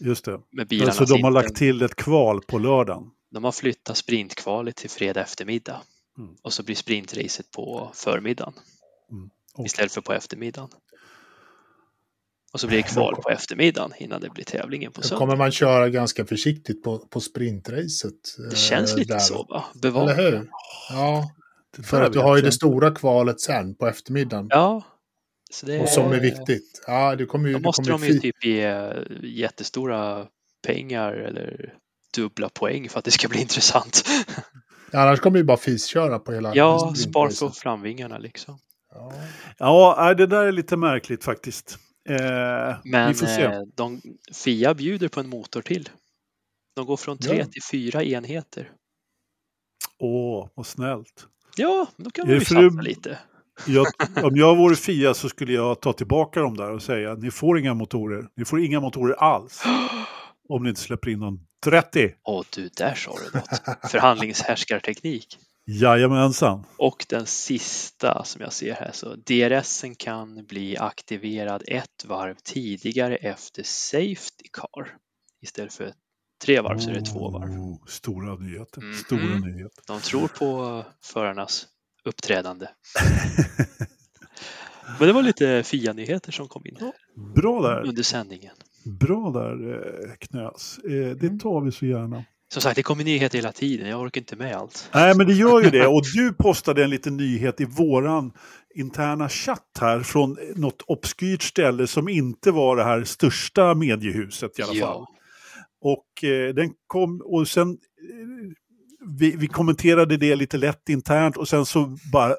Just 0.00 0.24
det. 0.24 0.40
Med 0.50 0.68
bilarna 0.68 0.92
så 0.92 1.04
de 1.04 1.22
har 1.22 1.30
lagt 1.30 1.56
till 1.56 1.82
ett 1.82 1.94
kval 1.94 2.40
på 2.46 2.58
lördagen? 2.58 3.10
De 3.30 3.44
har 3.44 3.52
flyttat 3.52 3.96
sprintkvalet 3.96 4.76
till 4.76 4.90
fredag 4.90 5.20
eftermiddag. 5.20 5.80
Mm. 6.18 6.34
Och 6.42 6.52
så 6.52 6.62
blir 6.62 6.76
sprintracet 6.76 7.50
på 7.50 7.90
förmiddagen. 7.94 8.52
Mm. 9.10 9.30
Okay. 9.54 9.66
Istället 9.66 9.92
för 9.92 10.00
på 10.00 10.12
eftermiddagen. 10.12 10.68
Och 12.52 12.60
så 12.60 12.66
blir 12.66 12.76
det 12.76 12.82
kval 12.82 13.16
på 13.16 13.30
eftermiddagen 13.30 13.92
innan 13.98 14.20
det 14.20 14.30
blir 14.30 14.44
tävlingen 14.44 14.92
på 14.92 15.02
söndag. 15.02 15.18
kommer 15.18 15.36
man 15.36 15.52
köra 15.52 15.88
ganska 15.88 16.24
försiktigt 16.24 16.82
på, 16.82 16.98
på 16.98 17.20
sprintracet. 17.20 18.14
Det 18.50 18.56
känns 18.56 18.96
lite 18.96 19.12
där. 19.12 19.18
så 19.18 19.42
va? 19.42 19.64
Bevara. 19.82 20.12
Eller 20.12 20.30
hur? 20.30 20.48
Ja. 20.90 21.30
För 21.82 22.02
att 22.02 22.12
du 22.12 22.18
har 22.18 22.36
ju 22.36 22.42
det 22.42 22.52
stora 22.52 22.90
kvalet 22.90 23.40
sen 23.40 23.74
på 23.74 23.86
eftermiddagen. 23.86 24.46
Ja. 24.50 24.82
Det... 25.62 25.80
Och 25.80 25.88
som 25.88 26.12
är 26.12 26.20
viktigt. 26.20 26.82
Ja, 26.86 27.16
du 27.16 27.26
kommer 27.26 27.48
ju, 27.48 27.54
Då 27.54 27.60
måste 27.60 27.82
kommer 27.82 28.06
de 28.06 28.12
ju 28.12 28.20
typ 28.20 28.44
ge 28.44 28.92
jättestora 29.22 30.26
pengar 30.66 31.12
eller 31.12 31.74
dubbla 32.14 32.48
poäng 32.48 32.88
för 32.88 32.98
att 32.98 33.04
det 33.04 33.10
ska 33.10 33.28
bli 33.28 33.40
intressant. 33.40 34.04
Ja, 34.90 35.00
annars 35.00 35.20
kommer 35.20 35.38
du 35.38 35.44
bara 35.44 35.56
fisköra 35.56 36.18
på 36.18 36.32
hela... 36.32 36.54
Ja, 36.54 36.94
spar 36.96 37.46
på 37.46 37.50
framvingarna 37.50 38.18
liksom. 38.18 38.58
Ja. 38.94 39.12
ja, 39.58 40.14
det 40.14 40.26
där 40.26 40.44
är 40.44 40.52
lite 40.52 40.76
märkligt 40.76 41.24
faktiskt. 41.24 41.78
Eh, 42.08 42.76
Men 42.84 43.14
eh, 43.14 43.60
de, 43.74 44.02
Fia 44.32 44.74
bjuder 44.74 45.08
på 45.08 45.20
en 45.20 45.28
motor 45.28 45.62
till. 45.62 45.88
De 46.76 46.86
går 46.86 46.96
från 46.96 47.18
tre 47.18 47.38
ja. 47.38 47.46
till 47.46 47.62
fyra 47.70 48.04
enheter. 48.04 48.72
Åh, 49.98 50.48
vad 50.54 50.66
snällt. 50.66 51.26
Ja, 51.56 51.86
då 51.96 52.10
kan 52.10 52.26
man 52.26 52.34
ju 52.34 52.40
satsa 52.40 52.80
lite. 52.80 53.18
Jag, 53.66 53.86
om 54.24 54.36
jag 54.36 54.56
vore 54.56 54.76
Fia 54.76 55.14
så 55.14 55.28
skulle 55.28 55.52
jag 55.52 55.80
ta 55.80 55.92
tillbaka 55.92 56.40
dem 56.40 56.56
där 56.56 56.70
och 56.70 56.82
säga 56.82 57.14
ni 57.14 57.30
får 57.30 57.58
inga 57.58 57.74
motorer. 57.74 58.28
Ni 58.36 58.44
får 58.44 58.60
inga 58.60 58.80
motorer 58.80 59.14
alls. 59.14 59.62
om 60.48 60.62
ni 60.62 60.68
inte 60.68 60.80
släpper 60.80 61.10
in 61.10 61.18
någon 61.18 61.40
30. 61.64 62.14
Åh 62.24 62.44
du, 62.54 62.68
där 62.76 62.94
sa 62.94 63.14
du 63.14 63.38
något. 63.38 63.90
Förhandlingshärskarteknik. 63.90 65.38
Jajamensan. 65.70 66.64
Och 66.76 67.06
den 67.08 67.26
sista 67.26 68.24
som 68.24 68.42
jag 68.42 68.52
ser 68.52 68.74
här 68.74 68.90
så 68.92 69.14
DRSen 69.14 69.94
kan 69.94 70.44
bli 70.44 70.76
aktiverad 70.76 71.62
ett 71.66 72.04
varv 72.08 72.34
tidigare 72.44 73.16
efter 73.16 73.62
Safety 73.62 74.48
Car 74.52 74.96
istället 75.42 75.72
för 75.74 75.92
Tre 76.44 76.60
varv 76.60 76.78
så 76.78 76.90
är 76.90 76.94
det 76.94 77.04
två 77.04 77.30
varv. 77.30 77.50
Oh, 77.50 77.84
stora 77.86 78.36
nyheter. 78.36 78.80
Mhm. 78.82 78.94
Stora 78.94 79.38
nyheter. 79.38 79.82
De 79.86 80.00
tror 80.00 80.28
på 80.28 80.84
förarnas 81.04 81.66
uppträdande. 82.04 82.66
Men 84.98 85.06
det 85.08 85.12
var 85.12 85.22
lite 85.22 85.62
FIA-nyheter 85.62 86.32
som 86.32 86.48
kom 86.48 86.66
in 86.66 86.92
Bra 87.34 87.62
där. 87.62 87.86
under 87.88 88.02
sändningen. 88.02 88.54
Bra 88.84 89.30
där 89.30 89.74
eh, 89.74 90.14
Knös. 90.18 90.78
Eh, 90.84 90.92
Mm. 90.92 91.18
det 91.18 91.40
tar 91.42 91.60
vi 91.60 91.72
så 91.72 91.86
gärna. 91.86 92.24
Som 92.52 92.62
sagt, 92.62 92.76
det 92.76 92.82
kommer 92.82 93.04
nyheter 93.04 93.38
hela 93.38 93.52
tiden. 93.52 93.88
Jag 93.88 94.00
orkar 94.00 94.20
inte 94.20 94.36
med 94.36 94.56
allt. 94.56 94.90
Nej, 94.94 95.16
men 95.16 95.26
det 95.26 95.32
gör 95.32 95.62
ju 95.62 95.70
det. 95.70 95.86
Och 95.96 96.02
du 96.14 96.32
postade 96.32 96.84
en 96.84 96.90
liten 96.90 97.16
nyhet 97.16 97.60
i 97.60 97.64
våran 97.64 98.32
interna 98.74 99.28
chatt 99.28 99.78
här 99.80 100.00
från 100.00 100.36
något 100.56 100.82
obskyrt 100.86 101.42
ställe 101.42 101.86
som 101.86 102.08
inte 102.08 102.50
var 102.50 102.76
det 102.76 102.84
här 102.84 103.04
största 103.04 103.74
mediehuset 103.74 104.58
i 104.58 104.62
alla 104.62 104.72
fall. 104.72 104.78
Ja, 104.80 105.06
Och 105.80 106.24
eh, 106.24 106.54
den 106.54 106.70
kom 106.86 107.22
och 107.24 107.48
sen 107.48 107.70
eh, 107.70 107.76
vi, 109.18 109.36
vi 109.36 109.46
kommenterade 109.46 110.16
det 110.16 110.36
lite 110.36 110.56
lätt 110.56 110.88
internt 110.88 111.36
och 111.36 111.48
sen 111.48 111.66
så 111.66 111.96
bara 112.12 112.34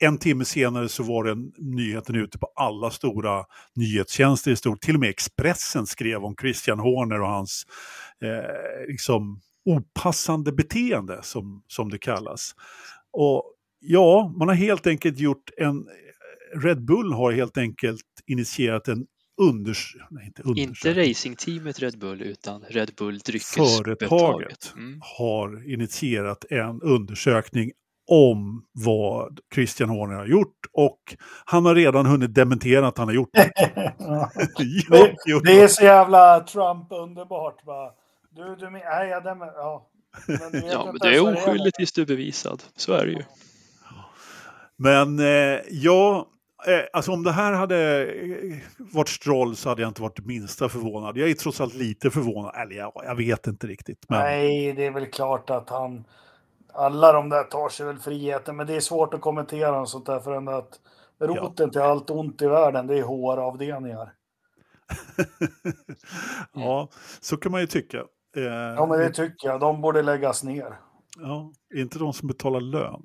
en 0.00 0.18
timme 0.18 0.44
senare 0.44 0.88
så 0.88 1.02
var 1.02 1.24
den 1.24 1.52
nyheten 1.58 2.14
ute 2.14 2.38
på 2.38 2.52
alla 2.54 2.90
stora 2.90 3.44
nyhetstjänster 3.74 4.50
i 4.50 4.56
stort. 4.56 4.80
Till 4.80 4.94
och 4.94 5.00
med 5.00 5.10
Expressen 5.10 5.86
skrev 5.86 6.24
om 6.24 6.34
Christian 6.40 6.78
Horner 6.78 7.20
och 7.20 7.28
hans 7.28 7.66
eh, 8.22 8.88
liksom 8.88 9.40
opassande 9.64 10.52
beteende 10.52 11.20
som, 11.22 11.62
som 11.66 11.88
det 11.90 11.98
kallas. 11.98 12.54
Och 13.12 13.54
ja, 13.80 14.34
man 14.38 14.48
har 14.48 14.54
helt 14.54 14.86
enkelt 14.86 15.18
gjort 15.18 15.50
en... 15.56 15.86
Red 16.62 16.84
Bull 16.84 17.12
har 17.12 17.32
helt 17.32 17.58
enkelt 17.58 18.06
initierat 18.26 18.88
en 18.88 19.06
unders... 19.40 19.92
Nej, 20.10 20.26
inte 20.26 20.42
inte 20.48 20.62
undersökning. 20.62 21.08
racingteamet 21.08 21.78
Red 21.78 21.98
Bull 21.98 22.22
utan 22.22 22.62
Red 22.62 22.90
Bull 22.98 23.20
Företaget 23.20 23.24
dryckesföretaget. 23.24 24.72
Mm. 24.76 25.00
har 25.18 25.72
initierat 25.72 26.44
en 26.50 26.82
undersökning 26.82 27.70
om 28.10 28.64
vad 28.72 29.40
Christian 29.54 29.88
Horner 29.88 30.16
har 30.16 30.26
gjort 30.26 30.66
och 30.72 31.16
han 31.44 31.66
har 31.66 31.74
redan 31.74 32.06
hunnit 32.06 32.34
dementera 32.34 32.88
att 32.88 32.98
han 32.98 33.08
har 33.08 33.14
gjort 33.14 33.30
det. 33.32 33.50
Det, 34.88 35.40
det 35.44 35.60
är 35.60 35.68
så 35.68 35.84
jävla 35.84 36.40
Trump 36.40 36.86
underbart. 36.90 37.66
Va? 37.66 37.92
Du, 38.30 38.56
du, 38.56 38.70
nej, 38.70 39.08
jag 39.08 39.22
ja. 39.26 39.86
Men 40.26 40.64
Ja, 40.70 40.84
men 40.86 40.96
du 41.00 41.16
är 41.16 41.32
oskyldig 41.32 41.74
tills 41.74 41.92
du 41.92 42.02
är 42.02 42.06
bevisad. 42.06 42.62
Så 42.76 42.92
är 42.92 43.06
det 43.06 43.12
ju. 43.12 43.22
Men 44.76 45.18
eh, 45.18 45.60
ja, 45.70 46.26
eh, 46.66 46.80
alltså 46.92 47.12
om 47.12 47.22
det 47.22 47.32
här 47.32 47.52
hade 47.52 48.06
eh, 48.06 48.58
varit 48.78 49.08
Stroll 49.08 49.56
så 49.56 49.68
hade 49.68 49.82
jag 49.82 49.90
inte 49.90 50.02
varit 50.02 50.16
det 50.16 50.26
minsta 50.26 50.68
förvånad. 50.68 51.16
Jag 51.16 51.30
är 51.30 51.34
trots 51.34 51.60
allt 51.60 51.74
lite 51.74 52.10
förvånad, 52.10 52.54
eller 52.62 52.76
ja, 52.76 53.02
jag 53.04 53.14
vet 53.14 53.46
inte 53.46 53.66
riktigt. 53.66 54.04
Men 54.08 54.18
Nej, 54.18 54.72
det 54.72 54.86
är 54.86 54.90
väl 54.90 55.06
klart 55.06 55.50
att 55.50 55.70
han... 55.70 56.04
Alla 56.80 57.12
de 57.12 57.28
där 57.28 57.44
tar 57.44 57.68
sig 57.68 57.86
väl 57.86 57.98
friheten, 57.98 58.56
men 58.56 58.66
det 58.66 58.76
är 58.76 58.80
svårt 58.80 59.14
att 59.14 59.20
kommentera 59.20 59.80
och 59.80 59.88
sånt 59.88 60.06
där 60.06 60.20
för 60.20 60.32
ändå 60.32 60.52
att 60.52 60.80
roten 61.20 61.70
till 61.70 61.80
allt 61.80 62.10
ont 62.10 62.42
i 62.42 62.46
världen, 62.46 62.86
det 62.86 62.98
är 62.98 63.02
HR-avdelningar. 63.02 64.12
ja, 66.52 66.88
så 67.20 67.36
kan 67.36 67.52
man 67.52 67.60
ju 67.60 67.66
tycka. 67.66 67.98
Eh, 68.36 68.42
Ja, 68.76 68.86
men 68.86 68.98
det 68.98 69.10
tycker 69.10 69.48
jag. 69.48 69.60
De 69.60 69.80
borde 69.80 70.02
läggas 70.02 70.44
ner. 70.44 70.80
ja, 71.18 71.52
inte 71.74 71.98
de 71.98 72.12
som 72.12 72.28
betalar 72.28 72.60
lön. 72.60 73.02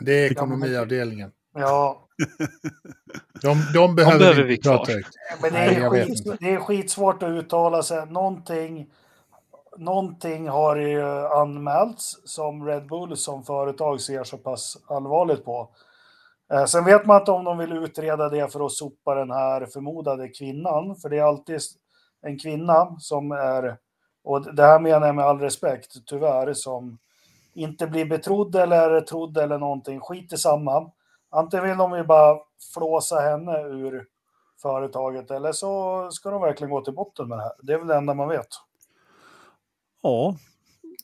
Det 0.00 0.12
är 0.12 0.32
ekonomiavdelningen. 0.32 1.32
Ja, 1.54 2.06
De, 3.42 3.56
de 3.74 3.94
behöver, 3.94 4.18
behöver 4.18 4.42
vi 4.44 4.60
prata 4.60 4.92
högt. 4.92 5.08
men 5.42 5.52
det 5.52 5.58
Nej, 5.58 5.74
är, 5.76 5.90
vet 5.90 6.06
skit, 6.08 6.36
det 6.40 6.50
är 6.54 6.60
skitsvårt 6.60 7.22
att 7.22 7.28
uttala 7.30 7.82
sig. 7.82 8.06
Någonting, 8.06 8.90
någonting 9.80 10.48
har 10.48 10.76
ju 10.76 11.02
anmälts 11.26 12.20
som 12.24 12.66
Red 12.66 12.86
Bull 12.86 13.16
som 13.16 13.44
företag 13.44 14.00
ser 14.00 14.24
så 14.24 14.38
pass 14.38 14.78
allvarligt 14.86 15.44
på. 15.44 15.68
Eh, 16.52 16.64
sen 16.64 16.84
vet 16.84 17.06
man 17.06 17.20
inte 17.20 17.30
om 17.30 17.44
de 17.44 17.58
vill 17.58 17.72
utreda 17.72 18.28
det 18.28 18.52
för 18.52 18.66
att 18.66 18.72
sopa 18.72 19.14
den 19.14 19.30
här 19.30 19.66
förmodade 19.66 20.28
kvinnan, 20.28 20.96
för 20.96 21.08
det 21.08 21.18
är 21.18 21.22
alltid 21.22 21.60
en 22.22 22.38
kvinna 22.38 22.96
som 22.98 23.32
är, 23.32 23.76
och 24.24 24.54
det 24.54 24.62
här 24.62 24.80
menar 24.80 25.06
jag 25.06 25.16
med 25.16 25.24
all 25.24 25.40
respekt, 25.40 26.06
tyvärr, 26.06 26.52
som 26.52 26.98
inte 27.54 27.86
blir 27.86 28.04
betrodd 28.04 28.56
eller 28.56 29.00
trodd 29.00 29.38
eller 29.38 29.58
någonting. 29.58 30.00
Skit 30.00 30.32
i 30.32 30.36
samma. 30.36 30.90
Antingen 31.30 31.66
vill 31.66 31.78
de 31.78 31.96
ju 31.96 32.04
bara 32.04 32.38
flåsa 32.74 33.20
henne 33.20 33.62
ur 33.62 34.06
företaget 34.62 35.30
eller 35.30 35.52
så 35.52 36.08
ska 36.10 36.30
de 36.30 36.42
verkligen 36.42 36.70
gå 36.70 36.80
till 36.80 36.94
botten 36.94 37.28
med 37.28 37.38
det 37.38 37.42
här. 37.42 37.52
Det 37.62 37.72
är 37.72 37.78
väl 37.78 37.86
det 37.86 37.96
enda 37.96 38.14
man 38.14 38.28
vet. 38.28 38.48
Ja, 40.02 40.36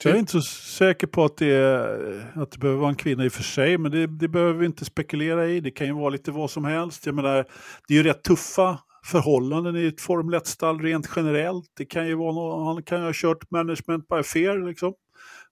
jag 0.04 0.14
är 0.14 0.18
inte 0.18 0.32
så 0.32 0.40
säker 0.42 1.06
på 1.06 1.24
att 1.24 1.36
det, 1.36 1.54
är, 1.54 2.32
att 2.34 2.50
det 2.50 2.58
behöver 2.58 2.80
vara 2.80 2.90
en 2.90 2.96
kvinna 2.96 3.24
i 3.24 3.28
och 3.28 3.32
för 3.32 3.42
sig, 3.42 3.78
men 3.78 3.92
det, 3.92 4.06
det 4.06 4.28
behöver 4.28 4.52
vi 4.52 4.66
inte 4.66 4.84
spekulera 4.84 5.46
i. 5.46 5.60
Det 5.60 5.70
kan 5.70 5.86
ju 5.86 5.92
vara 5.92 6.08
lite 6.08 6.30
vad 6.30 6.50
som 6.50 6.64
helst. 6.64 7.06
Jag 7.06 7.14
menar, 7.14 7.44
det 7.88 7.94
är 7.94 7.98
ju 7.98 8.02
rätt 8.02 8.22
tuffa 8.22 8.78
förhållanden 9.04 9.76
i 9.76 9.86
ett 9.86 10.00
Formel 10.00 10.34
1-stall 10.40 10.80
rent 10.80 11.10
generellt. 11.16 11.66
Det 11.76 11.84
kan 11.84 12.06
ju 12.06 12.14
vara 12.14 12.32
någon, 12.32 12.66
han 12.66 12.82
kan 12.82 12.98
ju 12.98 13.04
ha 13.04 13.12
kört 13.14 13.50
management 13.50 14.08
by 14.08 14.22
fear, 14.22 14.66
liksom. 14.66 14.94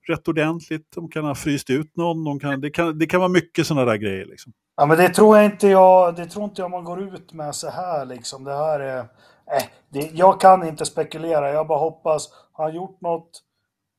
Rätt 0.07 0.27
ordentligt. 0.27 0.87
De 0.95 1.09
kan 1.09 1.25
ha 1.25 1.35
fryst 1.35 1.69
ut 1.69 1.95
någon. 1.95 2.23
De 2.23 2.39
kan, 2.39 2.61
det, 2.61 2.69
kan, 2.69 2.99
det 2.99 3.05
kan 3.05 3.19
vara 3.19 3.29
mycket 3.29 3.67
sådana 3.67 3.85
där 3.85 3.97
grejer. 3.97 4.25
Liksom. 4.25 4.53
Ja, 4.77 4.85
men 4.85 4.97
det 4.97 5.09
tror 5.09 5.37
jag 5.37 5.45
inte 5.45 5.67
jag, 5.67 6.15
det 6.15 6.25
tror 6.25 6.45
inte 6.45 6.61
jag 6.61 6.71
man 6.71 6.83
går 6.83 7.01
ut 7.01 7.33
med 7.33 7.55
så 7.55 7.69
här 7.69 8.05
liksom. 8.05 8.43
Det 8.43 8.53
här 8.53 8.79
är, 8.79 9.05
eh, 9.51 9.63
det, 9.89 10.11
jag 10.13 10.41
kan 10.41 10.67
inte 10.67 10.85
spekulera. 10.85 11.51
Jag 11.51 11.67
bara 11.67 11.79
hoppas, 11.79 12.29
har 12.51 12.63
han 12.63 12.75
gjort 12.75 13.01
något 13.01 13.41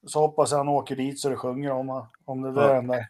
så 0.06 0.20
hoppas 0.20 0.50
jag 0.50 0.58
han 0.58 0.68
åker 0.68 0.96
dit 0.96 1.20
så 1.20 1.28
det 1.28 1.36
sjunger 1.36 1.72
om, 1.72 2.06
om 2.24 2.42
det 2.42 2.52
där 2.52 2.84
Ja. 2.88 3.04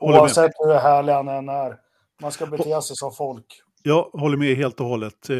Oavsett 0.00 0.52
hur 0.58 0.74
härlig 0.74 1.12
han 1.12 1.28
än 1.28 1.48
är. 1.48 1.76
Man 2.22 2.32
ska 2.32 2.46
bete 2.46 2.82
sig 2.82 2.96
som 2.96 3.12
folk. 3.12 3.46
Jag 3.82 4.02
håller 4.02 4.36
med 4.36 4.56
helt 4.56 4.80
och 4.80 4.86
hållet. 4.86 5.30
Eh, 5.30 5.36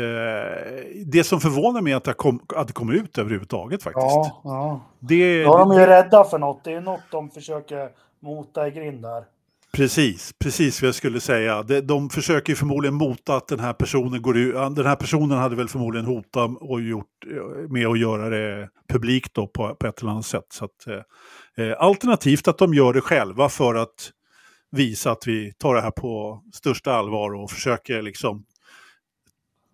det 1.06 1.24
som 1.24 1.40
förvånar 1.40 1.80
mig 1.80 1.92
är 1.92 1.96
att 1.96 2.04
det 2.04 2.12
kom, 2.12 2.40
att 2.56 2.66
det 2.66 2.72
kom 2.72 2.92
ut 2.92 3.18
överhuvudtaget 3.18 3.82
faktiskt. 3.82 4.06
Ja, 4.06 4.40
ja. 4.44 4.80
Det, 4.98 5.44
Då 5.44 5.54
är 5.54 5.58
de 5.58 5.72
ju 5.72 5.86
rädda 5.86 6.24
för 6.24 6.38
något. 6.38 6.64
Det 6.64 6.72
är 6.72 6.80
något 6.80 7.00
de 7.10 7.30
försöker 7.30 7.90
mota 8.20 8.68
i 8.68 8.70
grind 8.70 9.02
där. 9.02 9.24
Precis, 9.76 10.32
precis 10.38 10.82
vad 10.82 10.88
jag 10.88 10.94
skulle 10.94 11.20
säga. 11.20 11.62
De, 11.62 11.80
de 11.80 12.10
försöker 12.10 12.52
ju 12.52 12.56
förmodligen 12.56 12.94
mota 12.94 13.36
att 13.36 13.48
den 13.48 13.60
här 13.60 13.72
personen 13.72 14.22
går 14.22 14.36
ut. 14.36 14.54
Den 14.54 14.86
här 14.86 14.96
personen 14.96 15.38
hade 15.38 15.56
väl 15.56 15.68
förmodligen 15.68 16.06
hotat 16.06 16.50
och 16.60 16.80
gjort 16.80 17.06
eh, 17.30 17.70
med 17.70 17.86
att 17.86 17.98
göra 17.98 18.28
det 18.28 18.68
publikt 18.88 19.34
då 19.34 19.46
på, 19.46 19.74
på 19.74 19.86
ett 19.86 20.00
eller 20.00 20.10
annat 20.10 20.26
sätt. 20.26 20.46
Så 20.52 20.64
att, 20.64 20.86
eh, 20.86 21.66
eh, 21.66 21.76
alternativt 21.78 22.48
att 22.48 22.58
de 22.58 22.74
gör 22.74 22.92
det 22.92 23.00
själva 23.00 23.48
för 23.48 23.74
att 23.74 24.12
visa 24.70 25.10
att 25.10 25.26
vi 25.26 25.52
tar 25.52 25.74
det 25.74 25.80
här 25.80 25.90
på 25.90 26.42
största 26.52 26.92
allvar 26.92 27.34
och 27.34 27.50
försöker 27.50 28.02
liksom 28.02 28.44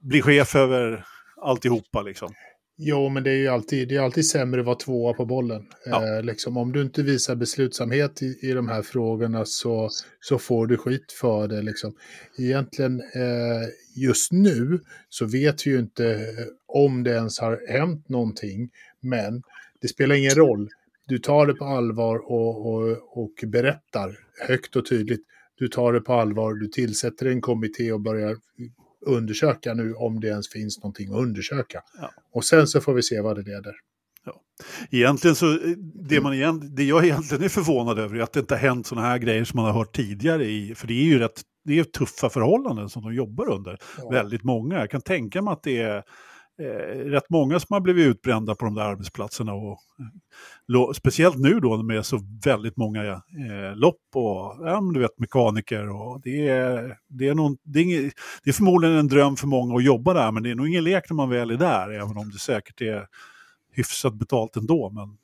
bli 0.03 0.23
chef 0.23 0.57
över 0.57 1.05
alltihopa 1.43 2.03
liksom. 2.03 2.35
Jo, 2.81 3.09
men 3.09 3.23
det 3.23 3.31
är 3.31 3.37
ju 3.37 3.49
alltid, 3.49 3.89
det 3.89 3.97
är 3.97 4.01
alltid 4.01 4.27
sämre 4.27 4.61
att 4.61 4.67
vara 4.67 4.77
tvåa 4.77 5.13
på 5.13 5.25
bollen. 5.25 5.67
Ja. 5.87 6.17
Eh, 6.17 6.23
liksom, 6.23 6.57
om 6.57 6.73
du 6.73 6.83
inte 6.83 7.03
visar 7.03 7.37
beslutsamhet 7.37 8.23
i, 8.23 8.39
i 8.43 8.53
de 8.53 8.69
här 8.69 8.83
frågorna 8.83 9.45
så, 9.45 9.91
så 10.21 10.39
får 10.39 10.67
du 10.67 10.77
skit 10.77 11.13
för 11.13 11.49
det. 11.49 11.63
Liksom. 11.63 11.95
Egentligen 12.39 13.01
eh, 13.01 13.69
just 13.97 14.33
nu 14.33 14.81
så 15.09 15.27
vet 15.27 15.67
vi 15.67 15.71
ju 15.71 15.79
inte 15.79 16.11
eh, 16.11 16.45
om 16.67 17.03
det 17.03 17.11
ens 17.11 17.39
har 17.39 17.61
hänt 17.69 18.09
någonting. 18.09 18.71
Men 19.01 19.43
det 19.81 19.89
spelar 19.89 20.15
ingen 20.15 20.35
roll. 20.35 20.69
Du 21.07 21.19
tar 21.19 21.47
det 21.47 21.55
på 21.55 21.65
allvar 21.65 22.17
och, 22.17 22.67
och, 22.67 23.19
och 23.19 23.45
berättar 23.47 24.19
högt 24.49 24.77
och 24.77 24.87
tydligt. 24.87 25.23
Du 25.59 25.69
tar 25.69 25.93
det 25.93 26.01
på 26.01 26.13
allvar, 26.13 26.55
du 26.55 26.67
tillsätter 26.67 27.27
en 27.27 27.41
kommitté 27.41 27.93
och 27.93 28.01
börjar 28.01 28.37
undersöka 29.07 29.75
nu 29.75 29.95
om 29.95 30.21
det 30.21 30.29
ens 30.29 30.49
finns 30.49 30.79
någonting 30.79 31.09
att 31.13 31.21
undersöka. 31.21 31.83
Ja. 32.01 32.11
Och 32.33 32.45
sen 32.45 32.67
så 32.67 32.81
får 32.81 32.95
vi 32.95 33.03
se 33.03 33.21
vad 33.21 33.37
det 33.37 33.43
leder. 33.43 33.75
Egentligen 34.91 35.37
så, 35.37 35.53
eh, 35.53 35.59
det, 35.95 36.21
man 36.21 36.35
igen, 36.35 36.75
det 36.75 36.85
jag 36.85 37.05
egentligen 37.05 37.45
är 37.45 37.49
förvånad 37.49 37.99
över 37.99 38.17
är 38.17 38.23
att 38.23 38.33
det 38.33 38.41
inte 38.41 38.55
har 38.55 38.61
hänt 38.61 38.87
sådana 38.87 39.07
här 39.07 39.19
grejer 39.19 39.45
som 39.45 39.57
man 39.57 39.67
har 39.67 39.73
hört 39.73 39.97
tidigare 39.97 40.45
i, 40.45 40.75
för 40.75 40.87
det 40.87 40.95
är 40.95 41.05
ju 41.05 41.19
rätt, 41.19 41.43
det 41.65 41.79
är 41.79 41.85
tuffa 41.85 42.31
förhållanden 42.31 42.89
som 42.89 43.03
de 43.03 43.15
jobbar 43.15 43.51
under. 43.51 43.79
Ja. 43.99 44.09
Väldigt 44.11 44.45
många. 44.45 44.79
Jag 44.79 44.91
kan 44.91 45.01
tänka 45.01 45.43
mig 45.43 45.53
att 45.53 45.63
det 45.63 45.83
är 45.83 46.03
rätt 47.11 47.31
många 47.31 47.61
som 47.61 47.75
har 47.75 47.81
blivit 47.81 48.07
utbrända 48.07 48.55
på 48.55 48.65
de 48.65 48.75
där 48.75 48.83
arbetsplatserna. 48.83 49.53
Och, 49.53 49.79
eh, 50.75 50.93
speciellt 50.93 51.39
nu 51.39 51.61
då 51.61 51.83
med 51.83 52.07
så 52.07 52.21
väldigt 52.45 52.77
många 52.77 53.05
eh, 53.05 53.77
lopp 53.77 54.01
och 54.15 54.57
ja, 54.67 54.91
du 54.95 55.01
vet, 55.01 55.19
mekaniker. 55.19 55.89
Och 55.89 56.21
det, 56.21 56.49
är, 56.49 56.99
det, 57.09 57.29
är 57.29 57.35
någon, 57.35 57.57
det, 57.63 57.79
är 57.79 57.83
inget, 57.83 58.15
det 58.45 58.51
är 58.51 58.55
förmodligen 58.55 58.97
en 58.97 59.09
dröm 59.09 59.37
för 59.37 59.47
många 59.47 59.77
att 59.77 59.85
jobba 59.85 60.15
där, 60.15 60.33
men 60.33 60.43
det 60.43 60.51
är 60.51 60.55
nog 60.55 60.69
ingen 60.69 60.85
lek 60.85 61.11
när 61.11 61.15
man 61.15 61.31
väl 61.31 61.51
är 61.51 61.57
där, 61.57 61.91
även 61.91 62.17
om 62.17 62.31
det 62.31 62.39
säkert 62.39 62.81
är 62.81 63.07
hyfsat 63.73 64.15
betalt 64.15 64.57
ändå. 64.57 64.91
Men 64.91 65.19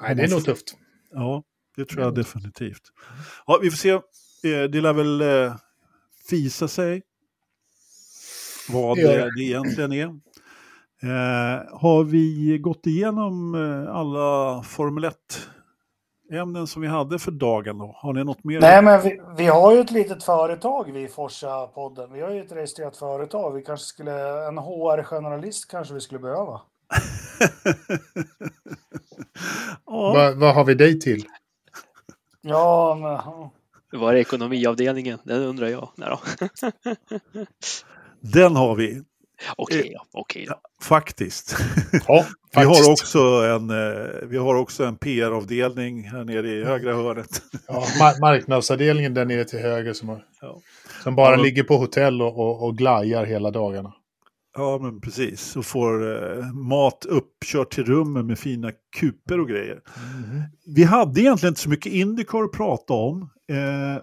Nej, 0.00 0.14
det 0.14 0.22
är 0.22 0.28
nog 0.28 0.44
tufft. 0.44 0.76
Ja, 1.12 1.42
det 1.76 1.84
tror 1.84 2.02
jag 2.02 2.14
definitivt. 2.14 2.82
Ja, 3.46 3.58
vi 3.62 3.70
får 3.70 3.76
se. 3.76 3.90
Eh, 3.90 4.00
Det 4.42 4.80
lär 4.80 4.92
väl 4.92 5.20
eh, 5.20 5.56
visa 6.30 6.68
sig 6.68 7.02
vad 8.68 8.96
det. 8.96 9.30
det 9.36 9.42
egentligen 9.42 9.92
är. 9.92 10.20
Eh, 11.02 11.78
har 11.78 12.04
vi 12.04 12.58
gått 12.58 12.86
igenom 12.86 13.54
eh, 13.54 13.96
alla 13.96 14.62
Formel 14.62 15.04
1-ämnen 16.30 16.66
som 16.66 16.82
vi 16.82 16.88
hade 16.88 17.18
för 17.18 17.30
dagen? 17.30 17.78
Då? 17.78 17.96
Har 17.96 18.12
ni 18.12 18.24
något 18.24 18.44
mer? 18.44 18.60
Nej, 18.60 18.82
men 18.82 19.02
vi, 19.02 19.20
vi 19.36 19.46
har 19.46 19.72
ju 19.74 19.80
ett 19.80 19.90
litet 19.90 20.24
företag 20.24 20.92
vi 20.92 21.02
i 21.02 21.08
Forsa-podden. 21.08 22.12
Vi 22.12 22.20
har 22.20 22.30
ju 22.30 22.40
ett 22.40 22.52
registrerat 22.52 22.96
företag. 22.96 23.54
Vi 23.54 23.62
kanske 23.62 23.86
skulle, 23.86 24.46
en 24.48 24.58
HR-journalist 24.58 25.70
kanske 25.70 25.94
vi 25.94 26.00
skulle 26.00 26.20
behöva. 26.20 26.60
ja. 29.86 30.12
Vad 30.14 30.36
vad 30.36 30.54
har 30.54 30.64
vi 30.64 30.74
dig 30.74 31.00
till? 31.00 31.24
Ja, 32.40 32.94
men... 32.94 34.00
Var 34.00 34.12
är 34.12 34.16
ekonomiavdelningen? 34.16 35.18
Den 35.24 35.42
undrar 35.42 35.68
jag. 35.68 35.88
Nej 35.96 36.08
då. 36.10 36.20
Den 38.20 38.56
har 38.56 38.74
vi 38.74 39.02
Okej. 39.56 39.94
Okej 40.12 40.46
då. 40.48 40.54
faktiskt. 40.82 41.56
Ja, 42.06 42.24
Vi 42.56 42.64
har 42.64 42.90
också 42.92 43.18
en, 43.18 43.70
eh, 43.70 44.06
vi 44.28 44.36
har 44.36 44.54
också 44.54 44.84
en 44.84 44.96
PR-avdelning 44.96 46.02
här 46.08 46.24
nere 46.24 46.48
i 46.48 46.64
högra 46.64 46.94
hörnet. 46.94 47.42
Ja, 47.68 47.84
mar- 48.00 48.20
marknadsavdelningen 48.20 49.14
där 49.14 49.24
nere 49.24 49.44
till 49.44 49.58
höger 49.58 49.92
som, 49.92 50.08
har, 50.08 50.24
Ja. 50.40 50.60
som 51.02 51.14
bara 51.16 51.36
Ja. 51.36 51.42
ligger 51.42 51.62
på 51.62 51.76
hotell 51.76 52.22
och, 52.22 52.38
och, 52.38 52.64
och 52.64 52.76
glajar 52.78 53.24
hela 53.26 53.50
dagarna. 53.50 53.92
Ja, 54.56 54.78
men 54.82 55.00
precis. 55.00 55.56
Och 55.56 55.64
får 55.66 56.16
eh, 56.38 56.52
mat 56.52 57.04
uppkört 57.08 57.70
till 57.70 57.84
rummen 57.84 58.26
med 58.26 58.38
fina 58.38 58.72
kuper 59.00 59.40
och 59.40 59.48
grejer. 59.48 59.80
Vi 60.66 60.84
hade 60.84 61.20
egentligen 61.20 61.50
inte 61.50 61.60
så 61.60 61.68
mycket 61.68 61.92
Indycar 61.92 62.42
att 62.44 62.52
prata 62.52 62.92
om. 62.94 63.22
Eh, 63.50 64.02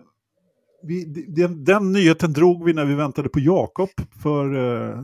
vi, 0.84 1.06
den, 1.28 1.64
den 1.64 1.92
nyheten 1.92 2.34
drog 2.34 2.66
vi 2.66 2.74
när 2.74 2.86
vi 2.86 2.94
väntade 2.96 3.30
på 3.30 3.40
Jakob 3.40 3.90
för 4.24 4.56
eh, 4.56 5.00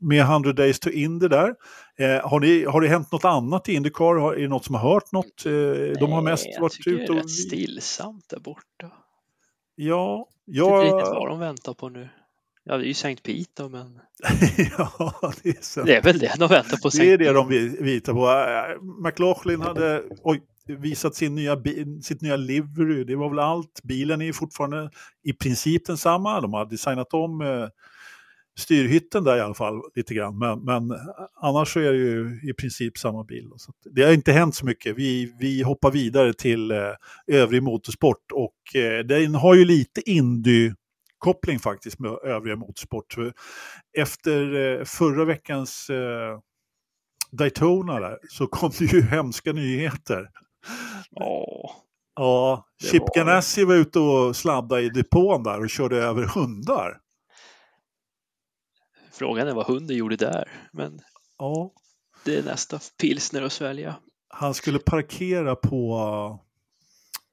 med 0.00 0.20
100 0.20 0.52
Days 0.52 0.80
to 0.80 0.90
Indy 0.90 1.28
där. 1.28 1.54
Eh, 1.98 2.28
har, 2.28 2.40
ni, 2.40 2.64
har 2.64 2.80
det 2.80 2.88
hänt 2.88 3.12
något 3.12 3.24
annat 3.24 3.68
i 3.68 3.72
Indycar? 3.74 4.14
Har, 4.20 4.34
är 4.34 4.40
det 4.40 4.48
något 4.48 4.64
som 4.64 4.74
har 4.74 4.92
hört 4.92 5.12
något? 5.12 5.46
Eh, 5.46 5.52
de 6.00 6.12
har 6.12 6.22
mest 6.22 6.44
Nej, 6.44 6.54
jag 6.54 6.62
varit 6.62 6.86
ute 6.86 6.90
det 6.90 7.04
är 7.04 7.10
och... 7.10 7.16
rätt 7.16 7.30
stillsamt 7.30 8.28
där 8.28 8.40
borta. 8.40 8.90
Ja, 9.74 10.28
Jag 10.44 10.78
vet 10.78 10.92
inte 10.92 11.10
vad 11.10 11.28
de 11.28 11.38
väntar 11.38 11.74
på 11.74 11.88
nu. 11.88 12.08
Ja, 12.64 12.76
det 12.76 12.84
är 12.84 12.86
ju 12.88 12.94
Sankt 12.94 13.22
Pete 13.22 13.68
men 13.68 14.00
ja, 14.78 15.32
det 15.42 15.48
är 15.48 15.62
så. 15.62 15.82
det 15.82 15.96
är 15.96 16.02
väl 16.02 16.18
det 16.18 16.34
de 16.38 16.48
väntar 16.48 16.76
på. 16.76 16.88
Det 16.88 17.12
är 17.12 17.18
det 17.18 17.32
de 17.32 17.48
vitar 17.84 18.12
på. 18.12 18.28
Äh, 18.28 18.82
McLaughlin 19.04 19.60
hade 19.60 20.02
oj, 20.22 20.42
visat 20.66 21.14
sin 21.14 21.34
nya, 21.34 21.62
sitt 22.02 22.20
nya 22.20 22.36
livery. 22.36 23.04
Det 23.04 23.16
var 23.16 23.28
väl 23.28 23.38
allt. 23.38 23.80
Bilen 23.82 24.20
är 24.20 24.24
ju 24.24 24.32
fortfarande 24.32 24.90
i 25.24 25.32
princip 25.32 25.86
densamma. 25.86 26.40
De 26.40 26.52
har 26.52 26.64
designat 26.64 27.14
om 27.14 27.40
eh, 27.40 27.68
styrhytten 28.58 29.24
där 29.24 29.36
i 29.36 29.40
alla 29.40 29.54
fall 29.54 29.80
lite 29.94 30.14
grann. 30.14 30.38
Men, 30.38 30.64
men 30.64 30.98
annars 31.42 31.72
så 31.72 31.80
är 31.80 31.92
det 31.92 31.98
ju 31.98 32.40
i 32.50 32.54
princip 32.54 32.98
samma 32.98 33.24
bil. 33.24 33.48
Så 33.56 33.72
det 33.94 34.02
har 34.02 34.12
inte 34.12 34.32
hänt 34.32 34.54
så 34.54 34.66
mycket. 34.66 34.96
Vi, 34.96 35.34
vi 35.40 35.62
hoppar 35.62 35.90
vidare 35.90 36.32
till 36.34 36.70
eh, 36.70 36.76
övrig 37.32 37.62
motorsport 37.62 38.32
och 38.32 38.80
eh, 38.80 38.98
den 39.04 39.34
har 39.34 39.54
ju 39.54 39.64
lite 39.64 40.10
Indy 40.10 40.72
koppling 41.18 41.58
faktiskt 41.58 41.98
med 41.98 42.10
övriga 42.24 42.56
motorsport. 42.56 43.14
Efter 43.98 44.54
eh, 44.78 44.84
förra 44.84 45.24
veckans 45.24 45.90
eh, 45.90 46.38
Daytona 47.32 48.00
där, 48.00 48.18
så 48.30 48.46
kom 48.50 48.70
det 48.78 48.84
ju 48.92 49.02
hemska 49.02 49.52
nyheter. 49.52 50.28
Ja, 51.10 51.70
Ja, 52.20 52.64
Chip 52.90 53.00
var- 53.02 53.14
Ganassi 53.24 53.64
var 53.64 53.74
ute 53.74 53.98
och 53.98 54.36
sladdade 54.36 54.82
i 54.82 54.88
depån 54.88 55.42
där 55.42 55.60
och 55.60 55.70
körde 55.70 55.96
över 55.96 56.22
hundar. 56.24 56.96
Frågan 59.18 59.48
är 59.48 59.54
vad 59.54 59.66
hunden 59.66 59.96
gjorde 59.96 60.16
där. 60.16 60.50
Men 60.72 61.00
Ja, 61.38 61.72
det 62.24 62.36
är 62.38 62.42
nästa 62.42 62.80
pilsner 63.00 63.42
att 63.42 63.52
svälja. 63.52 63.94
han 64.28 64.54
skulle 64.54 64.78
parkera 64.78 65.56
på, 65.56 66.40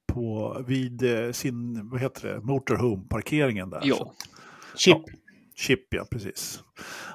på 0.07 0.57
vid 0.67 1.03
eh, 1.03 1.31
sin, 1.31 1.89
vad 1.89 2.01
heter 2.01 2.27
det, 2.27 2.41
motorhome-parkeringen 2.41 3.69
där. 3.69 3.81
Ja, 3.83 4.13
Chip. 4.75 4.97
Chip, 5.55 5.87
ja, 5.89 6.05
precis. 6.11 6.59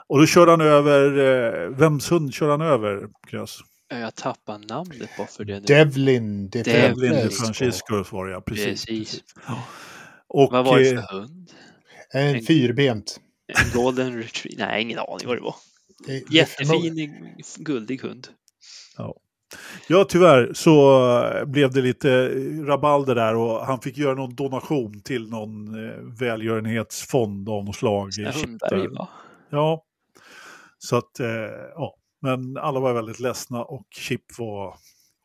Och 0.06 0.18
då 0.18 0.26
körde 0.26 0.50
han 0.50 0.60
över, 0.60 1.18
eh, 1.18 1.68
vems 1.68 2.12
hund 2.12 2.34
körde 2.34 2.52
han 2.52 2.60
över, 2.60 3.08
Knös? 3.26 3.58
jag 3.88 4.14
tappar 4.14 4.58
namnet 4.58 5.10
bara 5.18 5.26
för 5.26 5.44
det 5.44 5.60
nu. 5.60 5.66
Devlin. 5.66 6.50
De 6.50 6.62
Devlin 6.62 6.82
Devlin 6.82 7.12
de 7.12 7.30
Francisco. 7.30 8.04
Var 8.10 8.26
det, 8.26 8.32
ja, 8.32 8.40
precis. 8.40 8.86
Precis. 8.86 9.24
Ja. 9.46 9.64
Och, 10.28 10.52
Vad 10.52 10.64
var 10.64 10.78
det 10.78 10.90
eh, 10.90 11.02
för 11.06 11.12
hund? 11.20 11.50
En 12.12 12.42
fyrbent. 12.42 13.20
En 13.50 13.70
golden 13.74 14.16
retriever? 14.16 14.66
Nej, 14.66 14.82
ingen 14.82 14.98
aning 14.98 15.26
vad 15.28 15.36
det 15.36 15.42
var. 15.42 15.54
Jättefin, 16.30 17.34
guldig 17.58 18.00
hund. 18.02 18.28
Ja, 19.88 20.04
tyvärr 20.08 20.50
så 20.54 20.98
eh, 21.24 21.44
blev 21.44 21.70
det 21.70 21.80
lite 21.80 22.28
rabalder 22.64 23.14
där 23.14 23.34
och 23.36 23.66
han 23.66 23.80
fick 23.80 23.98
göra 23.98 24.14
någon 24.14 24.34
donation 24.34 25.00
till 25.02 25.28
någon 25.30 25.84
eh, 25.88 25.96
välgörenhetsfond 26.20 27.48
av 27.48 27.64
något 27.64 27.76
slag. 27.76 28.10
i 28.18 28.24
hundberg, 28.24 28.88
va? 28.88 29.08
Ja, 29.50 29.84
så 30.78 30.96
att, 30.96 31.20
eh, 31.20 31.28
ja, 31.74 31.96
men 32.22 32.56
alla 32.56 32.80
var 32.80 32.92
väldigt 32.92 33.20
ledsna 33.20 33.64
och 33.64 33.86
Chip 33.90 34.38
var 34.38 34.74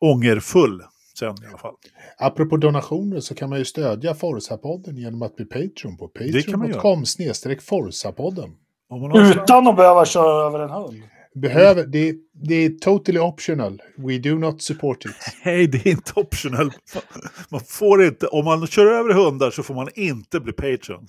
ångerfull 0.00 0.82
sen 1.18 1.34
i 1.42 1.46
alla 1.48 1.58
fall. 1.58 1.74
Apropå 2.18 2.56
donationer 2.56 3.20
så 3.20 3.34
kan 3.34 3.50
man 3.50 3.58
ju 3.58 3.64
stödja 3.64 4.14
Forza-podden 4.14 4.96
genom 4.96 5.22
att 5.22 5.36
bli 5.36 5.44
Patreon 5.44 5.96
på 5.96 6.08
patreon.com 6.08 7.06
snedstreck 7.06 7.60
Forza-podden. 7.60 8.50
Utan 9.32 9.66
att 9.66 9.76
behöva 9.76 10.04
köra 10.04 10.46
över 10.46 10.60
en 10.60 10.70
hund. 10.70 11.02
Behöver, 11.34 11.86
det, 11.86 12.14
det 12.32 12.54
är 12.54 12.70
totally 12.70 13.18
optional. 13.18 13.82
We 13.96 14.18
do 14.18 14.34
not 14.34 14.62
support 14.62 15.04
it. 15.04 15.10
Nej, 15.44 15.66
det 15.66 15.86
är 15.86 15.90
inte 15.90 16.12
optional. 16.16 16.72
Man 17.48 17.60
får 17.60 18.04
inte, 18.04 18.26
om 18.26 18.44
man 18.44 18.66
kör 18.66 18.86
över 18.86 19.14
hundar 19.14 19.50
så 19.50 19.62
får 19.62 19.74
man 19.74 19.88
inte 19.94 20.40
bli 20.40 20.52
Patreon. 20.52 21.06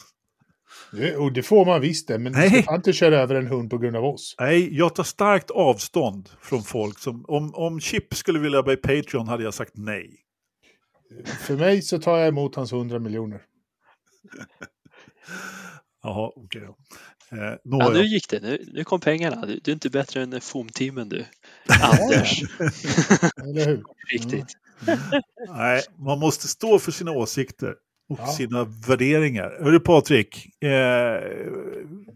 Det- 0.91 1.15
Och 1.17 1.33
det 1.33 1.43
får 1.43 1.65
man 1.65 1.81
visst 1.81 2.07
det, 2.07 2.19
men 2.19 2.33
du 2.33 2.39
Nej. 2.39 2.49
ska 2.49 2.63
fan 2.63 2.75
inte 2.75 2.93
köra 2.93 3.17
över 3.19 3.35
en 3.35 3.47
hund 3.47 3.69
på 3.69 3.77
grund 3.77 3.95
av 3.95 4.05
oss. 4.05 4.35
Nej, 4.39 4.77
jag 4.77 4.95
tar 4.95 5.03
starkt 5.03 5.51
avstånd 5.51 6.29
från 6.41 6.63
folk 6.63 6.99
som... 6.99 7.25
Om, 7.27 7.55
om 7.55 7.79
Chip 7.79 8.15
skulle 8.15 8.39
vilja 8.39 8.63
bli 8.63 8.75
Patreon 8.75 9.27
hade 9.27 9.43
jag 9.43 9.53
sagt 9.53 9.71
nej. 9.75 10.19
För 11.41 11.55
mig 11.55 11.81
så 11.81 11.99
tar 11.99 12.17
jag 12.17 12.27
emot 12.27 12.55
hans 12.55 12.71
100 12.73 12.99
miljoner. 12.99 13.41
Jaha, 16.03 16.31
okej 16.35 16.61
då. 16.61 16.77
Eh, 17.37 17.53
Ja, 17.63 17.89
nu 17.93 18.03
gick 18.05 18.29
det. 18.29 18.39
Nu, 18.39 18.65
nu 18.73 18.83
kom 18.83 18.99
pengarna. 18.99 19.45
Du, 19.45 19.59
du 19.63 19.71
är 19.71 19.73
inte 19.73 19.89
bättre 19.89 20.21
än 20.23 20.41
FOM-teamen 20.41 21.09
du. 21.09 21.19
Anders. 21.81 22.41
Eller 23.43 23.65
hur? 23.65 23.83
Riktigt. 24.13 24.45
Nej, 25.49 25.81
man 25.97 26.19
måste 26.19 26.47
stå 26.47 26.79
för 26.79 26.91
sina 26.91 27.11
åsikter 27.11 27.75
och 28.09 28.19
Ja. 28.19 28.27
sina 28.27 28.63
värderingar. 28.87 29.57
Hörru 29.63 29.79
Patrik, 29.79 30.35
eh, 30.63 30.69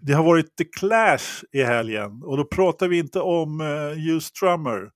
det 0.02 0.14
har 0.14 0.24
varit 0.24 0.56
The 0.58 0.64
Clash 0.64 1.44
i 1.52 1.64
helgen 1.64 2.22
och 2.24 2.38
då 2.38 2.46
pratar 2.46 2.88
vi 2.88 2.98
inte 3.00 3.20
om 3.20 3.62
eh, 3.62 3.68
Hugh 3.90 4.20
Strummer 4.20 4.90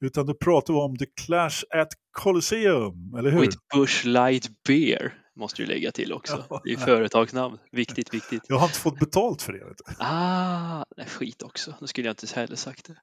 utan 0.00 0.26
då 0.26 0.34
pratar 0.34 0.74
vi 0.74 0.80
om 0.80 0.96
The 0.96 1.06
Clash 1.26 1.64
at 1.74 1.88
Colosseum, 2.12 3.14
eller 3.18 3.30
hur? 3.30 3.40
With 3.40 3.56
Bush 3.74 4.06
Light 4.06 4.48
Beer 4.68 5.12
måste 5.36 5.62
du 5.62 5.66
lägga 5.66 5.92
till 5.92 6.12
också. 6.12 6.44
Ja. 6.50 6.60
Det 6.64 6.72
är 6.72 6.76
företagsnamn. 6.76 7.58
Viktigt, 7.72 8.14
viktigt. 8.14 8.42
Jag 8.48 8.56
har 8.56 8.66
inte 8.66 8.78
fått 8.78 8.98
betalt 8.98 9.42
för 9.42 9.52
det. 9.52 9.64
Vet 9.64 9.78
du. 9.78 9.84
Ah, 9.98 10.84
nej, 10.96 11.06
skit 11.06 11.42
också. 11.42 11.74
Nu 11.80 11.86
skulle 11.86 12.08
jag 12.08 12.12
inte 12.12 12.40
heller 12.40 12.56
sagt 12.56 12.86
det. 12.86 12.96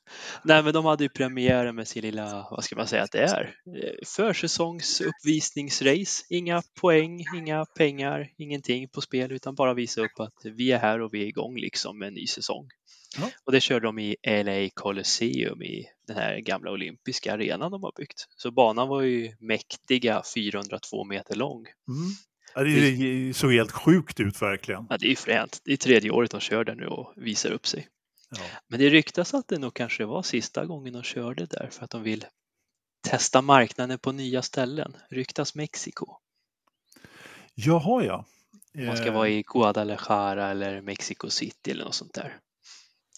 Nej, 0.44 0.64
men 0.64 0.74
de 0.74 0.86
hade 0.86 1.04
ju 1.04 1.10
premiären 1.10 1.76
med 1.76 1.88
sin 1.88 2.02
lilla, 2.02 2.48
vad 2.52 2.64
ska 2.64 2.76
man 2.76 2.88
säga 2.88 3.04
att 3.04 3.12
det 3.12 3.24
är? 3.24 3.56
Eh, 3.84 3.92
Försäsongsuppvisningsrace. 4.08 6.26
Inga 6.30 6.62
poäng, 6.82 7.26
inga 7.36 7.66
pengar, 7.66 8.30
ingenting 8.38 8.90
på 8.90 9.02
spel 9.02 9.32
utan 9.32 9.56
bara 9.56 9.74
visa 9.74 10.02
upp 10.02 10.20
att 10.20 10.34
vi 10.44 10.72
är 10.72 10.80
här 10.80 11.02
och 11.02 11.14
vi 11.14 11.24
är 11.24 11.28
igång 11.28 11.56
liksom 11.56 12.00
med 12.00 12.08
en 12.08 12.14
ny 12.14 12.28
säsong. 12.28 12.70
Ja. 13.18 13.30
Och 13.44 13.52
det 13.52 13.62
körde 13.62 13.88
de 13.88 14.00
i 14.00 14.16
LA 14.24 14.70
Colosseum 14.74 15.62
i 15.62 15.86
den 16.08 16.18
här 16.18 16.40
gamla 16.40 16.72
olympiska 16.72 17.34
arenan 17.34 17.72
de 17.72 17.84
har 17.84 17.92
byggt. 17.96 18.28
Så 18.36 18.52
banan 18.52 18.88
var 18.88 19.02
ju 19.02 19.36
mäktiga 19.40 20.24
402 20.36 21.04
meter 21.06 21.36
lång. 21.36 21.66
Mm. 21.88 22.12
Ja, 22.56 22.64
Det 22.64 23.34
såg 23.34 23.54
helt 23.54 23.72
sjukt 23.72 24.20
ut 24.20 24.42
verkligen. 24.42 24.88
Ja, 24.90 24.98
det 24.98 25.06
är 25.06 25.10
ju 25.10 25.16
fränt. 25.16 25.62
Det 25.64 25.74
är 25.74 25.78
tredje 25.78 26.12
året 26.12 26.32
de 26.32 26.40
kör 26.40 26.64
där 26.64 26.76
nu 26.76 26.88
och 26.88 27.14
visar 27.16 27.52
upp 27.52 27.68
sig. 27.68 27.88
Ja. 28.30 28.42
Men 28.68 28.80
det 28.80 28.90
ryktas 28.90 29.34
att 29.34 29.48
det 29.48 29.60
nog 29.60 29.74
kanske 29.74 30.06
var 30.06 30.24
sista 30.24 30.66
gången 30.66 30.94
de 30.94 31.04
körde 31.04 31.46
där 31.46 31.70
för 31.72 31.84
att 31.84 31.92
de 31.92 32.04
vill 32.04 32.26
testa 33.08 33.42
marknaden 33.42 34.00
på 34.00 34.12
nya 34.12 34.42
ställen. 34.42 34.98
Ryktas 35.10 35.56
Mexiko. 35.56 36.08
Jaha, 37.56 38.04
ja. 38.04 38.26
Man 38.74 38.98
ska 38.98 39.08
Eh, 39.08 39.14
vara 39.14 39.30
i 39.30 39.44
Guadalajara 39.48 40.50
eller 40.50 40.82
Mexico 40.82 41.30
City 41.30 41.72
eller 41.72 41.84
något 41.84 41.96
sånt 41.96 42.14
där. 42.14 42.40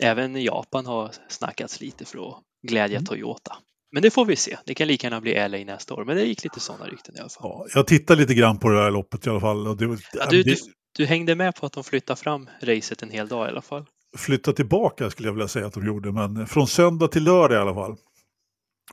Även 0.03 0.43
Japan 0.43 0.85
har 0.85 1.11
snackats 1.29 1.81
lite 1.81 2.05
för 2.05 2.29
att 2.29 2.35
glädja 2.67 2.97
Mm. 2.97 3.05
Toyota. 3.05 3.57
Men 3.91 4.01
det 4.01 4.11
får 4.11 4.25
vi 4.25 4.35
se. 4.35 4.57
Det 4.65 4.73
kan 4.73 4.87
lika 4.87 5.07
gärna 5.07 5.21
bli 5.21 5.33
LA 5.49 5.57
nästa 5.57 5.93
år. 5.93 6.05
Men 6.05 6.15
det 6.17 6.23
gick 6.23 6.43
lite 6.43 6.59
sådana 6.59 6.85
rykten 6.85 7.15
i 7.15 7.19
alla 7.19 7.29
fall. 7.29 7.41
Ja, 7.43 7.65
jag 7.73 7.87
tittade 7.87 8.21
lite 8.21 8.33
grann 8.33 8.59
på 8.59 8.69
det 8.69 8.81
här 8.83 8.91
loppet 8.91 9.27
i 9.27 9.29
alla 9.29 9.39
fall. 9.39 9.67
Och 9.67 9.77
det, 9.77 9.97
Ja, 10.13 10.25
du, 10.29 10.43
du, 10.43 10.55
du 10.97 11.05
hängde 11.05 11.35
med 11.35 11.55
på 11.55 11.65
att 11.65 11.73
de 11.73 11.83
flyttar 11.83 12.15
fram 12.15 12.49
racet 12.61 13.01
en 13.03 13.09
hel 13.09 13.27
dag 13.27 13.47
i 13.47 13.49
alla 13.49 13.61
fall. 13.61 13.85
flytta 14.17 14.53
tillbaka 14.53 15.09
skulle 15.09 15.27
jag 15.27 15.33
vilja 15.33 15.47
säga 15.47 15.65
att 15.67 15.73
de 15.73 15.85
gjorde, 15.85 16.11
men 16.11 16.47
från 16.47 16.67
söndag 16.67 17.07
till 17.07 17.23
lördag 17.23 17.57
i 17.57 17.61
alla 17.61 17.73
fall. 17.73 17.95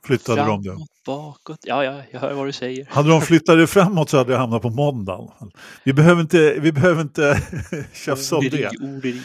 Flyttade 0.05 0.45
Framåt, 0.45 0.65
de 0.65 0.71
det. 0.71 0.87
bakåt. 1.07 1.59
Ja, 1.63 1.85
ja, 1.85 2.03
jag 2.11 2.21
hör 2.21 2.35
vad 2.35 2.47
du 2.47 2.53
säger. 2.53 2.87
Hade 2.91 3.09
de 3.09 3.21
flyttat 3.23 3.59
det 3.59 3.67
framåt 3.67 4.11
så 4.11 4.19
hade 4.19 4.33
det 4.33 4.39
hamnat 4.39 4.63
på 4.63 4.71
måndagen. 4.71 5.51
Vi 5.85 5.93
behöver 5.93 6.23
inte, 6.23 6.57
vi 6.61 6.73
behöver 6.73 7.03
inte 7.03 7.43
tjafsa 7.93 8.37
om 8.37 8.49
det. 8.51 8.69
Orderi. 8.69 9.21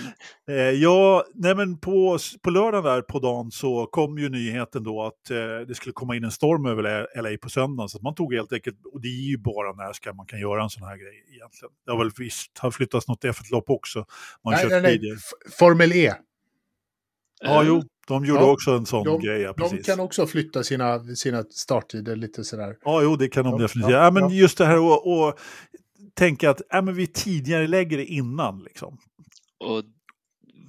Eh, 0.50 0.56
ja, 0.56 1.26
nej 1.34 1.56
men 1.56 1.78
på, 1.78 2.20
på 2.42 2.50
lördagen 2.50 2.84
där 2.84 3.02
på 3.02 3.20
dagen 3.20 3.52
så 3.52 3.86
kom 3.86 4.18
ju 4.18 4.30
nyheten 4.30 4.84
då 4.84 5.04
att 5.04 5.32
eh, 5.32 5.68
det 5.68 5.76
skulle 5.76 5.94
komma 5.94 6.16
in 6.16 6.24
en 6.24 6.32
storm 6.32 6.66
över 6.66 7.22
LA 7.22 7.38
på 7.42 7.50
söndagen. 7.50 7.90
Så 7.90 7.98
att 7.98 8.04
man 8.04 8.16
tog 8.16 8.34
helt 8.34 8.54
enkelt, 8.54 8.78
och 8.94 9.02
det 9.02 9.08
är 9.08 9.30
ju 9.30 9.38
bara 9.38 9.74
när 9.74 9.94
ska 9.94 10.14
man 10.14 10.26
kan 10.26 10.40
göra 10.40 10.64
en 10.64 10.70
sån 10.70 10.84
här 10.84 10.98
grej 10.98 11.24
egentligen. 11.36 11.72
Det 11.86 11.92
har 11.92 11.98
väl 12.00 12.12
visst 12.18 12.58
har 12.58 12.72
flyttats 12.72 13.08
något 13.08 13.24
F1-lopp 13.24 13.70
också. 13.70 14.06
Man 14.44 14.54
Nej, 14.54 14.68
nej, 14.70 14.82
nej. 14.82 15.18
Formel 15.60 15.92
E. 15.92 16.14
Ja, 17.40 17.62
Eh, 17.62 17.68
jo, 17.68 17.84
de 18.08 18.26
gjorde 18.26 18.42
Ja, 18.42 18.52
också 18.52 18.72
en 18.72 18.86
sån 18.86 19.04
de- 19.06 19.22
grej, 19.22 19.42
ja, 19.42 19.54
De 19.58 19.62
precis. 19.70 19.86
kan 19.86 20.00
också 20.00 20.28
flytta 20.28 20.64
sina, 20.64 21.00
sina 21.04 21.44
starttider 21.44 22.16
lite 22.16 22.44
sådär. 22.44 22.76
Ja, 22.84 23.02
jo, 23.02 23.16
det 23.16 23.28
kan 23.28 23.44
de 23.44 23.52
Ja, 23.54 23.58
definitivt. 23.58 23.92
ja, 23.94 24.04
Ja, 24.04 24.12
men 24.12 24.24
ja. 24.24 24.30
just 24.36 24.58
det 24.58 24.66
här 24.66 24.80
och, 24.80 25.08
och 25.28 25.40
tänka 26.14 26.50
att 26.50 26.62
ja, 26.70 26.82
men 26.82 26.96
vi 26.96 27.08
tidigare 27.08 27.68
lägger 27.68 27.98
det 27.98 28.06
innan. 28.06 28.64
Liksom. 28.64 28.98
Och 29.60 29.84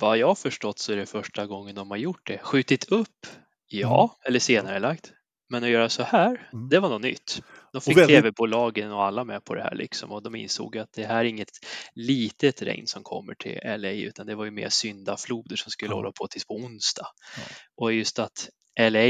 vad 0.01 0.19
jag 0.19 0.27
har 0.27 0.35
förstått 0.35 0.79
så 0.79 0.93
är 0.93 0.97
det 0.97 1.07
första 1.07 1.47
gången 1.47 1.75
de 1.75 1.91
har 1.91 1.99
gjort 1.99 2.27
det. 2.27 2.39
Skjutit 2.43 2.93
upp, 2.93 3.27
ja, 3.69 4.17
eller 4.25 4.39
senare 4.39 4.79
lagt. 4.79 5.13
Men 5.51 5.65
att 5.65 5.71
göra 5.71 5.89
så 5.89 6.03
här, 6.03 6.49
Mm. 6.53 6.69
det 6.69 6.81
var 6.81 6.89
något 6.89 7.03
nytt. 7.03 7.43
De 7.73 7.81
fick 7.81 7.97
väldigt- 7.97 8.17
tv-bolagen 8.17 8.93
och 8.93 9.05
alla 9.05 9.25
med 9.25 9.45
på 9.45 9.55
det 9.55 9.63
här 9.63 9.75
liksom 9.75 10.13
och 10.13 10.23
de 10.23 10.35
insåg 10.35 10.79
att 10.79 10.93
det 10.93 11.05
här 11.05 11.19
är 11.21 11.25
inget 11.25 11.51
litet 11.95 12.63
regn 12.63 12.87
som 12.87 13.03
kommer 13.03 13.35
till 13.35 13.59
LA 13.65 13.91
utan 13.91 14.27
det 14.27 14.35
var 14.35 14.45
ju 14.45 14.51
mer 14.51 14.69
syndafloder 14.69 15.57
som 15.57 15.71
skulle 15.71 15.91
Ja. 15.91 15.95
hålla 15.97 16.13
på 16.13 16.27
tills 16.27 16.45
på 16.47 16.55
onsdag. 16.55 17.07
Ja. 17.37 17.43
Och 17.77 17.93
just 17.93 18.19
att 18.19 18.49
LA 18.81 19.01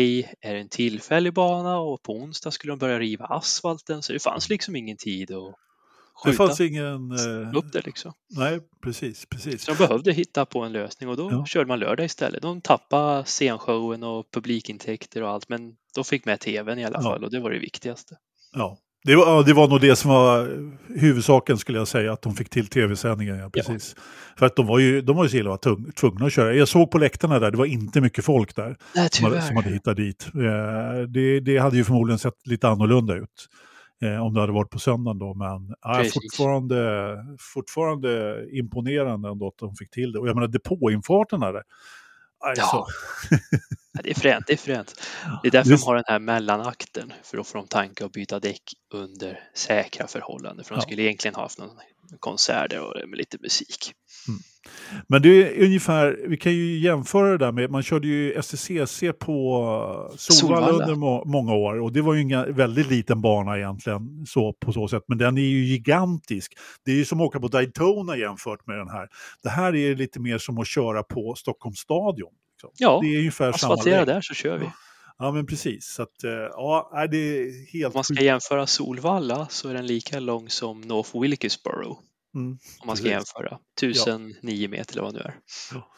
är 0.41 0.55
en 0.55 0.69
tillfällig 0.69 1.35
bana 1.35 1.79
och 1.79 2.03
på 2.03 2.13
onsdag 2.13 2.51
skulle 2.51 2.73
de 2.73 2.79
börja 2.79 2.99
riva 2.99 3.25
asfalten 3.25 4.03
så 4.03 4.13
det 4.13 4.19
fanns 4.23 4.49
liksom 4.49 4.77
ingen 4.77 4.97
tid 4.97 5.31
att 5.31 5.55
Det 6.25 6.31
skjuta 6.33 6.37
fanns 6.47 6.61
ingen... 6.61 7.11
Eh, 7.13 7.57
upp 7.59 7.73
det 7.73 7.87
liksom. 7.87 8.13
nej, 8.37 8.61
precis, 8.83 9.27
precis. 9.27 9.63
Så 9.65 9.71
de 9.73 9.79
behövde 9.79 10.13
hitta 10.13 10.47
på 10.47 10.61
en 10.61 10.73
lösning 10.73 11.09
och 11.09 11.17
då 11.17 11.29
Ja. 11.33 11.47
körde 11.47 11.67
man 11.67 11.79
lördag 11.79 12.07
istället. 12.07 12.43
De 12.43 12.61
tappade 12.61 13.25
scenshowen 13.25 14.03
och 14.03 14.31
publikintäkter 14.31 15.23
och 15.23 15.31
allt 15.31 15.49
men 15.49 15.77
de 15.95 16.05
fick 16.05 16.25
med 16.25 16.41
tvn 16.41 16.79
i 16.79 16.85
alla 16.85 16.99
Ja. 16.99 17.03
fall 17.03 17.25
och 17.25 17.31
det 17.31 17.41
var 17.41 17.51
det 17.51 17.59
viktigaste. 17.59 18.17
Ja. 18.53 18.79
Det 19.05 19.17
var, 19.17 19.27
ja, 19.27 19.43
det 19.43 19.53
var 19.53 19.69
nog 19.69 19.81
det 19.81 19.97
som 19.97 20.11
var 20.11 20.49
huvudsaken 21.01 21.59
skulle 21.59 21.79
jag 21.79 21.89
säga, 21.89 22.13
att 22.13 22.23
de 22.23 22.35
fick 22.35 22.51
till 22.51 22.67
tv-sändningen. 22.67 23.39
Ja, 23.39 23.51
precis. 23.51 23.97
För 24.39 24.47
att 24.47 24.57
de 24.57 24.67
var 24.67 24.79
ju, 24.79 25.01
de 25.01 25.17
var 25.17 25.25
ju 25.25 25.31
så 25.31 25.37
illa 25.37 25.57
tung, 25.57 25.93
tvungna 25.93 26.27
att 26.27 26.33
köra. 26.33 26.55
Jag 26.55 26.69
såg 26.69 26.91
på 26.91 26.99
läktarna 26.99 27.39
där, 27.39 27.51
det 27.51 27.57
var 27.57 27.67
inte 27.67 28.01
mycket 28.01 28.25
folk 28.25 28.57
där 28.57 28.77
Nej, 28.95 29.09
som 29.13 29.25
hade, 29.25 29.43
som 29.43 29.57
hade 29.57 29.71
hittat 29.71 29.97
dit. 29.97 30.27
Eh, 30.35 31.03
det, 31.09 31.41
det 31.41 31.59
hade 31.59 31.77
ju 31.77 31.85
förmodligen 31.85 32.19
sett 32.19 32.47
lite 32.47 32.69
annorlunda 32.69 33.15
ut 33.15 33.49
eh, 34.03 34.25
om 34.25 34.35
det 34.35 34.41
hade 34.41 34.53
varit 34.53 34.71
på 34.71 34.79
söndagen 34.79 35.19
då. 35.19 35.35
Men 35.35 35.75
ja, 35.83 35.95
Precis. 35.95 36.15
fortfarande, 36.15 36.79
fortfarande 37.55 38.43
imponerande 38.53 39.29
ändå 39.29 39.49
att 39.49 39.59
de 39.59 39.75
fick 39.77 39.91
till 39.91 40.13
det. 40.13 40.19
Och 40.19 40.29
jag 40.29 40.35
menar 40.35 40.49
depåinfarten 40.49 41.41
där. 41.41 41.63
Alltså, 42.41 42.63
Ja. 43.93 44.01
Det 44.03 44.11
är 44.11 44.15
fränt, 44.15 44.45
det 44.47 44.53
är 44.53 44.57
fränt. 44.57 45.01
Det 45.43 45.49
är 45.49 45.53
därför 45.53 45.71
Just- 45.71 45.85
de 45.85 45.89
har 45.89 45.95
den 45.95 46.05
här 46.07 46.19
mellanakten 46.19 47.13
för 47.23 47.39
att 47.39 47.47
få 47.47 47.59
dem 47.59 47.67
tanka 47.67 48.05
och 48.05 48.11
byta 48.11 48.41
däck 48.41 48.63
under 48.95 49.41
säkra 49.55 50.07
förhållanden. 50.07 50.65
För 50.65 50.75
de 50.75 50.81
skulle 50.83 51.03
egentligen 51.03 51.35
ha 51.35 51.43
haft 51.43 51.59
någon 51.59 51.71
konsert 52.21 52.71
där 52.71 52.81
och 52.81 53.09
med 53.09 53.19
lite 53.19 53.39
musik. 53.41 53.93
Men 55.07 55.23
det 55.23 55.29
är 55.29 55.65
ungefär, 55.65 56.19
vi 56.29 56.37
kan 56.37 56.53
ju 56.53 56.79
jämföra 56.79 57.31
det 57.31 57.39
där 57.39 57.53
med, 57.53 57.71
man 57.71 57.83
körde 57.83 58.09
ju 58.09 58.43
STCC 58.43 59.03
på 59.19 60.13
Solvalla, 60.17 60.67
Solvalla. 60.67 60.71
under 60.71 60.95
må, 60.95 61.25
många 61.25 61.55
år 61.55 61.81
och 61.81 61.93
det 61.93 62.03
var 62.03 62.15
ju 62.15 62.21
en 62.21 62.55
väldigt 62.55 62.91
liten 62.91 63.21
bana 63.21 63.59
egentligen 63.59 64.27
så, 64.27 64.53
på 64.53 64.73
så 64.73 64.89
sätt, 64.89 65.03
men 65.09 65.19
den 65.19 65.39
är 65.39 65.43
ju 65.43 65.65
gigantisk. 65.65 66.53
Det 66.85 66.91
är 66.91 66.97
ju 66.97 67.05
som 67.05 67.21
att 67.21 67.27
åka 67.27 67.41
på 67.41 67.49
Daytona 67.49 68.17
jämfört 68.17 68.67
med 68.67 68.79
den 68.79 68.89
här. 68.89 69.09
Det 69.43 69.49
här 69.49 69.77
är 69.77 69.97
lite 69.97 70.21
mer 70.21 70.39
som 70.39 70.59
att 70.59 70.67
köra 70.67 71.03
på 71.03 71.35
Stockholms 71.35 71.79
stadion. 71.79 72.33
Liksom. 72.53 72.71
Ja, 72.75 73.01
det 73.03 73.15
är 73.15 73.19
ungefär 73.19 73.49
Asfaltera 73.49 74.05
där 74.05 74.21
så 74.21 74.35
kör 74.35 74.59
vi. 74.59 74.65
Ja, 74.65 74.73
men 75.21 75.47
precis. 75.47 75.87
Så 75.87 76.03
att, 76.03 76.25
eh, 76.25 76.31
ja, 76.31 77.07
det 77.11 77.17
är 77.17 77.73
helt 77.73 77.87
Om 77.87 77.93
man 77.95 78.05
ska 78.05 78.23
jämföra 78.23 78.67
Solvalla 78.67 79.49
så 79.51 79.69
är 79.69 79.75
den 79.75 79.87
lika 79.87 80.21
lång 80.21 80.51
som 80.51 80.81
North 80.81 81.21
Wilkesboro. 81.21 81.99
Mm, 82.35 82.59
Om 82.81 82.87
man 82.87 82.97
ska 82.97 83.05
precis. 83.05 83.35
jämföra. 83.37 83.59
1009 83.81 84.69
meter 84.69 84.93
eller 84.93 85.03
vad 85.03 85.15
det 85.15 85.19
nu 85.19 85.25
är. 85.25 85.39
Ja. 85.73 85.89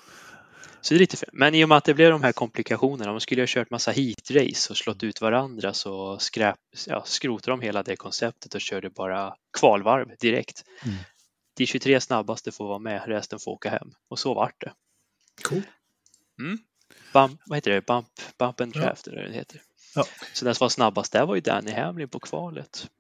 Så 0.81 0.95
det 0.95 0.97
är 0.97 1.01
lite 1.01 1.17
fel. 1.17 1.31
Men 1.33 1.55
i 1.55 1.65
och 1.65 1.69
med 1.69 1.79
att 1.79 1.85
det 1.85 1.95
blev 1.95 2.11
de 2.11 2.23
här 2.23 2.33
komplikationerna, 2.33 3.11
de 3.11 3.21
skulle 3.21 3.43
ha 3.43 3.47
kört 3.47 3.71
massa 3.71 3.91
heatrace 3.91 4.73
och 4.73 4.77
slått 4.77 5.03
ut 5.03 5.21
varandra 5.21 5.73
så 5.73 6.19
skräp, 6.19 6.57
ja, 6.87 7.03
skrotade 7.07 7.53
de 7.53 7.61
hela 7.61 7.83
det 7.83 7.97
konceptet 7.97 8.55
och 8.55 8.61
körde 8.61 8.91
bara 8.91 9.35
kvalvarv 9.59 10.17
direkt. 10.21 10.65
Mm. 10.85 10.97
De 11.57 11.67
23 11.67 12.01
snabbaste 12.01 12.53
får 12.53 12.69
vara 12.69 12.79
med, 12.79 13.03
resten 13.07 13.39
får 13.39 13.51
åka 13.53 13.71
hem. 13.71 13.93
Och 14.09 14.19
så 14.19 14.35
vart 14.35 14.61
det. 14.61 14.73
Cool. 15.43 15.63
Mm. 16.41 16.59
Bump, 17.12 17.41
vad 17.47 17.57
heter 17.57 17.70
det? 17.70 17.87
Bump, 17.87 18.07
bump 18.39 18.61
and 18.61 18.77
Ja. 18.77 18.81
draft 18.81 19.07
eller 19.07 19.16
vad 19.23 19.31
det 19.31 19.35
heter. 19.37 19.61
Ja. 19.95 20.05
Så 20.32 20.45
den 20.45 20.55
som 20.55 20.65
var 20.65 20.69
snabbast 20.69 21.12
där 21.12 21.27
var 21.27 21.35
ju 21.35 21.41
Danny 21.41 21.73
Hamlin 21.73 22.09
på 22.09 22.19
kvalet. 22.20 22.91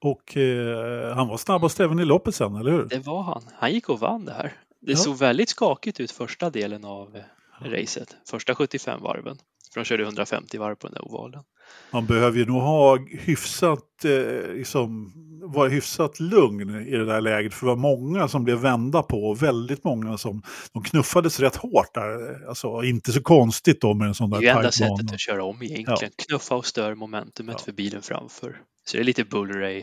Och 0.00 0.36
eh, 0.36 1.14
han 1.16 1.28
var 1.28 1.36
snabbast 1.36 1.80
även 1.80 1.98
i 2.00 2.04
loppet 2.04 2.34
sen, 2.34 2.54
eller 2.56 2.70
hur? 2.70 2.84
Det 2.84 2.98
var 2.98 3.22
han. 3.22 3.42
Han 3.54 3.72
gick 3.72 3.88
och 3.88 4.00
vann 4.00 4.24
det 4.24 4.32
här. 4.32 4.52
Det 4.80 4.92
Ja. 4.92 4.96
såg 4.98 5.16
väldigt 5.18 5.48
skakigt 5.48 6.00
ut 6.00 6.10
första 6.10 6.50
delen 6.50 6.84
av 6.84 7.16
eh, 7.16 7.22
racet. 7.70 8.16
Första 8.30 8.54
75 8.54 9.02
varven. 9.02 9.38
För 9.72 9.80
de 9.80 9.84
körde 9.84 10.02
150 10.02 10.58
varv 10.58 10.74
på 10.74 10.86
den 10.86 10.94
där 10.94 11.04
ovalen. 11.04 11.42
Man 11.90 12.06
behöver 12.06 12.38
ju 12.38 12.46
nog 12.46 12.60
ha 12.62 12.98
hyfsat, 13.10 14.04
eh, 14.04 14.52
liksom, 14.54 15.12
vara 15.42 15.68
hyfsat 15.68 16.20
lugn 16.20 16.86
i 16.88 16.90
det 16.90 17.04
där 17.04 17.20
läget. 17.20 17.54
För 17.54 17.66
det 17.66 17.72
var 17.72 17.76
många 17.76 18.28
som 18.28 18.44
blev 18.44 18.58
vända 18.58 19.02
på 19.02 19.24
och 19.24 19.42
väldigt 19.42 19.84
många 19.84 20.18
som 20.18 20.42
de 20.72 20.82
knuffades 20.82 21.40
rätt 21.40 21.56
hårt 21.56 21.94
där. 21.94 22.44
Alltså 22.48 22.82
inte 22.82 23.12
så 23.12 23.22
konstigt 23.22 23.80
då 23.80 23.94
med 23.94 24.08
en 24.08 24.14
sån 24.14 24.30
Det 24.30 24.36
där 24.36 24.42
är 24.42 24.52
ju 24.52 24.56
enda 24.58 24.72
sättet 24.72 25.12
att 25.12 25.20
köra 25.20 25.44
om 25.44 25.62
egentligen. 25.62 26.12
Knuffa 26.28 26.54
och 26.54 26.66
stör 26.66 26.94
momentumet 26.94 27.56
Ja. 27.58 27.64
för 27.64 27.72
bilen 27.72 28.02
framför. 28.02 28.60
Så 28.86 28.96
det 28.96 29.02
är 29.02 29.04
lite 29.04 29.24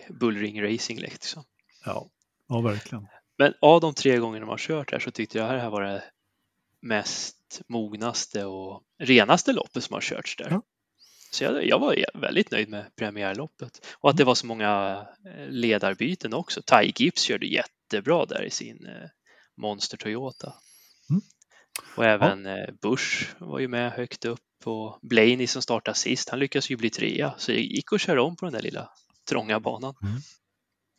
bullring 0.09 0.63
racing 0.63 0.99
liksom. 1.01 1.43
Ja, 1.85 2.05
ja, 2.49 2.61
verkligen. 2.61 3.07
Men 3.37 3.53
av 3.61 3.81
de 3.81 3.93
tre 3.93 4.17
gångerna 4.17 4.45
man 4.45 4.53
har 4.53 4.57
kört 4.57 4.91
här 4.91 4.99
så 4.99 5.11
tyckte 5.11 5.37
jag 5.37 5.53
det 5.53 5.59
här 5.59 5.69
var 5.69 5.81
det 5.81 6.03
mest 6.81 7.61
mognaste 7.67 8.45
och 8.45 8.81
renaste 8.99 9.53
loppet 9.53 9.83
som 9.83 9.93
har 9.93 10.01
körts 10.01 10.35
där. 10.35 10.47
Ja. 10.49 10.61
Så 11.33 11.43
jag, 11.43 11.67
jag 11.67 11.79
var 11.79 12.05
väldigt 12.13 12.51
nöjd 12.51 12.69
med 12.69 12.95
premiärloppet. 12.95 13.87
Och 13.93 14.09
att 14.09 14.17
det 14.17 14.23
var 14.23 14.35
så 14.35 14.45
många 14.45 15.01
eh, 15.25 15.49
ledarbyten 15.49 16.33
också. 16.33 16.61
Ty 16.61 16.91
Gibbs 16.95 17.21
körde 17.21 17.45
jättebra 17.45 18.25
där 18.25 18.43
i 18.43 18.49
sin 18.49 18.85
eh, 18.85 19.09
Monster 19.57 19.97
Toyota. 19.97 20.53
Mm. 21.09 21.21
Och 21.95 22.05
även 22.05 22.45
eh, 22.45 22.69
Bush 22.81 23.25
var 23.37 23.59
ju 23.59 23.67
med 23.67 23.91
högt 23.91 24.25
upp 24.25 24.39
och 24.65 24.99
Blaney 25.01 25.47
som 25.47 25.61
startade 25.61 25.97
sist, 25.97 26.29
han 26.29 26.39
lyckades 26.39 26.69
ju 26.69 26.77
bli 26.77 26.89
trea. 26.89 27.33
Så 27.37 27.51
det 27.51 27.57
gick 27.57 27.93
att 27.93 28.01
köra 28.01 28.23
om 28.23 28.35
på 28.35 28.45
den 28.45 28.53
där 28.53 28.61
lilla 28.61 28.89
trånga 29.29 29.59
banan. 29.59 29.93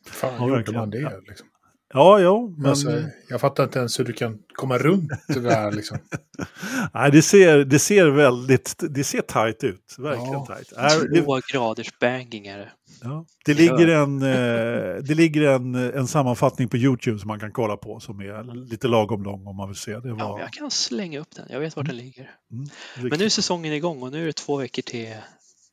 Fan, 0.05 0.35
Ja, 0.39 0.57
gjorde 0.57 0.71
man 0.71 0.89
det? 0.89 1.21
Liksom. 1.27 1.47
Ja, 1.93 2.19
ja, 2.19 2.53
men 2.57 2.65
Alltså, 2.69 3.03
jag 3.29 3.41
fattar 3.41 3.63
inte 3.63 3.79
ens 3.79 3.99
hur 3.99 4.05
du 4.05 4.13
kan 4.13 4.37
komma 4.53 4.77
runt 4.77 5.11
det 5.27 5.39
där. 5.39 5.71
Liksom. 5.71 5.97
nej, 6.93 7.11
det, 7.11 7.21
ser, 7.21 7.57
det 7.65 7.79
ser 7.79 8.07
väldigt, 8.09 8.75
det 8.89 9.03
ser 9.03 9.21
tajt 9.21 9.63
ut. 9.63 9.95
Verkligen 9.97 10.33
Ja. 10.33 10.45
tajt. 10.45 10.71
Är, 10.71 11.07
det, 11.13 11.21
Två 11.21 11.39
graders 11.53 11.99
banging 11.99 12.47
är 12.47 12.57
det. 12.57 12.71
ja, 13.01 13.25
det 13.45 13.53
ligger, 13.53 13.87
en, 13.87 14.21
eh, 14.21 15.03
det 15.03 15.15
ligger 15.15 15.41
en, 15.41 15.75
en 15.75 16.07
sammanfattning 16.07 16.67
på 16.69 16.77
YouTube 16.77 17.19
som 17.19 17.27
man 17.27 17.39
kan 17.39 17.51
kolla 17.51 17.77
på 17.77 17.99
som 17.99 18.19
är 18.19 18.55
lite 18.69 18.87
lagom 18.87 19.23
lång 19.23 19.47
om 19.47 19.55
man 19.55 19.67
vill 19.67 19.77
se. 19.77 19.99
Det 19.99 20.09
Ja, 20.09 20.15
var, 20.15 20.39
jag 20.39 20.53
kan 20.53 20.71
slänga 20.71 21.19
upp 21.19 21.35
den. 21.35 21.45
Jag 21.49 21.59
vet 21.59 21.75
vart 21.75 21.85
den 21.85 21.97
ligger. 21.97 22.29
mm, 22.51 22.65
Men 23.09 23.19
nu 23.19 23.25
är 23.25 23.29
säsongen 23.29 23.73
igång 23.73 24.01
och 24.03 24.11
nu 24.11 24.21
är 24.23 24.27
det 24.27 24.33
två 24.33 24.57
veckor 24.57 24.81
till 24.81 25.15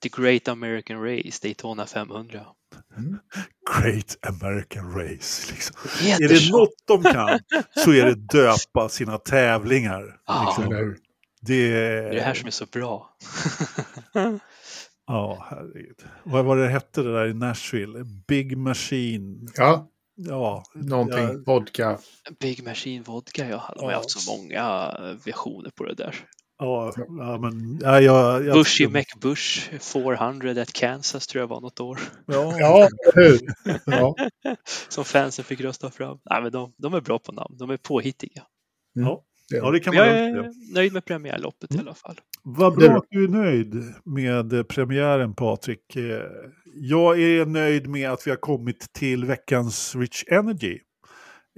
The 0.02 0.08
Great 0.22 0.48
American 0.48 1.02
Race, 1.04 1.38
Daytona 1.42 1.86
500. 1.86 2.40
Great 3.82 4.16
American 4.22 4.92
Race. 4.94 5.52
Liksom. 5.52 5.76
Är 6.02 6.28
det 6.28 6.50
något 6.50 6.74
de 6.86 7.02
kan 7.02 7.38
så 7.84 7.92
är 7.92 8.04
det 8.04 8.14
döpa 8.14 8.88
sina 8.88 9.18
tävlingar. 9.18 10.20
Ja. 10.26 10.54
Liksom. 10.58 10.96
Det, 11.42 11.54
är 11.72 12.10
det 12.14 12.20
här 12.20 12.34
som 12.34 12.46
är 12.46 12.50
så 12.50 12.66
bra. 12.66 13.10
Ja, 15.06 15.46
herregud. 15.50 15.96
Vad 16.24 16.44
var 16.44 16.56
det 16.56 16.68
hette 16.68 17.02
det 17.02 17.12
där 17.12 17.26
i 17.26 17.34
Nashville? 17.34 18.04
Big 18.28 18.56
Machine. 18.58 19.48
Ja, 19.56 19.88
Ja, 20.14 20.64
någonting. 20.74 21.18
Ja. 21.18 21.34
Vodka. 21.46 21.98
Big 22.40 22.64
Machine 22.64 23.02
Vodka, 23.02 23.48
ja. 23.48 23.74
De 23.76 23.84
har 23.84 23.92
Ja. 23.92 23.96
haft 23.96 24.10
så 24.10 24.32
många 24.36 24.92
versioner 25.24 25.70
på 25.70 25.84
det 25.84 25.94
där. 25.94 26.16
Ja, 26.60 26.92
ja 26.96 27.38
men... 27.38 27.78
Ja, 27.82 28.00
jag, 28.00 28.46
jag, 28.46 28.54
Bushy 28.56 28.88
McBush 28.88 29.70
400 29.80 30.62
at 30.62 30.72
Kansas 30.72 31.26
tror 31.26 31.40
jag 31.40 31.48
var 31.48 31.60
något 31.60 31.80
år. 31.80 31.98
Ja, 32.26 32.54
Ja, 32.58 32.88
hur? 33.14 33.38
Ja. 33.86 34.14
Som 34.88 35.04
fansen 35.04 35.44
fick 35.44 35.60
rösta 35.60 35.90
fram. 35.90 36.18
Nej, 36.30 36.42
men 36.42 36.52
de, 36.52 36.72
de 36.76 36.94
är 36.94 37.00
bra 37.00 37.18
på 37.18 37.32
namn. 37.32 37.56
De 37.58 37.70
är 37.70 37.76
påhittiga. 37.76 38.42
ja, 38.92 39.24
Ja, 39.52 39.70
det 39.70 39.80
kan 39.80 39.94
Jag 39.94 40.06
man 40.06 40.14
är 40.16 40.32
säga. 40.42 40.52
nöjd 40.74 40.92
med 40.92 41.04
premiärloppet 41.04 41.70
i 41.70 41.74
Mm. 41.74 41.86
alla 41.86 41.94
fall. 41.94 42.20
Vad 42.42 42.82
är 42.82 42.88
bra 42.88 42.96
att 42.98 43.04
du 43.10 43.24
är 43.24 43.28
nöjd 43.28 43.74
med 44.04 44.68
premiären 44.68 45.34
Patrik. 45.34 45.96
Eh, 45.96 46.02
Jag 46.74 47.20
är 47.22 47.46
nöjd 47.46 47.86
med 47.88 48.10
att 48.10 48.26
vi 48.26 48.30
har 48.30 48.38
kommit 48.38 48.92
till 48.92 49.24
veckans 49.24 49.96
Rich 49.96 50.24
Energy. 50.30 50.78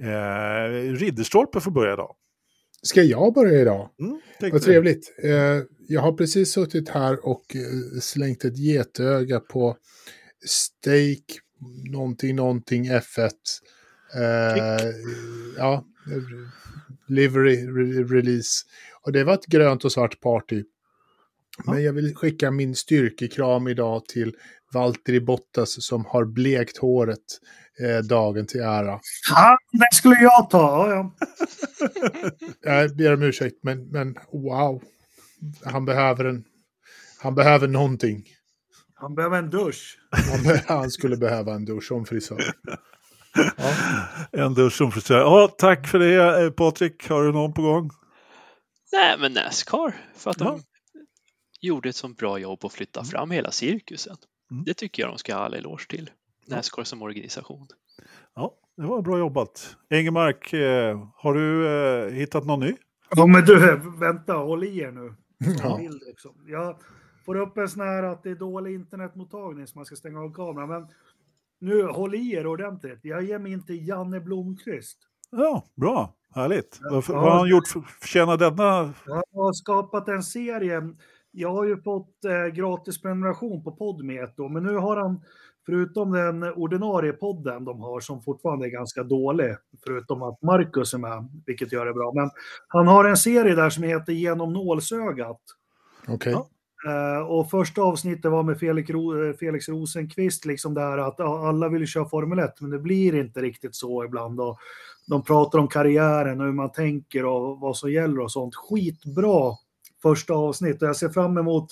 Eh, 0.03 0.71
Ridderstolpe 0.93 1.59
får 1.59 1.71
börja 1.71 1.93
idag. 1.93 2.15
Ska 2.83 3.01
jag 3.03 3.33
börja 3.33 3.61
idag? 3.61 3.89
Mm, 3.99 4.19
Vad 4.53 4.61
trevligt. 4.61 5.13
Eh, 5.23 5.61
jag 5.87 6.01
har 6.01 6.11
precis 6.13 6.51
suttit 6.51 6.89
här 6.89 7.25
och 7.25 7.55
eh, 7.55 7.99
slängt 8.01 8.45
ett 8.45 8.57
getöga 8.57 9.39
på 9.39 9.77
Steak 10.45 11.23
någonting, 11.91 12.35
någonting 12.35 12.89
F1. 12.91 13.29
Eh, 14.15 14.89
ja, 15.57 15.85
livery 17.07 17.55
re- 17.67 18.07
release. 18.07 18.65
Och 19.01 19.11
det 19.11 19.23
var 19.23 19.33
ett 19.33 19.45
grönt 19.45 19.85
och 19.85 19.91
svart 19.91 20.19
party. 20.21 20.63
Men 21.65 21.83
jag 21.83 21.93
vill 21.93 22.15
skicka 22.15 22.51
min 22.51 22.75
styrkekram 22.75 23.67
idag 23.67 24.05
till 24.05 24.35
Valtteri 24.73 25.19
Bottas 25.21 25.85
som 25.85 26.05
har 26.05 26.25
blekt 26.25 26.77
håret 26.77 27.19
eh, 27.79 27.97
dagen 27.97 28.47
till 28.47 28.61
ära. 28.61 28.99
Fan, 29.29 29.57
det 29.71 29.95
skulle 29.95 30.15
jag 30.21 30.49
ta. 30.49 30.89
Ja, 30.89 30.95
ja. 30.95 31.27
Jag 32.61 32.95
ber 32.95 33.13
om 33.13 33.23
ursäkt, 33.23 33.55
men, 33.63 33.87
men 33.89 34.15
wow. 34.31 34.83
Han 35.65 35.85
behöver 35.85 36.25
en... 36.25 36.43
Han 37.19 37.35
behöver 37.35 37.67
någonting. 37.67 38.23
Han 38.95 39.15
behöver 39.15 39.37
en 39.37 39.49
dusch. 39.49 39.97
Han, 40.31 40.43
be- 40.43 40.63
han 40.67 40.91
skulle 40.91 41.17
behöva 41.17 41.53
en 41.53 41.65
dusch 41.65 41.87
som 41.87 42.05
frisör. 42.05 42.43
Ja. 43.57 43.73
En 44.31 44.53
dusch 44.53 44.73
som 44.73 44.91
frisör. 44.91 45.17
Ja, 45.19 45.55
tack 45.57 45.87
för 45.87 45.99
det 45.99 46.43
eh, 46.43 46.49
Patrik. 46.51 47.09
Har 47.09 47.23
du 47.23 47.31
någon 47.31 47.53
på 47.53 47.61
gång? 47.61 47.89
Nej, 48.91 49.17
men 49.19 49.33
Nascar. 49.33 49.95
För 50.15 50.31
att 50.31 50.37
de 50.37 50.45
Ja. 50.47 50.59
gjorde 51.61 51.89
ett 51.89 51.95
så 51.95 52.07
bra 52.07 52.37
jobb 52.39 52.65
att 52.65 52.73
flytta 52.73 53.03
fram 53.03 53.31
hela 53.31 53.51
cirkusen. 53.51 54.15
Mm. 54.53 54.63
Det 54.65 54.73
tycker 54.73 55.03
jag 55.03 55.11
de 55.11 55.17
ska 55.17 55.35
ha 55.35 55.41
all 55.41 55.53
eloge 55.53 55.87
till. 55.89 56.09
Nascar 56.47 56.83
som 56.83 57.01
organisation. 57.01 57.67
Ja, 58.35 58.53
det 58.77 58.83
var 58.83 59.01
bra 59.01 59.17
jobbat. 59.19 59.75
Engelmark, 59.89 60.53
eh, 60.53 61.07
har 61.15 61.33
du 61.33 61.67
eh, 61.67 62.13
hittat 62.13 62.45
någon 62.45 62.59
ny? 62.59 62.75
Ja, 63.15 63.25
men 63.27 63.45
du, 63.45 63.77
vänta, 63.99 64.33
håll 64.33 64.63
i 64.63 64.79
er 64.79 64.91
nu. 64.91 65.13
Ja. 65.63 65.79
Också. 66.11 66.33
Jag 66.47 66.77
får 67.25 67.35
upp 67.35 67.57
en 67.57 67.69
sån 67.69 67.81
här 67.81 68.03
att 68.03 68.23
det 68.23 68.29
är 68.29 68.35
dålig 68.35 68.75
internetmottagning 68.75 69.67
så 69.67 69.77
man 69.77 69.85
ska 69.85 69.95
stänga 69.95 70.19
av 70.19 70.33
kameran. 70.33 70.69
Men 70.69 70.87
nu, 71.59 71.83
håll 71.83 72.15
i 72.15 72.33
er 72.33 72.47
ordentligt. 72.47 72.99
Jag 73.01 73.23
ger 73.23 73.39
mig 73.39 73.51
inte 73.51 73.73
Janne 73.73 74.19
Blomqvist. 74.19 74.97
Ja, 75.31 75.63
bra. 75.75 76.13
Härligt. 76.35 76.79
Vad, 76.81 77.03
Ja. 77.07 77.13
vad 77.13 77.23
har 77.23 77.39
han 77.39 77.49
gjort 77.49 77.67
för 77.67 77.81
förtjänar 77.81 78.37
denna? 78.37 78.93
Jag 79.05 79.23
har 79.33 79.53
skapat 79.53 80.07
en 80.07 80.23
serie. 80.23 80.81
Jag 81.35 81.51
har 81.51 81.65
ju 81.65 81.81
fått 81.81 82.25
eh, 82.25 82.53
gratis 82.53 83.01
prenumeration 83.01 83.63
på 83.63 83.69
ett 83.69 84.39
år, 84.39 84.49
men 84.49 84.63
nu 84.63 84.75
har 84.75 84.97
han, 84.97 85.21
förutom 85.65 86.11
den 86.11 86.43
ordinarie 86.43 87.13
podden 87.13 87.65
de 87.65 87.81
har, 87.81 87.99
som 87.99 88.21
fortfarande 88.21 88.67
är 88.67 88.69
ganska 88.69 89.03
dålig, 89.03 89.55
förutom 89.83 90.23
att 90.23 90.41
Marcus 90.41 90.93
är 90.93 90.97
med, 90.97 91.29
vilket 91.45 91.71
gör 91.71 91.85
det 91.85 91.93
bra, 91.93 92.11
men 92.15 92.29
han 92.67 92.87
har 92.87 93.05
en 93.05 93.17
serie 93.17 93.55
där 93.55 93.69
som 93.69 93.83
heter 93.83 94.13
Genom 94.13 94.53
nålsögat. 94.53 95.41
Okej. 96.07 96.33
Ja. 96.33 96.49
Eh, 96.85 97.27
och 97.27 97.49
första 97.49 97.81
avsnittet 97.81 98.31
var 98.31 98.43
med 98.43 98.59
Felix, 98.59 98.89
Ro- 98.89 99.29
eh, 99.29 99.33
Felix 99.33 99.69
Rosenqvist, 99.69 100.45
liksom 100.45 100.73
där 100.73 100.97
att 100.97 101.15
ja, 101.17 101.47
alla 101.47 101.69
vill 101.69 101.87
köra 101.87 102.09
Formel 102.09 102.39
1, 102.39 102.61
men 102.61 102.69
det 102.69 102.79
blir 102.79 103.15
inte 103.15 103.41
riktigt 103.41 103.75
så 103.75 104.05
ibland. 104.05 104.39
Och 104.39 104.57
de 105.07 105.23
pratar 105.23 105.59
om 105.59 105.67
karriären 105.67 106.39
och 106.41 106.45
hur 106.45 106.53
man 106.53 106.71
tänker 106.71 107.25
och 107.25 107.59
vad 107.59 107.77
som 107.77 107.91
gäller 107.91 108.19
och 108.19 108.31
sånt. 108.31 108.55
Skitbra 108.55 109.51
första 110.03 110.33
avsnitt 110.33 110.81
och 110.81 110.87
jag 110.87 110.95
ser 110.95 111.09
fram 111.09 111.37
emot 111.37 111.67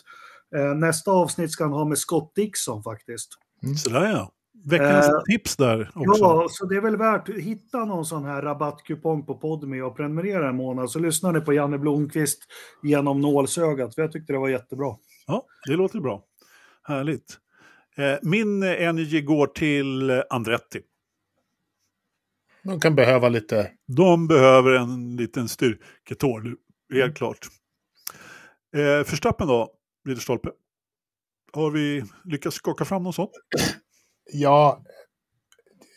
eh, 0.56 0.76
nästa 0.76 1.12
avsnitt 1.12 1.52
ska 1.52 1.64
han 1.64 1.74
ha 1.74 1.86
med 1.86 1.98
Scott 1.98 2.36
Dixon 2.36 2.84
faktiskt. 2.84 3.30
Sådär 3.78 4.12
ja. 4.12 4.32
Veckans 4.64 5.08
Eh, 5.08 5.22
tips 5.30 5.56
där 5.58 5.92
också. 5.96 6.24
Ja, 6.24 6.48
så 6.50 6.66
det 6.66 6.76
är 6.76 6.82
väl 6.82 6.98
värt 6.98 7.30
att 7.30 7.36
hitta 7.36 7.86
någon 7.86 8.06
sån 8.06 8.26
här 8.26 8.42
rabattkupong 8.42 9.26
på 9.26 9.36
Podme 9.36 9.82
och 9.82 9.96
prenumerera 9.98 10.50
en 10.50 10.56
månad 10.56 10.92
så 10.92 11.00
lyssnar 11.00 11.32
ni 11.34 11.42
på 11.42 11.54
Janne 11.54 11.78
Blomqvist 11.78 12.40
genom 12.84 13.22
nålsögat, 13.22 13.96
för 13.96 14.02
jag 14.02 14.12
tyckte 14.12 14.34
det 14.34 14.40
var 14.40 14.50
jättebra. 14.50 14.96
Ja, 15.28 15.46
det 15.68 15.74
låter 15.76 16.00
bra. 16.00 16.24
Härligt. 16.84 17.38
Eh, 17.98 18.14
min 18.22 18.64
eh, 18.64 18.84
Energy 18.88 19.22
går 19.22 19.48
till 19.48 20.10
eh, 20.10 20.22
Andretti. 20.30 20.82
De 22.64 22.80
kan 22.80 22.96
behöva 22.96 23.30
lite... 23.30 23.72
De 23.88 24.28
behöver 24.28 24.72
en 24.72 25.16
liten 25.16 25.48
styrketår 25.50 26.42
helt 26.42 26.58
Mm. 27.04 27.14
klart. 27.14 27.38
Eh, 28.76 29.04
Förstappen 29.04 29.48
då, 29.48 29.74
Ridderstolpe. 30.08 30.50
Har 31.54 31.72
vi 31.72 32.04
lyckats 32.26 32.56
skaka 32.56 32.86
fram 32.86 33.04
något 33.04 33.16
sånt? 33.16 33.32
Ja, 34.34 34.84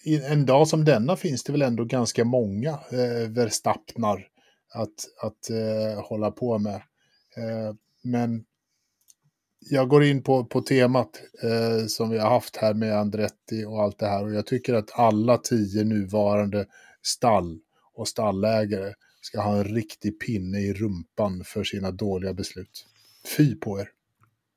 en 0.04 0.46
dag 0.46 0.68
som 0.68 0.84
denna 0.84 1.16
finns 1.16 1.44
det 1.44 1.52
väl 1.52 1.62
ändå 1.62 1.84
ganska 1.84 2.24
många 2.24 2.70
eh, 2.70 3.30
Verstappnar 3.30 4.28
att, 4.74 4.94
att 5.22 5.50
eh, 5.50 6.04
hålla 6.04 6.30
på 6.30 6.58
med. 6.58 6.74
Eh, 7.36 7.74
men 8.02 8.44
jag 9.70 9.88
går 9.88 10.04
in 10.04 10.22
på, 10.22 10.44
på 10.44 10.60
temat 10.60 11.22
eh, 11.42 11.86
som 11.86 12.10
vi 12.10 12.18
har 12.18 12.30
haft 12.30 12.56
här 12.56 12.74
med 12.74 12.98
Andretti 12.98 13.64
och 13.64 13.82
allt 13.82 13.98
det 13.98 14.06
här. 14.06 14.24
Och 14.24 14.34
jag 14.34 14.46
tycker 14.46 14.74
att 14.74 14.98
alla 14.98 15.38
tio 15.38 15.84
nuvarande 15.84 16.66
stall 17.02 17.58
och 17.94 18.08
stallägare 18.08 18.94
ska 19.24 19.40
ha 19.40 19.56
en 19.56 19.64
riktig 19.64 20.20
pinne 20.20 20.58
i 20.58 20.72
rumpan 20.72 21.44
för 21.44 21.64
sina 21.64 21.90
dåliga 21.90 22.34
beslut. 22.34 22.86
Fy 23.36 23.54
på 23.54 23.80
er. 23.80 23.90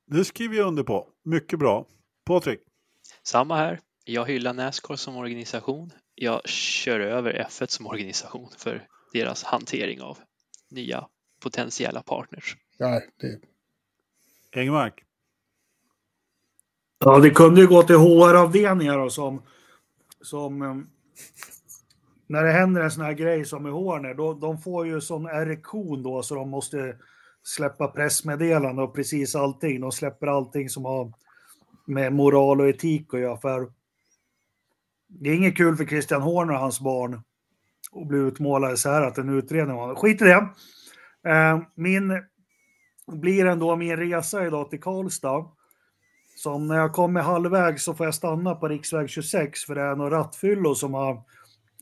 Det 0.06 0.26
skriver 0.26 0.56
jag 0.56 0.68
under 0.68 0.84
på. 0.84 1.07
Mycket 1.23 1.60
bra. 1.60 1.85
Patrik? 2.26 2.60
Samma 3.23 3.57
här. 3.57 3.80
Jag 4.06 4.26
hyllar 4.26 4.53
Nascar 4.53 4.95
som 4.95 5.18
organisation. 5.18 5.91
Jag 6.15 6.48
kör 6.48 6.99
över 6.99 7.48
F1 7.49 7.68
som 7.68 7.88
organisation 7.88 8.49
för 8.57 8.88
deras 9.14 9.44
hantering 9.44 10.02
av 10.02 10.18
nya 10.69 11.07
potentiella 11.39 12.02
partners. 12.02 12.57
Nej, 12.80 13.10
det, 13.22 13.39
Engmark? 14.60 15.03
Ja, 16.99 17.19
det 17.19 17.30
kunde 17.30 17.61
ju 17.61 17.68
gå 17.68 17.84
till 17.84 17.95
HR-avdelningar 17.95 18.98
och 18.98 19.14
som, 19.14 19.41
som 20.22 20.61
eh, 20.61 20.76
när 22.27 22.43
det 22.43 22.51
händer 22.51 22.81
en 22.81 22.91
sån 22.91 23.03
här 23.03 23.13
grej 23.13 23.45
som 23.45 23.67
i 23.67 23.69
Horner, 23.69 24.13
då, 24.13 24.33
de 24.33 24.61
får 24.61 24.87
ju 24.87 25.01
sån 25.01 25.25
erektion 25.25 26.03
då 26.03 26.23
så 26.23 26.35
de 26.35 26.49
måste 26.49 26.97
släppa 27.43 27.87
pressmeddelande 27.87 28.81
och 28.81 28.95
precis 28.95 29.35
allting. 29.35 29.81
De 29.81 29.91
släpper 29.91 30.27
allting 30.27 30.69
som 30.69 30.85
har 30.85 31.13
med 31.85 32.13
moral 32.13 32.61
och 32.61 32.69
etik 32.69 33.13
att 33.13 33.19
göra. 33.19 33.37
För 33.37 33.71
det 35.07 35.29
är 35.29 35.35
inget 35.35 35.57
kul 35.57 35.75
för 35.75 35.85
Christian 35.85 36.21
Horner 36.21 36.53
och 36.53 36.59
hans 36.59 36.79
barn 36.79 37.21
att 37.91 38.07
bli 38.07 38.17
utmålade 38.17 38.77
så 38.77 38.89
här 38.89 39.01
att 39.01 39.17
en 39.17 39.29
utredning 39.29 39.75
var... 39.75 39.95
Skit 39.95 40.21
i 40.21 40.25
det. 40.25 40.47
Eh, 41.31 41.59
min 41.75 42.23
blir 43.07 43.45
ändå 43.45 43.75
min 43.75 43.97
resa 43.97 44.47
idag 44.47 44.69
till 44.69 44.81
Karlstad. 44.81 45.45
Som 46.35 46.67
när 46.67 46.77
jag 46.77 46.93
kommer 46.93 47.21
halvvägs 47.21 47.83
så 47.83 47.93
får 47.93 48.05
jag 48.05 48.15
stanna 48.15 48.55
på 48.55 48.67
riksväg 48.67 49.09
26 49.09 49.63
för 49.65 49.75
det 49.75 49.81
är 49.81 49.95
några 49.95 50.19
rattfyllor 50.19 50.73
som 50.73 50.93
har 50.93 51.23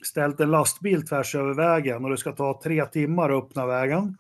ställt 0.08 0.40
en 0.40 0.52
lastbil 0.52 1.08
tvärs 1.08 1.36
över 1.36 1.54
vägen 1.54 2.06
och 2.06 2.12
det 2.12 2.18
ska 2.18 2.32
ta 2.32 2.62
tre 2.64 2.86
timmar 2.86 3.30
att 3.30 3.44
öppna 3.44 3.66
vägen. 3.66 4.18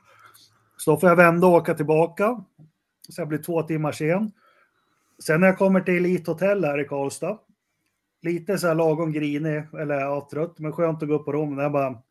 Så 0.77 0.91
då 0.91 0.99
får 0.99 1.09
jag 1.09 1.15
vända 1.15 1.47
och 1.47 1.53
åka 1.53 1.73
tillbaka. 1.73 2.43
Så 3.09 3.21
jag 3.21 3.27
blir 3.27 3.39
två 3.39 3.63
timmar 3.63 3.91
sen. 3.91 4.31
Sen 5.23 5.39
när 5.39 5.47
jag 5.47 5.57
kommer 5.57 5.81
till 5.81 5.95
Elite 5.95 6.31
Hotel 6.31 6.65
här 6.65 6.81
i 6.81 6.85
Karlstad. 6.87 7.37
Lite 8.21 8.57
så 8.57 8.67
här 8.67 8.75
lagom 8.75 9.11
grinig, 9.11 9.63
eller 9.79 9.99
ja, 9.99 10.27
trött, 10.31 10.59
men 10.59 10.71
skönt 10.71 11.03
att 11.03 11.09
gå 11.09 11.15
upp 11.15 11.25
på 11.25 11.31
rummet. 11.31 11.63
Jag 11.63 11.71
bara, 11.71 12.01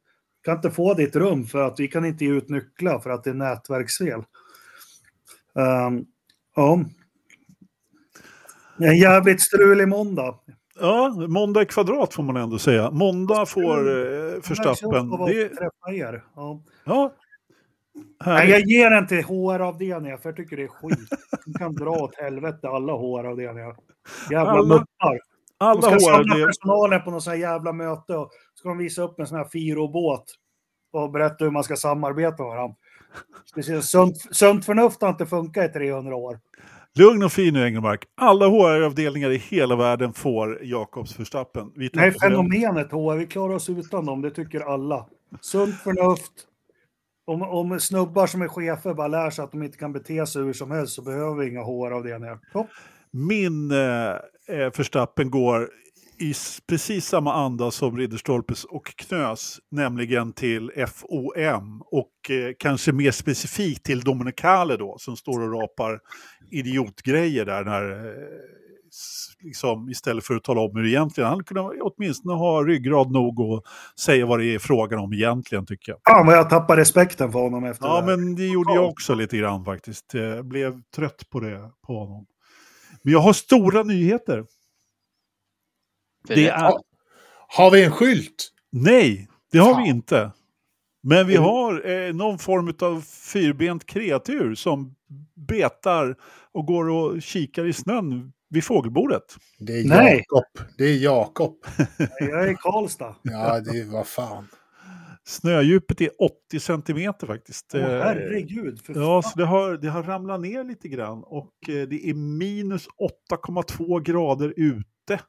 kan 0.45 0.57
inte 0.57 0.71
få 0.71 0.95
ditt 0.95 1.17
rum 1.17 1.45
för 1.45 1.63
att 1.63 1.81
vi 1.81 1.89
kan 1.89 2.05
inte 2.05 2.25
ge 2.25 2.31
ut 2.31 2.49
nycklar 2.49 2.99
för 2.99 3.11
att 3.11 3.25
det 3.25 3.31
är 3.31 3.35
nätverksfel. 3.35 4.23
Um, 5.53 6.07
ja. 6.57 6.85
En 8.79 8.99
jävligt 8.99 9.41
strulig 9.41 9.89
måndag. 9.89 10.39
Ja, 10.81 11.15
måndag 11.29 11.63
i 11.63 11.67
kvadrat 11.67 12.15
får 12.15 12.23
man 12.23 12.37
ändå 12.37 12.59
säga. 12.59 12.91
Måndag 12.91 13.47
får 13.47 13.79
eh, 13.79 14.41
Förstappen. 14.43 15.11
Det, 15.11 15.49
träffa 15.49 15.93
er. 15.93 16.25
Ja. 16.35 16.61
ja, 16.85 17.13
Nej, 18.27 18.51
jag 18.51 18.61
ger 18.61 18.91
den 18.91 19.07
till 19.07 19.25
HR-avdelningen 19.25 20.19
för 20.19 20.29
jag 20.29 20.37
tycker 20.37 20.57
det 20.57 20.63
är 20.63 20.69
skit. 20.69 21.09
De 21.47 21.55
kan 21.59 21.75
dra 21.75 21.91
åt 21.91 22.17
helvete 22.17 22.69
alla 22.69 22.93
HR-avdelningar. 22.93 23.77
Jävla 24.31 24.51
Alla 24.51 24.63
muppar. 24.63 25.21
De 25.59 25.65
Alla 25.65 25.83
ska 25.83 25.99
samla 25.99 26.47
personalen 26.47 27.03
på 27.03 27.11
någon 27.11 27.23
sån 27.23 27.31
här 27.31 27.41
jävla 27.41 27.73
möte 27.73 28.17
och 28.17 28.31
ska 28.55 28.69
de 28.69 28.79
visa 28.79 29.03
upp 29.03 29.21
en 29.21 29.27
sån 29.27 29.39
här 29.39 29.49
Firo-båt 29.53 30.25
och 30.93 31.11
berätta 31.11 31.45
hur 31.45 31.51
man 31.51 31.65
ska 31.65 31.77
samarbeta 31.77 32.43
med 32.43 32.51
varandra. 32.51 32.77
Sunt, 33.83 34.17
sunt 34.31 34.65
förnuft 34.65 35.03
har 35.03 35.09
inte 35.09 35.27
funkat 35.27 35.71
i 35.71 35.73
300 35.73 36.17
år. 36.17 36.41
Lugn 36.99 37.23
och 37.23 37.33
fin 37.33 37.55
nu 37.55 37.67
Engelmark. 37.67 38.05
Alla 38.15 38.47
HR-avdelningar 38.47 39.31
i 39.31 39.37
hela 39.37 39.77
världen 39.77 40.13
får 40.13 40.65
Jakobs 40.65 41.15
Förstappen. 41.15 41.73
Vi 41.77 41.91
Nej, 41.93 42.13
fenomenet 42.13 42.93
HR, 42.93 43.17
vi 43.17 43.27
klarar 43.27 43.55
oss 43.55 43.69
utan 43.69 44.07
dem, 44.07 44.23
det 44.23 44.31
tycker 44.31 44.61
alla. 44.61 45.07
Sunt 45.41 45.75
förnuft, 45.75 46.33
om, 47.27 47.43
om 47.43 47.81
snubbar 47.81 48.27
som 48.27 48.43
är 48.43 48.49
chefer 48.49 48.95
bara 48.95 49.09
lär 49.09 49.31
sig 49.31 49.45
att 49.45 49.53
de 49.53 49.63
inte 49.63 49.79
kan 49.79 49.93
bete 49.93 50.27
sig 50.27 50.43
hur 50.43 50.53
som 50.53 50.71
helst 50.71 50.95
så 50.95 51.03
behöver 51.03 51.35
vi 51.35 51.51
inga 51.51 51.63
HR-avdelningar. 51.63 52.39
Min 53.11 53.71
eh, 53.71 54.11
eh, 54.49 54.73
Verstappen 54.77 55.31
går 55.31 55.71
i 56.19 56.35
precis 56.69 57.07
samma 57.07 57.33
anda 57.35 57.71
som 57.71 57.97
Ridderstolpes 57.97 58.65
och 58.65 58.87
Knös, 58.97 59.59
nämligen 59.71 60.33
till 60.33 60.71
FOM 60.87 61.83
och 61.87 62.31
eh, 62.31 62.53
kanske 62.59 62.93
mer 62.93 63.11
specifikt 63.11 63.85
till 63.85 64.01
Dominicale 64.01 64.77
då, 64.77 64.97
som 64.99 65.17
står 65.17 65.41
och 65.41 65.61
rapar 65.61 66.01
idiotgrejer 66.51 67.45
där 67.45 67.65
när, 67.65 67.91
eh, 67.91 68.13
liksom, 69.41 69.89
istället 69.91 70.25
för 70.25 70.35
att 70.35 70.45
tala 70.45 70.61
om 70.61 70.77
hur 70.77 70.83
det 70.83 70.91
egentligen 70.91 71.31
Han 71.31 71.45
kunde 71.45 71.63
åtminstone 71.83 72.35
ha 72.35 72.65
ryggrad 72.65 73.11
nog 73.11 73.41
och 73.41 73.63
säga 74.01 74.27
vad 74.27 74.39
det 74.41 74.55
är 74.55 74.59
frågan 74.59 74.99
om 75.01 75.13
egentligen 75.13 75.67
tycker 75.67 75.93
jag. 75.93 76.01
Fan 76.17 76.27
vad 76.27 76.37
jag 76.37 76.51
tappar 76.51 76.77
respekten 76.77 77.33
för 77.33 77.39
honom 77.39 77.65
efter 77.65 77.87
Ja, 77.87 77.95
det 78.01 78.01
här. 78.01 78.17
men 78.17 78.35
det 78.35 78.47
gjorde 78.47 78.75
jag 78.75 78.89
också 78.89 79.15
lite 79.15 79.37
grann 79.37 79.65
faktiskt. 79.65 80.15
Jag 80.15 80.47
blev 80.47 80.83
trött 80.97 81.31
på 81.31 81.41
det 81.41 81.71
på 81.87 81.99
honom. 81.99 82.27
Men 83.03 83.13
jag 83.13 83.21
har 83.21 83.33
stora 83.33 83.83
nyheter. 83.83 84.45
För 86.27 86.35
Det 86.35 86.49
är... 86.49 86.73
Har 87.49 87.71
vi 87.71 87.85
en 87.85 87.93
skylt? 87.93 88.51
Nej, 88.71 89.29
det 89.53 89.59
har 89.59 89.75
Fan. 89.75 89.83
vi 89.83 89.89
inte. 89.89 90.31
Men 91.03 91.27
vi 91.27 91.37
har 91.37 91.91
eh, 91.91 92.15
någon 92.15 92.39
form 92.39 92.75
av 92.81 93.01
fyrbent 93.01 93.87
kreatur 93.87 94.55
som 94.55 94.95
betar 95.49 96.17
och 96.53 96.67
går 96.67 96.89
och 96.89 97.23
kikar 97.23 97.65
i 97.65 97.73
snön 97.73 98.33
vid 98.51 98.65
fågelbordet. 98.65 99.37
Det 99.59 99.73
är 99.81 99.85
Nej. 99.89 100.25
Jakob. 100.29 100.69
Det 100.79 100.85
är 100.85 100.97
Jakob. 100.97 101.57
Jag 102.19 102.45
är 102.45 102.51
i 102.51 102.55
Karlstad. 102.55 103.15
Ja, 103.23 103.61
det 103.61 103.79
är 103.81 103.85
vad 103.93 104.07
fan. 104.07 104.49
Snödjupet 105.27 106.01
är 106.01 106.11
80 106.19 106.61
centimeter 106.61 107.27
faktiskt. 107.27 107.71
Åh, 107.75 107.81
Eh, 107.81 107.89
herregud. 108.03 108.81
För 108.81 108.95
Ja, 108.95 109.23
så 109.23 109.39
det 109.39 109.45
har, 109.45 109.73
det 109.77 109.89
har 109.89 110.03
ramlat 110.03 110.41
ner 110.41 110.65
lite 110.65 110.89
grann 110.89 111.23
och 111.25 111.53
eh, 111.69 111.89
det 111.89 112.11
är 112.11 112.15
minus 112.15 112.87
8,2 113.31 114.01
grader 114.01 114.55
ute. 114.57 115.21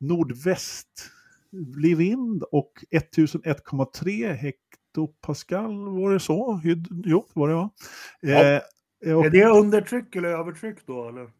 Nordväst 0.00 1.10
vind 1.96 2.42
och 2.42 2.72
1001,3 2.90 4.32
hektopascal, 4.34 5.88
var 5.88 6.12
det 6.12 6.20
så? 6.20 6.60
Hyd- 6.64 7.02
Jo, 7.06 7.26
det 7.34 7.40
var 7.40 7.48
det 7.48 7.54
va? 7.54 7.70
Ja. 8.20 8.44
Eh, 9.06 9.16
och, 9.16 9.26
Är 9.26 9.30
det 9.30 9.44
undertryck 9.44 10.16
eller 10.16 10.28
övertryck 10.28 10.76
då? 10.86 11.08
Eller? 11.08 11.30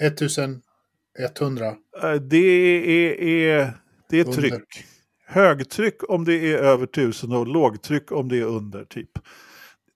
1100. 0.00 1.66
eh, 2.02 2.14
det 2.14 2.36
är, 2.36 3.20
är, 3.20 3.72
det 4.10 4.16
är 4.20 4.24
Under. 4.26 4.32
tryck. 4.36 4.84
Högtryck 5.26 6.10
om 6.10 6.24
det 6.24 6.52
är 6.52 6.58
över 6.58 6.84
1000 6.84 7.32
och 7.32 7.46
lågtryck 7.46 8.12
om 8.12 8.28
det 8.28 8.38
är 8.38 8.44
under 8.44 8.84
typ. 8.84 9.10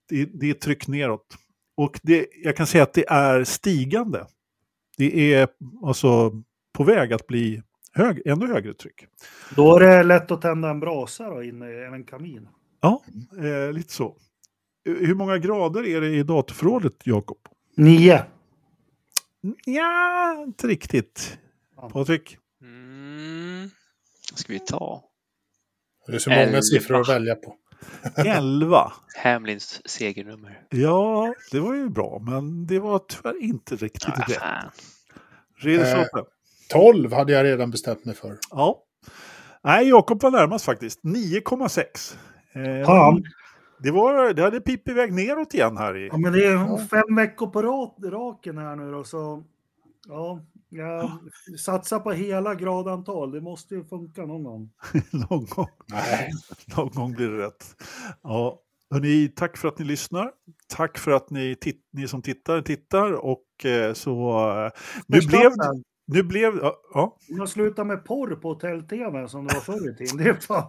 Det, 0.09 0.25
det 0.25 0.49
är 0.49 0.53
tryck 0.53 0.87
neråt. 0.87 1.35
Och 1.77 1.99
det, 2.03 2.27
jag 2.43 2.55
kan 2.55 2.67
säga 2.67 2.83
att 2.83 2.93
det 2.93 3.05
är 3.09 3.43
stigande. 3.43 4.25
Det 4.97 5.33
är 5.33 5.47
alltså 5.83 6.31
på 6.73 6.83
väg 6.83 7.13
att 7.13 7.27
bli 7.27 7.61
hög, 7.97 8.21
ännu 8.27 8.47
högre 8.47 8.73
tryck. 8.73 9.05
Då 9.55 9.75
är 9.75 9.79
det 9.79 10.03
lätt 10.03 10.31
att 10.31 10.41
tända 10.41 10.69
en 10.69 10.79
brasa 10.79 11.29
då 11.29 11.43
inne 11.43 11.69
i 11.71 11.83
en 11.85 12.03
kamin. 12.03 12.47
Ja, 12.81 13.03
eh, 13.43 13.73
lite 13.73 13.93
så. 13.93 14.17
Hur 14.85 15.15
många 15.15 15.37
grader 15.37 15.87
är 15.87 16.01
det 16.01 16.07
i 16.07 16.23
datorförrådet, 16.23 16.93
Jakob? 17.03 17.37
Nio. 17.75 18.25
Ja, 19.65 20.43
inte 20.47 20.67
riktigt. 20.67 21.37
Ja. 21.75 21.89
Patrik? 21.89 22.37
Mm. 22.61 23.69
Ska 24.33 24.53
vi 24.53 24.59
ta? 24.59 25.03
Det 26.07 26.15
är 26.15 26.19
så 26.19 26.29
många 26.29 26.41
Elva. 26.41 26.61
siffror 26.61 27.01
att 27.01 27.09
välja 27.09 27.35
på. 27.35 27.55
11. 28.15 28.91
Hamlins 29.23 29.81
segernummer. 29.89 30.61
Ja, 30.69 31.33
det 31.51 31.59
var 31.59 31.73
ju 31.73 31.89
bra, 31.89 32.19
men 32.25 32.67
det 32.67 32.79
var 32.79 32.99
tyvärr 32.99 33.43
inte 33.43 33.75
riktigt 33.75 34.09
Ah, 34.09 34.21
rätt. 34.27 34.37
fan. 34.37 34.69
Ridderstolpe. 35.57 36.29
12 36.69 37.13
hade 37.13 37.33
jag 37.33 37.43
redan 37.43 37.71
bestämt 37.71 38.05
mig 38.05 38.15
för. 38.15 38.37
Ja. 38.51 38.83
Nej, 39.63 39.89
Jakob 39.89 40.23
var 40.23 40.31
närmast 40.31 40.65
faktiskt. 40.65 41.03
9,6. 41.03 42.17
Eh, 42.53 43.17
det, 43.79 43.91
var, 43.91 44.33
det 44.33 44.41
hade 44.41 44.61
pip 44.61 44.87
iväg 44.87 45.13
neråt 45.13 45.53
igen 45.53 45.77
här 45.77 45.97
i... 45.97 46.07
Ja, 46.07 46.17
men 46.17 46.33
det 46.33 46.45
är 46.45 46.87
fem 46.87 47.15
veckor 47.15 47.47
på 47.47 47.61
ra- 47.61 48.11
raken 48.11 48.57
här 48.57 48.75
nu 48.75 48.91
då, 48.91 49.03
så 49.03 49.43
ja, 50.07 50.41
jag 50.69 51.11
satsar 51.59 51.99
på 51.99 52.11
hela 52.11 52.55
gradantal. 52.55 53.31
Det 53.31 53.41
måste 53.41 53.75
ju 53.75 53.83
funka 53.83 54.25
någon 54.25 54.43
gång. 54.43 54.69
någon, 55.11 55.45
gång, 55.45 55.69
Nej. 55.85 56.31
någon 56.77 56.89
gång 56.89 57.11
blir 57.11 57.29
det 57.29 57.45
rätt. 57.45 57.65
Ja. 58.23 58.59
Hörrni, 58.91 59.27
tack 59.35 59.57
för 59.57 59.67
att 59.67 59.79
ni 59.79 59.85
lyssnar. 59.85 60.31
Tack 60.67 60.97
för 60.97 61.11
att 61.11 61.29
ni, 61.29 61.55
ni 61.91 62.07
som 62.07 62.21
tittar 62.21 62.61
tittar. 62.61 63.11
Och 63.13 63.65
eh, 63.65 63.93
så... 63.93 64.31
Eh, 64.49 64.71
nu 65.07 65.19
blev... 65.19 65.51
sen. 65.51 65.83
Nu 66.07 66.23
blev... 66.23 66.57
Ja, 66.61 66.73
ja. 66.93 67.17
Jag 67.27 67.49
slutar 67.49 67.83
med 67.83 68.05
porr 68.05 68.35
på 68.35 68.49
hotell-tv 68.49 69.27
som 69.27 69.47
det 69.47 69.53
var 69.53 69.61
förr 69.61 69.89
i 69.91 69.95
tiden. 69.95 70.17
Det 70.17 70.29
är 70.29 70.33
fan... 70.33 70.63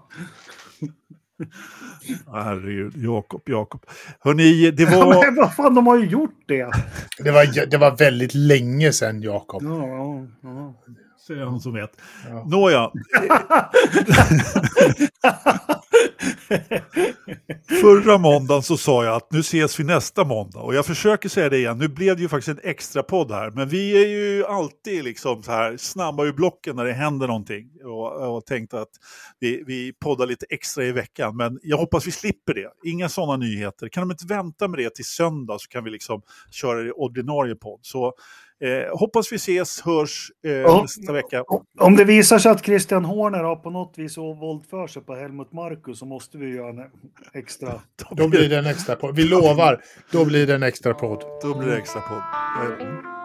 Herregud, 2.33 2.97
Jakob, 2.97 3.43
Jakob. 3.47 3.87
Hörrni, 4.21 4.71
det 4.71 4.83
Ja, 4.83 5.05
var... 5.07 5.25
men 5.25 5.35
vad 5.35 5.55
fan, 5.55 5.75
de 5.75 5.87
har 5.87 5.99
ju 5.99 6.07
gjort 6.07 6.43
det. 6.47 6.71
Det 7.19 7.31
var, 7.31 7.67
det 7.71 7.77
var 7.77 7.97
väldigt 7.97 8.35
länge 8.35 8.93
sedan, 8.93 9.23
Jakob. 9.23 9.63
Ja, 9.63 9.87
ja, 9.87 10.27
ja. 10.43 10.75
Säger 11.27 11.45
han 11.45 11.61
som 11.61 11.75
vet. 11.75 11.91
Ja. 12.29 12.45
Nåja. 12.45 12.91
Förra 17.81 18.19
måndagen 18.19 18.63
så 18.63 18.77
sa 18.77 19.05
jag 19.05 19.15
att 19.15 19.33
nu 19.33 19.41
ses 19.41 19.81
vi 19.81 19.85
nästa 19.85 20.25
måndag. 20.25 20.61
Och 20.61 20.75
jag 20.75 20.87
försöker 20.87 21.29
säga 21.29 21.49
det 21.49 21.59
igen. 21.59 21.79
Nu 21.79 21.89
blev 21.89 22.17
det 22.17 22.23
ju 22.23 22.29
faktiskt 22.29 22.49
en 22.49 22.71
extra 22.71 23.03
podd 23.03 23.31
här. 23.31 23.51
Men 23.51 23.69
vi 23.69 24.05
är 24.05 24.09
ju 24.09 24.45
alltid 24.45 25.05
liksom 25.05 25.43
så 25.43 25.53
här 25.53 25.77
snabba 25.77 26.27
i 26.27 26.33
blocken 26.33 26.77
när 26.77 26.85
det 26.85 26.93
händer 26.93 27.27
någonting. 27.27 27.71
Och, 27.85 28.37
och 28.37 28.47
tänkte 28.47 28.81
att 28.81 28.91
vi, 29.41 29.63
vi 29.67 29.93
poddar 29.93 30.27
lite 30.27 30.47
extra 30.51 30.85
i 30.85 30.93
veckan. 30.93 31.37
Men 31.37 31.59
jag 31.63 31.77
hoppas 31.77 32.07
vi 32.07 32.11
slipper 32.11 32.55
det. 32.55 32.71
Inga 32.85 33.09
sådana 33.09 33.37
nyheter. 33.37 33.89
Kan 33.89 34.09
de 34.09 34.11
inte 34.11 34.27
vänta 34.27 34.69
med 34.69 34.79
det 34.79 34.95
till 34.95 35.05
söndag 35.05 35.59
så 35.59 35.69
kan 35.69 35.85
vi 35.85 35.91
liksom 35.91 36.23
köra 36.51 36.83
det 36.83 36.89
i 36.89 36.93
ordinarie 36.93 37.55
podd. 37.55 37.81
Så 37.83 38.15
eh, 38.65 38.99
hoppas 38.99 39.33
vi 39.33 39.37
ses, 39.37 39.81
hörs 39.81 40.31
eh, 40.45 40.51
Ja. 40.53 40.83
nästa 40.83 41.13
vecka. 41.13 41.45
Om 41.81 41.97
det 41.97 42.05
visar 42.05 42.39
sig 42.39 42.53
att 42.53 42.65
Christian 42.65 43.05
Horner 43.05 43.39
har 43.45 43.57
på 43.57 43.71
något 43.71 43.95
vis 43.99 44.19
våldför 44.19 44.87
sig 44.87 45.03
på 45.03 45.15
Helmut 45.15 45.53
Markus 45.53 45.99
så 45.99 46.07
måste 46.07 46.39
vi 46.39 46.55
göra 46.55 46.69
en 46.69 46.91
extra. 47.35 47.81
Då 48.11 48.29
blir 48.29 48.49
det 48.49 48.59
en 48.59 48.67
extra 48.67 48.97
podd. 48.97 49.17
Vi 49.17 49.25
lovar, 49.25 49.81
då 50.13 50.25
blir 50.25 50.47
det 50.47 50.55
en 50.55 50.63
extra 50.63 50.95
podd. 50.95 51.25
Då 51.43 51.59
blir 51.59 51.69
det 51.69 51.77
extra 51.79 52.01
podd. 52.01 52.23
Eh, 52.81 53.18